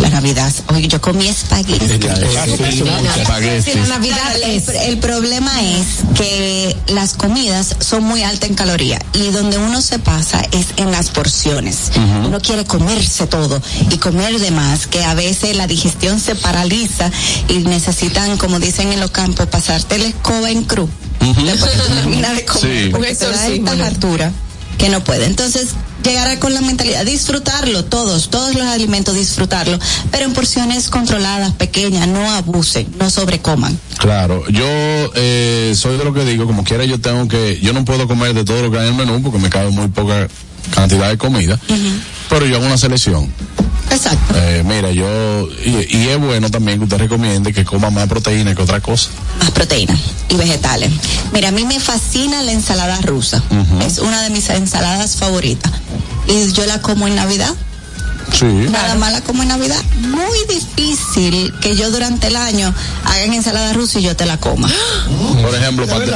la 0.00 0.08
Navidad, 0.10 0.52
oye, 0.68 0.88
yo 0.88 1.00
comí 1.00 1.28
espagueti. 1.28 1.86
Navidad 3.88 4.36
el, 4.36 4.50
es. 4.50 4.68
el 4.68 4.98
problema 4.98 5.52
es 5.62 5.86
que 6.14 6.76
las 6.88 7.14
comidas 7.14 7.76
son 7.80 8.02
muy 8.04 8.22
altas 8.22 8.48
en 8.50 8.56
calorías 8.56 9.00
y 9.12 9.30
donde 9.30 9.58
uno 9.58 9.80
se 9.82 9.98
pasa 9.98 10.42
es 10.52 10.68
en 10.76 10.90
las 10.90 11.10
porciones. 11.10 11.92
Uno 12.24 12.40
quiere 12.40 12.64
comerse 12.64 13.26
todo 13.26 13.60
y 13.90 13.96
comer 13.98 14.38
de 14.40 14.50
más, 14.50 14.86
que 14.86 15.04
a 15.04 15.14
veces 15.14 15.56
la 15.56 15.66
digestión 15.66 16.20
se 16.20 16.34
paraliza 16.34 17.10
y 17.48 17.58
necesitan, 17.58 18.36
como 18.38 18.58
dicen 18.60 18.92
en 18.92 19.00
los 19.00 19.10
campos, 19.10 19.46
pasarte 19.48 19.98
la 19.98 20.06
escoba 20.06 20.50
en 20.50 20.64
cruz. 20.64 20.90
Después 21.44 21.72
terminas 21.86 22.34
de 22.36 22.44
comer, 22.44 22.84
Sí. 22.84 22.88
porque 22.90 23.10
Un 23.12 23.16
te 23.16 23.24
da 23.26 23.48
esta. 23.48 24.32
Que 24.78 24.88
no 24.88 25.02
puede. 25.04 25.26
Entonces, 25.26 25.70
llegar 26.02 26.38
con 26.38 26.54
la 26.54 26.60
mentalidad, 26.60 27.04
disfrutarlo, 27.04 27.84
todos, 27.84 28.30
todos 28.30 28.54
los 28.54 28.66
alimentos, 28.66 29.14
disfrutarlo, 29.14 29.78
pero 30.10 30.24
en 30.24 30.32
porciones 30.32 30.88
controladas, 30.88 31.52
pequeñas, 31.52 32.08
no 32.08 32.30
abusen, 32.30 32.86
no 32.98 33.10
sobrecoman. 33.10 33.78
Claro, 33.98 34.44
yo 34.48 34.66
eh, 35.14 35.72
soy 35.76 35.96
de 35.96 36.04
lo 36.04 36.12
que 36.12 36.24
digo, 36.24 36.46
como 36.46 36.64
quiera 36.64 36.84
yo 36.84 37.00
tengo 37.00 37.28
que, 37.28 37.60
yo 37.60 37.72
no 37.72 37.84
puedo 37.84 38.08
comer 38.08 38.34
de 38.34 38.44
todo 38.44 38.62
lo 38.62 38.70
que 38.70 38.78
hay 38.78 38.88
en 38.88 38.98
el 38.98 39.06
menú 39.06 39.22
porque 39.22 39.38
me 39.38 39.50
cabe 39.50 39.70
muy 39.70 39.88
poca 39.88 40.28
cantidad 40.70 41.08
de 41.10 41.18
comida, 41.18 41.58
pero 42.28 42.46
yo 42.46 42.56
hago 42.56 42.66
una 42.66 42.78
selección. 42.78 43.32
Exacto. 43.90 44.34
Eh, 44.36 44.62
mira, 44.64 44.90
yo, 44.90 45.48
y, 45.64 45.96
y 45.96 46.08
es 46.08 46.18
bueno 46.18 46.50
también 46.50 46.78
que 46.78 46.84
usted 46.84 46.96
recomiende 46.98 47.52
que 47.52 47.64
coma 47.64 47.90
más 47.90 48.08
proteína 48.08 48.54
que 48.54 48.62
otra 48.62 48.80
cosa. 48.80 49.10
Más 49.38 49.50
proteína 49.50 49.94
y 50.30 50.36
vegetales. 50.36 50.90
Mira, 51.32 51.48
a 51.48 51.52
mí 51.52 51.64
me 51.64 51.78
fascina 51.78 52.40
la 52.42 52.52
ensalada 52.52 52.98
rusa. 53.02 53.42
Es 53.84 53.98
una 53.98 54.22
de 54.22 54.30
mis 54.30 54.48
ensaladas 54.48 55.16
favoritas. 55.16 55.72
Y 56.26 56.52
yo 56.52 56.64
la 56.64 56.80
como 56.80 57.06
en 57.06 57.16
Navidad. 57.16 57.52
Sí. 58.32 58.46
Nada 58.46 58.94
más 58.94 59.12
la 59.12 59.20
como 59.20 59.42
en 59.42 59.48
Navidad. 59.48 59.82
Muy 60.00 60.38
difícil 60.48 61.52
que 61.60 61.76
yo 61.76 61.90
durante 61.90 62.28
el 62.28 62.36
año 62.36 62.72
hagan 63.04 63.34
ensalada 63.34 63.74
rusa 63.74 63.98
y 63.98 64.02
yo 64.04 64.16
te 64.16 64.24
la 64.24 64.38
coma. 64.38 64.70
Por 65.42 65.54
ejemplo, 65.54 65.86
pastel. 65.86 66.14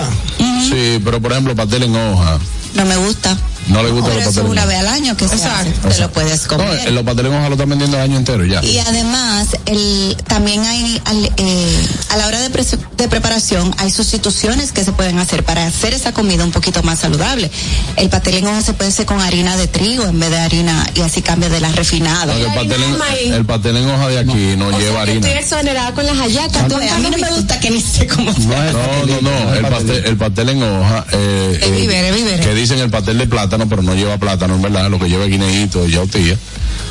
Sí, 0.71 1.01
pero 1.05 1.21
por 1.21 1.33
ejemplo, 1.33 1.55
pastel 1.55 1.83
en 1.83 1.97
hoja. 1.97 2.39
No 2.77 2.85
me 2.85 2.97
gusta. 2.97 3.37
No 3.69 3.83
le 3.83 3.91
gusta 3.91 4.11
Pero 4.11 4.21
los 4.21 4.29
eso 4.31 4.43
pasteles. 4.43 4.51
una 4.53 4.65
vez 4.67 4.79
al 4.79 4.87
año 4.87 5.17
que 5.17 5.27
se 5.27 5.35
hace, 5.45 5.71
te 5.73 5.99
lo 5.99 6.13
puedes 6.13 6.43
No, 6.43 6.49
comer. 6.57 6.87
en 6.87 6.95
los 6.95 7.03
pasteles 7.03 7.33
en 7.33 7.39
hoja 7.39 7.49
lo 7.49 7.55
están 7.57 7.69
vendiendo 7.69 7.97
el 7.97 8.03
año 8.05 8.17
entero 8.17 8.45
ya. 8.45 8.63
Y 8.65 8.79
además, 8.79 9.49
el, 9.67 10.17
también 10.29 10.63
hay, 10.65 11.03
al- 11.05 11.33
eh, 11.37 11.87
a 12.11 12.17
la 12.17 12.29
hora 12.29 12.41
de, 12.41 12.49
pre- 12.51 12.63
de 12.65 13.09
preparación, 13.09 13.75
hay 13.79 13.91
sustituciones 13.91 14.71
que 14.71 14.85
se 14.85 14.93
pueden 14.93 15.19
hacer 15.19 15.43
para 15.43 15.67
hacer 15.67 15.95
esa 15.95 16.13
comida 16.13 16.45
un 16.45 16.53
poquito 16.53 16.81
más 16.85 17.01
saludable. 17.01 17.51
El 17.97 18.09
pastel 18.09 18.37
en 18.37 18.47
hoja 18.47 18.61
se 18.63 18.73
puede 18.73 18.91
hacer 18.91 19.05
con 19.05 19.21
harina 19.21 19.57
de 19.57 19.67
trigo 19.67 20.05
en 20.05 20.21
vez 20.21 20.31
de 20.31 20.39
harina 20.39 20.89
y 20.95 21.01
así 21.01 21.21
cambia 21.23 21.49
de 21.49 21.59
la 21.59 21.73
refinada. 21.73 22.37
El 22.37 22.47
pastel, 22.47 22.81
en, 22.85 23.33
el 23.35 23.45
pastel 23.47 23.77
en 23.79 23.91
hoja 23.91 24.09
de 24.09 24.19
aquí 24.21 24.55
no 24.57 24.79
lleva 24.79 25.03
harina. 25.03 25.27
Estoy 25.27 25.43
exonerada 25.43 25.93
con 25.93 26.07
las 26.07 26.17
hallacas. 26.19 26.69
No, 26.69 26.77
a 26.77 26.99
mí 26.99 27.11
no 27.11 27.19
me 27.19 27.31
gusta 27.31 27.59
que 27.59 27.71
ni 27.73 27.81
sé 27.81 28.07
cómo 28.07 28.33
se 28.33 28.41
No, 28.43 29.07
no, 29.07 29.21
no, 29.23 29.55
el 29.55 29.63
pastel, 29.67 30.05
el 30.07 30.17
pastel 30.17 30.51
en 30.51 30.63
hoja, 30.63 31.05
eh, 31.11 31.59
Es 31.61 31.67
eh, 31.67 31.71
víveres, 31.73 32.15
víveres. 32.15 32.47
que 32.47 32.55
dicen 32.67 32.81
el 32.81 32.91
pastel 32.91 33.17
de 33.17 33.29
plátano, 33.29 33.69
pero 33.69 33.81
no 33.81 33.95
lleva 33.95 34.19
plátano, 34.19 34.57
en 34.57 34.63
verdad, 34.63 34.91
lo 34.91 34.99
que 34.99 35.09
lleva 35.09 35.25
es 35.25 35.31
guineíto 35.31 35.87
y 35.87 35.93
yautía, 35.93 36.37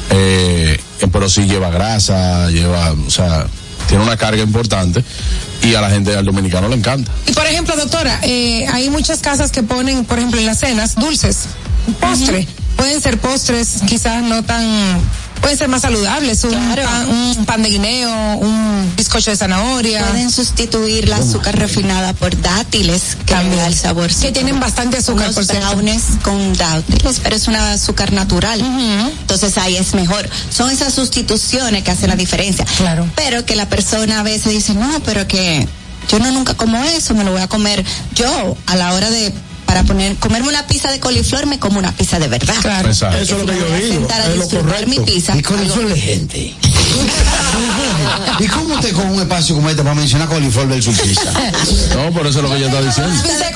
eh, 0.10 0.80
eh, 1.02 1.08
pero 1.12 1.28
sí 1.28 1.44
lleva 1.44 1.70
grasa, 1.70 2.50
lleva, 2.50 2.94
o 2.94 3.10
sea, 3.10 3.46
tiene 3.90 4.02
una 4.02 4.16
carga 4.16 4.42
importante 4.42 5.04
y 5.62 5.76
a 5.76 5.82
la 5.82 5.90
gente, 5.90 6.16
al 6.16 6.24
dominicano 6.24 6.70
le 6.70 6.76
encanta. 6.76 7.12
Y 7.28 7.34
por 7.34 7.46
ejemplo, 7.46 7.76
doctora, 7.76 8.22
eh, 8.24 8.66
hay 8.72 8.90
muchas 8.90 9.20
casas 9.20 9.52
que 9.52 9.64
ponen, 9.64 10.06
por 10.06 10.18
ejemplo, 10.18 10.40
en 10.40 10.46
las 10.46 10.60
cenas, 10.60 10.96
dulces, 10.96 11.48
postre. 12.00 12.48
Pueden 12.78 13.02
ser 13.02 13.18
postres 13.18 13.82
quizás 13.86 14.24
no 14.24 14.44
tan, 14.44 14.64
pueden 15.46 15.60
ser 15.60 15.68
más 15.68 15.84
saludables, 15.84 16.44
un, 16.44 16.54
pan, 16.54 17.08
un 17.08 17.46
pan 17.46 17.62
de 17.62 17.70
guineo, 17.70 18.38
un 18.38 18.92
bizcocho 18.98 19.30
de 19.30 19.38
zanahoria. 19.38 20.04
Pueden 20.08 20.32
sustituir 20.32 21.08
la 21.08 21.18
azúcar 21.18 21.56
refinada 21.60 22.14
por 22.14 22.36
dátiles 22.42 23.16
que 23.28 23.36
da 23.36 23.68
el 23.68 23.76
sabor. 23.76 24.10
Que 24.10 24.32
tienen 24.32 24.60
bastante 24.60 24.98
azúcar, 24.98 25.26
Unos 25.26 25.36
por 25.36 25.46
cierto. 25.46 25.68
brownies 25.68 26.02
con 26.24 26.54
dátiles, 26.56 27.20
pero 27.22 27.36
es 27.36 27.48
una 27.48 27.74
azúcar 27.74 28.12
natural. 28.12 28.60
Entonces 28.60 29.56
ahí 29.60 29.76
es 29.76 29.94
mejor. 29.94 30.28
Son 30.50 30.72
esas 30.72 30.96
sustituciones 30.96 31.84
que 31.84 31.92
hacen 31.92 32.10
la 32.10 32.16
diferencia. 32.16 32.66
Claro. 32.78 33.08
Pero 33.16 33.46
que 33.46 33.56
la 33.56 33.70
persona 33.70 34.22
a 34.22 34.24
veces 34.24 34.52
dice, 34.52 34.74
no, 34.74 35.00
pero 35.06 35.28
que 35.28 35.68
yo 36.10 36.18
no 36.18 36.32
nunca 36.32 36.56
como 36.56 36.84
eso, 36.86 37.14
me 37.14 37.24
lo 37.24 37.34
voy 37.34 37.42
a 37.42 37.48
comer. 37.48 37.86
Yo, 38.16 38.58
a 38.66 38.76
la 38.76 38.94
hora 38.94 39.12
de 39.12 39.32
para 39.76 39.88
poner 39.88 40.16
comerme 40.16 40.48
una 40.48 40.66
pizza 40.68 40.90
de 40.90 41.02
coliflor 41.02 41.48
me 41.48 41.60
como 41.60 41.78
una 41.80 41.92
pizza 41.92 42.18
de 42.18 42.30
verdad 42.30 42.56
Claro. 42.62 42.88
Exacto. 42.88 43.18
Eso 43.18 43.36
es 43.36 43.42
lo 43.42 43.46
que 43.46 43.60
yo 43.60 43.76
digo, 43.76 44.08
es 44.08 44.38
lo 44.38 44.48
correcto. 44.62 44.88
mi 44.88 45.00
pizza 45.00 45.36
Y 45.36 45.42
coliflor 45.42 45.90
de 45.90 46.00
gente. 46.00 46.54
¿Y 48.40 48.48
cómo 48.48 48.80
te 48.80 48.92
con 48.92 49.08
un 49.10 49.22
espacio 49.22 49.56
como 49.56 49.70
este 49.70 49.82
para 49.84 49.96
mencionar 49.96 50.28
coliflor 50.28 50.68
versus 50.68 51.00
pizza? 51.00 51.32
No, 51.96 52.12
por 52.12 52.28
eso 52.28 52.40
es 52.40 52.44
lo 52.44 52.50
que 52.50 52.58
ella 52.58 52.68
está 52.68 52.82
diciendo. 52.82 53.14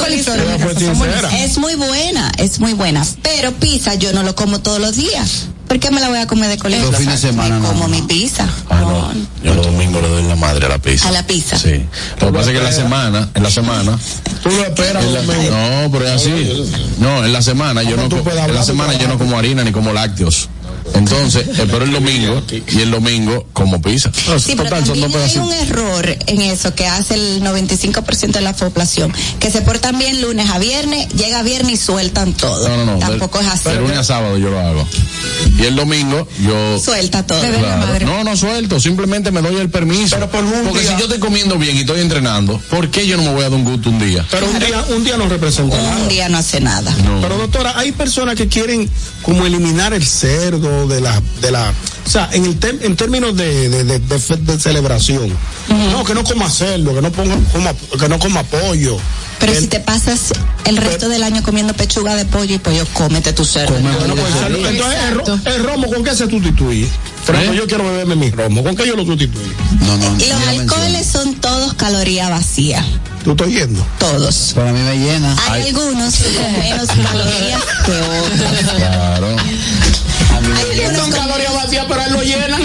Pizza 0.08 0.74
sincera. 0.80 1.38
Es 1.44 1.58
muy 1.58 1.76
buena, 1.76 2.32
es 2.38 2.60
muy 2.60 2.74
buena. 2.74 3.06
Pero 3.22 3.52
pizza 3.54 3.96
yo 3.96 4.14
no 4.14 4.24
lo 4.24 4.36
como 4.36 4.60
todos 4.60 4.80
los 4.80 4.96
días. 4.96 5.48
¿Por 5.68 5.80
qué 5.80 5.92
me 5.92 6.02
la 6.02 6.10
voy 6.10 6.18
a 6.18 6.26
comer 6.26 6.50
de 6.50 6.58
coliflor? 6.58 6.90
Los 6.92 7.00
fines 7.00 7.22
de 7.22 7.28
semana, 7.30 7.56
Me 7.56 7.62
no, 7.62 7.68
como 7.68 7.88
no. 7.88 7.90
mi 7.90 8.02
pizza. 8.02 8.48
Ah, 8.72 8.80
no. 8.82 9.12
Yo 9.44 9.54
los 9.54 9.68
domingos 9.68 10.02
le 10.02 10.08
doy 10.10 10.24
la 10.24 10.36
madre 10.36 10.66
a 10.66 10.70
la 10.70 10.80
pizza. 10.80 11.08
A 11.10 11.12
la 11.12 11.28
pizza. 11.28 11.60
Sí. 11.60 11.86
Lo 12.20 12.28
que 12.28 12.34
pasa 12.34 12.48
es 12.50 12.52
que 12.54 12.58
en 12.58 12.64
la 12.64 12.72
semana, 12.72 13.30
en 13.36 13.44
la 13.44 13.52
semana. 13.52 14.00
Tú 14.42 14.50
lo 14.50 14.64
esperas 14.66 15.06
la- 15.06 15.22
no, 15.22 15.92
pero 15.92 16.08
es 16.08 16.12
así. 16.14 16.66
No, 16.98 17.24
en 17.24 17.32
la 17.34 17.42
semana 17.44 17.84
yo 17.84 17.98
no, 17.98 18.04
en 18.06 18.56
la 18.56 18.64
semana 18.64 18.94
yo 18.94 19.08
no 19.08 19.20
como 19.20 19.38
harina 19.38 19.64
ni 19.64 19.72
como 19.72 19.94
lácteos. 19.94 20.50
Entonces, 20.94 21.48
espero 21.48 21.84
el 21.84 21.92
domingo 21.92 22.42
y 22.68 22.80
el 22.80 22.92
domingo 22.92 23.46
como 23.54 23.82
pizza. 23.82 24.12
Sí, 24.14 24.54
pero 24.56 24.70
Total, 24.70 24.86
son 24.86 25.02
dos 25.02 25.12
también 25.12 25.30
hay 25.30 25.38
un 25.38 25.54
error 25.54 26.18
en 26.28 26.42
eso 26.42 26.74
que 26.76 26.88
hace 26.88 27.16
el 27.16 27.44
95% 27.44 28.32
de 28.32 28.42
la 28.42 28.54
población, 28.54 29.14
que 29.40 29.52
se 29.52 29.62
portan 29.62 29.98
bien 29.98 30.22
lunes 30.22 30.50
a 30.50 30.60
viernes, 30.60 31.08
llega 31.10 31.42
viernes 31.44 31.74
y 31.74 31.78
sueltan 31.78 32.34
todo. 32.34 32.68
No, 32.68 32.78
no, 32.78 32.94
no. 32.94 33.00
Tampoco 33.00 33.40
de, 33.40 33.46
es 33.46 33.52
así. 33.52 33.70
De 33.70 33.76
lunes 33.78 33.98
a 33.98 34.04
sábado 34.04 34.38
yo 34.38 34.50
lo 34.50 34.60
hago. 34.60 34.88
Y 35.58 35.66
el 35.66 35.76
domingo 35.76 36.28
yo. 36.42 36.80
Suelta 36.80 37.26
todo. 37.26 37.40
Claro. 37.40 38.06
No, 38.06 38.24
no 38.24 38.38
suelto, 38.38 38.80
simplemente 38.80 39.32
me 39.32 39.42
doy 39.42 39.58
el 39.58 39.70
permiso. 39.70 40.18
Porque 40.20 40.82
si 40.82 40.94
yo 40.98 41.06
estoy 41.06 41.20
comiendo 41.20 41.58
bien 41.58 41.76
y 41.78 41.82
estoy 41.82 42.02
entrenando, 42.02 42.60
¿por 42.70 42.90
qué 42.90 43.08
yo 43.08 43.18
no 43.18 43.24
me 43.24 43.34
voy 43.34 43.42
a 43.42 43.50
dar 43.50 43.54
un 43.54 43.66
gusto 43.66 43.90
un 43.90 44.00
día? 44.00 44.26
Pero 44.30 44.50
un 44.50 44.60
día, 44.60 44.86
un 44.96 45.04
día 45.04 45.18
no 45.18 45.28
representa 45.28 45.78
nada. 45.78 45.98
Un 45.98 46.10
día 46.10 46.30
no 46.30 46.38
hace 46.38 46.60
nada. 46.60 46.94
Pero 47.22 47.38
doctora, 47.38 47.78
hay 47.78 47.92
personas 47.92 48.36
que 48.36 48.48
quieren 48.48 48.90
como 49.22 49.46
eliminar 49.46 49.94
el 49.94 50.06
cerdo 50.06 50.79
de 50.88 51.02
la, 51.02 51.22
de 51.42 51.52
la, 51.52 51.74
o 52.06 52.10
sea, 52.10 52.30
en 52.32 52.46
el 52.46 52.60
tem- 52.60 52.80
en 52.82 52.96
términos 52.96 53.36
de, 53.36 53.70
de, 53.70 53.84
de- 53.84 54.00
de 54.00 54.20
fe- 54.20 54.38
de 54.38 54.60
celebración. 54.60 55.30
No, 55.92 56.04
que 56.04 56.14
no 56.14 56.24
coma 56.24 56.50
cerdo, 56.50 56.94
que 56.96 57.02
no 57.02 57.12
ponga, 57.12 57.36
coma, 57.52 57.74
que 58.00 58.10
no 58.10 58.20
coma 58.20 58.44
pollo. 58.44 58.98
Pero 59.40 59.54
si 59.58 59.68
te 59.68 59.80
pasas 59.80 60.34
el 60.66 60.76
resto 60.78 61.08
del 61.08 61.24
año 61.24 61.42
comiendo 61.44 61.74
pechuga 61.74 62.16
de 62.16 62.26
pollo 62.26 62.56
y 62.56 62.58
pollo, 62.60 62.86
cómete 62.94 63.32
tu 63.32 63.46
cerdo. 63.46 63.74
Pues, 63.74 64.68
entonces, 64.70 65.00
el, 65.08 65.16
ro- 65.16 65.40
el 65.46 65.64
romo, 65.64 65.88
¿con 65.88 66.04
qué 66.04 66.12
se 66.16 66.30
sustituye? 66.30 66.88
Por 67.26 67.36
ejemplo, 67.36 67.56
yo 67.62 67.68
quiero 67.68 67.86
beberme 67.86 68.16
mi 68.16 68.32
romo, 68.32 68.64
¿con 68.64 68.76
qué 68.76 68.86
yo 68.88 68.96
lo 68.98 69.06
sustituyo? 69.06 69.48
No, 69.82 69.98
no. 69.98 70.18
Y 70.20 70.28
los 70.28 70.48
alcoholes 70.48 71.06
son 71.08 71.36
todos 71.36 71.74
calorías 71.76 72.30
vacías. 72.30 72.86
¿Tú 73.24 73.32
estás 73.32 73.48
yendo? 73.50 73.86
Todos. 74.00 74.54
Para 74.56 74.72
mí 74.74 74.80
me 74.80 74.98
llena. 74.98 75.36
Hay 75.50 75.68
algunos 75.68 76.16
con 76.16 76.60
menos 76.60 76.88
calorías 76.88 77.62
que 77.86 77.92
otros. 77.92 78.76
Claro. 78.78 79.36
Son 80.96 81.12
calorías 81.12 81.54
vacías, 81.54 81.86
pero 81.88 82.02
él 82.02 82.14
lo 82.14 82.22
llena. 82.24 82.58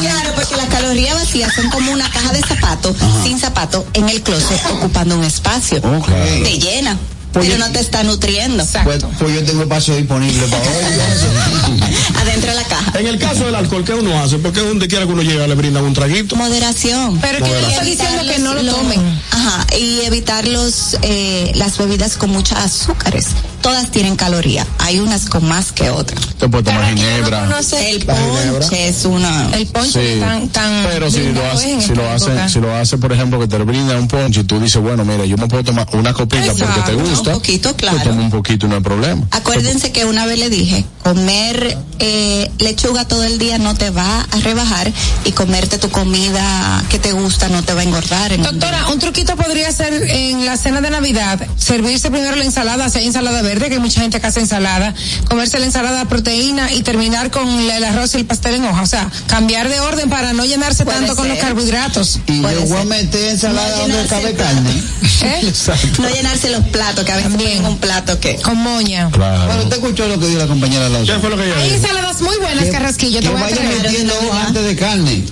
Claro, 0.00 0.34
porque 0.36 0.56
las 0.56 0.66
calorías 0.68 1.14
vacías 1.14 1.52
son 1.54 1.68
como 1.70 1.92
una 1.92 2.08
caja 2.10 2.32
de 2.32 2.40
zapatos 2.40 2.96
sin 3.24 3.38
zapatos 3.38 3.84
en 3.94 4.08
el 4.08 4.22
closet 4.22 4.60
ocupando 4.72 5.16
un 5.16 5.24
espacio. 5.24 5.80
Te 5.80 6.58
llena, 6.58 6.96
pero 7.32 7.58
no 7.58 7.70
te 7.70 7.80
está 7.80 8.02
nutriendo. 8.02 8.64
Pues, 8.84 9.04
pues 9.18 9.34
yo 9.34 9.44
tengo 9.44 9.62
espacio 9.62 9.96
disponible 9.96 10.46
para 10.46 10.62
hoy. 10.62 11.80
Adentro 12.20 12.50
de 12.50 12.56
la 12.56 12.64
caja. 12.64 12.98
En 12.98 13.06
el 13.06 13.18
caso 13.18 13.44
del 13.44 13.54
alcohol, 13.54 13.84
¿qué 13.84 13.94
uno 13.94 14.20
hace? 14.20 14.38
Porque 14.38 14.60
donde 14.60 14.88
quiera 14.88 15.06
que 15.06 15.12
uno 15.12 15.22
llega 15.22 15.46
le 15.46 15.54
brindan 15.54 15.84
un 15.84 15.94
traguito. 15.94 16.36
Moderación. 16.36 17.18
Pero 17.20 17.38
es 17.38 17.44
que 17.44 17.50
yo 17.50 17.60
no 17.60 17.68
estoy 17.68 17.86
diciendo 17.90 18.22
que 18.32 18.38
no 18.40 18.54
lo 18.54 18.74
tomen. 18.74 19.20
Ajá, 19.30 19.66
y 19.78 20.00
evitar 20.00 20.46
los, 20.48 20.96
eh, 21.02 21.52
las 21.54 21.78
bebidas 21.78 22.16
con 22.16 22.30
muchas 22.30 22.58
azúcares. 22.58 23.28
Todas 23.60 23.90
tienen 23.90 24.16
caloría. 24.16 24.66
Hay 24.78 25.00
unas 25.00 25.26
con 25.26 25.46
más 25.46 25.72
que 25.72 25.90
otras. 25.90 26.34
Te 26.38 26.48
puedes 26.48 26.64
tomar 26.64 26.94
ginebra. 26.94 27.46
el 27.80 28.06
ponche 28.06 28.88
es 28.88 29.04
una. 29.04 29.50
El 29.52 29.66
ponche 29.66 30.14
Sí, 30.14 30.20
tan, 30.20 30.48
tan 30.48 30.86
pero 30.88 31.10
si 31.10 31.18
lo 31.18 31.24
brindado 31.24 31.52
hace, 31.52 31.80
si 31.80 31.94
lo 31.94 32.10
hace, 32.10 32.48
si 32.48 32.60
lo 32.60 32.74
hace, 32.74 32.98
por 32.98 33.12
ejemplo, 33.12 33.38
que 33.38 33.48
te 33.48 33.58
brinda 33.58 33.96
un 33.96 34.08
ponche 34.08 34.40
y 34.40 34.44
tú 34.44 34.58
dices, 34.58 34.80
bueno, 34.80 35.04
mira, 35.04 35.24
yo 35.26 35.36
me 35.36 35.46
puedo 35.46 35.62
tomar 35.62 35.86
una 35.92 36.12
copita 36.12 36.54
porque 36.54 36.80
te 36.86 36.92
Exacto, 36.92 37.19
gusta. 37.20 37.34
un 37.34 37.40
poquito, 37.40 37.76
claro. 37.76 37.98
Te 37.98 38.04
tomo 38.04 38.22
un 38.22 38.30
poquito 38.30 38.66
y 38.66 38.68
no 38.68 38.76
hay 38.76 38.82
problema. 38.82 39.26
Acuérdense 39.30 39.92
que 39.92 40.04
una 40.04 40.26
vez 40.26 40.38
le 40.38 40.50
dije, 40.50 40.84
comer 41.02 41.78
eh, 41.98 42.50
lechuga 42.58 43.06
todo 43.06 43.24
el 43.24 43.38
día 43.38 43.58
no 43.58 43.74
te 43.74 43.90
va 43.90 44.20
a 44.20 44.36
rebajar 44.40 44.90
y 45.24 45.32
comerte 45.32 45.78
tu 45.78 45.90
comida 45.90 46.82
que 46.88 46.98
te 46.98 47.12
gusta 47.12 47.48
no 47.48 47.62
te 47.62 47.74
va 47.74 47.80
a 47.80 47.84
engordar. 47.84 48.32
en 48.32 48.42
Doctora, 48.42 48.88
un 48.88 48.98
truquito 48.98 49.36
podría 49.36 49.70
ser 49.72 49.92
en 49.92 50.46
la 50.46 50.56
cena 50.56 50.80
de 50.80 50.90
Navidad, 50.90 51.46
servirse 51.56 52.10
primero 52.10 52.36
la 52.36 52.44
ensalada, 52.44 52.88
si 52.88 52.98
hay 52.98 53.06
ensalada 53.06 53.42
verde, 53.42 53.68
que 53.68 53.74
hay 53.74 53.80
mucha 53.80 54.00
gente 54.00 54.20
que 54.20 54.26
hace 54.26 54.40
ensalada, 54.40 54.94
comerse 55.28 55.58
la 55.58 55.66
ensalada 55.66 56.04
proteína 56.06 56.72
y 56.72 56.82
terminar 56.82 57.30
con 57.30 57.48
el 57.48 57.84
arroz 57.84 58.14
y 58.14 58.18
el 58.18 58.26
pastel 58.26 58.54
en 58.54 58.64
hoja. 58.64 58.82
O 58.82 58.86
sea, 58.86 59.10
cambiar 59.26 59.68
de 59.68 59.80
orden 59.80 60.08
para 60.08 60.32
no 60.32 60.44
llenarse 60.44 60.84
tanto 60.84 61.16
con 61.16 61.28
los 61.28 61.38
carbohidratos. 61.38 62.20
Y 62.26 62.40
yo 62.40 62.66
voy 62.66 62.80
a 62.80 62.84
meter 62.84 63.30
ensalada 63.30 63.86
No 63.86 63.94
donde 63.94 64.06
cabe 64.08 64.34
carne. 64.34 64.70
¿Eh? 65.22 65.52
No 65.98 66.08
llenarse 66.08 66.50
los 66.50 66.64
platos, 66.66 67.04
que 67.18 67.24
a 67.24 67.28
veces 67.28 67.60
un 67.66 67.78
plato 67.78 68.20
que... 68.20 68.36
Con 68.36 68.56
moña. 68.58 69.10
Claro. 69.10 69.46
Bueno, 69.46 69.62
usted 69.64 69.76
escuchó 69.76 70.08
lo 70.08 70.18
que 70.18 70.26
dijo 70.26 70.38
la 70.38 70.46
compañera 70.46 70.86
¿Qué 70.86 70.92
Lausa. 70.92 71.18
fue 71.20 71.30
lo 71.30 71.36
que 71.36 71.44
ella 71.46 71.56
Hay 71.58 71.70
ensaladas 71.74 72.20
muy 72.22 72.36
buenas, 72.36 72.66
Carrasquillo, 72.68 73.20
te 73.20 73.26
Que 73.26 73.32
voy 73.32 73.40
a 73.40 73.44
vaya 73.44 73.62
metiendo 73.82 74.14
antes 74.46 74.64
de 74.64 74.76
carne. 74.76 75.24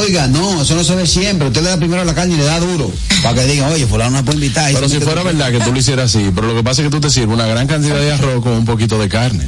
Oiga, 0.00 0.26
no, 0.26 0.62
eso 0.62 0.74
no 0.74 0.82
se 0.82 0.96
ve 0.96 1.06
siempre. 1.06 1.46
Usted 1.46 1.62
le 1.62 1.68
da 1.68 1.76
primero 1.76 2.04
la 2.04 2.12
carne 2.14 2.34
y 2.34 2.38
le 2.38 2.44
da 2.44 2.58
duro. 2.58 2.90
Para 3.22 3.36
que 3.36 3.46
digan, 3.46 3.70
oye, 3.72 3.86
fulano 3.86 4.18
no 4.18 4.24
puede 4.24 4.38
invitar. 4.38 4.72
Pero 4.72 4.88
si 4.88 4.98
fuera 4.98 5.22
verdad 5.22 5.52
que 5.52 5.60
tú 5.60 5.72
lo 5.72 5.78
hicieras 5.78 6.12
así, 6.14 6.32
pero 6.34 6.48
lo 6.48 6.54
que 6.56 6.64
pasa 6.64 6.82
es 6.82 6.88
que 6.88 6.90
tú 6.90 7.00
te 7.00 7.08
sirves 7.10 7.34
una 7.34 7.46
gran 7.46 7.66
cantidad 7.68 7.96
de 7.96 8.12
arroz 8.12 8.42
con 8.42 8.52
un 8.52 8.64
poquito 8.64 8.98
de 8.98 9.08
carne. 9.08 9.46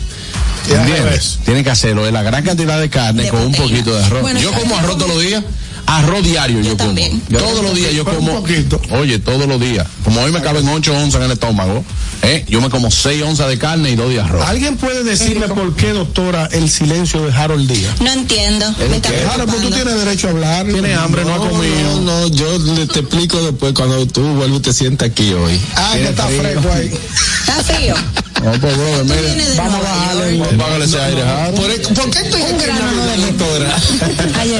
¿Entiendes? 0.71 1.39
Tienes 1.45 1.65
que 1.65 1.71
hacerlo, 1.71 2.07
es 2.07 2.13
la 2.13 2.23
gran 2.23 2.45
cantidad 2.45 2.79
de 2.79 2.89
carne 2.91 3.25
De 3.25 3.29
con 3.31 3.41
un 3.43 3.53
poquito 3.53 3.97
de 3.97 4.05
arroz. 4.05 4.21
Bueno, 4.23 4.39
yo 4.41 4.53
como- 4.53 4.77
arroz 4.77 4.99
todos 4.99 5.15
los 5.15 5.23
días, 5.23 5.43
arroz 5.89 6.23
diario 6.23 6.61
yo, 6.61 6.77
como. 6.77 6.95
Todos 7.31 7.63
los 7.63 7.75
días 7.75 7.93
yo 7.93 8.05
como. 8.05 8.33
un 8.33 8.43
poquito. 8.43 8.81
Oye, 8.91 9.19
todos 9.19 9.47
los 9.47 9.61
días. 9.61 9.87
Como 10.05 10.21
hoy 10.21 10.33
me 10.33 10.41
caben 10.43 10.69
8 10.69 10.97
onzas 10.97 11.21
en 11.21 11.27
el 11.27 11.33
estómago, 11.33 11.85
¿eh? 12.23 12.45
yo 12.49 12.61
me 12.61 12.69
como 12.69 12.91
6 12.91 13.23
onzas 13.23 13.49
de 13.49 13.59
carne 13.59 13.91
y 13.91 13.97
2 13.97 14.11
de 14.11 14.21
arroz. 14.21 14.47
¿Alguien 14.47 14.77
puede 14.77 15.03
decirme 15.03 15.49
por 15.49 15.75
qué, 15.75 15.93
doctora, 15.93 16.49
el 16.53 16.69
silencio 16.69 17.23
de 17.23 17.33
Harold 17.33 17.71
Díaz? 17.71 18.01
No 18.01 18.13
entiendo. 18.13 18.67
Me 18.91 18.97
está 18.97 19.11
Harold, 19.33 19.51
pues 19.51 19.63
tú 19.63 19.71
tienes 19.71 19.95
derecho 19.95 20.29
a 20.29 20.31
hablar. 20.31 20.67
Tiene 20.67 20.95
hambre, 20.95 21.25
no, 21.25 21.35
ha 21.35 21.39
comido. 21.39 22.01
No, 22.01 22.21
no, 22.21 22.29
yo 22.29 22.59
le, 22.59 22.87
te 22.87 23.01
explico 23.01 23.43
después 23.43 23.73
cuando 23.73 24.07
tú 24.07 24.23
vuelves 24.35 24.59
y 24.59 24.63
te 24.63 24.73
sientas 24.73 25.11
aquí 25.11 25.33
hoy. 25.33 25.61
Ah, 25.75 25.93
que 25.95 26.09
está 26.09 26.27
frío. 26.27 26.41
fresco 26.41 26.73
ahí. 26.73 26.93
Está 27.49 27.63
frío. 27.65 27.95
No, 28.45 28.53
pues, 28.53 28.77
brother, 28.77 29.05
mire. 29.05 29.55
Vamos 29.57 29.75
a 29.75 29.83
bajarle. 29.83 30.39
Págale 30.57 30.85
ese 30.85 31.01
aire. 31.01 31.23
¿Por, 31.57 32.11
qué 32.11 32.19
estoy 32.21 32.43
en 32.43 32.57
Navidad, 32.57 33.17
doctora? 33.27 33.77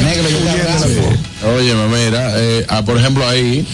Negro, 0.03 0.29
yo. 0.29 1.49
Óyeme, 1.49 1.87
mira, 1.89 2.33
eh, 2.37 2.67
ah, 2.69 2.83
por 2.85 2.99
ejemplo 2.99 3.27
ahí, 3.29 3.65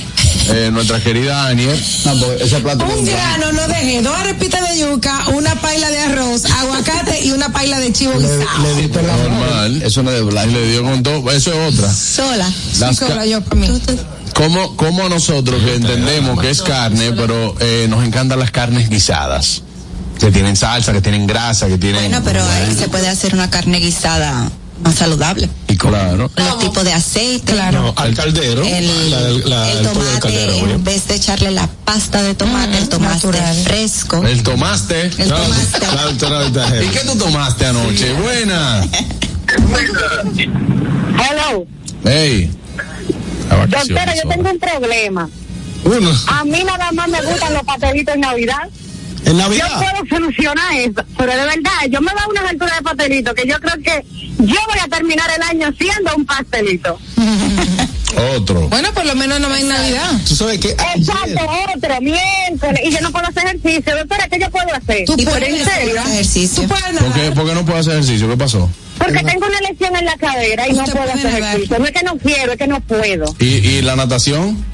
eh, 0.49 0.69
nuestra 0.71 1.01
querida 1.01 1.47
Aniel. 1.47 1.83
No, 2.05 2.15
porque 2.19 2.45
ese 2.45 2.61
plato 2.61 2.85
Un 2.85 3.07
grano 3.07 3.53
no 3.53 3.67
dejé, 3.69 4.03
dos 4.03 4.15
arepitas 4.15 4.69
de 4.69 4.81
yuca, 4.81 5.29
una 5.29 5.55
paila 5.57 5.89
de 5.89 5.99
arroz, 5.99 6.45
aguacate 6.45 7.25
y 7.25 7.31
una 7.31 7.51
paila 7.53 7.79
de 7.81 7.93
chivo 7.93 8.13
guisado. 8.19 8.63
Le 8.63 8.83
diste 8.83 9.03
la 9.03 9.17
Normal. 9.17 9.83
Eso 9.83 10.03
no 10.03 10.11
es 10.11 10.17
de 10.17 10.23
Y 10.23 10.27
blanco. 10.27 10.51
le 10.53 10.69
dio 10.69 10.83
con 10.83 11.03
todo. 11.03 11.31
Eso 11.33 11.53
es 11.53 11.75
otra. 11.75 11.93
Sola. 11.93 12.53
Las 12.79 12.97
Sola 12.97 13.25
yo 13.25 13.41
para 13.41 13.57
mí. 13.57 13.81
como, 14.35 14.77
como 14.77 15.09
nosotros 15.09 15.63
que 15.63 15.77
entendemos 15.77 16.39
que 16.41 16.51
es 16.51 16.61
carne, 16.61 17.13
pero 17.13 17.55
eh, 17.61 17.87
nos 17.89 18.05
encantan 18.05 18.39
las 18.39 18.51
carnes 18.51 18.91
guisadas. 18.91 19.63
Que 20.19 20.31
tienen 20.31 20.57
salsa, 20.57 20.93
que 20.93 21.01
tienen 21.01 21.27
grasa, 21.27 21.67
que 21.69 21.77
tienen. 21.79 22.01
Bueno, 22.03 22.23
pero 22.25 22.43
ahí 22.45 22.75
se 22.75 22.89
puede 22.89 23.09
hacer 23.09 23.35
una 23.35 23.51
carne 23.51 23.79
guisada 23.79 24.51
más 24.83 24.95
saludable. 24.95 25.49
Y 25.69 25.77
claro. 25.77 26.31
Los 26.37 26.59
tipos 26.61 26.85
de 26.85 26.93
aceite. 26.93 27.55
No, 27.73 27.93
al 27.97 28.15
caldero. 28.15 28.63
El, 28.63 29.11
la, 29.11 29.21
la- 29.21 29.71
el 29.73 29.79
el 29.79 29.87
pollo 29.89 30.05
del 30.05 30.19
tomate, 30.19 30.21
caldero. 30.21 30.71
en 30.75 30.85
vez 30.85 31.07
de 31.09 31.15
echarle 31.17 31.51
la 31.51 31.67
pasta 31.85 32.23
de 32.23 32.35
tomate, 32.35 32.79
el 32.79 32.89
tomate 32.89 33.29
fresco. 33.65 34.23
El 34.25 34.43
tomaste. 34.43 35.11
El 35.19 35.29
No, 35.29 35.37
tomaste. 35.37 36.85
¿Y 36.85 36.89
qué 36.89 37.01
tú 37.01 37.17
tomaste 37.17 37.67
anoche? 37.67 38.13
Buena. 38.15 38.87
Hello. 41.19 41.67
Hey. 42.05 42.51
Doctora, 43.69 44.15
yo 44.15 44.29
tengo 44.29 44.51
un 44.51 44.59
problema. 44.59 45.29
Uno. 45.85 46.11
A 46.29 46.45
mí 46.45 46.63
nada 46.65 46.91
más 46.93 47.09
me 47.09 47.21
gustan 47.23 47.53
los 47.53 47.63
pastelitos 47.63 48.15
en 48.15 48.21
Navidad. 48.23 48.69
En 49.27 49.39
Yo 49.39 49.49
puedo 49.49 50.07
solucionar 50.09 50.75
eso, 50.75 51.03
pero 51.17 51.33
de 51.33 51.45
verdad, 51.45 51.71
yo 51.91 52.01
me 52.01 52.13
da 52.13 52.27
unas 52.29 52.51
alturas 52.51 52.77
de 52.77 52.83
pastelito 52.83 53.35
que 53.35 53.47
yo 53.49 53.59
creo 53.61 53.75
que 53.83 54.05
yo 54.39 54.57
voy 54.69 54.79
a 54.83 54.89
terminar 54.89 55.31
el 55.35 55.43
año 55.43 55.73
siendo 55.79 56.15
un 56.17 56.25
pastelito. 56.27 56.99
Otro. 58.37 58.69
Bueno, 58.69 58.93
por 58.93 59.05
lo 59.07 59.15
menos 59.17 59.41
no 59.41 59.49
va 59.49 59.59
en 59.59 59.69
Navidad. 59.69 60.09
Tú 60.29 60.37
sabes 60.37 60.61
que 60.61 60.71
Exacto, 60.71 61.41
otro, 61.75 62.01
miércoles, 62.01 62.81
y 62.85 62.91
yo 62.93 63.01
no 63.01 63.11
puedo 63.11 63.27
hacer 63.27 63.45
ejercicio. 63.47 63.97
Doctora, 63.97 64.29
¿qué 64.29 64.39
yo 64.39 64.51
puedo 64.51 64.73
hacer? 64.73 65.05
Tú 65.05 65.15
¿Y 65.19 65.25
por 65.25 65.35
puedes 65.39 65.49
en 65.61 65.65
serio? 65.67 66.01
hacer 66.01 66.13
ejercicio. 66.13 66.63
Tú 66.63 66.69
puedes 66.69 66.85
¿Por 66.85 67.13
qué, 67.13 67.19
nadar. 67.19 67.35
por 67.35 67.47
qué 67.49 67.55
no 67.55 67.65
puedo 67.65 67.79
hacer 67.81 67.93
ejercicio? 67.95 68.29
¿Qué 68.29 68.37
pasó? 68.37 68.71
Porque 68.99 69.21
tengo 69.25 69.47
una 69.47 69.61
lesión 69.69 69.97
en 69.97 70.05
la 70.05 70.17
cadera 70.17 70.69
y 70.69 70.73
no 70.75 70.85
puedo 70.85 71.13
hacer 71.13 71.27
ejercicio. 71.27 71.79
No 71.81 71.85
es 71.87 71.91
que 71.91 72.03
no 72.05 72.17
quiero, 72.19 72.53
es 72.53 72.59
que 72.59 72.67
no 72.69 72.81
puedo. 72.83 73.35
¿Y, 73.41 73.47
y 73.47 73.83
la 73.83 73.97
natación? 73.97 74.65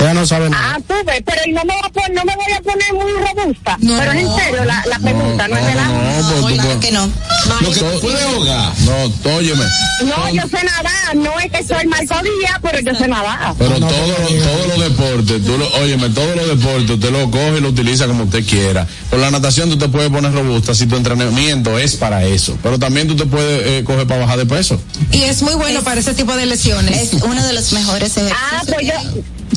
Ella 0.00 0.14
no 0.14 0.26
sabe 0.26 0.48
nada. 0.50 0.76
Ah, 0.76 0.80
tú 0.86 0.94
ves, 1.06 1.22
pero 1.24 1.40
no 1.52 1.64
me, 1.64 1.74
voy 1.74 1.82
a 1.84 1.90
poner, 1.90 2.10
no 2.14 2.24
me 2.24 2.34
voy 2.34 2.52
a 2.52 2.60
poner 2.62 2.94
muy 2.94 3.12
robusta. 3.12 3.76
No. 3.80 3.98
pero 3.98 4.12
es 4.12 4.18
en 4.20 4.34
serio 4.36 4.64
la, 4.64 4.82
la 4.88 4.98
pregunta, 4.98 5.48
no, 5.48 5.56
es 5.58 5.66
de 5.66 5.74
la... 5.74 5.84
no, 5.84 5.92
tú 6.40 6.46
claro 6.46 6.62
puedes- 6.62 6.76
que 6.76 6.92
no. 6.92 7.06
lo 7.60 7.70
que 7.72 7.80
te 7.80 7.98
puede 7.98 8.22
ahogar. 8.24 8.72
No, 8.80 9.30
óyeme. 9.36 9.64
No, 10.04 10.28
yo 10.32 10.42
sé 10.48 10.64
nadar, 10.64 11.16
no 11.16 11.38
es 11.38 11.50
que 11.52 11.62
soy 11.62 11.86
marcodía, 11.86 12.58
pero 12.62 12.80
yo 12.80 12.94
sé 12.94 13.08
nadar. 13.08 13.54
Pero 13.58 13.78
todos 13.78 14.08
los 14.08 14.18
todos 14.42 14.66
los 14.68 14.80
deportes, 14.88 15.44
tú 15.44 15.58
lo, 15.58 15.68
óyeme, 15.82 16.08
todos 16.10 16.34
los 16.36 16.48
deportes 16.48 16.90
usted 16.90 17.10
lo 17.10 17.30
coge 17.30 17.58
y 17.58 17.60
lo 17.60 17.68
utiliza 17.68 18.06
como 18.06 18.24
usted 18.24 18.44
quiera. 18.46 18.86
Con 19.10 19.20
la 19.20 19.30
natación 19.30 19.68
tú 19.68 19.76
te 19.76 19.88
puedes 19.88 20.10
poner 20.10 20.32
robusta 20.32 20.74
si 20.74 20.86
tu 20.86 20.96
entrenamiento 20.96 21.78
es 21.78 21.96
para 21.96 22.24
eso. 22.24 22.56
Pero 22.62 22.78
también 22.78 23.06
tú 23.06 23.16
te 23.16 23.26
puedes 23.26 23.66
eh, 23.66 23.84
coger 23.84 24.06
para 24.06 24.20
bajar 24.22 24.38
de 24.38 24.46
peso. 24.46 24.80
Y 25.12 25.24
es 25.24 25.42
muy 25.42 25.54
bueno 25.54 25.82
para 25.82 26.00
ese 26.00 26.14
tipo 26.14 26.34
de 26.34 26.46
lesiones. 26.46 27.12
Es 27.12 27.22
uno 27.22 27.42
de 27.46 27.52
los 27.52 27.72
mejores 27.72 28.16
ejercicios. 28.16 28.38
Ah, 28.52 28.62
pues 28.66 28.86
yo... 28.86 28.94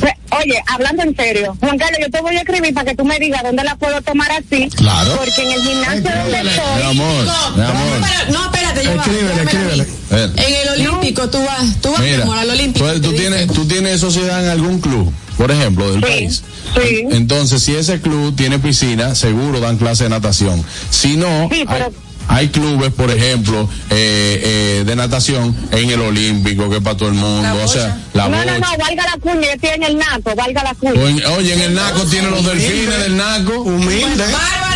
pues, 0.03 0.13
Oye, 0.43 0.61
hablando 0.67 1.03
en 1.03 1.15
serio, 1.15 1.55
Juan 1.59 1.77
Carlos, 1.77 1.99
yo 2.01 2.09
te 2.09 2.19
voy 2.21 2.35
a 2.35 2.39
escribir 2.39 2.73
para 2.73 2.89
que 2.89 2.95
tú 2.97 3.05
me 3.05 3.19
digas 3.19 3.43
dónde 3.43 3.63
la 3.63 3.75
puedo 3.75 4.01
tomar 4.01 4.29
así. 4.31 4.67
Claro. 4.75 5.15
Porque 5.15 5.41
en 5.43 5.51
el 5.51 5.61
gimnasio 5.61 6.01
donde 6.01 6.43
Mi 6.43 6.49
estoy... 6.49 6.81
amor, 6.89 7.25
mi 7.55 7.61
amor. 7.61 7.99
Para- 8.01 8.25
no, 8.31 8.43
espérate, 8.45 8.83
yo 8.83 8.91
Escríbele, 8.93 9.41
escríbele. 9.43 9.87
En 10.11 10.55
el 10.55 10.69
Olímpico, 10.87 11.29
tú 11.29 11.37
vas, 11.45 11.81
tú 11.81 11.91
vas, 11.91 11.99
mi 12.01 12.07
Mira, 12.07 12.23
amor, 12.23 12.37
al 12.39 12.49
Olímpico. 12.49 12.91
tú, 12.93 13.01
tú 13.01 13.13
tienes, 13.13 13.47
tú 13.47 13.65
tienes 13.67 13.99
sociedad 14.01 14.43
en 14.43 14.49
algún 14.49 14.81
club, 14.81 15.13
por 15.37 15.51
ejemplo, 15.51 15.85
del 15.91 16.03
Sí, 16.03 16.11
país. 16.11 16.43
sí. 16.75 17.03
Entonces, 17.11 17.61
si 17.61 17.75
ese 17.75 18.01
club 18.01 18.35
tiene 18.35 18.57
piscina, 18.59 19.13
seguro 19.15 19.59
dan 19.59 19.77
clase 19.77 20.05
de 20.05 20.09
natación. 20.09 20.63
Si 20.89 21.15
no, 21.15 21.47
Sí, 21.51 21.63
pero- 21.67 21.85
hay, 21.85 21.91
hay 22.27 22.49
clubes, 22.49 22.91
por 22.93 23.11
ejemplo, 23.11 23.69
eh, 23.89 24.41
eh, 24.79 24.83
de 24.85 24.95
natación 24.95 25.55
en 25.71 25.89
el 25.89 26.01
Olímpico, 26.01 26.69
que 26.69 26.77
es 26.77 26.83
para 26.83 26.97
todo 26.97 27.09
el 27.09 27.15
mundo. 27.15 27.49
O 27.63 27.67
sea, 27.67 27.97
la 28.13 28.27
No, 28.27 28.37
no, 28.37 28.43
bocha. 28.43 28.59
no, 28.59 28.83
valga 28.83 29.05
la 29.05 29.17
cuña, 29.19 29.41
yo 29.47 29.51
estoy 29.53 29.69
en 29.71 29.83
el 29.83 29.97
naco, 29.97 30.35
valga 30.35 30.63
la 30.63 30.73
cuña. 30.75 30.93
En- 31.09 31.25
oye, 31.25 31.53
en 31.53 31.61
el 31.61 31.73
Naco 31.73 32.03
tiene 32.05 32.29
los 32.29 32.43
delfines 32.45 32.99
del 32.99 33.17
Naco. 33.17 33.59
Humilde. 33.61 34.25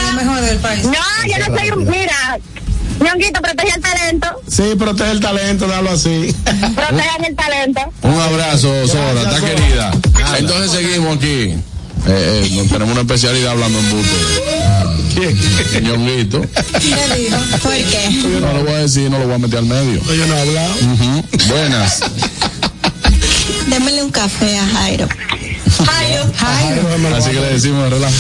Lo 0.08 0.14
mejor 0.14 0.42
del 0.42 0.58
país. 0.60 0.84
No, 0.86 0.92
yo 0.92 1.48
no 1.50 1.58
soy 1.58 1.70
un... 1.72 1.90
Mira, 1.90 2.38
ñonguito, 3.00 3.42
protege 3.42 3.76
el 3.76 3.82
talento, 3.82 4.28
Sí, 4.48 4.64
protege 4.78 5.12
el 5.12 5.20
talento, 5.20 5.68
dalo 5.68 5.92
así. 5.92 6.36
protejan 6.76 7.26
el 7.26 7.36
talento. 7.36 7.82
Un 8.02 8.20
abrazo, 8.20 8.88
Sora, 8.88 9.22
está 9.22 9.40
querida. 9.40 9.92
Entonces 10.40 10.72
seguimos 10.72 11.18
aquí. 11.18 11.54
Eh, 12.06 12.44
eh, 12.46 12.50
nos 12.56 12.68
tenemos 12.68 12.92
una 12.92 13.02
especialidad 13.02 13.52
hablando 13.52 13.80
en 13.80 13.90
buste. 13.92 15.82
Ñonguito. 15.82 16.42
¿Qué? 16.42 17.32
¿Por 17.62 17.74
qué? 17.74 18.10
No 18.40 18.54
lo 18.54 18.64
voy 18.64 18.74
a 18.74 18.78
decir, 18.80 19.10
no 19.10 19.20
lo 19.20 19.26
voy 19.26 19.36
a 19.36 19.38
meter 19.40 19.60
al 19.60 19.66
medio. 19.66 20.02
Yo 20.04 20.28
no 20.28 20.36
he 20.36 20.42
hablado. 20.42 20.74
Buenas. 21.50 22.02
Démele 23.68 24.04
un 24.04 24.12
café 24.12 24.58
a 24.58 24.68
Jairo. 24.68 25.08
Jairo. 25.86 26.24
Jairo, 26.38 27.16
Así 27.16 27.30
que 27.32 27.40
le 27.42 27.54
decimos 27.54 27.84
de 27.86 27.90
relajo. 27.90 28.14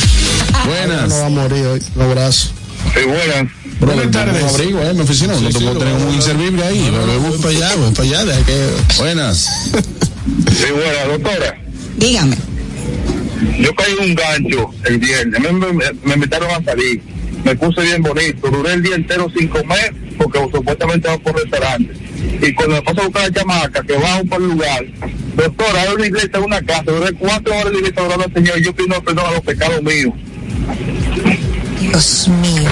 Buenas. 0.65 1.09
No 1.09 1.15
va 1.19 1.25
a 1.25 1.29
morir 1.29 1.65
hoy. 1.67 1.81
Un 1.95 2.01
abrazo. 2.01 2.49
Sí, 2.93 3.03
buenas. 3.05 3.51
Brother, 3.79 3.95
Buenas 4.07 4.11
tardes. 4.11 4.43
un 4.43 4.49
abrigo, 4.49 4.79
eh, 4.81 4.89
en 4.89 4.95
mi 4.97 5.03
oficina. 5.03 5.33
No 5.33 5.49
te 5.49 5.59
puedo 5.59 5.77
tener 5.77 5.93
un 5.93 6.13
inservible 6.13 6.63
ahí. 6.65 6.89
Voy 7.21 7.37
para 7.37 7.49
allá, 7.55 7.75
voy 7.75 7.91
para 7.93 8.07
allá. 8.09 8.25
deja 8.25 8.45
que... 8.45 8.67
Buenas. 8.97 9.37
Sí, 10.49 10.71
buenas, 10.71 11.07
doctora. 11.07 11.55
Dígame. 11.97 12.37
Yo 13.59 13.73
caí 13.75 13.93
en 13.99 14.09
un 14.09 14.15
gancho 14.15 14.69
el 14.85 14.97
viernes. 14.97 15.39
Me, 15.39 15.51
me, 15.51 15.73
me 16.03 16.13
invitaron 16.13 16.49
a 16.51 16.63
salir. 16.63 17.01
Me 17.43 17.55
puse 17.55 17.81
bien 17.81 18.01
bonito. 18.01 18.49
Duré 18.49 18.73
el 18.73 18.83
día 18.83 18.95
entero 18.95 19.27
sin 19.35 19.47
comer 19.47 19.93
porque 20.17 20.39
supuestamente 20.51 21.07
van 21.07 21.19
por 21.19 21.35
restaurante. 21.35 21.93
Y 22.41 22.53
cuando 22.53 22.75
me 22.75 22.81
paso 22.81 23.01
a 23.01 23.03
buscar 23.05 23.23
la 23.23 23.31
chamaca 23.31 23.83
que 23.83 23.93
bajo 23.93 24.25
por 24.25 24.41
el 24.41 24.49
lugar, 24.49 24.85
doctora, 25.35 25.81
hay 25.81 25.95
una 25.95 26.05
iglesia 26.07 26.39
una 26.39 26.61
casa. 26.61 26.83
Duré 26.83 27.13
cuatro 27.13 27.53
horas 27.53 27.71
la 27.71 27.79
iglesia 27.79 28.03
orando 28.03 28.25
al 28.25 28.33
Señor. 28.33 28.59
y 28.59 28.63
Yo 28.63 28.73
pido 28.73 29.01
perdón 29.03 29.25
a 29.27 29.31
los 29.31 29.41
pecados 29.41 29.81
míos. 29.83 30.13
Dios 31.79 32.27
mío. 32.27 32.71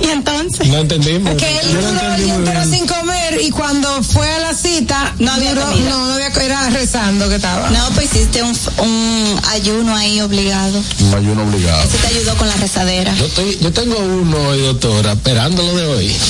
Y 0.06 0.10
entonces. 0.10 0.66
No 0.68 0.78
entendimos. 0.78 1.34
Que 1.36 1.58
él 1.58 1.66
duró 1.72 2.14
el 2.14 2.24
día 2.24 2.34
entero 2.34 2.64
sin 2.64 2.86
comer 2.86 3.40
y 3.40 3.50
cuando 3.50 4.02
fue 4.02 4.28
a 4.30 4.38
la 4.40 4.54
cita, 4.54 5.14
No 5.18 5.32
había 5.32 5.54
duró- 5.54 5.66
comida. 5.70 5.90
no, 5.90 6.06
no 6.08 6.14
había, 6.14 6.26
era 6.28 6.70
rezando 6.70 7.28
que 7.28 7.36
estaba. 7.36 7.70
No, 7.70 7.88
pues 7.94 8.06
hiciste 8.14 8.42
un, 8.42 8.56
un 8.78 9.40
ayuno 9.50 9.94
ahí 9.96 10.20
obligado. 10.20 10.82
Un 11.00 11.14
ayuno 11.14 11.42
obligado. 11.42 11.82
Ese 11.82 11.98
te 11.98 12.06
ayudó 12.08 12.36
con 12.36 12.46
la 12.48 12.56
rezadera. 12.56 13.14
Yo, 13.16 13.26
estoy, 13.26 13.58
yo 13.60 13.72
tengo 13.72 13.96
uno 13.98 14.36
hoy, 14.48 14.60
doctora, 14.62 15.12
esperándolo 15.12 15.74
de 15.76 15.86
hoy. 15.86 16.16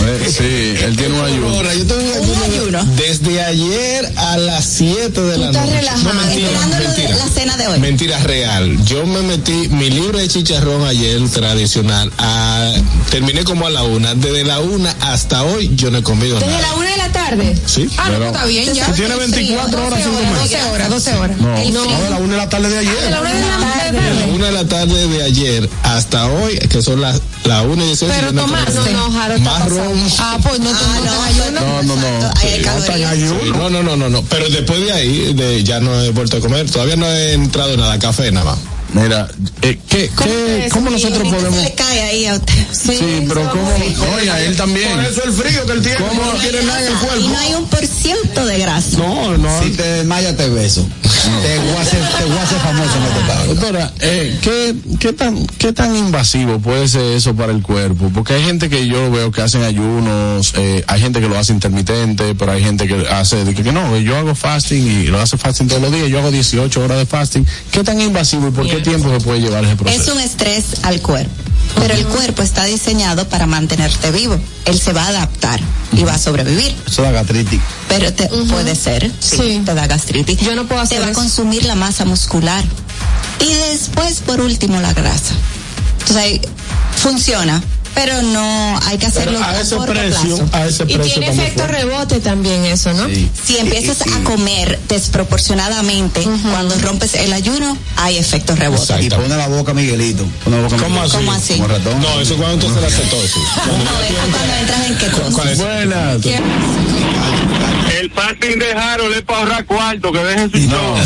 Eh, 0.00 0.28
sí, 0.30 0.84
él 0.84 0.96
tiene 0.96 1.18
un 1.18 1.24
ayuno. 1.24 1.48
Ahora, 1.56 1.74
yo 1.74 1.84
tengo 1.84 2.00
un 2.00 2.12
ayuno, 2.12 2.32
Un 2.36 2.42
ayuno. 2.44 2.84
desde 2.96 3.42
ayer 3.42 4.12
a 4.16 4.36
las 4.36 4.64
7 4.64 5.20
de 5.20 5.38
la 5.38 5.46
Tú 5.50 5.52
estás 5.58 5.64
noche. 5.66 5.76
relajado, 5.80 6.04
No, 6.04 6.14
mentira, 6.14 6.46
esperando 6.46 6.78
lo 6.78 6.92
de 6.94 7.08
la 7.08 7.28
cena 7.28 7.56
de 7.56 7.66
hoy. 7.66 7.80
Mentira 7.80 8.18
real. 8.20 8.84
Yo 8.84 9.04
me 9.06 9.22
metí 9.22 9.66
mi 9.70 9.90
libro 9.90 10.18
de 10.18 10.28
chicharrón 10.28 10.84
ayer 10.86 11.28
tradicional. 11.30 12.12
A, 12.16 12.70
terminé 13.10 13.44
como 13.44 13.66
a 13.66 13.70
la 13.70 13.82
una. 13.82 14.14
Desde 14.14 14.44
la 14.44 14.60
una 14.60 14.94
hasta 15.00 15.42
hoy 15.44 15.70
yo 15.74 15.90
no 15.90 15.98
he 15.98 16.02
comido 16.02 16.38
Desde 16.38 16.52
nada. 16.52 16.68
la 16.68 16.74
una 16.74 16.90
de 16.90 16.96
la 16.96 17.12
tarde. 17.12 17.56
Sí. 17.66 17.88
Ah, 17.96 18.10
no, 18.18 18.24
está 18.26 18.44
bien 18.46 18.72
ya. 18.74 18.86
Tú 18.86 18.92
tienes 18.92 19.18
24 19.18 19.86
horas 19.86 20.02
sin 20.02 20.12
comer. 20.12 20.34
12 20.38 20.62
horas, 20.64 20.90
12 20.90 21.14
horas. 21.14 21.36
No. 21.38 21.56
El 21.56 21.72
No, 21.72 21.84
frío. 21.84 21.98
de 22.00 22.10
la 22.10 22.16
una 22.16 22.32
de 22.32 22.38
la 22.38 22.48
tarde 22.48 22.68
de 22.68 22.76
De 22.76 22.84
la 22.84 22.90
ayer. 22.90 23.20
una 23.20 23.32
de 23.32 23.40
la 23.40 23.56
De 23.88 23.92
la 23.92 24.08
tarde. 24.10 24.32
una 24.34 24.46
de 24.46 24.52
la 24.52 24.64
tarde 24.68 25.08
de 25.08 25.22
ayer 25.22 25.70
hasta 25.82 26.26
hoy, 26.26 26.58
que 26.58 26.82
son 26.82 27.00
las 27.00 27.20
la 27.44 27.62
una 27.62 27.82
y 27.84 27.86
18. 27.88 28.14
Pero 28.14 28.32
no 28.32 28.42
tomaste. 28.42 28.92
No, 28.92 29.10
Jaro, 29.12 29.34
está 29.34 29.50
Más 29.58 29.68
ron. 29.70 30.06
Ah, 30.18 30.38
pues 30.42 30.60
no, 30.60 30.70
Ah, 30.70 31.00
no, 31.04 31.50
no, 31.50 31.60
no. 31.60 31.82
No, 31.82 31.96
no, 31.96 32.20
no. 32.20 32.30
Sí, 32.40 33.50
no, 33.52 33.70
no, 33.70 33.82
no, 33.82 33.96
no, 33.96 34.08
no. 34.08 34.22
Pero 34.24 34.48
después 34.50 34.80
de 34.80 34.92
ahí, 34.92 35.32
de, 35.34 35.62
ya 35.64 35.80
no 35.80 35.98
he 36.02 36.10
vuelto 36.10 36.36
a 36.36 36.40
comer. 36.40 36.70
Todavía 36.70 36.96
no 36.96 37.06
he 37.06 37.32
entrado 37.32 37.72
en 37.74 37.80
nada, 37.80 37.98
café 37.98 38.30
nada 38.32 38.46
más. 38.52 38.58
Mira, 38.94 39.28
eh, 39.62 39.78
¿qué, 39.88 40.10
qué, 40.18 40.68
¿cómo 40.72 40.90
nosotros 40.90 41.18
Se 41.28 41.34
podemos...? 41.34 41.62
le 41.62 41.74
cae 41.74 42.00
ahí 42.02 42.26
a 42.26 42.34
usted. 42.36 42.54
Sí, 42.72 43.24
pero 43.28 43.50
¿cómo? 43.50 43.70
Oye, 44.16 44.30
a 44.30 44.40
él 44.42 44.56
también. 44.56 44.90
Por 44.92 45.04
eso 45.04 45.24
el 45.24 45.32
frío 45.32 45.66
que 45.66 45.72
él 45.72 45.82
tiene. 45.82 45.96
¿Cómo? 45.98 46.24
No 46.24 46.32
tiene 46.38 46.62
nada 46.62 46.80
en 46.80 46.86
el 46.86 46.92
Y 46.92 46.96
cuerpo. 46.96 47.28
no 47.28 47.38
hay 47.38 47.54
un 47.54 47.66
por 47.68 47.86
ciento 47.86 48.46
de 48.46 48.58
grasa. 48.58 48.96
No, 48.98 49.36
no. 49.36 49.62
Si 49.62 49.70
te 49.70 49.82
desmayas, 49.82 50.36
te 50.36 50.48
beso. 50.48 50.88
Te 51.02 51.58
voy 51.58 51.76
a 51.76 51.80
hacer, 51.82 52.00
te 52.18 52.24
voy 52.24 52.38
a 52.38 52.42
hacer 52.42 52.58
famoso 52.60 52.96
en 52.96 53.02
este 53.02 53.20
estado. 53.20 53.46
Doctora, 53.54 53.92
eh, 54.00 54.38
¿qué, 54.40 54.74
qué, 54.98 55.12
tan, 55.12 55.46
¿qué 55.58 55.72
tan 55.74 55.94
invasivo 55.94 56.58
puede 56.58 56.88
ser 56.88 57.02
eso 57.16 57.34
para 57.34 57.52
el 57.52 57.60
cuerpo? 57.62 58.10
Porque 58.14 58.34
hay 58.34 58.44
gente 58.44 58.70
que 58.70 58.86
yo 58.86 59.10
veo 59.10 59.30
que 59.30 59.42
hacen 59.42 59.62
ayunos, 59.64 60.54
eh, 60.56 60.84
hay 60.86 61.00
gente 61.00 61.20
que 61.20 61.28
lo 61.28 61.36
hace 61.36 61.52
intermitente, 61.52 62.34
pero 62.34 62.52
hay 62.52 62.62
gente 62.62 62.86
que 62.86 63.06
hace, 63.10 63.44
que 63.54 63.72
no, 63.72 63.98
yo 63.98 64.16
hago 64.16 64.34
fasting 64.34 64.86
y 64.86 65.06
lo 65.08 65.20
hace 65.20 65.36
fasting 65.36 65.66
todos 65.68 65.82
los 65.82 65.92
días, 65.92 66.08
yo 66.08 66.18
hago 66.20 66.30
18 66.30 66.80
horas 66.82 66.98
de 66.98 67.04
fasting. 67.06 67.44
¿Qué 67.72 67.84
tan 67.84 68.00
invasivo 68.00 68.48
y 68.48 68.50
por 68.52 68.66
qué 68.66 68.77
tiempo 68.82 69.10
se 69.10 69.20
puede 69.20 69.40
llevar 69.40 69.64
ese 69.64 69.76
proceso? 69.76 70.02
Es 70.02 70.08
un 70.08 70.20
estrés 70.20 70.64
al 70.82 71.00
cuerpo. 71.00 71.30
Pero 71.76 71.94
el 71.94 72.06
cuerpo 72.06 72.42
está 72.42 72.64
diseñado 72.64 73.28
para 73.28 73.46
mantenerte 73.46 74.10
vivo. 74.10 74.38
Él 74.64 74.80
se 74.80 74.92
va 74.92 75.04
a 75.04 75.08
adaptar 75.08 75.60
y 75.92 76.02
va 76.02 76.14
a 76.14 76.18
sobrevivir. 76.18 76.74
Eso 76.86 77.02
da 77.02 77.10
gastritis. 77.10 77.60
Pero 77.88 78.12
te, 78.12 78.26
puede 78.26 78.74
ser, 78.74 79.10
sí, 79.20 79.62
te 79.64 79.74
da 79.74 79.86
gastritis. 79.86 80.40
Yo 80.40 80.54
no 80.54 80.66
puedo 80.66 80.80
hacer 80.80 80.98
Te 80.98 81.04
va 81.04 81.10
a 81.10 81.14
consumir 81.14 81.64
la 81.64 81.74
masa 81.74 82.04
muscular. 82.04 82.64
Y 83.40 83.52
después, 83.70 84.20
por 84.20 84.40
último, 84.40 84.80
la 84.80 84.92
grasa. 84.92 85.34
Entonces, 86.00 86.16
ahí 86.16 86.40
funciona, 86.96 87.62
pero 87.98 88.22
no 88.22 88.78
hay 88.86 88.96
que 88.96 89.06
hacerlo 89.06 89.42
a 89.42 89.60
ese 89.60 89.76
precio, 89.76 90.36
plazo. 90.36 90.48
a 90.52 90.66
ese 90.66 90.84
Y 90.84 90.94
precio 90.94 91.14
tiene 91.14 91.26
también 91.26 91.46
efecto 91.46 91.64
fue. 91.64 91.72
rebote 91.72 92.20
también 92.20 92.64
eso, 92.64 92.92
¿no? 92.92 93.08
Si 93.08 93.58
empiezas 93.58 94.02
a 94.02 94.22
comer 94.22 94.78
desproporcionadamente 94.88 96.22
cuando 96.22 96.78
rompes 96.78 97.14
el 97.14 97.32
ayuno, 97.32 97.76
hay 97.96 98.18
efecto 98.18 98.54
rebote. 98.54 99.02
Y 99.02 99.10
pone 99.10 99.36
la 99.36 99.48
boca 99.48 99.74
Miguelito. 99.74 100.24
Pone 100.44 100.58
la 100.58 100.62
boca 100.68 100.76
¿Cómo 100.76 101.02
así? 101.02 101.16
¿Cómo 101.16 101.32
así? 101.32 101.54
Como 101.54 101.66
ratón. 101.66 102.00
No, 102.00 102.20
eso 102.20 102.34
es 102.34 102.40
cuando 102.40 102.66
usted 102.68 102.80
se 102.80 102.88
la 102.88 102.90
cetosis. 102.90 103.32
No, 103.66 104.00
eso 104.00 104.14
es 104.14 104.32
cuando 104.32 104.54
entras 104.54 104.86
en 104.86 104.96
ketosis. 104.96 105.58
Buenas. 105.58 106.20
El 108.00 108.10
parking 108.10 108.58
de 108.58 108.72
Harold 108.72 109.12
es 109.16 109.22
para 109.22 109.40
ahorrar 109.40 109.64
cuarto, 109.66 110.12
que 110.12 110.18
deje 110.20 110.50
su 110.50 110.58
show. 110.58 110.96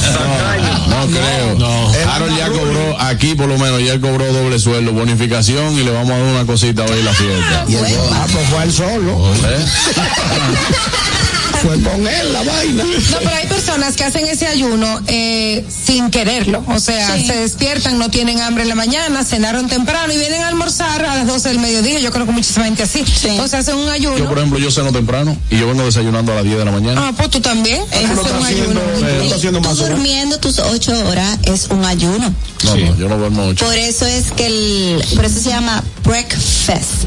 No 0.89 1.06
creo. 1.06 1.55
No. 1.59 1.93
Harold 2.10 2.36
ya 2.36 2.48
cobró, 2.48 3.01
aquí 3.01 3.35
por 3.35 3.48
lo 3.48 3.56
menos, 3.56 3.82
ya 3.82 3.94
él 3.94 4.01
cobró 4.01 4.31
doble 4.31 4.59
sueldo, 4.59 4.93
bonificación 4.93 5.78
y 5.78 5.85
le 5.85 5.90
vamos 5.90 6.10
a 6.10 6.19
dar 6.19 6.23
una 6.23 6.44
cosita 6.44 6.85
hoy 6.85 6.98
en 6.98 7.05
la 7.05 7.12
fiesta. 7.14 7.64
Y 7.69 7.77
el. 7.77 7.85
Ah, 8.12 8.27
pues 8.31 8.48
fue 8.48 8.62
él 8.64 8.73
solo. 8.73 9.35
¿Eh? 9.35 9.66
Fue 11.62 11.80
con 11.80 12.06
él 12.09 12.32
la 12.32 12.43
vaina. 12.43 12.82
No, 12.84 13.18
pero 13.18 13.30
hay 13.36 13.47
personas 13.47 13.94
que 13.94 14.02
hacen 14.05 14.26
ese 14.26 14.47
ayuno 14.48 15.01
eh, 15.06 15.64
sin 15.68 16.10
quererlo. 16.10 16.64
O 16.66 16.80
sea, 16.80 17.16
se 17.24 17.36
despiertan, 17.36 17.98
no 17.98 18.10
tienen 18.10 18.40
hambre 18.40 18.64
en 18.64 18.68
la 18.68 18.74
mañana, 18.74 19.24
cenaron 19.24 19.68
temprano 19.68 20.12
y 20.12 20.16
vienen 20.18 20.43
a 20.43 20.48
almorzar 20.48 21.05
a 21.05 21.14
las 21.16 21.26
12 21.26 21.51
del 21.51 21.59
mediodía. 21.60 22.01
Yo 22.01 22.10
creo 22.10 22.26
que 22.26 22.32
muchísima 22.32 22.64
gente 22.64 22.82
así. 22.82 23.05
Entonces 23.24 23.60
hacen 23.60 23.76
un 23.76 23.86
Yo, 23.86 23.93
ayuno. 23.93 24.28
por 24.28 24.39
ejemplo, 24.39 24.59
yo 24.59 24.70
ceno 24.72 24.90
temprano 24.93 25.36
y 25.51 25.59
yo 25.59 25.68
vengo 25.68 25.84
desayunando 25.84 26.32
a 26.32 26.36
las 26.36 26.44
10 26.44 26.59
de 26.59 26.64
la 26.64 26.72
mañana. 26.72 27.09
Ah, 27.09 27.12
pues 27.16 27.30
tú 27.30 27.40
también. 27.40 27.80
Tú 27.90 27.97
estás 27.97 28.32
un 28.32 28.43
haciendo, 28.44 28.80
ayuno. 28.80 29.09
eh, 29.09 29.32
haciendo 29.34 29.60
Tú 29.60 29.68
más 29.68 29.78
o 29.78 29.82
menos. 29.84 29.98
durmiendo 29.98 30.39
tus 30.40 30.59
ocho 30.59 30.93
horas 31.09 31.39
es 31.44 31.68
un 31.70 31.84
ayuno. 31.84 32.34
No, 32.64 32.76
no, 32.76 32.97
yo 32.97 33.09
no 33.09 33.18
duermo 33.18 33.44
mucho. 33.47 33.64
Por 33.66 33.76
eso 33.76 34.05
es 34.06 34.32
que 34.32 34.47
el, 34.47 35.05
por 35.14 35.24
eso 35.26 35.39
se 35.40 35.51
llama 35.51 35.82
breakfast. 36.05 37.05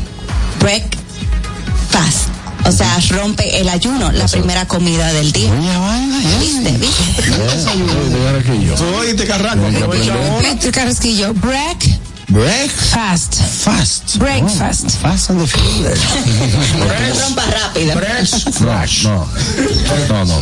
Break 0.62 0.84
fast. 1.92 2.30
O 2.66 2.72
sea, 2.72 2.98
rompe 3.10 3.60
el 3.62 3.70
ayuno, 3.70 4.12
la 4.12 4.28
primera 4.28 4.66
comida 4.68 5.12
del 5.14 5.32
día. 5.32 5.52
¿Viste? 6.40 6.72
¿Viste? 6.72 7.04
Oye, 7.72 8.44
que 8.44 8.66
yo. 8.66 8.76
Tú 8.76 8.86
oíste, 8.96 10.72
carrasquillo. 10.72 11.34
Break 11.34 12.06
Break 12.28 12.72
fast. 12.72 13.36
fast. 13.36 14.18
Breakfast. 14.18 14.90
Fast 15.00 15.30
and 15.30 15.40
the 15.42 15.48
Furious. 15.48 16.00
Rompa 17.22 17.46
rápido. 17.46 17.94
No, 19.04 19.28
no, 20.10 20.26
no, 20.26 20.26
no. 20.26 20.42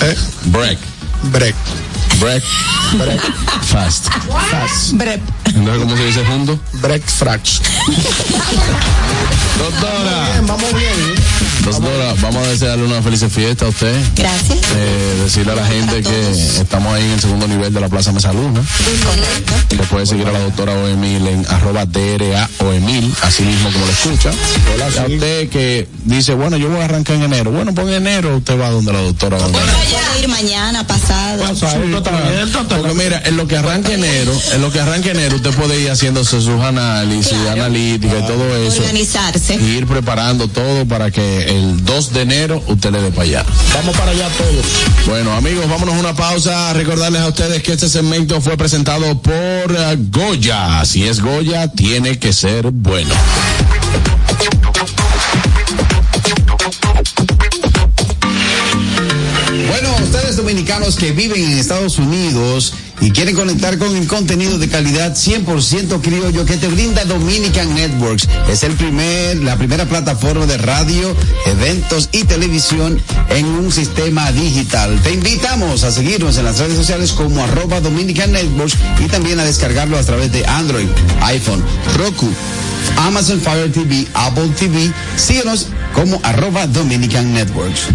Eh, 0.00 0.16
Break, 0.46 0.78
break. 1.24 1.54
break, 2.18 2.42
break, 2.96 3.20
fast. 3.62 4.06
Fast. 4.50 4.92
Brep. 4.94 5.20
Entonces, 5.44 5.82
¿cómo 5.82 5.96
se 5.96 6.04
dice 6.06 6.24
junto? 6.24 6.58
Break 6.80 7.04
frax. 7.06 7.60
Doctora, 9.58 10.30
Bien, 10.32 10.46
vamos 10.46 10.72
bien. 10.72 11.14
Doctora, 11.70 12.14
vamos 12.20 12.46
a 12.46 12.50
desearle 12.50 12.84
una 12.84 13.02
feliz 13.02 13.24
fiesta 13.28 13.66
a 13.66 13.68
usted. 13.68 13.94
Gracias. 14.14 14.58
Eh, 14.76 15.20
decirle 15.24 15.52
a 15.52 15.56
la 15.56 15.66
gente 15.66 16.02
que 16.02 16.30
estamos 16.60 16.92
ahí 16.92 17.04
en 17.04 17.12
el 17.12 17.20
segundo 17.20 17.48
nivel 17.48 17.72
de 17.72 17.80
la 17.80 17.88
Plaza 17.88 18.12
Mesa 18.12 18.32
Luna. 18.32 18.62
Correcto. 19.04 19.76
Le 19.76 19.82
puede 19.84 20.06
seguir 20.06 20.26
a 20.26 20.32
la 20.32 20.40
doctora 20.40 20.72
Oemil 20.74 21.26
en 21.26 21.46
arroba 21.48 21.84
DRA 21.86 22.48
Oemil, 22.60 23.12
así 23.22 23.42
mismo 23.42 23.70
como 23.70 23.86
lo 23.86 23.92
escucha. 23.92 24.30
A 25.00 25.06
usted 25.06 25.48
que 25.48 25.88
dice, 26.04 26.34
bueno, 26.34 26.56
yo 26.56 26.68
voy 26.68 26.80
a 26.80 26.84
arrancar 26.84 27.16
en 27.16 27.24
enero. 27.24 27.50
Bueno, 27.50 27.74
pues 27.74 27.88
en 27.88 27.94
enero 27.94 28.36
usted 28.36 28.58
va 28.58 28.70
donde 28.70 28.92
la 28.92 29.00
doctora 29.00 29.38
Oemil. 29.38 29.52
Puedo 29.52 30.22
ir 30.22 30.28
mañana, 30.28 30.86
pasado. 30.86 31.44
Porque 32.68 32.94
mira, 32.94 33.22
en 33.24 33.36
lo 33.36 33.46
que 33.46 33.56
arranca 33.56 33.92
enero, 33.92 34.32
en 34.52 34.60
lo 34.60 34.70
que 34.70 34.80
arranca 34.80 35.10
enero, 35.10 35.36
usted 35.36 35.50
puede 35.52 35.80
ir 35.80 35.90
haciéndose 35.90 36.40
sus 36.40 36.60
análisis, 36.60 37.34
analítica 37.50 38.18
y 38.18 38.26
todo 38.26 38.56
eso. 38.56 38.80
Organizarse. 38.82 39.56
Y 39.56 39.76
ir 39.76 39.86
preparando 39.86 40.48
todo 40.48 40.86
para 40.86 41.10
que 41.10 41.57
el 41.58 41.84
2 41.84 42.12
de 42.12 42.22
enero 42.22 42.62
usted 42.66 42.92
le 42.92 43.02
dé 43.02 43.10
para 43.10 43.22
allá. 43.22 43.44
Vamos 43.74 43.96
para 43.96 44.12
allá 44.12 44.28
todos. 44.30 44.66
Bueno, 45.06 45.32
amigos, 45.32 45.68
vámonos 45.68 45.94
a 45.94 45.98
una 45.98 46.14
pausa. 46.14 46.72
Recordarles 46.72 47.20
a 47.20 47.28
ustedes 47.28 47.62
que 47.62 47.72
este 47.72 47.88
segmento 47.88 48.40
fue 48.40 48.56
presentado 48.56 49.20
por 49.20 49.34
eh, 49.34 49.96
Goya. 50.10 50.84
Si 50.84 51.06
es 51.06 51.20
Goya, 51.20 51.68
tiene 51.68 52.18
que 52.18 52.32
ser 52.32 52.70
bueno. 52.70 53.14
Bueno, 59.68 59.96
ustedes 60.02 60.36
dominicanos 60.36 60.96
que 60.96 61.12
viven 61.12 61.42
en 61.42 61.58
Estados 61.58 61.98
Unidos 61.98 62.74
y 63.00 63.10
quieren 63.10 63.34
conectar 63.34 63.78
con 63.78 63.96
el 63.96 64.06
contenido 64.06 64.58
de 64.58 64.68
calidad 64.68 65.14
100% 65.14 66.00
criollo 66.00 66.44
que 66.44 66.56
te 66.56 66.68
brinda 66.68 67.04
Dominican 67.04 67.74
Networks. 67.74 68.28
Es 68.50 68.62
el 68.62 68.72
primer, 68.72 69.36
la 69.38 69.56
primera 69.56 69.84
plataforma 69.86 70.46
de 70.46 70.58
radio, 70.58 71.14
eventos 71.46 72.08
y 72.12 72.24
televisión 72.24 73.00
en 73.30 73.46
un 73.46 73.72
sistema 73.72 74.30
digital. 74.32 75.00
Te 75.02 75.12
invitamos 75.12 75.84
a 75.84 75.92
seguirnos 75.92 76.38
en 76.38 76.44
las 76.44 76.58
redes 76.58 76.76
sociales 76.76 77.12
como 77.12 77.42
arroba 77.42 77.80
Dominican 77.80 78.32
Networks 78.32 78.76
y 79.04 79.08
también 79.08 79.38
a 79.40 79.44
descargarlo 79.44 79.98
a 79.98 80.02
través 80.02 80.32
de 80.32 80.46
Android, 80.46 80.88
iPhone, 81.22 81.62
Roku. 81.96 82.28
Amazon 82.96 83.40
Fire 83.40 83.70
TV, 83.70 84.06
Apple 84.14 84.48
TV, 84.58 84.90
síguenos 85.16 85.68
como 85.94 86.20
arroba 86.24 86.66
Dominican 86.66 87.32
Networks. 87.32 87.88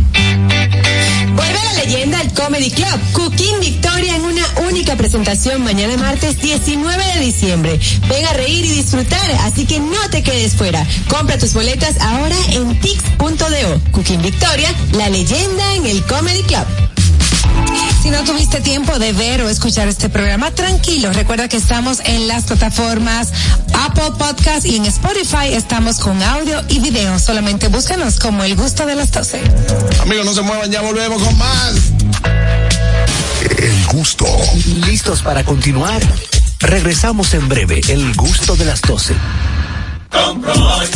Vuelve 1.36 1.60
la 1.64 1.84
leyenda 1.84 2.20
al 2.20 2.34
Comedy 2.34 2.70
Club. 2.70 3.00
Cooking 3.14 3.60
Victoria 3.60 4.16
en 4.16 4.26
una 4.26 4.44
única 4.70 4.96
presentación 4.96 5.64
mañana 5.64 5.98
martes 5.98 6.40
19 6.42 7.04
de 7.16 7.20
diciembre. 7.20 7.80
Ven 8.08 8.26
a 8.26 8.34
reír 8.34 8.66
y 8.66 8.70
disfrutar, 8.70 9.32
así 9.42 9.66
que 9.66 9.80
no 9.80 10.10
te 10.10 10.22
quedes 10.24 10.56
fuera. 10.56 10.86
Compra 11.10 11.38
tus 11.38 11.54
boletas 11.54 12.00
ahora 12.00 12.36
en 12.52 12.80
tix.do. 12.80 13.82
Cooking 13.92 14.22
Victoria, 14.22 14.74
la 14.94 15.10
leyenda 15.10 15.76
en 15.76 15.86
el 15.86 16.04
Comedy 16.04 16.44
Club. 16.44 16.93
Si 18.04 18.10
no 18.10 18.22
tuviste 18.26 18.60
tiempo 18.60 19.00
de 19.00 19.14
ver 19.14 19.44
o 19.44 19.48
escuchar 19.48 19.88
este 19.88 20.10
programa, 20.10 20.52
tranquilo. 20.52 21.14
Recuerda 21.14 21.48
que 21.48 21.56
estamos 21.56 22.02
en 22.04 22.28
las 22.28 22.44
plataformas 22.44 23.32
Apple 23.74 24.12
Podcast 24.20 24.66
y 24.66 24.76
en 24.76 24.86
Spotify 24.88 25.54
estamos 25.54 26.00
con 26.00 26.22
audio 26.22 26.62
y 26.68 26.80
video. 26.80 27.18
Solamente 27.18 27.70
búscanos 27.70 28.20
como 28.20 28.44
el 28.44 28.58
gusto 28.58 28.86
de 28.86 28.96
las 28.96 29.10
12. 29.10 29.40
Amigos, 30.02 30.26
no 30.26 30.34
se 30.34 30.42
muevan, 30.42 30.70
ya 30.70 30.82
volvemos 30.82 31.24
con 31.24 31.38
más. 31.38 31.76
El 33.58 33.86
gusto. 33.86 34.26
¿Listos 34.86 35.22
para 35.22 35.46
continuar? 35.46 36.02
Regresamos 36.60 37.34
en 37.34 37.48
breve, 37.48 37.80
el 37.88 38.14
gusto 38.16 38.58
de 38.58 38.66
las 38.66 38.82
12. 38.82 39.16
Compro 40.12 40.54
hoy, 40.54 40.88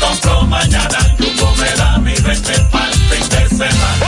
compro 0.00 0.42
mañana, 0.44 1.16
Jumbo 1.18 1.54
me 1.56 1.70
da 1.76 1.98
mi 1.98 2.14
20 2.14 2.52
para 2.72 2.90
el 2.90 2.94
fin 2.94 3.28
de 3.28 3.48
semana. 3.50 4.05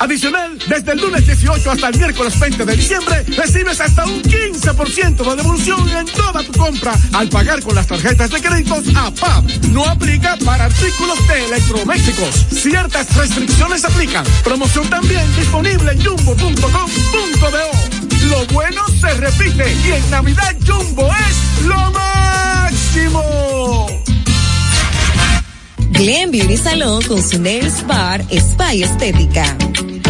Adicional, 0.00 0.58
desde 0.66 0.92
el 0.92 0.98
lunes 0.98 1.26
18 1.26 1.70
hasta 1.70 1.88
el 1.88 1.98
miércoles 1.98 2.40
20 2.40 2.64
de 2.64 2.74
diciembre, 2.74 3.22
recibes 3.36 3.82
hasta 3.82 4.06
un 4.06 4.22
15% 4.22 5.14
de 5.14 5.36
devolución 5.36 5.86
en 5.90 6.06
toda 6.06 6.42
tu 6.42 6.52
compra 6.52 6.94
al 7.12 7.28
pagar 7.28 7.62
con 7.62 7.74
las 7.74 7.86
tarjetas 7.86 8.30
de 8.30 8.40
créditos 8.40 8.84
APAP. 8.96 9.44
No 9.72 9.84
aplica 9.84 10.38
para 10.42 10.64
artículos 10.64 11.18
de 11.28 11.44
electrodomésticos. 11.44 12.46
Ciertas 12.50 13.14
restricciones 13.14 13.84
aplican. 13.84 14.24
Promoción 14.42 14.88
también 14.88 15.22
disponible 15.36 15.92
en 15.92 16.02
jumbo.com.do. 16.02 17.70
Lo 18.30 18.46
bueno 18.54 18.82
se 19.00 19.12
repite 19.14 19.70
y 19.86 19.92
en 19.92 20.10
Navidad 20.10 20.56
Jumbo 20.66 21.10
es 21.12 21.66
lo 21.66 21.90
máximo. 21.90 23.22
Glen 25.90 26.30
Beauty 26.30 26.56
Salón 26.56 27.02
con 27.02 27.22
su 27.22 27.38
Nails 27.38 27.86
Bar 27.86 28.24
Spa 28.30 28.72
Estética. 28.72 29.58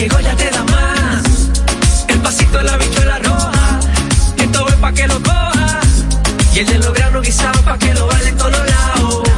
Que 0.00 0.08
Goya 0.08 0.34
te 0.34 0.50
da 0.50 0.64
más. 0.64 1.22
El 2.08 2.18
pasito 2.20 2.56
de 2.56 2.64
la 2.64 2.76
bichuela 2.78 3.18
roja. 3.18 3.80
Esto 4.38 4.68
es 4.68 4.74
pa' 4.76 4.92
que 4.92 5.06
lo 5.06 5.22
coja. 5.22 5.80
Y 6.54 6.58
el 6.60 6.66
de 6.66 6.78
los 6.78 6.94
granos 6.94 7.22
guisados 7.22 7.60
pa' 7.62 7.76
que 7.76 7.92
lo 7.92 8.06
baile 8.06 8.28
en 8.30 8.36
todos 8.38 8.64
lados. 8.74 9.28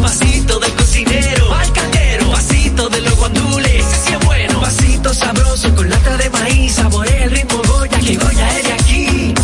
Pasito 0.00 0.60
del 0.60 0.72
cocinero 0.74 1.52
al 1.52 1.72
caldero. 1.72 2.30
Pasito 2.30 2.88
de 2.90 3.00
los 3.00 3.16
guandules, 3.16 3.84
ese 3.84 3.96
sí 4.06 4.12
es 4.12 4.24
bueno. 4.24 4.60
Pasito 4.60 5.12
sabroso 5.12 5.74
con 5.74 5.90
lata 5.90 6.16
de 6.16 6.30
maíz. 6.30 6.74
Saborea 6.74 7.24
el 7.24 7.30
ritmo 7.32 7.60
Goya, 7.66 7.98
que 7.98 8.14
Goya 8.16 8.58
es 8.58 8.64
de 8.64 8.72
aquí. 8.72 9.34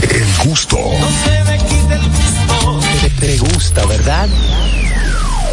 El 0.00 0.48
gusto. 0.48 0.78
Te, 3.02 3.10
te 3.10 3.38
gusta, 3.38 3.84
¿verdad? 3.84 4.28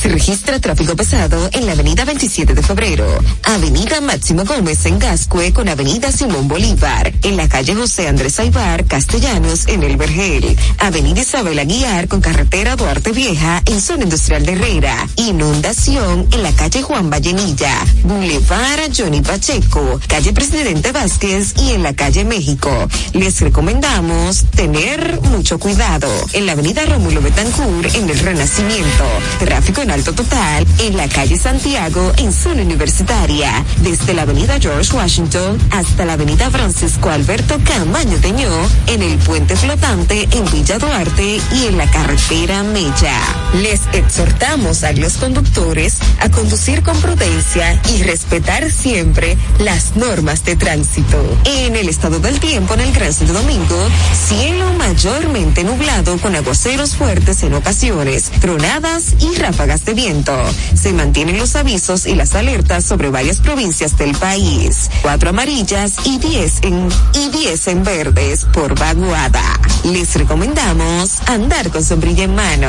Se 0.00 0.08
registra 0.08 0.58
tráfico 0.58 0.96
pesado 0.96 1.50
en 1.52 1.66
la 1.66 1.72
avenida 1.72 2.06
27 2.06 2.54
de 2.54 2.62
febrero, 2.62 3.06
avenida 3.42 4.00
Máximo 4.00 4.46
Gómez 4.46 4.86
en 4.86 4.98
Gascue 4.98 5.52
con 5.52 5.68
avenida 5.68 6.10
Simón 6.10 6.48
Bolívar, 6.48 7.12
en 7.22 7.36
la 7.36 7.50
calle 7.50 7.74
José 7.74 8.08
Andrés 8.08 8.40
Aibar, 8.40 8.86
Castellanos 8.86 9.68
en 9.68 9.82
El 9.82 9.98
Vergel, 9.98 10.56
avenida 10.78 11.20
Isabel 11.20 11.58
Aguiar 11.58 12.08
con 12.08 12.22
carretera 12.22 12.76
Duarte 12.76 13.12
Vieja 13.12 13.60
en 13.66 13.78
zona 13.82 14.04
industrial 14.04 14.46
de 14.46 14.52
Herrera, 14.52 15.06
inundación 15.16 16.26
en 16.32 16.44
la 16.44 16.52
calle 16.52 16.80
Juan 16.80 17.10
Vallenilla, 17.10 17.84
Boulevard 18.02 18.90
Johnny 18.96 19.20
Pacheco, 19.20 20.00
calle 20.08 20.32
Presidente 20.32 20.92
Vázquez 20.92 21.52
y 21.58 21.72
en 21.72 21.82
la 21.82 21.92
calle 21.92 22.24
México. 22.24 22.70
Les 23.12 23.38
recomendamos 23.42 24.46
tener 24.56 25.20
mucho 25.20 25.58
cuidado. 25.58 26.08
En 26.32 26.46
la 26.46 26.52
avenida 26.52 26.86
Rómulo 26.86 27.20
Betancourt 27.20 27.94
en 27.94 28.08
el 28.08 28.18
Renacimiento, 28.18 29.04
tráfico 29.38 29.82
en 29.82 29.89
alto 29.90 30.12
total 30.12 30.66
en 30.78 30.96
la 30.96 31.08
calle 31.08 31.36
Santiago 31.36 32.12
en 32.16 32.32
zona 32.32 32.62
universitaria, 32.62 33.64
desde 33.82 34.14
la 34.14 34.22
avenida 34.22 34.58
George 34.60 34.94
Washington 34.94 35.58
hasta 35.70 36.04
la 36.04 36.12
avenida 36.12 36.50
Francisco 36.50 37.10
Alberto 37.10 37.58
Camaño 37.64 38.16
Teñó, 38.18 38.50
en 38.86 39.02
el 39.02 39.18
puente 39.18 39.56
flotante 39.56 40.28
en 40.30 40.44
Villa 40.52 40.78
Duarte 40.78 41.40
y 41.52 41.66
en 41.66 41.76
la 41.76 41.90
carretera 41.90 42.62
Mella. 42.62 43.18
Les 43.60 43.80
exhortamos 43.92 44.84
a 44.84 44.92
los 44.92 45.14
conductores 45.14 45.96
a 46.20 46.28
conducir 46.30 46.82
con 46.82 46.96
prudencia 47.00 47.80
y 47.92 48.02
respetar 48.02 48.70
siempre 48.70 49.36
las 49.58 49.96
normas 49.96 50.44
de 50.44 50.56
tránsito. 50.56 51.18
En 51.44 51.74
el 51.74 51.88
estado 51.88 52.20
del 52.20 52.38
tiempo 52.38 52.74
en 52.74 52.80
el 52.80 52.92
Gran 52.92 53.12
Santo 53.12 53.32
Domingo, 53.32 53.88
cielo 54.28 54.72
mayormente 54.74 55.64
nublado 55.64 56.16
con 56.18 56.36
aguaceros 56.36 56.94
fuertes 56.94 57.42
en 57.42 57.54
ocasiones, 57.54 58.30
tronadas 58.40 59.14
y 59.18 59.34
ráfagas 59.36 59.79
de 59.84 59.94
viento. 59.94 60.32
Se 60.74 60.92
mantienen 60.92 61.38
los 61.38 61.56
avisos 61.56 62.06
y 62.06 62.14
las 62.14 62.34
alertas 62.34 62.84
sobre 62.84 63.10
varias 63.10 63.38
provincias 63.38 63.96
del 63.96 64.14
país. 64.16 64.90
Cuatro 65.02 65.30
amarillas 65.30 65.94
y 66.04 66.18
diez 66.18 66.60
en, 66.62 66.88
y 67.14 67.30
diez 67.30 67.66
en 67.68 67.82
verdes 67.82 68.44
por 68.52 68.78
vaguada. 68.78 69.42
Les 69.84 70.14
recomendamos 70.14 71.20
andar 71.26 71.70
con 71.70 71.82
sombrilla 71.82 72.24
en 72.24 72.34
mano. 72.34 72.68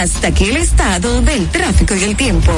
Hasta 0.00 0.28
aquí 0.28 0.44
el 0.44 0.58
estado 0.58 1.20
del 1.22 1.48
tráfico 1.50 1.94
y 1.96 2.04
el 2.04 2.16
tiempo. 2.16 2.52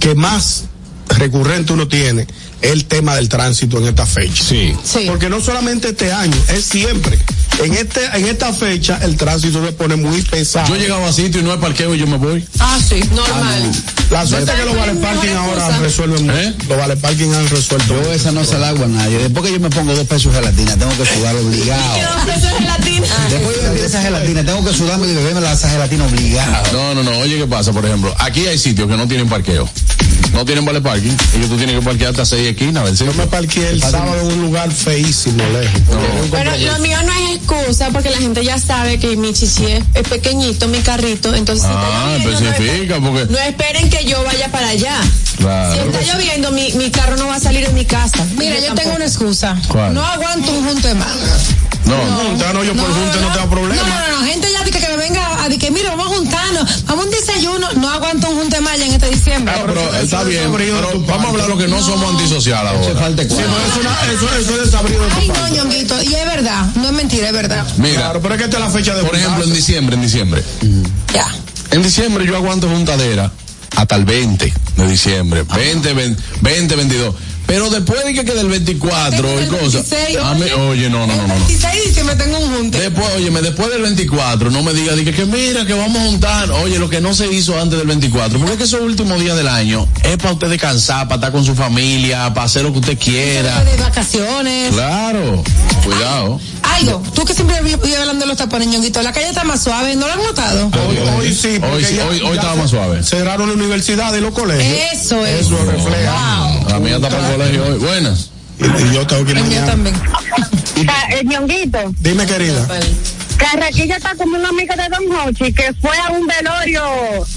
que 0.00 0.14
más 0.14 0.64
recurrente 1.08 1.72
uno 1.74 1.88
tiene 1.88 2.26
el 2.62 2.84
tema 2.84 3.16
del 3.16 3.28
tránsito 3.28 3.78
en 3.78 3.86
esta 3.86 4.06
fecha. 4.06 4.44
Sí. 4.44 4.74
Porque 5.06 5.28
no 5.28 5.40
solamente 5.40 5.88
este 5.88 6.12
año, 6.12 6.36
es 6.48 6.64
siempre. 6.64 7.18
En 7.64 7.74
este, 7.74 8.04
en 8.14 8.26
esta 8.26 8.52
fecha 8.52 8.98
el 9.02 9.16
tránsito 9.16 9.64
se 9.64 9.72
pone 9.72 9.96
muy 9.96 10.22
pesado. 10.22 10.68
Yo 10.68 10.76
he 10.76 10.78
llegado 10.78 11.04
a 11.04 11.12
sitio 11.12 11.40
y 11.40 11.44
no 11.44 11.52
hay 11.52 11.58
parqueo 11.58 11.94
y 11.94 11.98
yo 11.98 12.06
me 12.06 12.16
voy. 12.16 12.46
Ah, 12.60 12.78
sí, 12.86 13.00
normal. 13.14 13.70
La 14.10 14.26
suerte 14.26 14.52
es 14.52 14.58
que 14.58 14.64
los 14.64 14.76
vale 14.76 14.94
parking 14.94 15.30
ahora 15.36 15.78
resuelven 15.78 16.26
mucho. 16.26 16.38
Los 16.68 16.78
vale 16.78 16.96
parking 16.96 17.32
han 17.34 17.48
resuelto. 17.48 18.00
Yo 18.02 18.12
esa 18.12 18.32
no 18.32 18.44
se 18.44 18.58
la 18.58 18.68
hago 18.68 18.84
a 18.84 18.88
nadie. 18.88 19.18
Después 19.18 19.44
que 19.46 19.52
yo 19.52 19.60
me 19.60 19.70
pongo 19.70 19.94
dos 19.94 20.06
pesos 20.06 20.32
de 20.32 20.38
gelatina, 20.38 20.76
tengo 20.76 20.96
que 20.96 21.04
sudar 21.06 21.34
obligado. 21.36 21.94
Después 23.30 23.56
de 23.60 23.68
beber 23.68 23.84
esa 23.84 24.02
gelatina, 24.02 24.44
tengo 24.44 24.64
que 24.64 24.72
sudarme 24.72 25.06
y 25.08 25.14
beberme 25.14 25.40
la- 25.40 25.52
esa 25.52 25.68
gelatina 25.68 26.04
obligado. 26.06 26.62
No, 26.72 26.94
no, 26.94 27.02
no. 27.02 27.18
Oye, 27.18 27.36
¿qué 27.38 27.46
pasa? 27.46 27.72
Por 27.72 27.84
ejemplo, 27.84 28.14
aquí 28.18 28.46
hay 28.46 28.58
sitios 28.58 28.88
que 28.88 28.96
no 28.96 29.06
tienen 29.08 29.28
parqueo. 29.28 29.68
No 30.32 30.44
tienen 30.44 30.64
vale 30.64 30.80
parking. 30.80 31.10
Y 31.36 31.40
que 31.40 31.46
tú 31.46 31.56
tienes 31.56 31.76
que 31.76 31.82
parquear 31.82 32.10
hasta 32.10 32.24
seis 32.24 32.48
esquinas. 32.48 32.82
A 32.82 32.84
ver 32.84 32.96
si 32.96 33.04
Yo 33.04 33.12
me 33.14 33.26
parqueé 33.26 33.70
el 33.70 33.80
sábado 33.82 34.20
en 34.20 34.26
un 34.38 34.42
lugar 34.42 34.70
feísimo, 34.70 35.42
lejos. 35.52 35.80
Bueno, 36.30 36.50
lo 36.56 36.78
mío 36.80 36.98
no 37.04 37.12
es 37.32 37.38
excusa 37.56 37.88
porque 37.90 38.10
la 38.10 38.18
gente 38.18 38.44
ya 38.44 38.58
sabe 38.58 38.98
que 38.98 39.16
mi 39.16 39.32
chichi 39.32 39.66
es, 39.66 39.84
es 39.94 40.08
pequeñito, 40.08 40.68
mi 40.68 40.78
carrito, 40.80 41.34
entonces 41.34 41.66
si 41.66 41.72
Ah, 41.74 42.16
está 42.18 42.30
lloviendo, 42.40 43.00
no 43.00 43.06
porque. 43.12 43.32
No 43.32 43.38
esperen 43.38 43.90
que 43.90 44.04
yo 44.04 44.22
vaya 44.24 44.48
para 44.50 44.68
allá. 44.68 44.94
Claro. 45.38 45.72
Si 45.72 45.78
está 45.80 46.12
lloviendo, 46.12 46.50
mi, 46.52 46.72
mi 46.74 46.90
carro 46.90 47.16
no 47.16 47.26
va 47.28 47.36
a 47.36 47.40
salir 47.40 47.66
de 47.66 47.72
mi 47.72 47.84
casa. 47.84 48.24
Mira, 48.36 48.58
yo 48.60 48.74
tengo 48.74 48.94
una 48.94 49.04
excusa. 49.06 49.56
¿Cuál? 49.68 49.94
No 49.94 50.04
aguanto 50.04 50.50
un 50.52 50.64
junte 50.66 50.94
más. 50.94 51.08
No, 51.84 51.94
Junta, 51.96 52.52
no, 52.52 52.62
yo 52.64 52.74
por 52.74 52.84
junta 52.84 53.16
no 53.20 53.32
tengo 53.32 53.44
No, 53.46 53.50
problema. 53.50 53.82
no, 53.82 54.08
no, 54.12 54.20
no, 54.20 54.26
gente 54.26 54.48
ya 54.52 54.62
dice 54.62 54.78
que 54.78 54.87
a 55.48 55.50
decir 55.50 55.60
que 55.60 55.70
mira, 55.70 55.90
vamos 55.96 56.06
a 56.12 56.16
juntarnos, 56.16 56.84
vamos 56.84 57.04
a 57.04 57.08
un 57.08 57.10
desayuno, 57.14 57.72
no 57.74 57.90
aguanto 57.90 58.30
un 58.30 58.36
junte 58.38 58.60
más 58.60 58.78
en 58.80 58.92
este 58.92 59.08
diciembre. 59.10 59.54
Ah, 59.56 59.62
pero 59.66 59.94
está 59.96 60.24
bien. 60.24 60.52
Pero 60.52 61.00
vamos 61.06 61.26
a 61.26 61.28
hablar 61.30 61.48
lo 61.48 61.58
que 61.58 61.68
no 61.68 61.82
somos 61.82 62.12
antisociales 62.12 62.72
ahora. 62.72 63.00
falta 63.00 63.22
Sí, 63.22 63.28
no, 63.30 63.36
eso, 63.36 63.80
una- 63.80 64.12
eso, 64.12 64.38
eso 64.40 64.54
es 64.60 64.64
desabrido 64.70 65.04
de 65.04 65.12
Ay, 65.12 65.28
no, 65.28 65.48
ñonguito, 65.48 66.02
y 66.02 66.14
es 66.14 66.24
verdad, 66.26 66.66
no 66.76 66.86
es 66.86 66.92
mentira, 66.92 67.26
es 67.28 67.32
verdad. 67.32 67.66
Mira, 67.78 67.96
Claro, 67.96 68.20
pero 68.22 68.34
es 68.34 68.38
que 68.38 68.44
esta 68.44 68.56
es 68.58 68.64
la 68.64 68.70
fecha 68.70 68.94
de 68.94 69.02
por 69.04 69.16
ejemplo, 69.16 69.44
en 69.44 69.52
diciembre, 69.52 69.96
en 69.96 70.02
diciembre. 70.02 70.42
Ya. 71.14 71.26
En 71.70 71.82
diciembre 71.82 72.24
yo 72.26 72.36
aguanto 72.36 72.68
juntadera 72.68 73.30
hasta 73.76 73.96
el 73.96 74.04
20 74.04 74.52
de 74.76 74.88
diciembre. 74.88 75.42
20, 75.54 75.92
20, 75.92 76.22
20, 76.40 76.76
22. 76.76 77.14
Pero 77.48 77.70
después 77.70 78.04
de 78.04 78.12
que 78.12 78.24
quede 78.26 78.42
el 78.42 78.48
24 78.48 79.26
y 79.26 79.42
El 79.44 79.48
cosas. 79.48 79.88
26, 79.90 80.18
a 80.18 80.34
mí- 80.34 80.44
oye, 80.68 80.90
no, 80.90 81.06
no, 81.06 81.06
no, 81.06 81.12
El 81.14 81.18
no. 81.22 81.26
no. 81.28 81.34
26 81.46 81.74
de 81.74 81.80
diciembre 81.88 82.14
tengo 82.16 82.38
un 82.38 82.54
junte. 82.54 82.78
Después, 82.78 83.06
óyeme, 83.16 83.40
después 83.40 83.70
del 83.70 83.80
24, 83.82 84.50
no 84.50 84.62
me 84.62 84.74
diga 84.74 84.94
di 84.94 85.02
que, 85.04 85.12
que 85.14 85.24
mira, 85.24 85.64
que 85.64 85.72
vamos 85.72 85.96
a 85.96 86.04
juntar. 86.04 86.50
Oye, 86.50 86.78
lo 86.78 86.90
que 86.90 87.00
no 87.00 87.14
se 87.14 87.26
hizo 87.32 87.58
antes 87.58 87.78
del 87.78 87.88
24, 87.88 88.38
porque 88.38 88.52
es 88.52 88.58
que 88.58 88.64
esos 88.64 88.82
últimos 88.82 89.18
días 89.18 89.34
del 89.34 89.48
año 89.48 89.88
es 90.04 90.18
para 90.18 90.32
usted 90.34 90.48
descansar, 90.50 91.08
para 91.08 91.14
estar 91.16 91.32
con 91.32 91.42
su 91.44 91.54
familia, 91.54 92.32
para 92.34 92.44
hacer 92.44 92.62
lo 92.62 92.72
que 92.72 92.80
usted 92.80 92.98
quiera. 92.98 93.64
de 93.64 93.76
vacaciones. 93.78 94.74
Claro, 94.74 95.42
cuidado. 95.84 96.38
Algo, 96.62 97.02
tú 97.14 97.24
que 97.24 97.32
siempre 97.34 97.60
vives 97.62 97.80
hablando 97.98 98.24
de 98.24 98.28
los 98.28 98.36
tapones, 98.36 98.68
ñonguito, 98.68 99.00
la 99.02 99.12
calle 99.12 99.28
está 99.30 99.42
más 99.44 99.62
suave, 99.64 99.96
¿no 99.96 100.06
lo 100.06 100.12
han 100.12 100.22
notado? 100.22 100.66
Hoy, 100.66 100.98
hoy 101.18 101.34
sí, 101.34 101.58
Hoy 101.72 101.82
sí, 101.84 101.96
ya- 101.96 102.06
hoy- 102.06 102.20
hoy 102.20 102.28
ya 102.28 102.34
estaba 102.34 102.54
más 102.56 102.70
suave. 102.70 103.02
Cerraron 103.02 103.48
la 103.48 103.54
universidad 103.54 104.14
y 104.14 104.20
los 104.20 104.32
colegios. 104.34 104.92
Eso 104.92 105.24
es. 105.24 105.46
Eso 105.46 105.56
refleja. 105.64 106.60
La 106.68 106.78
mía 106.78 106.96
está 106.96 107.08
para 107.08 107.26
el 107.26 107.32
colegio 107.38 107.64
hoy. 107.66 107.78
Buenas. 107.78 108.30
Y, 108.58 108.64
y 108.64 108.94
yo 108.94 109.06
tengo 109.06 109.24
que 109.24 109.32
ir 109.32 109.38
El 109.38 109.44
mío 109.44 109.62
también. 109.64 109.94
Ca- 110.86 111.08
eh, 111.10 111.22
Ñonguito, 111.24 111.78
Dime, 112.00 112.26
querida. 112.26 112.66
Carraquilla 113.36 113.96
está 113.96 114.14
como 114.16 114.36
un 114.36 114.44
amigo 114.44 114.74
de 114.74 114.88
Don 114.88 115.16
Hochi 115.28 115.52
que 115.52 115.72
fue 115.80 115.96
a 115.96 116.10
un 116.10 116.26
velorio 116.26 116.82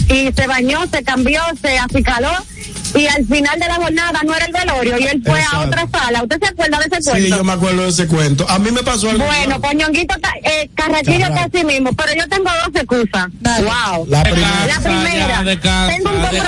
y 0.10 0.32
se 0.36 0.48
bañó, 0.48 0.80
se 0.92 1.04
cambió, 1.04 1.42
se 1.62 1.78
acicaló 1.78 2.32
y 2.96 3.06
al 3.06 3.24
final 3.28 3.60
de 3.60 3.68
la 3.68 3.76
jornada 3.76 4.20
no 4.26 4.36
era 4.36 4.46
el 4.48 4.52
velorio 4.52 4.98
y 5.00 5.04
él 5.06 5.22
fue 5.24 5.40
a 5.44 5.60
otra 5.60 5.88
sala. 5.92 6.24
¿Usted 6.24 6.40
se 6.42 6.48
acuerda 6.48 6.80
de 6.80 6.86
ese 6.86 7.02
Sí, 7.04 7.10
cuento? 7.12 7.38
yo 7.38 7.44
me 7.44 7.54
acuerdo 7.54 7.84
de 7.84 7.90
ese 7.90 8.08
cuento. 8.08 8.50
A 8.50 8.58
mí 8.58 8.72
me 8.72 8.82
pasó 8.82 9.12
algo. 9.12 9.24
Bueno, 9.26 9.62
pues 9.62 9.76
Ñonguito, 9.76 10.16
está- 10.16 10.34
eh, 10.44 10.70
Carraquillo 10.74 11.28
está 11.28 11.44
así 11.54 11.64
mismo, 11.64 11.94
pero 11.94 12.14
yo 12.16 12.28
tengo 12.28 12.50
dos 12.66 12.76
excusas. 12.82 13.28
Dale. 13.40 13.66
Wow. 13.66 14.08
La 14.10 14.24
primera. 14.24 14.66
La 14.68 14.80
primera, 14.80 15.44
tengo 15.88 16.10
un 16.10 16.22
compromiso. 16.22 16.46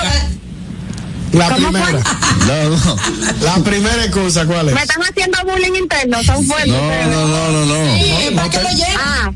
La 1.34 1.50
¿Cómo 1.50 1.72
primera. 1.72 2.04
No, 2.48 2.70
no. 2.70 2.98
La 3.42 3.56
primera 3.64 4.06
excusa, 4.06 4.46
¿cuál 4.46 4.70
es? 4.70 4.76
Me 4.76 4.82
están 4.82 5.02
haciendo 5.02 5.38
bullying 5.46 5.74
interno, 5.76 6.24
son 6.24 6.46
fuertes. 6.46 6.72
No, 6.72 7.06
no, 7.08 7.28
no, 7.28 7.52
no, 7.52 7.66
no. 7.66 8.36
¿Para 8.36 8.50
qué 8.50 8.62
lo 8.62 8.70
llevan? 8.70 8.98
Ah, 9.00 9.32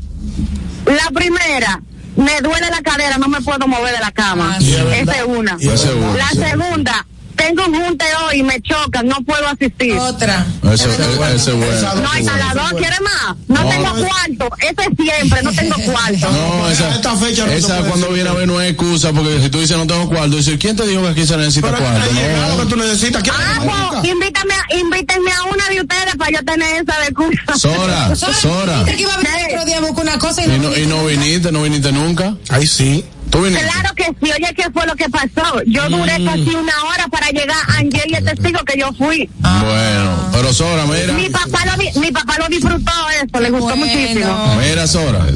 la 0.86 1.10
primera, 1.12 1.82
me 2.16 2.40
duele 2.40 2.70
la 2.70 2.80
cadera, 2.82 3.18
no 3.18 3.28
me 3.28 3.40
puedo 3.40 3.66
mover 3.66 3.92
de 3.94 4.00
la 4.00 4.12
cama. 4.12 4.54
Ah, 4.56 4.60
sí. 4.60 4.74
Esa 4.74 5.12
es 5.12 5.24
una. 5.26 5.56
Esa 5.60 5.74
es 5.74 5.84
una, 5.94 6.14
La 6.16 6.28
sí. 6.30 6.38
segunda, 6.38 7.06
tengo 7.38 7.64
un 7.66 7.74
junte 7.82 8.04
hoy, 8.26 8.42
me 8.42 8.60
chocan, 8.60 9.06
no 9.08 9.16
puedo 9.24 9.46
asistir. 9.48 9.94
Otra. 9.96 10.44
Eso, 10.64 10.90
ese 10.90 11.02
es 11.50 11.56
bueno. 11.56 11.94
No, 12.02 12.10
hay 12.12 12.22
la 12.24 12.52
dos, 12.54 12.72
¿quiere 12.72 12.96
más? 13.00 13.36
No, 13.48 13.62
No, 13.62 13.70
tengo 13.70 13.94
no. 13.94 14.06
cuarto, 14.06 14.56
eso 14.60 14.90
es 14.90 14.96
siempre, 15.04 15.42
no 15.42 15.52
tengo 15.52 15.76
cuarto. 15.90 16.30
No, 16.30 16.68
esa, 16.68 16.94
esta 16.94 17.16
fecha 17.16 17.44
no 17.46 17.52
se 17.52 17.58
esa 17.58 17.76
cuando 17.78 17.96
decir. 18.08 18.14
viene 18.14 18.30
a 18.30 18.32
ver 18.34 18.46
no 18.48 18.60
es 18.60 18.70
excusa, 18.72 19.12
porque 19.12 19.40
si 19.40 19.48
tú 19.48 19.60
dices 19.60 19.76
no 19.76 19.86
tengo 19.86 20.08
cuarto, 20.08 20.36
dices, 20.36 20.56
¿quién 20.60 20.76
te 20.76 20.86
dijo 20.86 21.02
que 21.02 21.08
aquí 21.08 21.26
se 21.26 21.36
necesita 21.36 21.68
Pero 21.70 21.82
cuarto? 21.82 22.10
llegado 22.12 22.56
que 22.58 22.62
No. 22.64 22.68
tú 22.68 22.76
necesitas. 22.76 23.22
¿quién 23.22 23.34
Ah, 23.38 23.90
pues, 24.00 24.04
invítame, 24.12 24.54
a- 24.54 24.76
invítenme 24.76 25.30
a 25.32 25.42
una 25.44 25.68
de 25.68 25.80
ustedes 25.80 26.16
para 26.16 26.30
yo 26.30 26.44
tener 26.44 26.82
esa 26.82 26.98
de 27.00 27.14
curso. 27.14 27.58
Sora, 27.58 28.14
Sora. 28.16 28.84
Dijiste 28.84 28.96
que 28.96 29.02
iba 29.02 29.14
a 29.14 29.16
venir 29.18 29.32
otro 29.54 29.64
día 29.64 29.80
una 29.80 30.18
cosa 30.18 30.42
y 30.42 30.44
Y 30.46 30.58
no, 30.58 30.70
no, 30.70 30.76
y 30.76 30.86
no 30.86 31.04
viniste, 31.06 31.52
no 31.52 31.62
viniste 31.62 31.92
nunca. 31.92 32.34
Ay, 32.50 32.66
sí. 32.66 33.04
Tú 33.30 33.42
viniste. 33.42 33.64
Claro 33.66 33.94
que 33.94 34.04
sí, 34.04 34.32
oye, 34.32 34.54
¿qué 34.54 34.70
fue 34.72 34.86
lo 34.86 34.96
que 34.96 35.08
pasó? 35.10 35.62
Yo 35.66 35.88
duré 35.88 36.24
casi 36.24 36.54
una 36.54 36.72
hora 36.84 37.08
para 37.08 37.28
llegar 37.30 37.56
a 37.68 37.78
Angel 37.78 38.04
y 38.10 38.14
el 38.14 38.24
testigo 38.24 38.60
que 38.64 38.78
yo 38.78 38.92
fui. 38.94 39.28
Bueno, 39.40 40.28
pero 40.32 40.52
Sora, 40.52 40.86
mira. 40.86 41.12
Mi 41.12 41.28
papá 41.28 41.64
lo, 41.66 42.00
mi 42.00 42.10
papá 42.10 42.36
lo 42.38 42.48
disfrutó 42.48 42.90
eso, 43.22 43.40
le 43.40 43.50
gustó 43.50 43.66
Bueno. 43.76 43.84
muchísimo. 43.86 44.56
Mira, 44.56 44.86
Sora. 44.86 45.26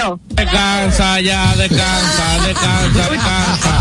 Eo. 0.00 0.18
Descansa 0.30 1.20
ya, 1.20 1.54
descansa, 1.56 2.46
descansa, 2.46 3.10
descansa. 3.10 3.80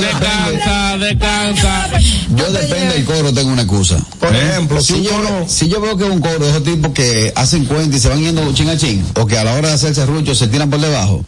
Descansa, 0.00 0.81
descansa. 1.02 1.88
yo 2.36 2.50
depende 2.52 2.94
del 2.94 3.04
coro, 3.04 3.32
tengo 3.32 3.52
una 3.52 3.62
excusa. 3.62 3.98
Por 4.18 4.34
ejemplo, 4.34 4.80
si 4.80 4.86
Si 4.94 4.98
un 4.98 5.02
yo, 5.04 5.10
coro. 5.12 5.44
si 5.48 5.68
yo 5.68 5.80
veo 5.80 5.96
que 5.96 6.04
un 6.04 6.20
coro 6.20 6.38
de 6.44 6.50
esos 6.50 6.64
tipos 6.64 6.92
que 6.92 7.32
hacen 7.36 7.64
cuenta 7.64 7.96
y 7.96 8.00
se 8.00 8.08
van 8.08 8.20
yendo 8.20 8.52
chin 8.54 8.68
a 8.68 8.76
chin, 8.76 9.04
o 9.14 9.26
que 9.26 9.38
a 9.38 9.44
la 9.44 9.54
hora 9.54 9.68
de 9.68 9.74
hacerse 9.74 10.04
rucho 10.06 10.34
se 10.34 10.48
tiran 10.48 10.70
por 10.70 10.80
debajo, 10.80 11.24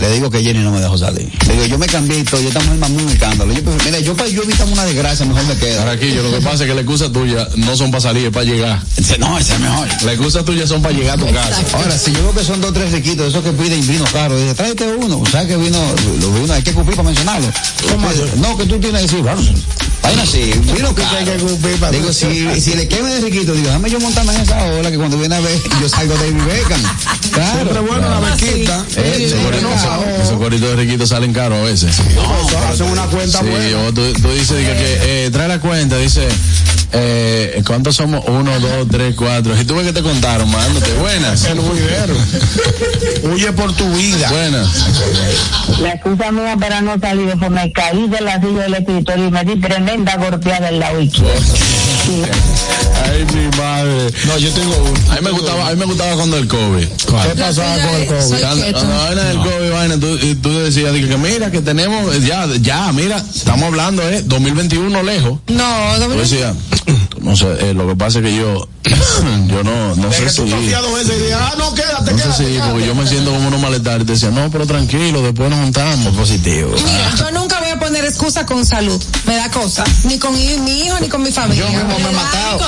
le 0.00 0.10
digo 0.12 0.30
que 0.30 0.42
Jenny 0.42 0.60
no 0.60 0.70
me 0.72 0.80
dejó 0.80 0.96
salir. 0.98 1.30
Le 1.46 1.52
digo, 1.54 1.66
yo 1.66 1.78
me 1.78 1.86
cambié 1.86 2.18
y 2.18 2.24
todo, 2.24 2.40
yo 2.40 2.48
estamos 2.48 2.68
en 2.74 2.94
muy 2.94 3.12
escándalo. 3.12 3.52
Yo, 3.52 3.62
prefiero- 3.62 3.84
mira, 3.84 3.98
yo 4.00 4.14
para 4.16 4.28
yo 4.28 4.42
evitar 4.42 4.66
una 4.66 4.84
desgracia, 4.84 5.24
mejor 5.26 5.44
me 5.46 5.56
quedo. 5.56 5.78
Carraquillo, 5.78 6.22
lo 6.22 6.30
que 6.32 6.40
pasa 6.42 6.64
es 6.64 6.68
que 6.68 6.74
la 6.74 6.80
excusa 6.82 7.10
tuya 7.12 7.48
no 7.56 7.76
son 7.76 7.90
para 7.90 8.00
salir, 8.02 8.26
es 8.26 8.32
para 8.32 8.44
llegar. 8.44 8.82
No, 9.18 9.38
ese 9.38 9.54
es 9.54 9.60
mejor. 9.60 9.88
La 10.04 10.12
excusa 10.12 10.44
tuya 10.44 10.66
son 10.66 10.82
para 10.82 10.94
llegar 10.94 11.18
a 11.18 11.24
tu 11.24 11.32
casa. 11.32 11.62
Ahora, 11.74 11.96
si 11.98 12.12
yo 12.12 12.22
veo 12.22 12.34
que 12.34 12.44
son 12.44 12.60
dos 12.60 12.70
o 12.70 12.72
tres 12.74 12.92
riquitos, 12.92 13.28
esos 13.28 13.42
que 13.44 13.52
piden 13.52 13.86
vino 13.86 14.04
caro, 14.12 14.38
dice, 14.38 14.54
tráete 14.54 14.86
uno. 14.96 15.18
O 15.20 15.26
sea, 15.26 15.46
que 15.46 15.56
vino, 15.56 15.78
los 16.20 16.34
vinos 16.34 16.50
hay 16.50 16.62
que 16.62 16.72
cumplir 16.72 16.96
para 16.96 17.06
mencionarlo. 17.08 17.48
No, 18.40 18.56
que 18.56 18.66
tú 18.66 18.78
tienes 18.78 19.02
que 19.22 19.30
decir, 19.30 19.50
vamos, 19.52 19.64
vaina 20.02 20.22
así, 20.22 20.52
vino 20.74 20.94
caro. 20.94 21.16
hay 21.16 21.24
que 21.24 21.36
cumplir 21.36 21.76
para 21.76 21.92
Digo, 21.92 22.12
si, 22.12 22.60
si 22.60 22.74
le 22.74 22.88
queme 22.88 23.10
de 23.10 23.20
riquito, 23.20 23.52
digo, 23.52 23.66
déjame 23.66 23.90
yo 23.90 24.00
montarme 24.00 24.34
en 24.34 24.40
esa 24.42 24.64
ola 24.64 24.90
que 24.90 24.96
cuando 24.96 25.18
viene 25.18 25.34
a 25.36 25.40
ver, 25.40 25.58
yo 25.80 25.88
salgo 25.88 26.14
de 26.16 26.30
Beckham. 26.32 26.80
Claro. 27.32 27.52
Siempre 27.54 27.80
bueno 27.80 28.08
la 28.08 28.20
bequita. 28.20 28.84
Eh, 28.96 29.14
Esos 29.26 29.38
sí, 29.38 29.44
coritos- 29.44 29.82
claro. 29.82 30.04
Esos 30.22 30.38
coritos 30.38 30.68
de 30.70 30.76
riquitos 30.76 31.08
salen 31.08 31.32
caros 31.32 31.58
a 31.58 31.62
veces. 31.62 31.96
No, 32.14 32.58
hacen 32.68 32.86
una 32.86 33.06
cuenta 33.06 33.38
Sí, 33.40 33.44
buena. 33.46 33.78
o 33.88 33.92
tú, 33.92 34.12
tú 34.14 34.28
dices 34.32 34.56
dice 34.58 34.72
que, 34.76 35.26
eh, 35.26 35.30
trae 35.32 35.48
la 35.48 35.58
cuenta, 35.58 35.96
dice, 35.98 36.28
Eh, 36.96 37.62
¿Cuántos 37.66 37.96
somos? 37.96 38.24
Uno, 38.28 38.58
dos, 38.60 38.86
tres, 38.90 39.14
cuatro. 39.16 39.56
Si 39.56 39.64
tú 39.64 39.74
ves 39.74 39.86
que 39.86 39.92
te 39.92 40.02
contaron, 40.02 40.50
mándote. 40.50 40.92
Buenas. 40.94 41.44
El 41.44 41.58
juidero. 41.58 42.14
Huye 43.24 43.52
por 43.52 43.72
tu 43.74 43.90
vida. 43.94 44.30
Buenas. 44.30 44.68
La 45.80 45.94
excusa 45.94 46.30
mía 46.30 46.56
para 46.58 46.80
no 46.80 46.98
salir 47.00 47.34
fue 47.38 47.50
me 47.50 47.72
caí 47.72 48.08
de 48.08 48.20
la 48.20 48.40
silla 48.40 48.62
del 48.62 48.74
escritorio 48.74 49.26
y 49.26 49.30
me 49.30 49.44
di 49.44 49.60
tremenda 49.60 50.16
golpeada 50.16 50.68
en 50.68 50.78
la 50.78 51.00
izquierda. 51.00 51.32
Ay, 53.06 53.24
mi 53.34 53.56
madre. 53.58 54.10
No, 54.26 54.38
yo 54.38 54.50
tengo 54.52 54.76
uno. 54.76 55.12
A 55.12 55.14
mí 55.16 55.20
me 55.22 55.30
gustaba, 55.30 55.68
a 55.68 55.70
mí 55.70 55.76
me 55.76 55.84
gustaba 55.86 56.14
cuando 56.14 56.36
el 56.36 56.46
COVID. 56.48 56.86
¿Qué 56.86 57.40
pasaba 57.40 57.74
con 57.76 57.94
el 58.00 58.06
COVID? 58.06 58.40
Cuando, 58.40 58.98
vaina 58.98 59.22
del 59.24 59.38
COVID, 59.38 59.72
vaina, 59.72 59.98
tú, 60.00 60.18
y 60.22 60.34
tú 60.36 60.58
decías 60.60 60.92
dije, 60.92 61.08
que 61.08 61.16
mira, 61.16 61.50
que 61.50 61.60
tenemos, 61.60 62.20
ya, 62.24 62.46
ya, 62.60 62.92
mira, 62.92 63.16
estamos 63.16 63.64
hablando, 63.64 64.02
eh, 64.08 64.22
2021 64.24 65.02
lejos. 65.02 65.38
No, 65.48 65.94
Yo 65.94 66.00
Dominic. 66.00 66.24
decía, 66.24 66.54
no 67.20 67.36
sé, 67.36 67.46
eh, 67.70 67.74
lo 67.74 67.86
que 67.88 67.96
pasa 67.96 68.18
es 68.18 68.24
que 68.24 68.36
yo, 68.36 68.68
yo 69.48 69.62
no, 69.62 69.94
no 69.96 70.12
sé 70.12 70.28
si. 70.28 70.42
ah, 71.32 71.54
no, 71.58 71.74
quédate, 71.74 72.12
No 72.12 72.18
sé 72.18 72.32
si, 72.32 72.44
quédate. 72.52 72.70
porque 72.70 72.86
yo 72.86 72.94
me 72.94 73.06
siento 73.06 73.30
como 73.32 73.48
unos 73.48 73.60
malestares. 73.60 74.02
Y 74.02 74.06
te 74.06 74.12
decía, 74.12 74.30
no, 74.30 74.50
pero 74.50 74.66
tranquilo, 74.66 75.22
después 75.22 75.50
nos 75.50 75.60
juntamos. 75.60 76.14
Positivo. 76.14 76.72
Mira, 76.74 77.14
yo 77.16 77.30
nunca 77.30 77.43
poner 77.94 78.08
excusa 78.10 78.44
con 78.44 78.66
salud. 78.66 79.00
Me 79.24 79.36
da 79.36 79.48
cosa. 79.52 79.84
Ni 80.04 80.18
con 80.18 80.34
mi, 80.34 80.42
hijo 80.82 80.98
ni 81.00 81.08
con 81.08 81.22
mi 81.22 81.30
familia. 81.30 81.64
Yo 81.64 81.70
mismo 81.78 81.96
me 82.00 82.10
he 82.10 82.12
matado. 82.12 82.58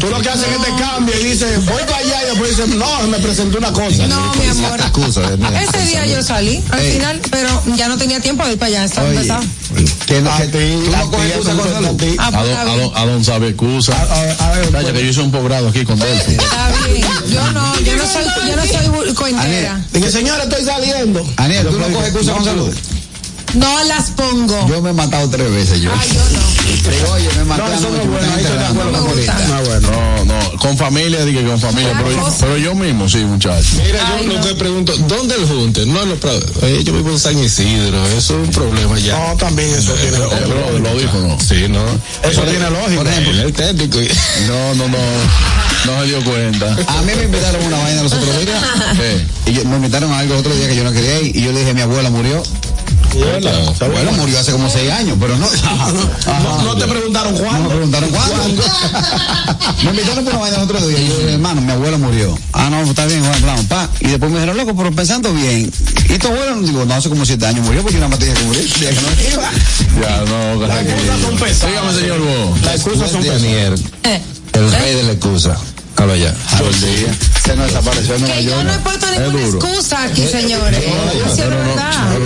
Tú 0.00 0.08
lo 0.08 0.20
que 0.22 0.30
haces 0.30 0.48
es 0.48 0.56
que 0.56 0.64
te 0.72 0.80
cambias 0.80 1.20
y 1.20 1.24
dices, 1.24 1.66
voy 1.66 1.82
para 1.82 1.98
allá 1.98 2.22
y 2.22 2.26
después 2.30 2.56
dices, 2.56 2.74
no, 2.76 3.02
me 3.08 3.18
presentó 3.18 3.58
una 3.58 3.72
cosa. 3.72 4.06
No, 4.06 4.34
mi 4.36 4.46
amor. 4.48 4.80
Excusa, 4.80 5.20
mira. 5.36 5.62
Ese 5.62 5.84
día 5.84 6.06
yo 6.06 6.22
salí 6.22 6.64
al 6.70 6.80
Ey. 6.80 6.92
final, 6.92 7.20
pero 7.30 7.62
ya 7.76 7.88
no 7.88 7.98
tenía 7.98 8.20
tiempo 8.20 8.42
de 8.46 8.52
ir 8.52 8.58
para 8.58 8.68
allá. 8.68 8.84
Estaba 8.86 9.08
Oye, 9.08 9.16
empezado. 9.16 9.44
que 10.06 10.20
no, 10.22 10.32
A 10.32 10.36
que 10.38 10.42
a 10.44 10.50
ti. 10.50 10.56
Ah, 10.94 11.00
A 11.02 11.10
pues 11.10 11.28
don, 11.28 11.38
está 11.38 11.52
a 12.62 12.64
bien. 12.64 12.80
don, 12.80 12.96
a 12.96 13.06
don 13.06 13.24
sabe 13.24 13.48
excusa. 13.48 13.92
A- 13.92 14.14
a- 14.44 14.48
a 14.48 14.56
ver, 14.56 14.70
Vaya, 14.70 14.92
que 14.94 15.04
yo 15.04 15.10
hice 15.10 15.20
un 15.20 15.30
posgrado 15.30 15.68
aquí 15.68 15.84
con 15.84 15.98
Delphi. 15.98 16.32
Está 16.32 16.70
bien. 16.90 17.06
Yo 17.28 17.52
no, 17.52 17.80
yo 17.80 17.96
no 17.96 18.06
soy, 18.06 18.24
yo 18.48 18.56
no 18.56 18.64
soy 18.64 19.14
cointera. 19.14 19.84
Dije, 19.92 20.10
señora, 20.10 20.44
estoy 20.44 20.64
saliendo. 20.64 21.22
Aniel, 21.36 21.66
tú 21.68 21.78
no 21.78 21.86
coges 21.88 22.08
excusa 22.08 22.32
con 22.32 22.44
salud. 22.46 22.74
No 23.54 23.84
las 23.84 24.10
pongo. 24.10 24.68
Yo 24.68 24.80
me 24.82 24.90
he 24.90 24.92
matado 24.92 25.28
tres 25.28 25.50
veces 25.50 25.80
yo. 25.80 25.90
Ay, 25.98 26.08
yo 26.12 26.20
no. 26.38 27.12
Oye, 27.12 27.28
me 27.38 27.44
No, 27.56 27.72
eso 27.72 27.90
no 27.90 28.00
es 28.00 28.06
bueno, 28.08 28.32
ahí 28.36 28.44
No 28.74 28.98
ahorita. 28.98 29.36
Ah, 29.52 29.60
bueno. 29.66 29.90
No, 29.90 30.24
no, 30.24 30.58
con 30.58 30.76
familia, 30.78 31.24
dije 31.24 31.42
con 31.44 31.58
familia, 31.58 31.92
pero, 31.96 32.10
yo- 32.12 32.34
pero 32.40 32.56
yo 32.58 32.74
mismo, 32.74 33.08
sí, 33.08 33.18
muchachos. 33.18 33.74
Mira, 33.84 33.98
yo 33.98 34.14
Ay, 34.18 34.26
lo 34.26 34.34
no. 34.34 34.40
que 34.40 34.54
pregunto, 34.54 34.92
¿dónde 35.08 35.34
el 35.34 35.46
junte? 35.46 35.84
No 35.86 36.02
en 36.02 36.10
los 36.10 36.18
prados. 36.18 36.44
Oye, 36.62 36.84
yo 36.84 36.92
vivo 36.92 37.10
en 37.10 37.18
San 37.18 37.38
Isidro, 37.38 38.06
eso 38.08 38.40
es 38.40 38.48
un 38.48 38.50
problema 38.54 38.98
ya. 38.98 39.18
No, 39.18 39.36
también 39.36 39.70
eso 39.70 39.92
tiene 39.94 40.16
Eh, 40.18 40.20
Lo, 40.48 40.78
lo 40.78 40.98
dijo, 40.98 41.18
¿no? 41.18 41.38
Sí, 41.40 41.66
¿no? 41.68 41.82
Eso 42.22 42.42
tiene 42.42 42.70
lógica. 42.70 42.96
Por 43.02 43.06
ejemplo, 43.08 43.42
el 43.42 43.52
técnico. 43.52 43.98
No, 44.48 44.74
no, 44.76 44.88
no. 44.88 44.98
No 45.86 46.00
se 46.02 46.06
dio 46.08 46.22
cuenta. 46.24 46.66
A 46.88 47.02
mí 47.02 47.12
me 47.16 47.24
invitaron 47.24 47.62
a 47.62 47.66
una 47.66 47.78
vaina 47.78 48.02
los 48.02 48.12
otros 48.12 48.38
días. 48.44 48.62
¿Qué? 49.44 49.50
Y 49.50 49.54
yo- 49.54 49.64
me 49.64 49.76
invitaron 49.76 50.12
a 50.12 50.18
algo 50.20 50.36
otro 50.36 50.54
día 50.54 50.68
que 50.68 50.76
yo 50.76 50.84
no 50.84 50.92
quería 50.92 51.20
ir. 51.20 51.36
Y 51.36 51.42
yo 51.42 51.52
le 51.52 51.60
dije, 51.60 51.74
mi 51.74 51.80
abuela 51.80 52.10
murió. 52.10 52.42
Mi 53.14 53.84
abuela 53.86 54.12
murió 54.12 54.38
hace 54.38 54.52
como 54.52 54.68
seis 54.70 54.90
años, 54.90 55.16
pero 55.20 55.36
no. 55.38 55.46
No, 56.42 56.62
no 56.62 56.76
te 56.76 56.86
preguntaron 56.86 57.34
No 57.34 57.40
me 57.40 57.46
cuándo. 57.46 57.68
preguntaron 57.68 58.10
cuándo. 58.10 58.62
me 59.84 59.90
invitaron 59.90 60.24
por 60.24 60.32
una 60.34 60.42
vaina 60.42 60.56
el 60.58 60.62
otro 60.62 60.86
día. 60.86 60.98
Y 60.98 61.08
yo 61.08 61.18
dije, 61.18 61.32
hermano, 61.34 61.60
mi 61.60 61.72
abuela 61.72 61.98
murió. 61.98 62.38
Ah, 62.52 62.68
no, 62.70 62.82
está 62.82 63.06
bien, 63.06 63.20
Juan, 63.20 63.34
hablamos, 63.34 63.64
pa. 63.66 63.88
Y 64.00 64.08
después 64.08 64.30
me 64.30 64.38
dijeron, 64.38 64.56
loco, 64.56 64.74
pero 64.76 64.92
pensando 64.92 65.32
bien. 65.32 65.70
¿Y 66.08 66.18
tu 66.18 66.28
abuela? 66.28 66.54
Digo, 66.62 66.84
no, 66.84 66.94
hace 66.94 67.08
como 67.08 67.24
siete 67.24 67.46
años 67.46 67.64
murió 67.64 67.82
porque 67.82 67.94
yo 67.94 68.00
nada 68.00 68.10
más 68.10 68.18
tenía 68.18 68.34
que 68.34 68.44
morir. 68.44 68.70
No 68.80 69.32
iba. 69.32 69.50
Ya, 70.00 70.24
no, 70.24 70.66
Las 70.66 70.82
excusas 70.82 71.20
son 71.20 71.36
pesadas. 71.38 71.70
Dígame, 71.70 71.92
señor 72.00 72.18
Bo. 72.20 72.56
Las 72.64 72.74
excusas 72.76 73.10
son 73.10 73.20
pesadas. 73.20 73.42
Daniel, 73.42 73.74
Eh, 74.04 74.20
el 74.52 74.72
rey 74.72 74.94
de 74.96 75.02
la 75.04 75.12
excusa. 75.12 75.56
Díaz. 76.06 76.34
Se 77.44 77.56
nos 77.56 77.66
desapareció 77.66 78.14
en 78.16 78.20
Nueva 78.22 78.36
Que 78.36 78.44
yo 78.44 78.64
no 78.64 78.72
he 78.74 78.78
puesto 78.78 79.06
ninguna 79.10 79.44
duro. 79.46 79.58
excusa 79.66 80.02
aquí, 80.04 80.26
señores. 80.26 80.78
Eso 80.82 81.34
sí 81.34 81.40
es 81.42 81.46
Pero 81.46 81.64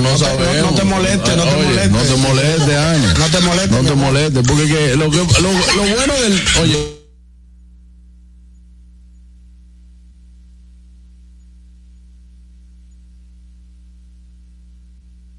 no, 0.02 0.10
no 0.10 0.18
sabemos. 0.18 0.70
no 0.72 0.76
te 0.78 0.84
molestes, 0.84 1.36
no 1.36 1.42
te 1.44 1.56
molestes. 1.56 1.90
No 1.90 2.00
te 2.02 2.16
molestes, 2.16 2.76
Ana. 2.76 3.14
No 3.18 3.26
te 3.26 3.40
molestes, 3.40 3.70
No 3.82 3.88
te 3.88 3.94
molestes, 3.94 4.46
porque 4.46 4.66
que 4.66 4.96
lo, 4.96 5.10
que, 5.10 5.16
lo, 5.18 5.52
lo 5.52 5.82
bueno 5.96 6.14
del. 6.22 6.42
Oye. 6.62 6.94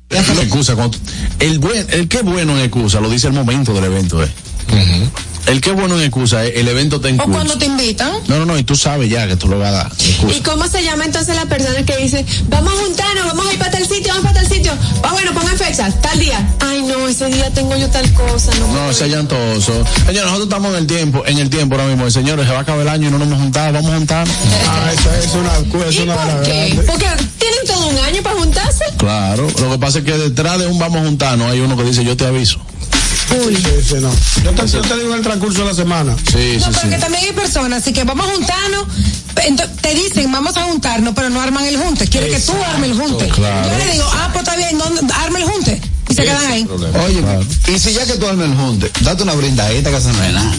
Excusa, 0.10 0.76
cuando- 0.76 0.98
el, 1.40 1.60
buen, 1.60 1.86
el 1.90 2.08
que 2.08 2.22
bueno 2.22 2.58
en 2.58 2.64
excusa 2.66 3.00
lo 3.02 3.10
dice 3.10 3.28
el 3.28 3.34
momento 3.34 3.74
del 3.74 3.86
evento. 3.86 4.24
Eh. 4.24 4.30
El 5.48 5.62
que 5.62 5.72
bueno 5.72 5.96
en 5.96 6.02
excusa 6.02 6.44
es 6.44 6.56
el 6.56 6.68
evento 6.68 7.00
te 7.00 7.10
en 7.10 7.20
O 7.20 7.26
cuando 7.26 7.58
te 7.58 7.66
invitan. 7.66 8.12
No, 8.28 8.40
no, 8.40 8.46
no, 8.46 8.58
y 8.58 8.64
tú 8.64 8.76
sabes 8.76 9.10
ya 9.10 9.28
que 9.28 9.36
tú 9.36 9.48
lo 9.48 9.60
vas 9.60 9.70
a 9.70 9.72
dar. 9.72 9.92
excusa. 9.92 10.38
¿Y 10.38 10.42
cómo 10.42 10.68
se 10.68 10.84
llama 10.84 11.06
entonces 11.06 11.36
la 11.36 11.46
persona 11.46 11.84
que 11.84 11.98
dice, 11.98 12.26
vamos 12.50 12.74
a 12.74 12.78
juntarnos, 12.78 13.26
vamos 13.28 13.48
a 13.48 13.54
ir 13.54 13.60
para 13.60 13.72
tal 13.72 13.86
sitio, 13.86 14.08
vamos 14.08 14.24
para 14.24 14.42
tal 14.42 14.48
sitio? 14.48 14.72
Ah, 15.04 15.12
bueno, 15.12 15.34
pongan 15.34 15.58
fecha, 15.58 15.92
tal 16.02 16.20
día. 16.20 16.56
Ay, 16.60 16.82
no, 16.84 17.08
ese 17.08 17.28
día 17.28 17.52
tengo 17.52 17.76
yo 17.78 17.88
tal 17.90 18.12
cosa, 18.14 18.52
no. 18.60 18.68
No, 18.74 18.90
ese 18.90 19.08
llantoso. 19.08 19.86
Señor, 20.08 20.26
nosotros 20.26 20.44
estamos 20.46 20.72
en 20.72 20.78
el 20.80 20.88
tiempo, 20.88 21.24
en 21.26 21.38
el 21.38 21.50
tiempo 21.50 21.76
ahora 21.76 21.88
mismo. 21.88 22.10
Señores, 22.10 22.46
se 22.48 22.52
va 22.52 22.60
a 22.60 22.62
acabar 22.62 22.82
el 22.82 22.90
año 22.90 23.10
y 23.10 23.12
no 23.12 23.20
nos 23.20 23.28
hemos 23.28 23.40
juntado, 23.40 23.74
vamos 23.74 23.92
a 23.92 23.98
juntarnos. 23.98 24.36
Ah, 24.68 24.92
eso 24.92 25.10
es 25.14 25.34
una, 25.34 25.88
es 25.88 25.96
¿Y 25.96 26.02
una 26.02 26.16
por 26.16 26.42
qué? 26.44 26.84
Porque 26.88 27.06
tienen 27.40 27.60
todo 27.68 27.88
un 27.88 27.98
año 28.00 28.22
para 28.24 28.36
juntarse. 28.36 28.84
Claro, 28.98 29.48
lo 29.60 29.72
que 29.72 29.78
pasa 29.78 30.00
es 30.00 30.06
que 30.06 30.18
detrás 30.18 30.60
de 30.60 30.68
un 30.68 30.80
vamos 30.80 31.02
a 31.02 31.06
juntarnos 31.06 31.52
hay 31.52 31.60
uno 31.60 31.78
que 31.78 31.84
dice 31.84 32.04
yo 32.04 32.18
te 32.18 32.26
aviso. 32.26 32.60
Sí, 33.30 33.56
sí, 33.84 33.96
no. 34.02 34.12
Yo 34.44 34.52
te, 34.52 34.68
yo 34.68 34.82
te 34.82 34.96
digo 34.98 35.10
en 35.12 35.18
el 35.18 35.22
transcurso 35.22 35.60
de 35.62 35.66
la 35.66 35.74
semana. 35.74 36.16
Sí, 36.32 36.58
No, 36.60 36.66
sí, 36.66 36.70
pero 36.72 36.80
sí. 36.82 36.90
que 36.90 36.98
también 36.98 37.24
hay 37.26 37.32
personas, 37.34 37.82
así 37.82 37.92
que 37.94 38.04
vamos 38.04 38.28
a 38.28 38.32
juntarnos. 38.34 38.86
Te 39.82 39.94
dicen, 39.94 40.32
vamos 40.32 40.56
a 40.58 40.64
juntarnos, 40.64 41.14
pero 41.16 41.30
no 41.30 41.42
arman 41.42 41.66
el 41.66 41.78
junte. 41.78 42.08
Quiere 42.08 42.30
que 42.30 42.40
tú 42.40 42.54
armes 42.64 42.92
el 42.92 42.98
junte. 42.98 43.28
Claro. 43.30 43.70
Yo 43.72 43.78
le 43.86 43.92
digo, 43.92 44.06
ah, 44.14 44.30
pues 44.32 44.44
está 44.44 44.56
bien, 44.56 44.78
¿dónde- 44.78 45.14
arma 45.14 45.40
el 45.40 45.46
junte. 45.46 45.82
Y 46.16 46.18
se 46.18 46.24
quedan 46.24 46.46
ahí. 46.52 46.68
Oye, 47.06 47.24
y 47.76 47.80
si 47.80 47.94
ya 47.94 48.06
que 48.06 48.14
tú 48.14 48.28
armes 48.28 48.48
el 48.50 48.56
junte, 48.56 48.92
date 49.02 49.24
una 49.24 49.34
brindadita 49.34 49.92
que 49.92 50.02
se 50.02 50.14
no 50.14 50.24
es 50.24 50.34
nada. 50.34 50.52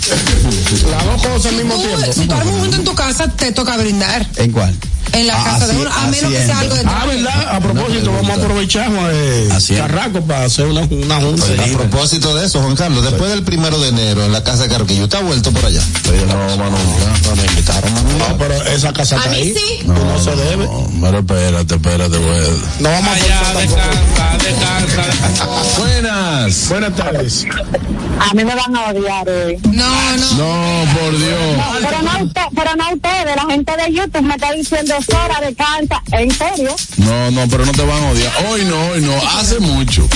Las 0.90 1.04
dos 1.04 1.22
cosas 1.22 1.46
al 1.46 1.56
mismo 1.56 1.74
Tú, 1.74 1.80
tiempo. 1.82 2.12
si 2.12 2.26
tú 2.26 2.34
armas 2.34 2.54
un 2.54 2.60
junte 2.60 2.76
en 2.76 2.84
tu 2.84 2.94
casa, 2.94 3.28
te 3.28 3.52
toca 3.52 3.76
brindar. 3.76 4.26
¿En 4.36 4.52
cuál? 4.52 4.74
En 5.12 5.26
la 5.28 5.34
Ah, 5.40 5.44
casa 5.44 5.68
de 5.68 5.76
uno, 5.76 5.88
a 5.90 6.06
menos 6.08 6.32
que 6.32 6.44
sea 6.44 6.58
algo 6.58 6.74
de 6.74 6.82
Ah, 6.84 7.06
¿verdad? 7.06 7.54
A 7.54 7.60
propósito, 7.60 8.12
vamos 8.12 8.28
a 8.30 8.34
aprovechar 8.34 8.90
eh. 9.12 9.48
Carraco 9.76 10.20
para 10.22 10.44
hacer 10.44 10.66
una, 10.66 10.80
una 10.82 11.20
junta. 11.20 11.46
A 11.46 11.78
propósito 11.78 12.34
de 12.36 12.44
eso, 12.46 12.60
Juan 12.60 12.74
Carlos, 12.76 13.04
después 13.04 13.30
del 13.30 13.42
primero 13.44 13.78
de 13.80 13.88
enero 13.90 14.24
en 14.24 14.32
la 14.32 14.42
casa 14.44 14.64
de 14.64 14.68
Carquillo, 14.68 15.04
¿usted 15.04 15.18
ha 15.18 15.22
vuelto 15.22 15.52
por 15.52 15.64
allá? 15.64 15.80
No, 16.26 16.56
Manu, 16.56 16.76
No 17.24 17.36
me 17.36 17.46
invitaron, 17.46 17.94
Manu. 17.94 18.18
No, 18.18 18.36
pero 18.36 18.54
esa 18.66 18.92
casa 18.92 19.14
A 19.14 19.18
está 19.18 19.30
mí 19.30 19.36
ahí. 19.36 19.54
sí. 19.54 19.84
No, 19.86 19.94
no 19.94 20.22
se 20.22 20.30
debe. 20.36 20.64
No, 20.66 20.88
pero 21.00 21.18
espérate, 21.20 21.74
espérate, 21.76 22.18
güey. 22.18 22.40
No 22.80 22.90
vamos 22.90 23.16
a 23.16 23.42
tampoco. 23.54 23.76
descansa, 24.44 25.06
descansa. 25.06 25.45
Buenas. 25.78 26.68
Buenas 26.68 26.94
tardes. 26.94 27.47
A 28.18 28.35
mí 28.35 28.44
me 28.44 28.55
van 28.55 28.74
a 28.77 28.86
odiar 28.90 29.28
hoy. 29.28 29.59
No, 29.73 30.16
no. 30.16 30.35
No, 30.36 30.93
por 30.94 31.18
Dios. 31.18 31.39
Pero 31.82 32.02
no, 32.02 32.24
usted, 32.24 32.43
pero 32.55 32.77
no 32.77 32.94
ustedes, 32.94 33.36
la 33.36 33.52
gente 33.52 33.73
de 33.77 33.93
YouTube 33.93 34.23
me 34.23 34.35
está 34.35 34.52
diciendo 34.52 34.94
Sora 35.09 35.40
de 35.47 35.55
canta. 35.55 36.02
¿En 36.12 36.31
serio? 36.31 36.74
No, 36.98 37.31
no, 37.31 37.48
pero 37.48 37.64
no 37.66 37.73
te 37.73 37.82
van 37.85 38.02
a 38.05 38.10
odiar. 38.10 38.32
Hoy 38.48 38.64
no, 38.64 38.86
hoy 38.89 39.01
no, 39.02 39.12
hace 39.39 39.59
mucho. 39.60 40.09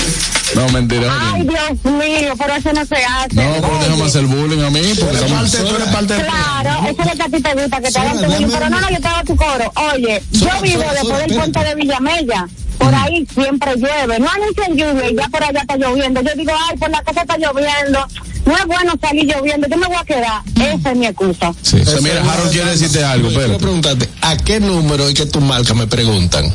No, 0.55 0.67
mentira. 0.69 1.07
Ay, 1.33 1.43
Dios 1.43 1.93
mío, 1.93 2.33
pero 2.37 2.53
eso 2.55 2.73
no 2.73 2.85
se 2.85 2.95
hace. 2.95 3.35
No, 3.35 3.53
pero 3.61 3.77
déjame 3.79 4.03
hacer 4.03 4.25
bullying 4.25 4.63
a 4.63 4.69
mí. 4.69 4.81
Porque 4.99 5.17
Eres 5.17 5.21
estamos- 5.21 5.51
parte, 5.51 5.69
tú 5.69 5.75
eres 5.75 5.87
parte 5.89 6.15
Claro, 6.15 6.87
eso 6.89 7.01
es 7.01 7.07
lo 7.07 7.13
que 7.15 7.23
a 7.23 7.37
ti 7.37 7.41
te 7.43 7.53
gusta, 7.61 7.81
que 7.81 7.91
te 7.91 7.99
hagan 7.99 8.17
bullying. 8.21 8.47
Pero 8.51 8.69
no, 8.69 8.81
no, 8.81 8.89
yo 8.89 8.99
te 8.99 9.07
hago 9.07 9.23
tu 9.25 9.35
coro. 9.35 9.71
Oye, 9.93 10.21
yo 10.31 10.49
vivo 10.61 10.83
después 10.91 11.19
del 11.27 11.37
puente 11.37 11.63
de 11.63 11.75
Villamella. 11.75 12.47
Por 12.81 12.95
ahí 12.95 13.27
siempre 13.33 13.75
llueve. 13.75 14.19
No 14.19 14.27
anuncian 14.29 14.71
lluvia 14.75 15.09
y 15.11 15.15
ya 15.15 15.27
por 15.29 15.43
allá 15.43 15.61
está 15.61 15.77
lloviendo. 15.77 16.21
Yo 16.21 16.29
digo, 16.35 16.51
ay, 16.69 16.77
por 16.77 16.89
la 16.89 17.01
casa 17.03 17.21
está 17.21 17.37
lloviendo. 17.37 17.99
No 18.45 18.57
es 18.57 18.65
bueno 18.65 18.93
salir 18.99 19.25
lloviendo. 19.25 19.67
Yo 19.67 19.77
me 19.77 19.87
voy 19.87 19.95
a 19.97 20.03
quedar. 20.03 20.41
Esa 20.55 20.91
es 20.91 20.97
mi 20.97 21.05
excusa. 21.05 21.53
Sí, 21.61 21.77
o 21.81 21.85
sea, 21.85 22.01
mira, 22.01 22.21
Harold 22.31 22.51
quiere 22.51 22.71
decirte 22.71 23.03
algo, 23.03 23.29
Quiero 23.29 23.43
pero. 23.47 23.57
preguntarte, 23.59 24.09
¿a 24.21 24.37
qué 24.37 24.59
número 24.59 25.07
es 25.07 25.13
que 25.13 25.25
tu 25.27 25.41
marca 25.41 25.73
me 25.73 25.85
preguntan? 25.87 26.51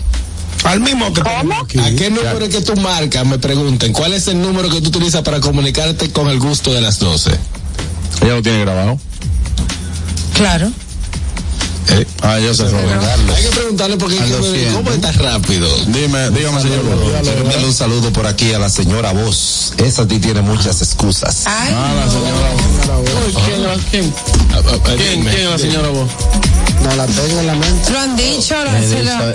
Al 0.64 0.80
mismo 0.80 1.12
que 1.12 1.20
¿Cómo? 1.20 1.60
aquí. 1.62 1.78
¿A 1.78 1.94
qué 1.94 2.10
número 2.10 2.44
es 2.44 2.48
que 2.56 2.60
tu 2.62 2.74
marca 2.80 3.22
me 3.24 3.38
preguntan? 3.38 3.92
¿Cuál 3.92 4.14
es 4.14 4.26
el 4.26 4.40
número 4.42 4.68
que 4.68 4.80
tú 4.80 4.88
utilizas 4.88 5.22
para 5.22 5.38
comunicarte 5.40 6.10
con 6.10 6.28
el 6.28 6.40
gusto 6.40 6.72
de 6.72 6.80
las 6.80 6.98
12? 6.98 7.30
Ella 8.22 8.34
lo 8.34 8.42
tiene 8.42 8.60
grabado. 8.62 8.98
Claro. 10.34 10.70
Eh, 11.88 12.06
Ah, 12.22 12.38
yo 12.40 12.52
sé, 12.54 12.64
Robert. 12.68 13.02
Hay 13.36 13.42
que 13.44 13.48
preguntarle 13.50 13.96
porque 13.96 14.18
Al 14.18 14.30
200. 14.30 14.74
¿cómo 14.74 14.90
está 14.90 15.12
rápido? 15.12 15.68
Dime, 15.86 16.30
dígame, 16.30 16.60
señor. 16.60 16.80
Enviarle 17.38 17.66
un 17.66 17.72
saludo 17.74 18.12
por 18.12 18.26
aquí 18.26 18.52
a 18.52 18.58
la 18.58 18.68
señora 18.68 19.12
Voz. 19.12 19.72
Esa 19.78 20.06
ti 20.06 20.18
tiene 20.18 20.42
muchas 20.42 20.82
excusas. 20.82 21.44
Ay, 21.46 21.72
Ah, 21.76 21.94
la 21.94 22.10
señora. 22.10 22.50
¿Quién, 23.46 23.80
quién, 23.90 24.14
Ah, 24.52 24.60
ah, 24.66 24.78
quién, 24.96 25.20
dime. 25.20 25.30
quién 25.30 25.44
es 25.44 25.50
la 25.50 25.58
señora 25.58 25.88
vos? 25.90 26.08
No 26.82 26.94
la 26.96 27.06
tengo 27.06 27.40
en 27.40 27.46
la 27.46 27.54
mente. 27.54 27.90
lo 27.92 27.98
han 27.98 28.16
dicho, 28.16 28.54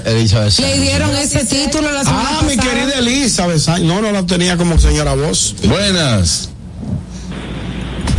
he 0.06 0.14
dicho 0.16 0.44
eso. 0.44 0.62
le 0.62 0.80
dieron 0.80 1.16
ese 1.16 1.44
título 1.46 1.92
la 1.92 2.04
semana 2.04 2.40
Ah, 2.40 2.44
mi 2.44 2.56
querida 2.56 3.00
Elizabeth. 3.00 3.68
No, 3.80 4.02
no 4.02 4.12
la 4.12 4.26
tenía 4.26 4.58
como 4.58 4.80
señora 4.80 5.16
voz. 5.16 5.56
Buenas. 5.64 6.50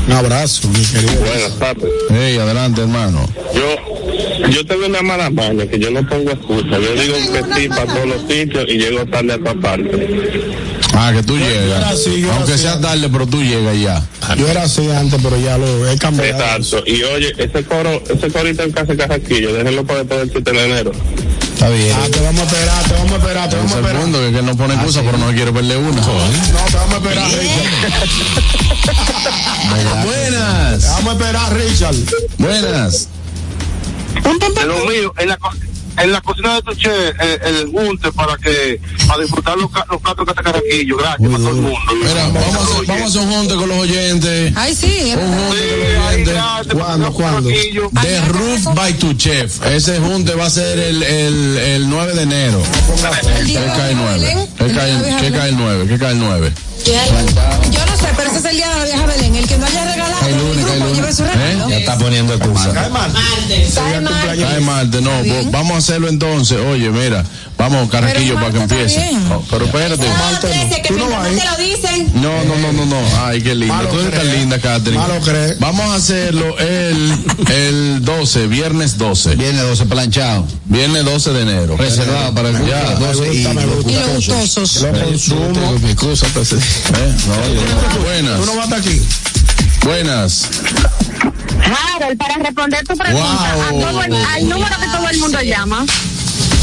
Un 0.06 0.12
abrazo, 0.12 0.68
mi 0.68 0.84
querido. 0.84 1.12
Buenas 1.20 1.58
tardes. 1.58 1.90
Hey, 2.10 2.36
adelante, 2.38 2.80
hermano. 2.82 3.28
Yo, 3.54 4.48
yo 4.50 4.66
tengo 4.66 4.86
una 4.86 5.02
mala 5.02 5.30
maña 5.30 5.66
que 5.66 5.78
yo 5.78 5.90
no 5.90 6.06
pongo 6.08 6.30
excusa. 6.32 6.78
Yo 6.78 6.94
digo 6.94 7.14
que 7.32 7.60
sí 7.60 7.68
para 7.68 7.86
todos 7.86 8.06
los 8.06 8.22
sitios 8.28 8.64
y 8.68 8.78
llego 8.78 9.06
tarde 9.06 9.34
a 9.34 9.38
todas 9.38 9.56
partes. 9.56 10.08
Ah, 10.94 11.12
que 11.14 11.22
tú 11.22 11.36
llegas. 11.38 11.84
así, 11.84 12.24
Aunque 12.32 12.58
sea 12.58 12.80
tarde, 12.80 13.08
pero 13.10 13.26
tú 13.26 13.42
llegas 13.42 13.80
ya. 13.80 14.02
Yo 14.36 14.48
era 14.48 14.64
así 14.64 14.88
antes, 14.90 15.20
pero 15.22 15.38
ya 15.40 15.56
lo 15.56 15.88
he 15.88 15.96
cambiado. 15.96 16.30
Exacto. 16.30 16.82
Y 16.86 17.02
oye, 17.04 17.32
ese 17.38 17.64
coro, 17.64 18.02
ese 18.08 18.30
corito 18.30 18.62
en 18.62 18.72
casa 18.72 18.92
de 18.92 18.96
Carraquillo, 18.96 19.54
déjenlo 19.54 19.84
para 19.84 20.00
después 20.00 20.20
del 20.20 20.30
7 20.32 20.52
de 20.52 20.64
enero. 20.64 20.92
Está 21.62 21.74
bien. 21.76 21.96
Ah, 21.96 22.08
te 22.10 22.20
vamos 22.20 22.40
a 22.40 22.44
esperar, 22.44 22.82
te 22.82 22.92
vamos 22.94 23.12
a 23.12 23.16
esperar, 23.18 23.48
te 23.48 23.54
vamos 23.56 23.72
a 23.72 23.78
Ese 23.78 23.86
es 23.86 23.86
el 23.86 23.86
esperar. 23.86 24.02
punto, 24.02 24.18
que, 24.18 24.32
que 24.32 24.42
no 24.42 24.56
pone 24.56 24.74
excusa, 24.74 25.02
pero 25.02 25.18
no 25.18 25.26
quiere 25.28 25.52
perder 25.52 25.76
una. 25.78 26.00
No, 26.00 26.02
te 26.02 26.76
vamos 26.76 26.94
a 26.94 26.96
esperar, 26.96 27.30
Richard. 27.30 27.66
Buenas. 30.04 30.80
Te 30.80 30.88
vamos 30.88 31.06
a 31.06 31.12
esperar, 31.12 31.54
Richard. 31.54 31.94
Buenas. 32.38 33.08
De 34.56 34.66
lo 34.66 34.86
mío, 34.86 35.14
en 35.16 35.28
la, 35.28 35.38
en 35.98 36.12
la 36.12 36.20
cocina 36.20 36.54
de 36.56 36.62
tu 36.62 36.74
che, 36.74 36.90
eh, 36.90 37.38
el 37.44 37.70
junte 37.70 38.10
para 38.12 38.36
que, 38.36 38.80
para 39.06 39.22
disfrutar 39.22 39.56
los, 39.56 39.70
los 39.90 40.00
platos 40.00 40.26
que 40.26 40.34
te 40.34 40.42
caraquillo. 40.42 40.96
Gracias 40.96 41.28
para 41.30 41.38
todo 41.38 41.48
el 41.50 41.54
mundo. 41.56 41.78
Mira, 41.94 42.24
vamos 42.28 42.54
a 42.54 42.62
hacer, 42.62 42.86
vamos 42.86 43.16
a 43.16 43.20
un 43.20 43.32
junte 43.32 43.54
con 43.54 43.68
los 43.68 43.78
oyentes. 43.78 44.52
Ay, 44.56 44.74
sí. 44.74 45.12
Un 45.16 45.32
junte 45.32 45.62
con 45.62 45.94
los 45.94 46.08
oyentes. 46.08 46.74
¿Cuándo, 46.74 47.12
cuándo? 47.12 47.48
The 47.50 48.20
Roof 48.28 48.74
by 48.74 48.92
tu 48.94 49.12
Chef. 49.14 49.64
Ese 49.66 49.98
junte 50.00 50.34
va 50.34 50.46
a 50.46 50.50
ser 50.50 50.78
el, 50.78 51.02
el, 51.02 51.56
el 51.58 51.88
9 51.90 52.14
de 52.14 52.22
enero. 52.22 52.62
¿Qué 53.46 53.54
cae 53.54 53.90
el 53.92 53.96
9? 53.96 54.48
¿Qué 54.58 54.66
cae, 54.72 54.90
el- 54.90 55.16
qué 55.20 55.32
cae 55.32 55.48
el 55.50 55.56
9? 55.56 55.86
¿Qué 55.88 55.98
cae 55.98 56.12
el 56.12 56.18
9? 56.20 56.52
Yo 57.70 57.86
no 57.86 57.96
sé, 57.96 58.08
pero 58.16 58.28
ese 58.28 58.38
es 58.40 58.44
el 58.44 58.56
día 58.56 58.68
de 58.70 58.76
la 58.78 58.84
vieja 58.84 59.06
Belén. 59.06 59.36
El 59.36 59.46
que 59.46 59.56
no 59.58 59.66
haya 59.66 59.84
su 61.14 61.24
regalo. 61.24 61.68
Ya 61.68 61.78
está 61.78 61.98
poniendo 61.98 62.34
excusa. 62.34 62.72
Cae 62.72 62.90
mal. 62.90 63.12
Cae 63.74 64.60
mal. 64.60 64.90
No. 65.02 65.10
Vamos 65.50 65.72
a 65.72 65.78
hacerlo 65.78 66.08
entonces. 66.08 66.58
Oye, 66.58 66.90
mira, 66.90 67.24
vamos, 67.58 67.88
Carraquillo, 67.90 68.34
para 68.36 68.50
que 68.50 68.58
empiece. 68.58 69.10
Oh, 69.30 69.42
pero 69.50 69.64
espérate. 69.66 70.06
Que 70.82 70.88
Tú 70.88 70.98
no 70.98 71.08
vas 71.10 71.26
ahí. 71.26 71.36
lo 71.50 71.56
dicen. 71.64 72.10
No, 72.14 72.44
no, 72.44 72.56
no, 72.58 72.72
no, 72.72 72.86
no. 72.86 73.00
Ay, 73.24 73.40
qué 73.42 73.54
linda. 73.54 73.74
Malo 73.76 73.88
Tú 73.90 74.00
eres 74.00 74.18
tan 74.18 74.32
linda, 74.32 74.58
Catherine. 74.58 74.98
Malo 74.98 75.20
crees. 75.20 75.58
Vamos 75.58 75.86
a 75.86 75.94
hacerlo 75.96 76.58
el, 76.58 77.12
el 77.50 78.04
12, 78.04 78.46
viernes 78.46 78.98
12. 78.98 79.36
Viene 79.36 79.60
12 79.60 79.86
planchado. 79.86 80.46
Viernes 80.66 81.04
12 81.04 81.32
de 81.32 81.42
enero. 81.42 81.76
Reservado 81.76 82.34
para 82.34 82.48
el 82.50 82.66
Ya. 82.66 82.90
de 82.98 83.06
12 83.06 83.34
y 83.34 83.38
Me 83.44 83.44
gusta, 83.44 83.54
me 83.54 83.66
los 83.66 83.74
gusta. 83.76 83.90
Y 83.90 83.94
los 83.94 84.08
gustosos. 84.14 84.82
Lo 84.82 84.92
consumo. 85.04 85.74
Excusa, 85.88 86.26
¿Eh? 86.26 87.14
No, 87.26 87.34
oye, 87.34 87.60
Tú 88.38 88.46
no 88.46 88.52
buenas. 88.54 88.70
vas 88.70 88.80
aquí. 88.80 89.00
Buenas. 89.84 90.48
Harold, 91.96 92.16
para 92.18 92.34
responder 92.36 92.84
tu 92.86 92.96
pregunta, 92.96 93.54
Wow. 93.54 93.62
a 93.62 93.68
todo 93.90 94.02
el- 94.04 94.14
al 94.26 94.48
número 94.48 94.76
que 94.78 94.86
todo 94.86 95.08
el 95.08 95.18
mundo 95.18 95.40
llama, 95.42 95.84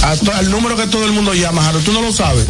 A 0.03 0.15
to- 0.15 0.33
al 0.33 0.49
número 0.49 0.75
que 0.77 0.87
todo 0.87 1.05
el 1.05 1.11
mundo 1.11 1.33
llama, 1.33 1.61
Jaro, 1.63 1.79
tú 1.79 1.91
no 1.91 2.01
lo 2.01 2.13
sabes. 2.13 2.45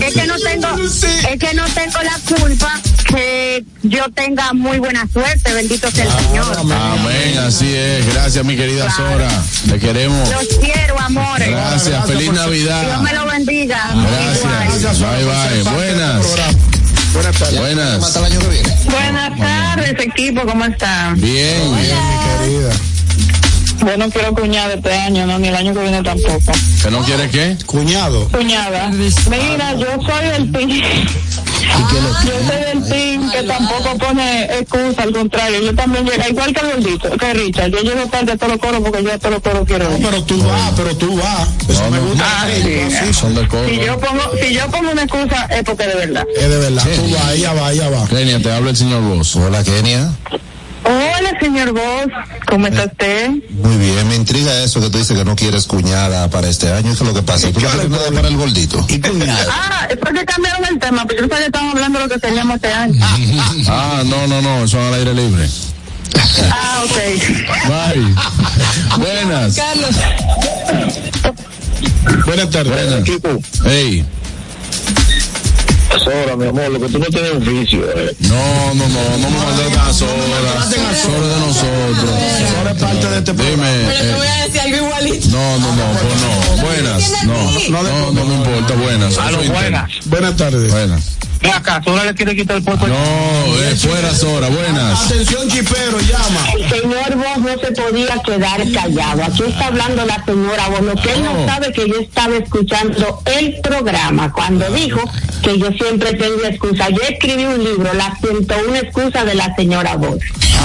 es 0.00 0.14
que 0.14 0.26
no 0.26 0.34
tengo, 0.38 0.68
es 0.82 1.38
que 1.38 1.54
no 1.54 1.64
tengo 1.70 1.98
la 2.02 2.18
culpa 2.36 2.80
que 3.08 3.64
yo 3.82 4.04
tenga 4.14 4.52
muy 4.52 4.78
buena 4.78 5.06
suerte, 5.12 5.52
bendito 5.54 5.90
sea 5.90 6.04
el 6.04 6.12
Señor. 6.26 6.56
Amén, 6.58 7.38
así 7.38 7.72
es. 7.74 8.06
Gracias, 8.14 8.44
mi 8.44 8.56
querida 8.56 8.90
Sora. 8.90 9.28
Te 9.70 9.78
queremos. 9.78 10.28
Los 10.30 10.46
quiero, 10.60 10.98
amores. 11.00 11.48
Gracias, 11.48 12.06
feliz 12.06 12.24
Dios 12.24 12.34
Navidad. 12.34 13.00
me 13.00 13.12
lo 13.14 13.26
bendiga. 13.26 13.90
Gracias. 13.94 14.98
Bye, 15.00 15.24
bye. 15.24 15.62
Buenas. 15.72 16.26
Buenas 17.12 17.38
tardes. 17.38 17.58
Buenas. 17.58 18.04
Hasta 18.04 18.18
el 18.20 18.24
año 18.26 18.40
que 18.40 18.48
viene. 18.48 18.76
Buenas 18.84 19.38
tardes, 19.38 19.94
equipo, 19.98 20.42
¿cómo 20.46 20.64
están? 20.64 21.20
Bien. 21.20 21.74
Mi 21.74 21.82
querida. 21.82 22.70
Yo 23.86 23.96
no 23.98 24.10
quiero 24.10 24.34
cuñada 24.34 24.74
este 24.74 24.92
año, 24.92 25.26
no, 25.26 25.38
ni 25.38 25.48
el 25.48 25.56
año 25.56 25.74
que 25.74 25.80
viene 25.80 26.02
tampoco. 26.02 26.52
¿Que 26.82 26.90
no 26.90 27.02
quieres 27.02 27.30
qué? 27.30 27.56
Cuñado. 27.66 28.28
Cuñada, 28.30 28.88
mira, 28.90 29.74
yo 29.74 29.86
soy 30.02 30.26
el 30.36 30.52
team. 30.52 30.82
Yo 31.66 32.32
soy 32.46 32.64
del 32.64 32.88
team 32.88 33.30
que 33.30 33.42
tampoco 33.42 33.98
pone 33.98 34.44
excusa, 34.58 35.02
al 35.02 35.12
contrario, 35.12 35.60
yo 35.62 35.74
también 35.74 36.04
llego, 36.04 36.22
igual 36.28 36.52
que 36.54 36.60
gordito, 36.66 37.10
que 37.16 37.34
Richard, 37.34 37.70
yo 37.70 37.80
llego 37.82 38.06
tarde 38.06 38.32
a 38.32 38.36
todos 38.36 38.52
los 38.52 38.60
coros 38.60 38.80
porque 38.82 39.02
yo 39.02 39.12
a 39.12 39.18
todos 39.18 39.34
los 39.34 39.42
coros 39.42 39.62
quiero 39.66 39.90
No, 39.90 39.96
ir. 39.98 40.02
pero 40.04 40.22
tú 40.24 40.42
vas, 40.44 40.72
pero 40.76 40.96
tú 40.96 41.16
vas. 41.16 41.48
Eso 41.68 41.82
No, 41.82 41.90
me 41.90 41.96
no. 41.98 42.06
gusta. 42.06 42.24
Ah, 42.26 42.46
Sí, 42.54 42.80
sí. 43.06 43.12
Son 43.14 43.34
de 43.34 43.46
coro. 43.48 43.68
Si 43.68 43.76
yo 43.80 43.98
pongo, 43.98 44.22
si 44.40 44.54
yo 44.54 44.66
pongo 44.70 44.90
una 44.92 45.02
excusa 45.02 45.46
es 45.50 45.62
porque 45.64 45.86
de 45.86 45.94
verdad. 45.94 46.24
Es 46.36 46.48
de 46.48 46.58
verdad. 46.58 46.82
Tú 46.96 47.10
vas, 47.14 47.32
ella 47.34 47.52
va, 47.54 47.72
ella 47.72 47.90
va. 47.90 48.06
Kenia, 48.08 48.40
te 48.40 48.52
habla 48.52 48.70
el 48.70 48.76
señor 48.76 49.02
Vos. 49.02 49.34
Hola, 49.36 49.62
Kenia. 49.64 50.10
Hola, 50.88 51.32
señor 51.40 51.72
Vos, 51.72 52.06
¿cómo 52.46 52.68
está 52.68 52.84
usted? 52.84 53.30
Muy 53.50 53.76
bien, 53.76 54.06
me 54.08 54.14
intriga 54.14 54.62
eso 54.62 54.80
que 54.80 54.88
tú 54.88 54.98
dices 54.98 55.16
que 55.16 55.24
no 55.24 55.34
quieres 55.34 55.66
cuñada 55.66 56.30
para 56.30 56.48
este 56.48 56.70
año. 56.72 56.84
¿Qué 56.84 56.90
es 56.92 57.00
lo 57.00 57.12
que 57.12 57.22
pasa? 57.22 57.48
¿Tú 57.50 57.60
no 57.60 57.68
quieres 57.68 57.90
nada 57.90 58.10
para 58.12 58.28
el 58.28 58.36
gordito? 58.36 58.84
Y 58.88 59.00
cuñado. 59.00 59.50
Ah, 59.52 59.88
es 59.90 59.96
porque 59.96 60.24
cambiaron 60.24 60.64
el 60.66 60.78
tema, 60.78 61.04
pero 61.06 61.22
yo 61.22 61.28
que 61.28 61.44
estaban 61.44 61.70
hablando 61.70 61.98
de 61.98 62.06
lo 62.06 62.14
que 62.14 62.20
teníamos 62.20 62.56
este 62.56 62.72
año. 62.72 63.00
Ah, 63.68 64.02
no, 64.04 64.26
no, 64.28 64.40
no. 64.40 64.68
Son 64.68 64.80
al 64.80 64.94
aire 64.94 65.12
libre. 65.12 65.48
Ah, 66.50 66.84
ok. 66.84 66.96
Bye. 67.66 68.14
Buenas. 68.98 69.56
Carlos. 69.56 69.96
Buenas 72.26 72.50
tardes. 72.50 72.72
Buenas. 72.72 73.00
Equipo, 73.00 73.28
Hey. 73.64 74.04
Sora, 76.02 76.36
mi 76.36 76.46
amor, 76.46 76.70
lo 76.70 76.80
que 76.80 76.88
tú 76.88 76.98
no 76.98 77.06
tienes 77.06 77.32
un 77.32 77.40
vicio. 77.44 77.80
Eh. 77.96 78.14
No, 78.20 78.74
no, 78.74 78.88
no, 78.88 79.18
no 79.18 79.30
me 79.30 79.38
maltraten 79.38 79.78
a 79.78 79.92
Sora. 79.92 80.12
Sora 81.02 81.26
de 81.26 81.40
nosotros. 81.40 82.10
Ahora 82.58 82.70
es 82.72 82.82
parte 82.82 83.06
de 83.08 83.18
este 83.18 83.34
programa. 83.34 83.70
Dime. 83.70 83.86
Pero 83.86 84.00
te 84.00 84.14
voy 84.14 84.26
eh, 84.26 84.30
a 84.30 84.44
decir 84.44 84.60
algo 84.60 84.76
igualito. 84.76 85.28
no, 85.28 85.58
no, 85.58 85.74
no, 85.74 85.84
pues 85.92 86.20
no. 86.20 86.62
Buenas. 86.62 87.24
No, 87.24 87.82
no, 87.82 88.12
no, 88.12 88.24
me 88.24 88.34
importa. 88.34 88.74
Buenas. 88.74 89.18
A 89.18 89.30
lo 89.30 89.38
Soy 89.38 89.48
buenas. 89.48 89.90
Buenas 90.06 90.36
tardes. 90.36 90.72
Buenas. 90.72 91.16
Acá, 91.54 91.80
Sora 91.84 92.04
le 92.04 92.14
quiere 92.14 92.34
quitar 92.34 92.56
el 92.56 92.62
puesto. 92.62 92.86
No, 92.86 92.94
eh, 92.94 93.76
fuera 93.76 94.14
Sora. 94.14 94.48
Buenas. 94.48 95.06
Atención, 95.06 95.48
chipero, 95.48 95.98
llama. 96.00 96.40
El 96.54 96.68
señor 96.68 97.16
Vos 97.16 97.38
no 97.38 97.60
se 97.60 97.72
podía 97.72 98.22
quedar 98.24 98.60
callado. 98.72 99.24
Aquí 99.24 99.42
está 99.46 99.66
hablando 99.66 100.04
la 100.04 100.24
señora 100.24 100.68
Vos. 100.68 100.82
Lo 100.82 100.94
que 100.96 101.12
él 101.12 101.24
no 101.24 101.46
sabe 101.46 101.72
que 101.72 101.88
yo 101.88 102.00
estaba 102.00 102.36
escuchando 102.36 103.22
el 103.26 103.60
programa 103.60 104.32
cuando 104.32 104.68
dijo 104.70 105.00
que 105.46 105.58
yo 105.60 105.70
siempre 105.78 106.12
tengo 106.14 106.44
excusa. 106.44 106.88
Yo 106.90 107.00
escribí 107.08 107.44
un 107.44 107.62
libro, 107.62 107.94
Las 107.94 108.18
101 108.18 108.74
excusas 108.74 109.24
de 109.24 109.34
la 109.36 109.54
señora 109.54 109.94
Vos. 109.96 110.18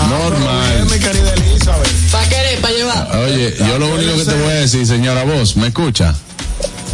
Normal. 0.10 0.86
Mi 0.86 0.98
querida 0.98 1.34
Elizabeth. 1.36 1.88
¿Para 2.12 2.28
querer? 2.28 2.60
¿Para 2.62 2.74
llevar? 2.74 3.16
Oye, 3.18 3.54
yo 3.60 3.78
lo 3.78 3.94
único 3.94 4.18
que 4.18 4.26
te 4.26 4.34
voy 4.34 4.50
a 4.50 4.56
decir, 4.56 4.88
señora 4.88 5.24
Vos, 5.24 5.56
¿me 5.56 5.68
escucha? 5.68 6.16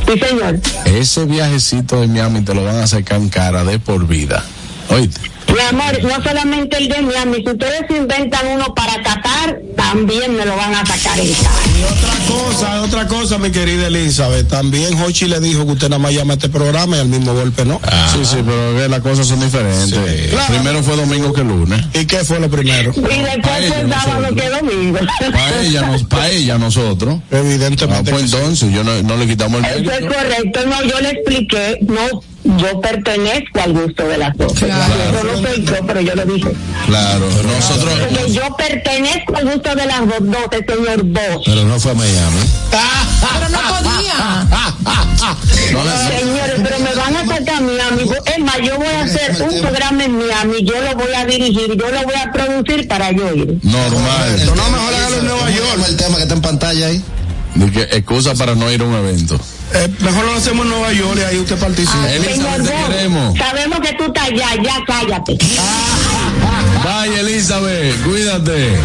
Sí, 0.06 0.20
señor. 0.20 0.60
Ese 0.84 1.26
viajecito 1.26 2.02
de 2.02 2.08
Miami 2.08 2.42
te 2.42 2.54
lo 2.54 2.66
van 2.66 2.76
a 2.76 2.88
sacar 2.88 3.22
en 3.22 3.30
cara 3.30 3.64
de 3.64 3.80
por 3.80 4.06
vida. 4.06 4.44
Oíste. 4.90 5.37
Mi 5.58 5.64
amor, 5.64 6.04
no 6.04 6.24
solamente 6.24 6.78
el 6.78 6.88
de 6.88 7.02
Miami, 7.02 7.38
si 7.38 7.50
ustedes 7.50 7.90
inventan 7.90 8.48
uno 8.48 8.76
para 8.76 9.02
Qatar, 9.02 9.60
también 9.76 10.36
me 10.36 10.46
lo 10.46 10.56
van 10.56 10.76
a 10.76 10.86
sacar 10.86 11.20
en 11.20 11.34
cara. 11.34 11.50
Y 11.76 11.84
otra 11.84 12.14
cosa, 12.28 12.82
otra 12.84 13.08
cosa, 13.08 13.38
mi 13.40 13.50
querida 13.50 13.88
Elizabeth. 13.88 14.48
También 14.48 15.02
Hochi 15.02 15.26
le 15.26 15.40
dijo 15.40 15.66
que 15.66 15.72
usted 15.72 15.90
nada 15.90 15.98
más 15.98 16.14
llama 16.14 16.34
a 16.34 16.36
este 16.36 16.50
programa 16.50 16.98
y 16.98 17.00
al 17.00 17.08
mismo 17.08 17.34
golpe 17.34 17.66
no. 17.66 17.82
Sí, 18.14 18.24
sí, 18.24 18.38
pero 18.46 18.78
que 18.78 18.88
las 18.88 19.00
cosas 19.00 19.26
son 19.26 19.40
diferentes. 19.40 19.90
Sí. 19.90 20.30
Claro. 20.30 20.54
Primero 20.54 20.84
fue 20.84 20.96
domingo 20.96 21.34
que 21.34 21.44
lunes. 21.44 21.82
¿Y 21.96 22.06
qué 22.06 22.18
fue 22.24 22.40
lo 22.40 22.52
primero? 22.52 22.92
Y 22.96 23.02
después 23.02 23.68
fue 23.68 23.90
sábado 23.90 24.36
que 24.36 24.50
domingo. 24.50 25.00
Para 25.32 25.62
ella, 25.64 25.82
nos, 25.82 26.04
pa' 26.04 26.30
ella, 26.30 26.60
nosotros. 26.60 27.20
Ah, 27.32 27.38
Evidentemente. 27.38 28.12
pues 28.12 28.24
que 28.24 28.30
sí. 28.30 28.36
entonces, 28.36 28.72
yo 28.72 28.84
no, 28.84 29.02
no 29.02 29.18
le 29.18 29.26
quitamos 29.26 29.64
el 29.64 29.82
Eso 29.82 29.92
es 29.92 30.06
correcto, 30.06 30.60
no, 30.68 30.84
yo 30.84 31.00
le 31.02 31.10
expliqué, 31.10 31.80
no, 31.82 32.22
yo 32.58 32.82
pertenezco 32.82 33.60
al 33.62 33.74
gusto 33.74 34.08
de 34.08 34.18
las 34.18 34.38
dos. 34.38 34.54
Claro. 34.54 34.94
Yo 35.14 35.24
no 35.24 35.48
soy 35.48 35.66
yo, 35.66 35.76
pero 35.86 36.02
yo 36.02 36.16
lo 36.16 36.26
dije. 36.26 36.50
Claro, 36.86 37.28
nosotros. 37.44 37.94
Porque 38.00 38.32
yo 38.32 38.56
pertenezco 38.56 39.36
al 39.36 39.46
gusto 39.52 39.76
de 39.76 39.86
las 39.86 40.00
dos, 40.08 40.20
doce, 40.22 40.66
señor 40.68 41.04
Vos. 41.04 41.44
Pero 41.46 41.66
no 41.66 41.80
fue 41.80 41.92
a 41.92 41.96
Miami. 41.96 42.40
Pero 42.72 43.50
no 43.50 43.60
podía. 43.70 44.48
No 45.74 45.84
Señores, 46.08 46.62
pero 46.64 46.80
me 46.80 46.94
van 46.96 47.16
a 47.18 47.26
sacar 47.26 47.56
a 47.56 47.62
Miami. 47.62 48.04
Es 48.26 48.40
más, 48.40 48.58
yo 48.64 48.78
voy 48.78 48.88
a 48.88 49.04
hacer 49.04 49.42
un 49.42 49.62
programa 49.62 50.06
en 50.06 50.18
Miami, 50.18 50.64
yo 50.64 50.82
lo 50.82 50.96
voy 50.96 51.14
a 51.14 51.26
dirigir, 51.26 51.76
yo 51.76 51.92
lo 51.92 52.04
voy 52.04 52.16
a 52.16 52.32
producir 52.32 52.88
para 52.88 53.12
yo 53.12 53.34
ir. 53.34 53.58
Normal. 53.64 54.46
No, 54.56 54.70
mejor 54.70 54.94
hágalo 54.94 55.18
en 55.18 55.26
Nueva 55.26 55.52
York. 55.52 55.86
El 55.90 55.98
tema 55.98 56.16
que 56.18 56.24
está 56.24 56.36
en 56.36 56.42
pantalla 56.42 56.88
ahí. 56.88 57.04
Excusa 57.92 58.36
para 58.36 58.56
no 58.56 58.72
ir 58.72 58.82
a 58.82 58.86
un 58.86 58.94
evento. 58.94 59.40
Eh, 59.74 59.88
mejor 60.00 60.26
lo 60.26 60.34
hacemos 60.34 60.66
en 60.66 60.72
Nueva 60.72 60.94
York 60.94 61.18
y 61.20 61.24
ahí 61.24 61.38
usted 61.40 61.58
participa. 61.58 62.08
Te 62.08 62.94
queremos. 62.94 63.38
sabemos 63.38 63.80
que 63.82 63.94
tú 63.94 64.06
estás 64.06 64.24
allá, 64.24 64.50
ya 64.64 64.76
cállate. 64.86 65.38
Bye, 66.84 67.20
Elizabeth. 67.20 68.04
Cuídate. 68.04 68.78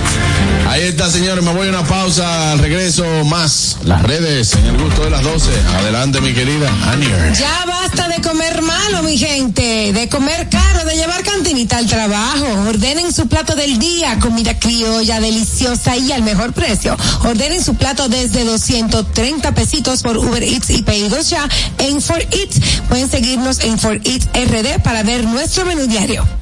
Ahí 0.69 0.83
está, 0.83 1.11
señores. 1.11 1.45
Me 1.45 1.53
voy 1.53 1.67
a 1.67 1.71
una 1.71 1.85
pausa. 1.85 2.53
Al 2.53 2.59
regreso, 2.59 3.05
más 3.25 3.79
las 3.85 4.03
redes 4.03 4.55
en 4.55 4.67
el 4.67 4.79
gusto 4.79 5.05
de 5.05 5.11
las 5.11 5.23
12. 5.23 5.51
Adelante, 5.79 6.21
mi 6.21 6.33
querida 6.33 6.71
Anier. 6.91 7.33
Ya 7.35 7.65
basta 7.67 8.09
de 8.09 8.21
comer 8.23 8.63
malo, 8.63 9.03
mi 9.03 9.19
gente, 9.19 9.93
de 9.93 10.09
comer 10.09 10.49
caro, 10.49 10.85
de 10.85 10.97
llevar 10.97 11.23
cantinita 11.23 11.79
al 11.79 11.87
trabajo. 11.87 12.47
Ordenen 12.69 13.13
su 13.13 13.29
plato 13.29 13.55
del 13.55 13.79
día, 13.79 14.19
comida 14.19 14.59
criolla, 14.59 15.21
deliciosa 15.21 15.97
y 15.97 16.13
al 16.13 16.23
mejor 16.23 16.53
precio. 16.53 16.97
Ordenen 17.25 17.63
su 17.63 17.75
plato 17.75 18.09
desde 18.09 18.45
230 18.45 19.55
pesitos 19.55 20.03
por 20.03 20.17
Uber 20.17 20.43
Eats 20.43 20.71
y 20.71 20.83
pedidos 20.83 21.31
ya 21.31 21.49
en 21.79 22.01
For 22.01 22.21
Eats. 22.21 22.61
Pueden 22.89 23.11
seguirnos 23.11 23.61
en 23.61 23.79
For 23.79 24.01
Eats 24.05 24.27
RD 24.35 24.83
para 24.83 25.03
ver 25.03 25.25
nuestro 25.25 25.65
menú 25.65 25.87
diario. 25.87 26.42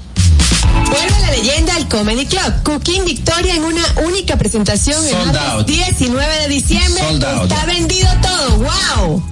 Vuelve 0.90 1.20
la 1.20 1.30
leyenda 1.30 1.74
al 1.76 1.88
Comedy 1.88 2.26
Club. 2.26 2.62
Cooking 2.64 3.04
Victoria 3.04 3.54
en 3.54 3.64
una 3.64 3.82
única 4.04 4.36
presentación 4.36 5.04
el 5.04 5.10
Sold 5.10 5.26
martes 5.26 5.42
out. 5.42 5.66
19 5.66 6.38
de 6.40 6.48
diciembre. 6.48 7.02
Sold 7.02 7.24
out. 7.24 7.50
Está 7.50 7.64
vendido 7.66 8.08
todo. 8.22 8.58
¡Wow! 8.58 9.22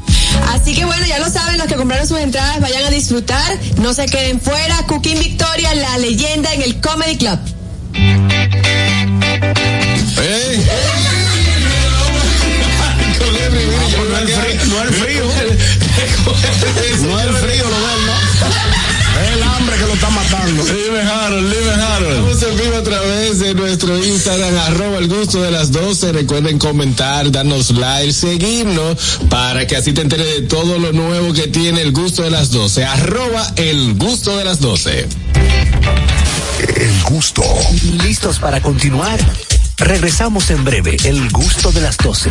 Así 0.55 0.75
que 0.75 0.85
bueno, 0.85 1.07
ya 1.07 1.19
lo 1.19 1.29
saben, 1.31 1.59
los 1.59 1.67
que 1.67 1.75
compraron 1.75 2.07
sus 2.07 2.19
entradas 2.19 2.61
vayan 2.61 2.85
a 2.85 2.91
disfrutar. 2.91 3.59
No 3.79 3.95
se 3.95 4.07
queden 4.07 4.41
fuera. 4.41 4.87
Cooking 4.87 5.19
Victoria, 5.19 5.75
la 5.75 5.99
leyenda 5.99 6.53
en 6.55 6.63
el 6.63 6.81
Comedy 6.81 7.17
Club. 7.17 7.39
¡Ey! 10.21 10.67
No 14.69 14.85
es 14.85 14.97
frío. 14.97 15.25
No 17.09 17.21
es 17.21 17.39
frío. 17.39 17.39
No 17.39 17.39
frío 17.39 17.65
él, 17.69 18.08
matando. 20.31 20.65
Live 20.65 21.01
Harold, 21.01 21.53
live 21.53 21.71
Harold. 21.71 22.31
Estamos 22.31 22.43
en 22.43 22.57
vivo 22.57 22.77
a 22.77 22.83
través 22.83 23.39
de 23.39 23.55
nuestro 23.55 24.05
Instagram, 24.05 24.57
arroba 24.59 24.99
el 24.99 25.09
gusto 25.09 25.43
de 25.43 25.51
las 25.51 25.73
12. 25.73 26.13
Recuerden 26.13 26.59
comentar, 26.59 27.31
darnos 27.31 27.71
like, 27.71 28.13
seguirnos 28.13 29.21
para 29.29 29.67
que 29.67 29.77
así 29.77 29.93
te 29.93 30.03
enteres 30.03 30.27
de 30.27 30.43
todo 30.43 30.79
lo 30.79 30.93
nuevo 30.93 31.33
que 31.33 31.49
tiene 31.49 31.83
el 31.83 31.93
gusto 31.93 32.23
de 32.23 32.31
las 32.31 32.51
12. 32.51 32.85
Arroba 32.85 33.47
el 33.57 33.95
gusto 33.95 34.37
de 34.37 34.45
las 34.45 34.61
12. 34.61 35.09
El 36.77 37.03
gusto. 37.05 37.43
¿Listos 38.03 38.39
para 38.39 38.61
continuar? 38.61 39.19
Regresamos 39.77 40.51
en 40.51 40.65
breve, 40.65 40.97
el 41.05 41.31
gusto 41.31 41.71
de 41.71 41.81
las 41.81 41.97
12. 41.99 42.31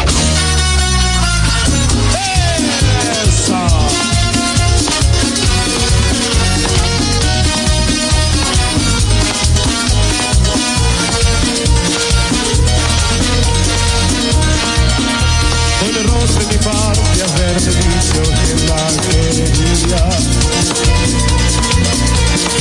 Quería. 19.11 20.09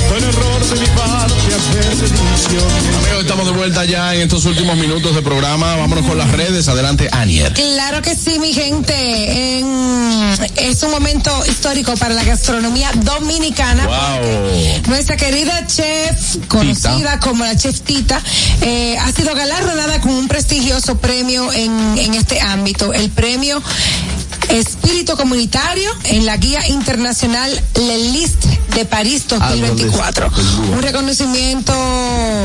Fue 0.08 0.18
un 0.18 0.24
error 0.24 0.66
de 0.66 0.80
mi 0.80 0.86
parte 0.86 1.34
Amigos, 2.50 3.20
estamos 3.22 3.46
de 3.46 3.52
vuelta 3.52 3.84
ya 3.84 4.14
en 4.14 4.22
estos 4.22 4.44
últimos 4.44 4.76
minutos 4.76 5.14
de 5.14 5.22
programa. 5.22 5.76
Vámonos 5.76 6.04
con 6.06 6.18
las 6.18 6.30
redes. 6.32 6.68
Adelante, 6.68 7.08
Anier. 7.12 7.52
Claro 7.52 8.02
que 8.02 8.14
sí, 8.14 8.38
mi 8.38 8.52
gente. 8.52 9.58
En- 9.58 9.90
es 10.56 10.82
un 10.82 10.90
momento 10.90 11.30
histórico 11.46 11.94
para 11.96 12.14
la 12.14 12.22
gastronomía 12.24 12.90
dominicana. 12.94 13.86
Wow. 13.86 14.82
Nuestra 14.88 15.16
querida 15.16 15.66
chef, 15.66 16.36
conocida 16.48 17.18
como 17.20 17.44
la 17.44 17.56
chef 17.56 17.80
Tita, 17.80 18.20
eh, 18.62 18.96
ha 18.98 19.10
sido 19.12 19.34
galardonada 19.34 20.00
con 20.00 20.12
un 20.12 20.28
prestigioso 20.28 20.98
premio 20.98 21.52
en, 21.52 21.98
en 21.98 22.14
este 22.14 22.40
ámbito. 22.40 22.92
El 22.92 23.10
premio 23.10 23.60
espíritu 24.50 25.16
comunitario 25.16 25.90
en 26.04 26.26
la 26.26 26.36
guía 26.36 26.66
internacional 26.68 27.50
Le 27.74 27.98
List 28.12 28.44
de 28.74 28.84
París 28.84 29.26
2024. 29.28 30.30
Un 30.72 30.82
reconocimiento 30.82 31.72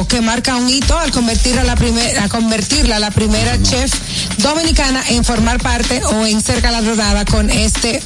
que 0.09 0.21
marca 0.21 0.55
un 0.55 0.69
hito 0.69 0.97
al 0.97 1.11
convertirla 1.11 1.61
a 1.61 1.65
la 1.65 1.75
primera, 1.75 2.23
a 2.23 2.29
convertirla 2.29 2.97
a 2.97 2.99
la 2.99 3.11
primera 3.11 3.61
chef 3.61 3.91
dominicana 4.37 5.03
en 5.09 5.23
formar 5.23 5.61
parte 5.61 6.03
o 6.03 6.25
en 6.25 6.41
ser 6.41 6.61
galardonada 6.61 7.25
con 7.25 7.49
este 7.49 8.01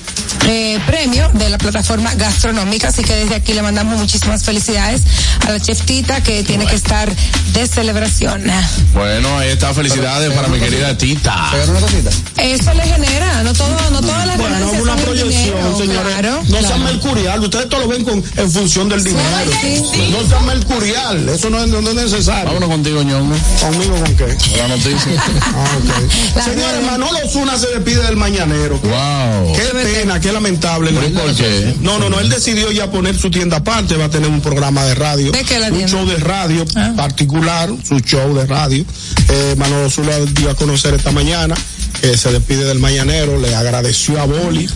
eh, 0.48 0.80
premio 0.86 1.30
de 1.34 1.50
la 1.50 1.58
plataforma 1.58 2.14
gastronómica. 2.16 2.90
Así 2.90 3.04
que 3.04 3.14
desde 3.16 3.36
aquí 3.36 3.54
le 3.54 3.62
mandamos 3.62 3.98
muchísimas 4.00 4.44
felicidades 4.44 5.02
a 5.48 5.52
la 5.52 5.60
chef 5.60 5.82
Tita 5.82 6.22
que 6.24 6.44
tiene 6.44 6.66
que 6.66 6.76
estar 6.76 7.10
de 7.54 7.68
celebración. 7.68 8.44
Bueno, 8.94 9.38
ahí 9.38 9.50
está. 9.50 9.74
Felicidades 9.74 10.32
para 10.34 10.48
mi 10.48 10.60
querida 10.60 10.98
Tita. 10.98 11.52
Eso 12.38 12.74
le 12.74 12.84
genera, 12.84 13.44
no 13.44 13.54
todo, 13.54 13.76
no 13.92 14.02
todas 14.02 14.26
las 14.28 14.38
Bueno, 14.38 14.54
ganancias 14.56 14.82
una 14.82 14.96
proyección, 14.96 15.44
dinero, 15.46 15.78
señores. 15.78 16.14
claro, 16.14 16.32
no 16.42 16.48
claro. 16.50 16.68
sean 16.68 16.84
mercurial. 16.84 17.40
Ustedes 17.42 17.70
todo 17.70 17.82
lo 17.82 17.88
ven 17.88 18.04
con, 18.04 18.24
en 18.38 18.52
función 18.52 18.90
del 18.90 19.04
dinero. 19.04 19.52
sí, 19.62 19.82
sí. 19.94 20.10
No 20.12 20.28
sean 20.28 20.46
mercurial. 20.46 21.30
Eso 21.30 21.50
no 21.50 21.60
es, 21.64 21.68
no 21.68 21.80
es 21.80 21.96
necesario. 21.96 22.46
Vámonos 22.46 22.70
contigo, 22.70 23.04
ñongo. 23.04 23.36
¿Conmigo 23.62 23.96
con 24.04 24.16
qué? 24.16 24.38
La 24.58 24.68
noticia. 24.68 25.24
Ah, 25.42 25.66
ok. 25.78 26.44
Señores, 26.44 26.84
Manolo 26.86 27.20
Zuna 27.30 27.58
se 27.58 27.68
despide 27.68 28.02
del 28.04 28.16
mañanero. 28.18 28.80
Wow. 28.80 29.54
Qué 29.54 29.64
pena, 29.74 30.20
qué 30.20 30.29
lamentable. 30.32 30.92
¿Pero 30.94 31.08
y 31.08 31.12
por 31.12 31.36
qué? 31.36 31.76
No, 31.82 32.00
no, 32.00 32.10
no, 32.10 32.20
él 32.20 32.30
decidió 32.30 32.72
ya 32.72 32.90
poner 32.92 33.18
su 33.18 33.30
tienda 33.30 33.58
aparte, 33.58 33.96
va 33.96 34.06
a 34.06 34.10
tener 34.10 34.30
un 34.30 34.42
programa 34.42 34.86
de 34.86 34.96
radio. 34.96 35.32
¿De 35.32 35.44
qué 35.44 35.60
la 35.60 35.68
un 35.68 35.74
tienda? 35.74 35.92
show 35.92 36.06
de 36.06 36.18
radio 36.18 36.66
particular, 36.96 37.70
su 37.88 38.00
show 38.00 38.34
de 38.36 38.46
radio. 38.46 38.86
Eh, 39.30 39.56
Manolo 39.58 39.90
Zula 39.90 40.18
dio 40.34 40.50
a 40.50 40.56
conocer 40.56 40.94
esta 40.94 41.12
mañana 41.12 41.56
que 42.02 42.18
se 42.18 42.32
despide 42.32 42.66
del 42.66 42.80
mañanero, 42.80 43.40
le 43.40 43.54
agradeció 43.56 44.22
a 44.22 44.26
Boli 44.26 44.70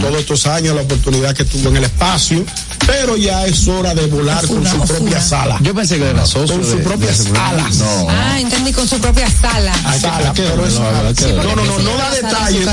todos 0.00 0.18
estos 0.20 0.46
años 0.46 0.74
la 0.76 0.82
oportunidad 0.82 1.34
que 1.34 1.44
tuvo 1.44 1.68
en 1.68 1.76
el 1.78 1.84
espacio, 1.84 2.44
pero 2.86 3.16
ya 3.16 3.46
es 3.46 3.66
hora 3.68 3.94
de 3.94 4.06
volar 4.06 4.46
con 4.46 4.66
su 4.66 4.80
propia 4.80 5.20
sala. 5.20 5.58
Yo 5.60 5.74
pensé 5.74 5.98
que 5.98 6.08
era 6.10 6.24
socio. 6.26 6.54
Con 6.56 6.62
de- 6.64 6.70
sus 6.70 6.78
de 6.78 6.84
propias 6.84 7.26
alas. 7.38 7.76
No. 7.76 8.06
Ah, 8.10 8.38
entendí 8.40 8.72
con 8.72 8.88
su 8.88 8.98
propia 8.98 9.28
sala. 9.40 9.72
Sala, 10.00 10.32
pero 10.34 10.66
es- 10.66 10.74
no, 10.78 11.42
no, 11.54 11.64
no, 11.64 11.78
no 11.78 11.96
da 11.96 12.10
detalles. 12.10 12.68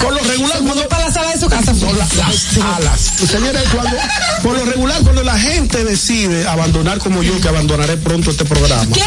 Por 0.00 0.12
lo 0.14 0.20
regular, 0.20 0.58
cuando- 0.60 0.88
para 0.88 1.06
la 1.06 1.12
sala 1.12 1.32
de 1.32 1.40
su 1.40 1.48
casa. 1.48 1.74
son 1.74 1.98
la- 1.98 2.06
las 2.06 2.56
alas. 2.76 3.00
Señores, 3.30 3.62
cuando, 3.72 3.96
por 4.42 4.56
lo 4.56 4.64
regular, 4.64 5.02
cuando 5.02 5.22
la 5.22 5.38
gente 5.38 5.84
decide 5.84 6.46
abandonar 6.48 6.98
como 6.98 7.22
yo, 7.22 7.40
que 7.40 7.48
abandonaré 7.48 7.96
pronto 7.96 8.30
este 8.30 8.44
programa. 8.44 8.86
¿Qué? 8.92 9.02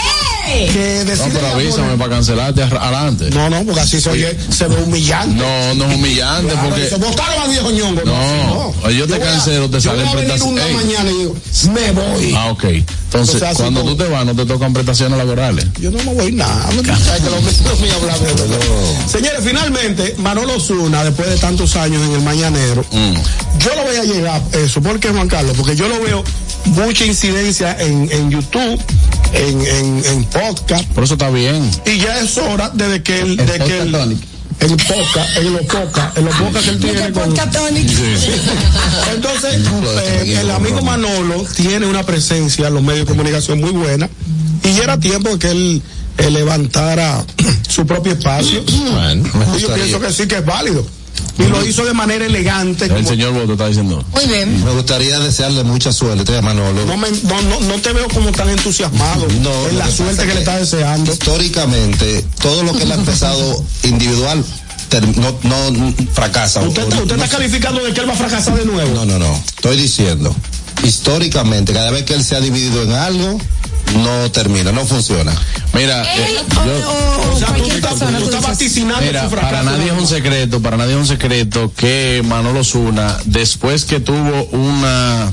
Que 0.46 1.04
No, 1.18 1.24
pero 1.34 1.48
avísame 1.48 1.98
para 1.98 2.10
cancelarte 2.12 2.64
ar- 2.64 2.78
adelante. 2.78 3.30
No, 3.32 3.50
no, 3.50 3.64
porque 3.66 3.82
así 3.82 4.00
se 4.00 4.10
oye, 4.12 4.38
se 4.50 4.68
ve 4.68 4.76
humillante. 4.84 5.36
No, 5.36 5.74
no 5.76 5.90
es 5.90 5.96
humillante 5.96 6.54
Claro, 6.54 6.70
porque. 6.70 6.90
a 7.44 7.48
viejo 7.48 7.72
ñongo. 7.72 8.02
No, 8.06 8.90
yo 8.92 9.08
te 9.08 9.16
a- 9.16 9.20
cancelo, 9.20 9.70
te 9.70 9.80
yo 9.80 9.90
salen 9.92 10.06
voy 10.06 10.14
a 10.14 10.16
venir 10.16 10.30
prestaciones. 10.32 10.66
una 10.66 10.68
Ey. 10.68 10.76
mañana 10.86 11.12
y 11.12 11.18
digo, 11.18 11.36
me 11.74 11.92
voy. 11.92 12.34
Ah, 12.36 12.50
ok. 12.52 12.64
Entonces, 12.66 13.42
cuando 13.56 13.82
como- 13.82 13.96
tú 13.96 14.04
te 14.04 14.10
vas, 14.10 14.26
no 14.26 14.36
te 14.36 14.46
tocan 14.46 14.74
prestaciones 14.74 15.18
laborales. 15.18 15.66
Yo 15.80 15.90
no 15.92 15.98
me 16.04 16.14
voy 16.14 16.32
nada. 16.34 16.70
No 16.74 16.82
eso. 16.82 16.94
Señores, 19.08 19.40
finalmente, 19.44 20.16
Manolo 20.18 20.60
Zuna, 20.60 21.04
después 21.04 21.30
de 21.30 21.38
tantos 21.38 21.76
años 21.76 22.02
en 22.04 22.14
el 22.14 22.22
Mañanero, 22.22 22.84
Mm. 22.92 23.14
yo 23.60 23.76
lo 23.76 23.84
voy 23.84 23.96
a 23.96 24.04
llegar, 24.04 24.42
eso, 24.54 24.82
¿por 24.82 25.00
qué 25.00 25.10
Juan 25.10 25.28
Carlos? 25.28 25.56
Porque 25.58 25.76
yo 25.76 25.88
lo 25.88 26.00
veo 26.02 26.24
mucha 26.66 27.06
incidencia 27.06 27.76
en, 27.80 28.10
en 28.12 28.30
YouTube, 28.32 28.80
en, 29.34 29.62
en, 29.62 30.06
en 30.06 30.24
podcast, 30.26 30.86
Por 30.90 31.04
eso 31.04 31.14
está 31.14 31.30
bien. 31.30 31.70
y 31.86 31.98
ya 31.98 32.20
es 32.20 32.38
hora 32.38 32.72
desde 32.74 33.04
que 33.04 33.20
el, 33.22 33.38
de 33.38 33.60
que 33.60 33.82
el, 33.82 33.96
en 34.62 34.78
podcast, 34.78 35.38
en 35.38 35.54
los 35.54 35.62
podcast, 35.64 36.18
en 36.18 36.26
los 36.26 36.36
podcast 36.36 36.66
que 36.66 36.72
él 36.72 36.80
tiene 36.80 37.12
con, 37.12 37.30
entonces, 39.14 39.56
eh, 40.04 40.38
el 40.40 40.50
amigo 40.52 40.82
Manolo 40.82 41.46
tiene 41.56 41.86
una 41.86 42.04
presencia 42.04 42.68
en 42.68 42.74
los 42.74 42.84
medios 42.84 43.06
de 43.06 43.12
comunicación 43.16 43.60
muy 43.60 43.72
buena 43.72 44.10
y 44.64 44.74
ya 44.74 44.84
era 44.84 45.00
tiempo 45.00 45.38
que 45.38 45.52
él 45.52 45.82
eh, 46.18 46.32
levantara 46.32 47.24
su 47.70 47.86
propio 47.86 48.14
espacio. 48.14 48.64
Bueno, 48.64 49.30
Y 49.58 49.62
yo 49.62 49.74
pienso 49.74 50.00
que 50.00 50.12
sí 50.12 50.28
que 50.28 50.38
es 50.38 50.46
válido. 50.46 50.86
Y 51.38 51.44
lo 51.44 51.66
hizo 51.66 51.84
de 51.86 51.94
manera 51.94 52.26
elegante. 52.26 52.86
El 52.86 52.92
como- 52.94 53.10
señor 53.10 53.34
Boto 53.34 53.54
está 53.54 53.68
diciendo. 53.68 54.04
Muy 54.14 54.26
bien. 54.26 54.64
Me 54.64 54.72
gustaría 54.72 55.20
desearle 55.20 55.64
mucha 55.64 55.92
suerte 55.92 56.38
a 56.38 56.42
Manolo. 56.42 56.86
no, 56.86 56.96
me- 56.98 57.12
no, 57.12 57.42
no, 57.42 57.60
no 57.60 57.82
te 57.82 57.92
veo 57.94 58.08
como 58.08 58.32
tan 58.32 58.50
entusiasmado 58.50 59.28
No, 59.42 59.68
en 59.70 59.78
la 59.78 59.86
que 59.86 59.92
suerte 59.92 60.22
que 60.22 60.28
le 60.28 60.34
es 60.34 60.40
está 60.40 60.58
deseando. 60.58 61.12
Históricamente, 61.12 62.26
todo 62.42 62.64
lo 62.64 62.74
que 62.74 62.84
él 62.84 62.92
ha 62.92 62.96
empezado 62.96 63.64
individual 63.84 64.44
no 65.44 65.94
fracasa. 66.14 66.62
Usted, 66.62 66.84
está- 66.84 67.02
usted 67.02 67.16
está 67.16 67.28
calificando 67.38 67.84
de 67.84 67.94
que 67.94 68.00
él 68.02 68.08
va 68.10 68.14
a 68.14 68.18
fracasar 68.18 68.58
de 68.58 68.66
nuevo. 68.66 68.94
No, 68.94 69.06
no, 69.06 69.20
no. 69.20 69.36
Estoy 69.58 69.76
diciendo, 69.78 70.34
históricamente, 70.84 71.74
cada 71.74 71.92
vez 71.92 72.04
que 72.04 72.14
él 72.14 72.24
se 72.24 72.36
ha 72.36 72.40
dividido 72.40 72.82
en 72.84 72.92
algo, 72.94 73.38
no 73.96 74.32
termina, 74.32 74.72
no 74.72 74.86
funciona. 74.86 75.34
Mira, 75.74 76.04
eh, 76.16 76.38
yo- 76.54 76.90
o, 76.90 77.30
o 77.30 77.34
O 77.36 77.38
sea, 77.38 77.48
tú, 77.48 77.54
cualquier 77.54 77.76
estás- 77.78 77.92
persona. 77.94 78.18
tú 78.20 78.26
tú 78.30 78.36
estás 78.36 78.42
dices. 78.58 78.58
vaticinando 78.68 79.02
Mira, 79.06 79.24
su 79.24 79.30
fracaso. 79.30 79.52
para 79.54 79.64
nadie 79.64 79.86
es 79.92 80.00
un 80.00 80.08
secreto, 80.08 80.62
para 80.62 80.78
nadie 80.78 80.92
es 80.94 80.98
un 81.00 81.08
secreto 81.08 81.72
que 81.76 82.22
Manolo 82.26 82.64
Zuna, 82.64 83.18
después 83.26 83.86
que 83.86 84.00
tuvo 84.00 84.46
una, 84.52 85.32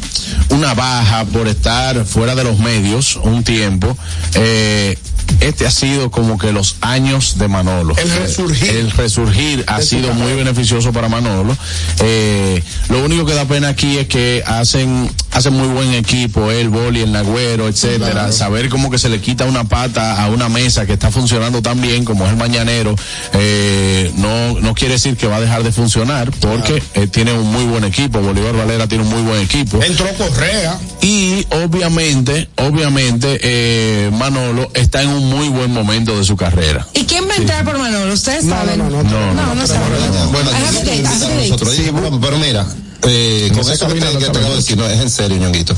una 0.50 0.74
baja 0.74 1.24
por 1.26 1.48
estar 1.48 2.04
fuera 2.04 2.34
de 2.34 2.44
los 2.44 2.58
medios 2.58 3.16
un 3.16 3.44
tiempo, 3.44 3.96
eh, 4.34 4.98
este 5.42 5.66
ha 5.66 5.70
sido 5.70 6.10
como 6.10 6.38
que 6.38 6.52
los 6.52 6.76
años 6.80 7.38
de 7.38 7.48
Manolo. 7.48 7.96
El 7.98 8.10
resurgir. 8.10 8.70
El 8.70 8.90
resurgir 8.90 9.64
ha 9.66 9.82
sido 9.82 10.12
muy 10.14 10.34
beneficioso 10.34 10.92
para 10.92 11.08
Manolo. 11.08 11.56
Eh, 12.00 12.62
lo 12.88 13.04
único 13.04 13.26
que 13.26 13.34
da 13.34 13.44
pena 13.44 13.68
aquí 13.68 13.98
es 13.98 14.06
que 14.06 14.42
hacen, 14.46 15.10
hacen 15.32 15.54
muy 15.54 15.68
buen 15.68 15.92
equipo, 15.94 16.50
el 16.50 16.68
Boli, 16.68 17.00
el 17.00 17.12
Nagüero, 17.12 17.68
etcétera. 17.68 18.32
Saber 18.32 18.68
como 18.68 18.90
que 18.90 18.98
se 18.98 19.08
le 19.08 19.20
quita 19.20 19.44
una 19.44 19.64
pata 19.64 20.22
a 20.22 20.28
una 20.28 20.48
mesa 20.48 20.86
que 20.86 20.92
está 20.92 21.10
funcionando 21.10 21.62
tan 21.62 21.80
bien 21.80 22.04
como 22.04 22.24
es 22.24 22.30
el 22.30 22.36
mañanero, 22.36 22.94
eh, 23.32 24.10
no, 24.16 24.60
no 24.60 24.74
quiere 24.74 24.94
decir 24.94 25.16
que 25.16 25.26
va 25.26 25.36
a 25.36 25.40
dejar 25.40 25.62
de 25.62 25.72
funcionar 25.72 26.30
porque 26.40 26.82
eh, 26.94 27.06
tiene 27.06 27.32
un 27.32 27.50
muy 27.50 27.64
buen 27.64 27.84
equipo. 27.84 28.20
Bolívar 28.20 28.56
Valera 28.56 28.86
tiene 28.86 29.04
un 29.04 29.10
muy 29.10 29.22
buen 29.22 29.40
equipo. 29.40 29.82
Entró 29.82 30.06
Correa. 30.16 30.78
Y 31.00 31.46
obviamente, 31.50 32.48
obviamente, 32.56 33.40
eh, 33.42 34.10
Manolo 34.12 34.70
está 34.74 35.02
en 35.02 35.08
un 35.10 35.31
muy 35.36 35.48
buen 35.48 35.70
momento 35.72 36.16
de 36.18 36.24
su 36.24 36.36
carrera. 36.36 36.86
¿Y 36.94 37.04
quién 37.04 37.28
va 37.28 37.32
a 37.34 37.36
entrar 37.36 37.64
por 37.64 37.78
Manolo? 37.78 38.12
¿Ustedes 38.12 38.44
No, 38.44 38.56
saben? 38.56 38.78
no, 38.78 38.90
no, 38.90 39.02
No, 39.02 39.34
No, 39.34 39.54
no 39.54 39.66
saben. 39.66 39.88
Bueno, 40.32 40.50
sí, 41.74 41.90
pero, 42.20 42.38
mira, 42.38 42.66
eh, 43.02 43.50
con 43.54 43.60
eso 43.60 43.70
que 43.70 43.76
te, 43.78 43.86
cabina 44.00 44.06
no 44.06 44.12
que 44.12 44.18
te 44.18 44.26
cabe 44.26 44.38
acabo 44.38 44.50
de 44.54 44.56
decir, 44.60 44.76
no, 44.76 44.86
es 44.86 45.00
en 45.00 45.10
serio, 45.10 45.36
ñonguito. 45.38 45.74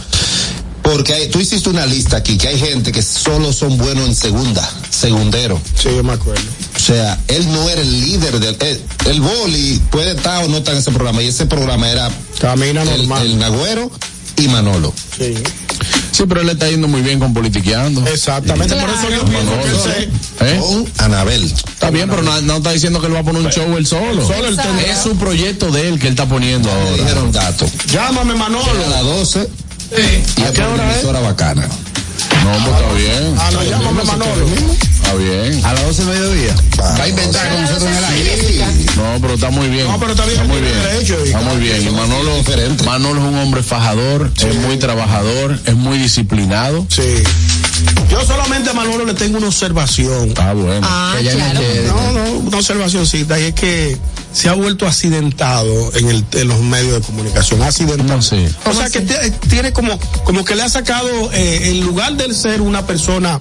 Porque 0.82 1.14
hay- 1.14 1.28
tú 1.30 1.40
hiciste 1.40 1.70
una 1.70 1.86
lista 1.86 2.18
aquí 2.18 2.36
que 2.36 2.48
hay 2.48 2.58
gente 2.58 2.92
que 2.92 3.00
solo 3.02 3.52
son 3.54 3.78
buenos 3.78 4.06
en 4.06 4.14
segunda, 4.14 4.68
segundero. 4.90 5.58
Sí, 5.76 5.88
yo 5.96 6.02
me 6.04 6.12
acuerdo. 6.12 6.42
O 6.76 6.78
sea, 6.78 7.18
él 7.28 7.50
no 7.50 7.68
era 7.70 7.80
el 7.80 8.00
líder 8.02 8.38
del. 8.38 8.56
El, 8.60 8.82
el 9.06 9.20
boli 9.22 9.80
puede 9.90 10.12
estar 10.14 10.44
o 10.44 10.48
no 10.48 10.58
estar 10.58 10.74
en 10.74 10.80
ese 10.80 10.90
programa. 10.92 11.22
Y 11.22 11.28
ese 11.28 11.46
programa 11.46 11.88
era 11.90 12.10
Camina 12.38 12.82
el, 12.82 12.88
normal. 12.98 13.22
el 13.26 13.38
Nagüero 13.38 13.90
y 14.36 14.48
Manolo. 14.48 14.92
Sí. 15.16 15.34
Sí, 16.14 16.22
pero 16.28 16.42
él 16.42 16.46
le 16.46 16.52
está 16.52 16.70
yendo 16.70 16.86
muy 16.86 17.02
bien 17.02 17.18
con 17.18 17.34
politiqueando. 17.34 18.06
Exactamente, 18.06 18.76
por 18.76 18.88
eso 18.88 19.10
yo 19.10 19.24
pienso 19.24 19.50
que 19.60 19.68
él 19.68 20.10
se, 20.38 20.54
¿Eh? 20.54 20.60
Con 20.60 20.86
Anabel. 20.98 21.42
Está 21.42 21.90
bien, 21.90 22.08
pero 22.08 22.22
no, 22.22 22.40
no 22.42 22.58
está 22.58 22.70
diciendo 22.70 23.00
que 23.00 23.08
él 23.08 23.14
va 23.16 23.18
a 23.18 23.24
poner 23.24 23.42
un 23.42 23.50
show 23.50 23.76
él 23.76 23.84
solo. 23.84 24.24
Solo 24.24 24.46
él 24.46 24.56
tendrá. 24.56 24.92
Es 24.92 24.98
su 25.02 25.16
proyecto 25.16 25.72
de 25.72 25.88
él 25.88 25.98
que 25.98 26.06
él 26.06 26.12
está 26.12 26.26
poniendo 26.26 26.70
ahora. 26.70 26.96
dijeron 27.02 27.32
dato. 27.32 27.66
Llámame 27.90 28.34
Manolo. 28.34 28.64
A 28.86 28.90
las 28.90 29.02
12 29.02 29.48
y 30.38 30.42
¿A 30.42 30.46
es 30.48 30.52
qué 30.52 30.62
hora 30.62 30.88
es? 30.90 30.94
emisora 30.98 31.18
bacana. 31.18 31.68
No, 32.42 32.52
pues 32.64 32.76
está 32.76 32.92
bien. 32.94 33.34
Ah, 33.38 33.50
no, 33.52 33.62
llámame 33.62 34.04
Manolo. 34.04 34.46
Está 34.46 35.14
bien. 35.14 35.64
A 35.64 35.72
las 35.74 35.84
12 35.84 36.04
del 36.04 36.18
mediodía. 36.18 36.54
Va 36.80 37.02
a 37.02 37.08
inventar 37.08 37.48
con 37.50 37.60
nosotros 37.62 37.82
en 37.84 37.94
el 37.96 38.04
aire. 38.04 38.66
No, 38.96 39.18
pero 39.20 39.34
está 39.34 39.50
muy 39.50 39.68
bien. 39.68 39.86
No, 39.86 40.00
pero 40.00 40.12
está 40.12 40.24
bien, 40.26 40.46
muy 40.48 40.60
tiene 40.60 40.72
bien. 40.72 41.26
está 41.26 41.40
muy 41.40 41.56
bien. 41.58 41.82
Y 41.86 41.90
Manolo. 41.90 42.32
Manolo 42.84 43.20
es 43.20 43.26
un 43.26 43.38
hombre 43.38 43.62
fajador, 43.62 44.32
es 44.36 44.54
muy 44.56 44.76
trabajador, 44.78 45.58
es 45.66 45.74
muy 45.74 45.98
disciplinado. 45.98 46.86
Sí. 46.88 47.22
Yo 48.10 48.24
solamente 48.24 48.70
a 48.70 48.72
Manolo 48.72 49.04
le 49.04 49.14
tengo 49.14 49.38
una 49.38 49.48
observación. 49.48 50.32
Ah, 50.36 50.52
bueno. 50.52 50.86
Ah, 50.88 51.14
Que 51.18 51.24
ya 51.24 51.34
claro. 51.34 51.60
No, 51.88 52.12
no, 52.12 52.32
una 52.38 52.56
observacioncita, 52.58 53.38
y 53.40 53.44
es 53.44 53.54
que 53.54 53.98
se 54.32 54.48
ha 54.48 54.54
vuelto 54.54 54.86
accidentado 54.86 55.92
en, 55.94 56.08
el, 56.08 56.24
en 56.32 56.48
los 56.48 56.60
medios 56.60 56.94
de 56.94 57.00
comunicación. 57.00 57.62
Accidentado. 57.62 58.04
¿Cómo 58.04 58.18
así? 58.18 58.46
O 58.66 58.72
sea, 58.72 58.90
que 58.90 59.00
tiene 59.48 59.72
como, 59.72 59.98
como 60.24 60.44
que 60.44 60.54
le 60.54 60.62
ha 60.62 60.68
sacado, 60.68 61.32
eh, 61.32 61.70
en 61.70 61.80
lugar 61.80 62.14
de 62.16 62.32
ser 62.34 62.60
una 62.60 62.86
persona 62.86 63.40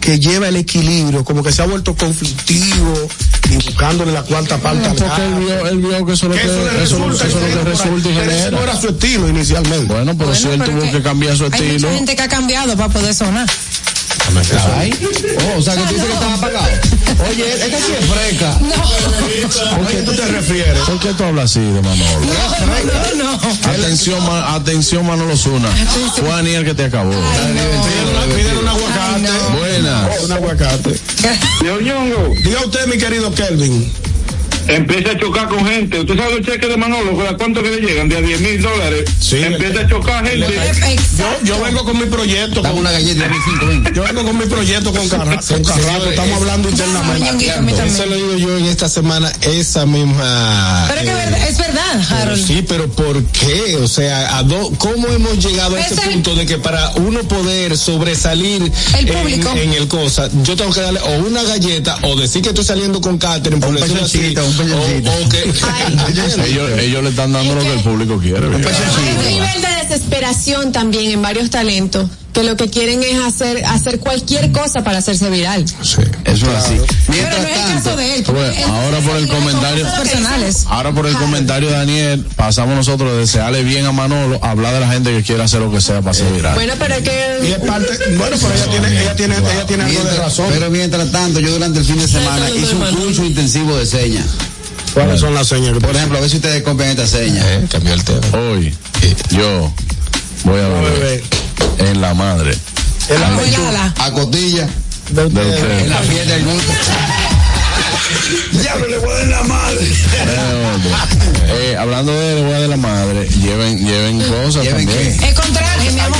que 0.00 0.18
lleva 0.18 0.48
el 0.48 0.56
equilibrio, 0.56 1.24
como 1.24 1.42
que 1.42 1.52
se 1.52 1.62
ha 1.62 1.66
vuelto 1.66 1.94
conflictivo 1.94 3.08
y 3.50 3.54
buscándole 3.56 4.12
la 4.12 4.22
cuarta 4.22 4.56
parte 4.58 4.86
al 4.88 4.94
Porque 4.96 5.22
él 5.24 5.34
vio, 5.34 5.66
él 5.68 5.78
vio 5.78 6.06
que 6.06 6.12
eso 6.12 6.26
es 6.26 6.30
lo 6.30 6.36
Que 6.36 6.42
eso 6.44 6.68
eso, 6.68 6.70
eso 6.82 6.98
resulta, 7.08 7.26
es 7.26 7.32
lo 7.34 7.40
que 7.40 7.46
por 7.56 7.66
ahí. 7.68 7.72
resulta 7.72 8.08
y 8.08 8.12
Pero 8.12 8.20
ese 8.30 8.30
genera. 8.38 8.50
no 8.56 8.62
era 8.62 8.80
su 8.80 8.88
estilo 8.88 9.28
inicialmente. 9.28 9.92
Bueno, 9.92 10.16
pero 10.16 10.34
si 10.34 10.46
Bueno, 10.46 10.64
él 10.64 10.70
pero 10.70 10.82
tuvo 10.82 10.92
que 10.92 11.02
cambiar 11.02 11.36
su 11.36 11.44
Hay 11.44 11.50
estilo. 11.52 11.72
mucha 11.88 11.94
gente 11.96 12.16
que 12.16 12.22
ha 12.22 12.28
cambiado 12.28 12.76
para 12.76 12.88
poder 12.88 13.14
sonar. 13.14 13.46
Oh, 14.30 15.58
o 15.58 15.62
sea, 15.62 15.74
que 15.74 15.80
tú 15.82 15.94
dices 15.94 16.06
que 16.06 16.12
estaba 16.12 16.34
apagado. 16.34 16.68
Oye, 17.28 17.52
esta 17.52 17.78
sí 17.78 17.92
es 17.98 18.06
fresca. 18.06 18.58
¿Por 19.76 19.86
qué 19.88 19.96
tú 20.02 20.12
te 20.12 20.26
refieres? 20.26 20.78
¿Por 20.80 21.00
qué 21.00 21.12
tú 21.14 21.24
hablas 21.24 21.44
así 21.46 21.60
de 21.60 21.82
Manolo? 21.82 22.20
No, 22.20 23.24
no, 23.24 23.38
no. 23.40 23.70
Atención, 23.70 24.24
Ma- 24.24 24.54
atención 24.54 25.04
Manolo 25.06 25.36
Zuna. 25.36 25.68
Fue 26.16 26.32
Aniel 26.32 26.64
que 26.64 26.74
te 26.74 26.84
acabó. 26.84 27.10
Piden 27.10 28.58
un 28.58 28.68
aguacate. 28.68 29.28
Buena. 29.82 30.08
Un 30.24 30.32
aguacate. 30.32 30.96
Ñongo, 31.62 32.34
Diga 32.44 32.60
usted, 32.64 32.86
mi 32.86 32.98
querido 32.98 33.32
Kelvin. 33.34 33.92
empieza 34.68 35.10
a 35.12 35.18
chocar 35.18 35.48
con 35.48 35.66
gente. 35.66 36.00
¿Usted 36.00 36.16
sabe 36.16 36.34
el 36.34 36.44
cheque 36.46 36.66
de 36.68 36.76
Manolo? 36.76 37.28
¿A 37.28 37.36
cuánto 37.36 37.62
que 37.62 37.70
le 37.70 37.80
llegan? 37.80 38.08
De 38.08 38.18
a 38.18 38.20
10 38.20 38.40
mil 38.40 38.62
dólares. 38.62 39.04
Sí. 39.18 39.36
Empieza 39.42 39.80
a 39.80 39.88
chocar 39.88 40.24
gente. 40.26 40.46
Yo, 41.18 41.26
yo 41.44 41.60
vengo 41.64 41.84
con 41.84 41.98
mi 41.98 42.06
proyecto. 42.06 42.62
Con, 42.62 42.78
una 42.78 42.92
galleta 42.92 43.24
de 43.26 43.34
5, 43.44 43.66
ven. 43.66 43.94
yo 43.94 44.02
vengo 44.04 44.22
con 44.24 44.38
mi 44.38 44.44
proyecto 44.46 44.92
con, 44.92 45.08
Carra- 45.08 45.40
con 45.40 45.64
Carrato. 45.64 46.10
Estamos 46.10 46.40
hablando 46.40 46.70
internamente. 46.70 47.86
Eso 47.86 48.06
lo 48.06 48.14
digo 48.16 48.36
yo 48.36 48.58
en 48.58 48.66
esta 48.66 48.88
semana, 48.88 49.32
esa 49.42 49.86
misma. 49.86 50.86
Pero 50.88 51.00
es 51.00 51.06
que 51.06 51.10
eh, 51.12 51.14
verdad- 51.14 51.48
es 51.48 51.58
verdad, 51.58 51.69
pero 52.08 52.20
Harold. 52.22 52.46
sí, 52.46 52.64
pero 52.66 52.88
¿por 52.90 53.22
qué? 53.26 53.76
O 53.76 53.88
sea, 53.88 54.38
¿a 54.38 54.42
dó- 54.42 54.70
¿cómo 54.78 55.08
hemos 55.08 55.38
llegado 55.44 55.76
a 55.76 55.80
Es 55.80 55.92
ese 55.92 56.02
el- 56.04 56.10
punto 56.14 56.34
de 56.34 56.46
que 56.46 56.58
para 56.58 56.90
uno 56.96 57.20
poder 57.24 57.76
sobresalir 57.76 58.62
El 58.98 59.08
en, 59.08 59.14
público. 59.14 59.50
en 59.56 59.72
el 59.72 59.88
cosa, 59.88 60.28
yo 60.42 60.56
tengo 60.56 60.72
que 60.72 60.80
darle 60.80 61.00
o 61.00 61.18
una 61.26 61.42
galleta 61.42 61.98
o 62.02 62.16
decir 62.16 62.42
que 62.42 62.50
estoy 62.50 62.64
saliendo 62.64 63.00
con 63.00 63.18
Catherine, 63.18 63.60
por 63.60 63.70
Un 63.70 63.76
decirlo 63.76 64.04
así, 64.04 64.34
o, 64.36 65.24
o 65.24 65.28
que 65.28 65.40
Ellos, 66.50 66.78
ellos 66.78 67.02
le 67.04 67.10
están 67.10 67.32
dando 67.32 67.54
lo 67.54 67.60
que 67.60 67.72
el 67.72 67.80
público 67.80 68.18
quiere. 68.18 68.46
Un 68.46 68.60
nivel 68.60 69.62
de 69.62 69.68
desesperación 69.88 70.72
también 70.72 71.10
en 71.10 71.22
varios 71.22 71.50
talentos 71.50 72.08
que 72.32 72.44
lo 72.44 72.56
que 72.56 72.68
quieren 72.70 73.02
es 73.02 73.18
hacer 73.18 73.64
hacer 73.64 73.98
cualquier 73.98 74.52
cosa 74.52 74.84
para 74.84 74.98
hacerse 74.98 75.28
viral. 75.30 75.66
Sí. 75.68 75.96
Eso 76.24 76.46
es 76.50 76.56
así. 76.56 76.76
Pero 77.08 77.28
no 77.28 77.48
es 77.48 77.56
el 77.58 77.74
caso 77.74 77.96
de 77.96 78.14
él. 78.14 78.24
Bueno, 78.24 78.40
porque 78.46 78.62
él 78.62 78.70
ahora 78.70 78.98
por 79.00 79.16
el 79.16 79.28
comentario- 79.28 79.86
personales. 79.96 80.64
Ahora 80.68 80.92
por 80.92 81.06
el 81.06 81.16
comentario 81.16 81.68
de 81.70 81.74
Daniel, 81.76 82.26
pasamos 82.36 82.76
nosotros 82.76 83.12
de 83.12 83.18
desearle 83.18 83.62
bien 83.64 83.84
a 83.86 83.92
Manolo, 83.92 84.38
a 84.44 84.50
hablar 84.52 84.74
de 84.74 84.80
la 84.80 84.90
gente 84.92 85.10
que 85.10 85.22
quiere 85.24 85.42
hacer 85.42 85.60
lo 85.60 85.72
que 85.72 85.80
sea 85.80 86.02
para 86.02 86.14
ser 86.14 86.32
viral. 86.32 86.54
Bueno, 86.54 86.74
pero 86.78 86.94
es 86.94 87.00
Y 87.00 87.04
que 87.04 87.52
es 87.52 87.58
parte, 87.58 87.88
bueno, 88.16 88.36
pero 88.40 88.54
ella 88.54 88.70
tiene, 88.70 89.00
ella 89.02 89.16
tiene, 89.16 89.34
ella 89.36 89.66
tiene 89.66 89.84
algo 89.84 90.04
de 90.04 90.16
razón. 90.16 90.46
pero 90.50 90.70
mientras 90.70 91.10
tanto, 91.10 91.40
yo 91.40 91.50
durante 91.50 91.80
el 91.80 91.84
fin 91.84 91.98
de 91.98 92.06
semana 92.08 92.48
hice 92.50 92.74
un 92.76 92.94
curso 92.96 93.24
intensivo 93.24 93.76
de 93.76 93.86
señas. 93.86 94.26
¿Cuáles 94.94 95.20
son 95.20 95.34
las 95.34 95.46
señas 95.48 95.72
que 95.74 95.80
Por 95.80 95.94
ejemplo, 95.94 96.18
a 96.18 96.20
ver 96.20 96.30
si 96.30 96.36
ustedes 96.36 96.62
copian 96.62 96.90
esta 96.90 97.06
seña. 97.06 97.42
Eh, 97.44 97.66
cambió 97.70 97.94
el 97.94 98.02
tema. 98.04 98.20
Hoy, 98.32 98.74
yo 99.30 99.72
voy 100.44 100.60
a 100.60 100.68
beber 100.68 101.22
en 101.80 102.00
la 102.00 102.14
madre 102.14 102.56
En 103.08 103.20
la 103.20 103.28
Abuelada. 103.28 103.94
A 103.98 104.10
cotilla, 104.12 104.68
de 105.10 105.24
ustedes. 105.26 105.82
en 105.82 105.90
la 105.90 105.96
fiesta 105.98 106.34
del 106.34 106.44
gusto. 106.44 106.72
Ya 108.62 108.74
me 108.76 108.86
le 108.88 108.98
voy 108.98 109.10
a 109.10 109.14
dar 109.18 109.26
la 109.28 109.42
madre. 109.44 109.86
Eh. 109.86 110.78
Eh, 111.72 111.76
hablando 111.76 112.12
de 112.12 112.34
le 112.36 112.42
voy 112.42 112.54
a 112.54 112.68
la 112.68 112.76
madre, 112.76 113.26
lleven, 113.28 113.78
lleven 113.78 114.18
cosas 114.20 114.62
¿Lleven 114.64 114.86
también. 114.86 115.18
qué? 115.18 115.28
Es 115.28 115.34
contrario, 115.34 115.92
mi 115.92 116.00
amor. 116.00 116.18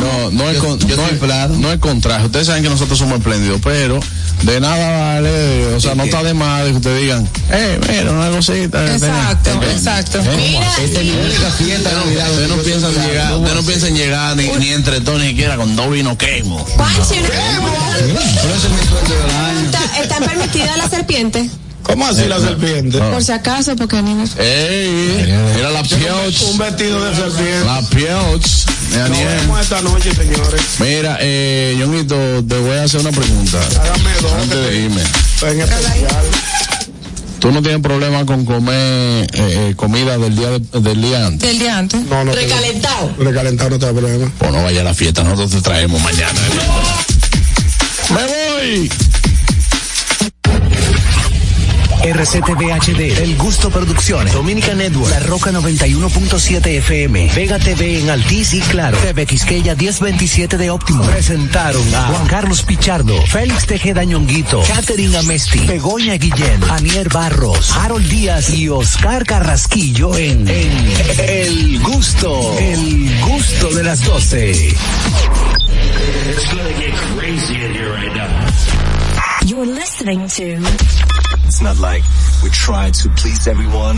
No, 0.00 0.30
no 0.30 0.50
es, 0.50 0.56
Yo- 0.56 0.64
con, 0.64 0.78
yo 0.80 0.96
no, 0.96 1.06
es, 1.06 1.50
no 1.58 1.72
es 1.72 1.78
contraje. 1.78 2.26
Ustedes 2.26 2.46
saben 2.46 2.62
que 2.62 2.68
nosotros 2.68 2.98
somos 2.98 3.18
espléndidos, 3.18 3.60
pero 3.62 4.00
de 4.42 4.60
nada 4.60 5.14
vale, 5.14 5.74
o 5.74 5.80
sea, 5.80 5.94
no 5.94 6.04
está 6.04 6.22
de 6.22 6.34
más 6.34 6.64
de 6.64 6.70
que 6.72 6.76
ustedes 6.76 7.00
digan, 7.02 7.28
eh, 7.50 7.80
mira, 7.88 8.10
una 8.12 8.30
cosita. 8.30 8.84
Exacto, 8.92 9.50
exacto. 9.70 10.18
Esta 10.20 11.00
es 11.00 11.04
mi 11.04 11.10
única 11.10 11.50
fiesta 11.58 11.88
de 11.88 11.94
Navidad. 11.96 12.30
Ustedes 12.30 12.48
no 12.50 12.56
piensan 12.56 12.92
llegar, 12.94 13.34
ustedes 13.36 13.54
no 13.56 13.62
piensan 13.62 13.94
llegar 13.94 14.36
ni, 14.36 14.48
ni 14.48 14.68
entre 14.70 15.00
todos 15.00 15.20
ni 15.20 15.28
siquiera 15.28 15.56
con 15.56 15.74
dos 15.74 15.90
vinos 15.90 16.16
quemo. 16.18 16.64
Panchi, 16.76 17.20
Pero 17.20 18.54
ese 18.54 18.66
es 18.66 18.72
mi 18.72 18.86
sueldo 18.88 19.14
del 19.26 19.30
año. 19.36 19.60
¿está- 19.66 20.02
¿están 20.02 20.24
permitidas 20.24 20.76
las 20.76 20.90
serpientes? 20.90 21.50
¿Cómo 21.86 22.06
así 22.06 22.24
la 22.26 22.38
serpiente? 22.40 22.98
Por 22.98 23.22
si 23.22 23.32
acaso, 23.32 23.76
porque 23.76 23.96
a 23.98 24.02
mí 24.02 24.12
no. 24.14 24.24
Ey, 24.42 25.24
mira 25.54 25.70
la 25.70 25.80
Un 25.82 25.88
pioch, 25.88 26.58
vestido 26.58 27.04
de 27.04 27.14
serpiente. 27.16 27.64
la 27.64 27.80
pioch 27.82 28.46
Nos 29.08 29.10
vemos 29.18 29.60
esta 29.60 29.80
noche, 29.82 30.12
señores. 30.14 30.60
Mira, 30.80 31.18
eh, 31.20 31.76
Jonito, 31.80 32.16
te 32.44 32.58
voy 32.58 32.76
a 32.76 32.84
hacer 32.84 33.00
una 33.00 33.12
pregunta 33.12 33.58
Hágame 33.82 34.10
dos. 34.20 34.32
antes 34.32 34.58
de 34.70 34.76
irme. 34.76 35.00
En 35.42 35.60
especial. 35.60 36.24
¿Tú 37.38 37.52
no 37.52 37.62
tienes 37.62 37.80
problema 37.82 38.24
con 38.26 38.44
comer 38.44 38.74
eh, 38.74 39.28
eh, 39.34 39.74
comida 39.76 40.18
del 40.18 40.34
día 40.34 40.50
de- 40.50 40.80
del 40.80 41.00
día 41.02 41.26
antes? 41.26 41.48
Del 41.48 41.58
día 41.58 41.78
antes. 41.78 42.00
No, 42.06 42.24
no. 42.24 42.32
tengo- 42.32 42.54
Recalentado. 42.56 43.14
Recalentado 43.18 43.70
no 43.70 43.78
te 43.78 43.86
da 43.86 43.92
problema. 43.92 44.32
Pues 44.38 44.50
no 44.52 44.62
vaya 44.64 44.80
a 44.80 44.84
la 44.84 44.94
fiesta, 44.94 45.22
nosotros 45.22 45.50
te 45.50 45.60
traemos 45.60 46.02
mañana. 46.02 46.40
¡Me 48.10 48.24
voy! 48.26 48.90
RCTV 52.12 52.72
HD, 52.72 53.18
El 53.22 53.36
Gusto 53.36 53.68
Producciones, 53.70 54.32
Dominica 54.32 54.74
Network, 54.74 55.10
La 55.10 55.18
Roca 55.20 55.50
91.7 55.50 56.64
FM, 56.78 57.32
Vega 57.34 57.58
TV 57.58 57.98
en 58.00 58.10
Altiz 58.10 58.54
y 58.54 58.60
Claro, 58.60 58.96
TV 58.98 59.26
Quisqueya 59.26 59.74
1027 59.74 60.56
de 60.56 60.70
Óptimo. 60.70 61.02
Presentaron 61.04 61.82
a 61.94 62.02
Juan 62.06 62.26
Carlos 62.28 62.62
Pichardo, 62.62 63.20
Félix 63.26 63.66
Tejeda 63.66 64.04
Ñonguito, 64.04 64.62
Catherine 64.68 65.16
Amesti, 65.16 65.66
Begoña 65.66 66.14
Guillén, 66.14 66.62
Anier 66.70 67.08
Barros, 67.08 67.72
Harold 67.72 68.08
Díaz 68.08 68.50
y 68.50 68.68
Oscar 68.68 69.24
Carrasquillo 69.24 70.16
en, 70.16 70.46
en 70.48 70.72
El 71.18 71.80
Gusto, 71.80 72.56
El 72.58 73.20
Gusto 73.20 73.70
de 73.70 73.82
las 73.82 74.04
12. 74.04 74.76
You're 79.46 79.64
listening 79.64 80.26
to 80.26 81.05
It's 81.56 81.62
not 81.62 81.78
like 81.78 82.02
we 82.44 82.50
try 82.50 82.90
to 82.90 83.08
please 83.16 83.48
everyone, 83.48 83.96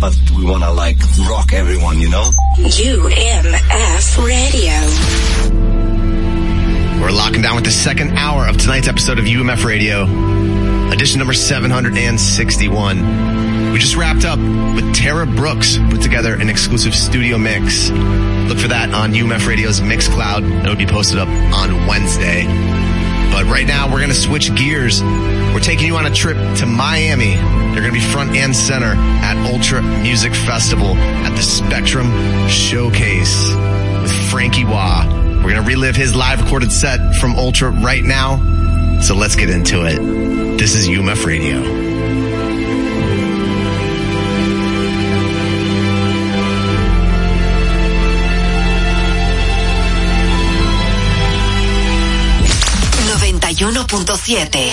but 0.00 0.16
we 0.38 0.44
want 0.44 0.62
to 0.62 0.70
like 0.70 0.96
rock 1.28 1.52
everyone, 1.52 1.98
you 1.98 2.08
know? 2.08 2.30
UMF 2.54 4.24
Radio. 4.24 4.78
We're 7.02 7.10
locking 7.10 7.42
down 7.42 7.56
with 7.56 7.64
the 7.64 7.72
second 7.72 8.16
hour 8.16 8.46
of 8.46 8.58
tonight's 8.58 8.86
episode 8.86 9.18
of 9.18 9.24
UMF 9.24 9.64
Radio, 9.64 10.04
edition 10.92 11.18
number 11.18 11.32
761. 11.32 13.72
We 13.72 13.80
just 13.80 13.96
wrapped 13.96 14.24
up 14.24 14.38
with 14.38 14.94
Tara 14.94 15.26
Brooks, 15.26 15.78
put 15.90 16.02
together 16.02 16.34
an 16.34 16.48
exclusive 16.48 16.94
studio 16.94 17.38
mix. 17.38 17.90
Look 17.90 18.58
for 18.58 18.68
that 18.68 18.94
on 18.94 19.14
UMF 19.14 19.48
Radio's 19.48 19.80
Mixcloud. 19.80 20.62
It'll 20.62 20.76
be 20.76 20.86
posted 20.86 21.18
up 21.18 21.26
on 21.26 21.88
Wednesday. 21.88 22.46
But 23.30 23.44
right 23.46 23.66
now 23.66 23.90
we're 23.92 24.00
gonna 24.00 24.14
switch 24.14 24.54
gears. 24.54 25.02
We're 25.02 25.60
taking 25.60 25.86
you 25.86 25.96
on 25.96 26.06
a 26.06 26.14
trip 26.14 26.36
to 26.58 26.66
Miami. 26.66 27.34
They're 27.34 27.80
gonna 27.80 27.92
be 27.92 28.00
front 28.00 28.36
and 28.36 28.54
center 28.54 28.94
at 28.94 29.36
Ultra 29.52 29.82
Music 29.82 30.34
Festival 30.34 30.96
at 30.96 31.34
the 31.36 31.42
Spectrum 31.42 32.10
Showcase 32.48 33.54
with 34.02 34.30
Frankie 34.30 34.64
Wah. 34.64 35.06
We're 35.42 35.50
gonna 35.50 35.62
relive 35.62 35.96
his 35.96 36.14
live 36.14 36.42
recorded 36.42 36.72
set 36.72 37.16
from 37.16 37.34
Ultra 37.36 37.70
right 37.70 38.04
now. 38.04 39.00
So 39.00 39.14
let's 39.14 39.36
get 39.36 39.48
into 39.48 39.86
it. 39.86 40.58
This 40.58 40.74
is 40.74 40.88
UMF 40.88 41.24
Radio. 41.24 41.89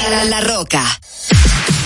La, 0.09 0.23
la 0.23 0.39
Roca. 0.39 0.81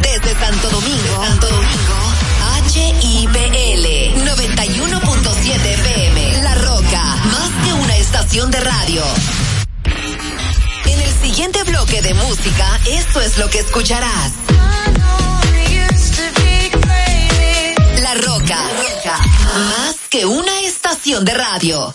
Desde 0.00 0.38
Santo 0.38 0.70
Domingo, 0.70 1.24
Santo 1.24 1.48
Domingo, 1.48 1.96
HIPL 2.72 3.86
91.7 4.24 5.66
FM. 5.66 6.42
La 6.42 6.54
Roca, 6.54 7.02
más 7.24 7.50
que 7.64 7.72
una 7.72 7.96
estación 7.96 8.50
de 8.50 8.60
radio. 8.60 9.02
En 10.86 11.00
el 11.00 11.12
siguiente 11.22 11.62
bloque 11.64 12.02
de 12.02 12.14
música, 12.14 12.80
esto 12.86 13.20
es 13.20 13.38
lo 13.38 13.48
que 13.50 13.58
escucharás. 13.60 14.32
La 18.00 18.14
Roca, 18.14 18.58
más 19.54 19.96
que 20.08 20.26
una 20.26 20.60
estación 20.60 21.24
de 21.24 21.34
radio. 21.34 21.94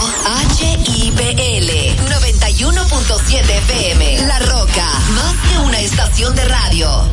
HIPL 0.57 1.69
91.7 2.09 3.49
FM. 3.49 4.21
La 4.27 4.39
Roca, 4.39 4.87
más 5.13 5.35
que 5.47 5.59
una 5.59 5.79
estación 5.79 6.35
de 6.35 6.45
radio. 6.45 7.09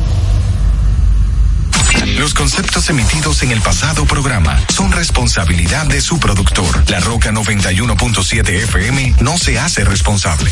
Los 2.17 2.33
conceptos 2.33 2.89
emitidos 2.89 3.43
en 3.43 3.51
el 3.51 3.61
pasado 3.61 4.05
programa 4.05 4.59
son 4.69 4.91
responsabilidad 4.91 5.85
de 5.85 6.01
su 6.01 6.19
productor. 6.19 6.89
La 6.89 6.99
Roca 6.99 7.31
91.7 7.31 8.49
FM 8.63 9.15
no 9.19 9.37
se 9.37 9.59
hace 9.59 9.83
responsable. 9.83 10.51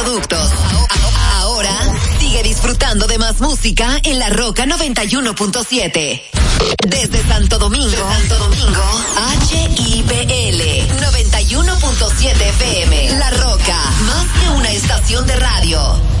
Ahora 1.35 1.77
sigue 2.19 2.41
disfrutando 2.41 3.05
de 3.05 3.19
más 3.19 3.39
música 3.39 3.99
en 4.01 4.17
la 4.17 4.29
Roca 4.29 4.65
91.7. 4.65 6.21
Desde 6.87 7.23
Santo 7.27 7.59
Domingo, 7.59 7.91
Santo 7.91 8.37
Domingo, 8.39 8.81
HIPL 9.51 10.61
91.7 11.03 12.41
FM. 12.41 13.11
La 13.19 13.29
Roca, 13.29 13.77
más 14.07 14.25
que 14.39 14.49
una 14.49 14.71
estación 14.71 15.27
de 15.27 15.35
radio. 15.35 16.20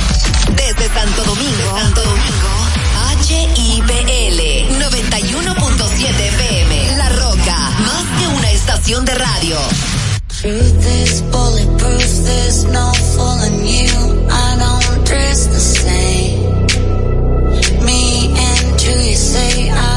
Desde 0.55 0.93
Santo 0.93 1.23
Domingo, 1.23 1.79
Santo 1.79 2.01
Domingo, 2.01 2.49
HIPL 3.27 4.39
91.7 4.79 6.19
FM. 6.19 6.97
La 6.97 7.09
Roca, 7.09 7.57
más 7.79 8.05
que 8.19 8.27
una 8.27 8.51
estación 8.51 9.05
de 9.05 9.15
radio. 9.15 9.57
Truth 10.41 10.85
is 11.03 11.21
bulletproof, 11.31 12.23
there's 12.25 12.63
no 12.65 12.91
fooling 13.15 13.65
you. 13.65 14.27
I 14.29 14.57
don't 14.57 15.05
dress 15.05 15.47
the 15.47 15.59
same. 15.59 16.65
Me 17.85 18.33
and 18.35 18.81
you, 18.81 19.09
you 19.09 19.15
say 19.15 19.69
hours 19.69 19.90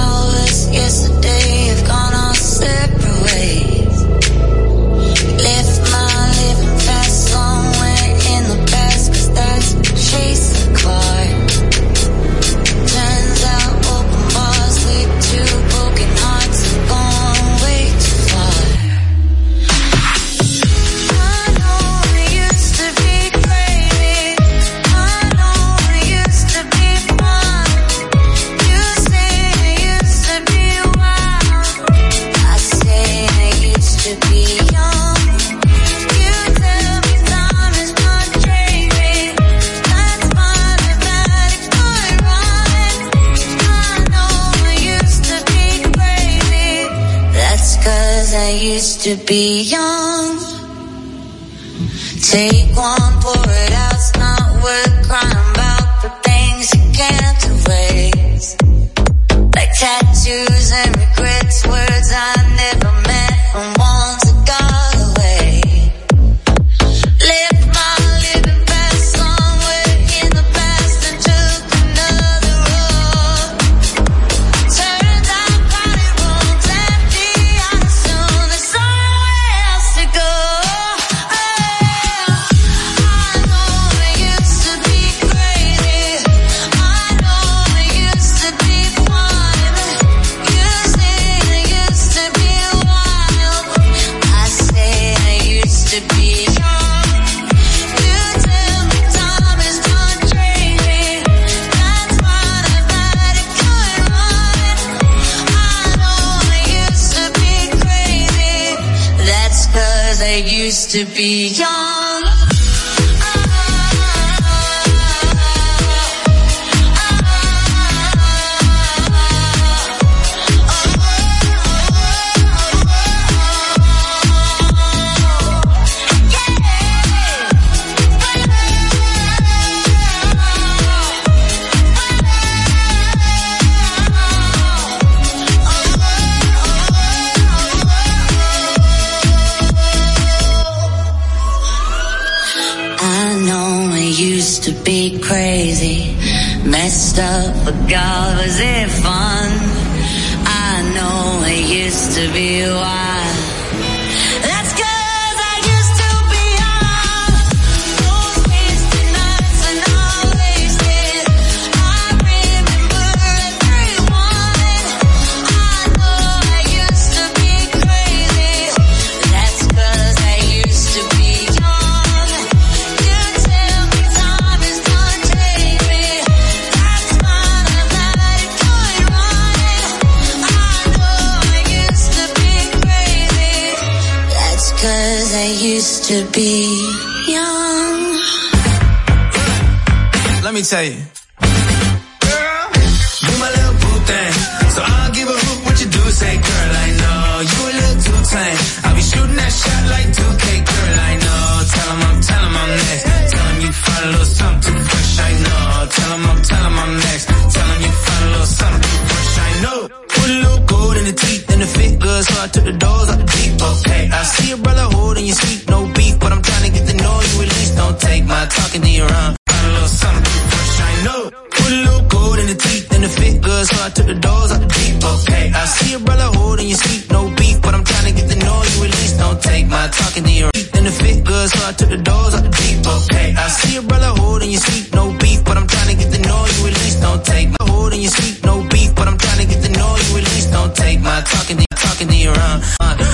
be 49.27 49.63
young. 49.63 50.39
Take 52.21 52.64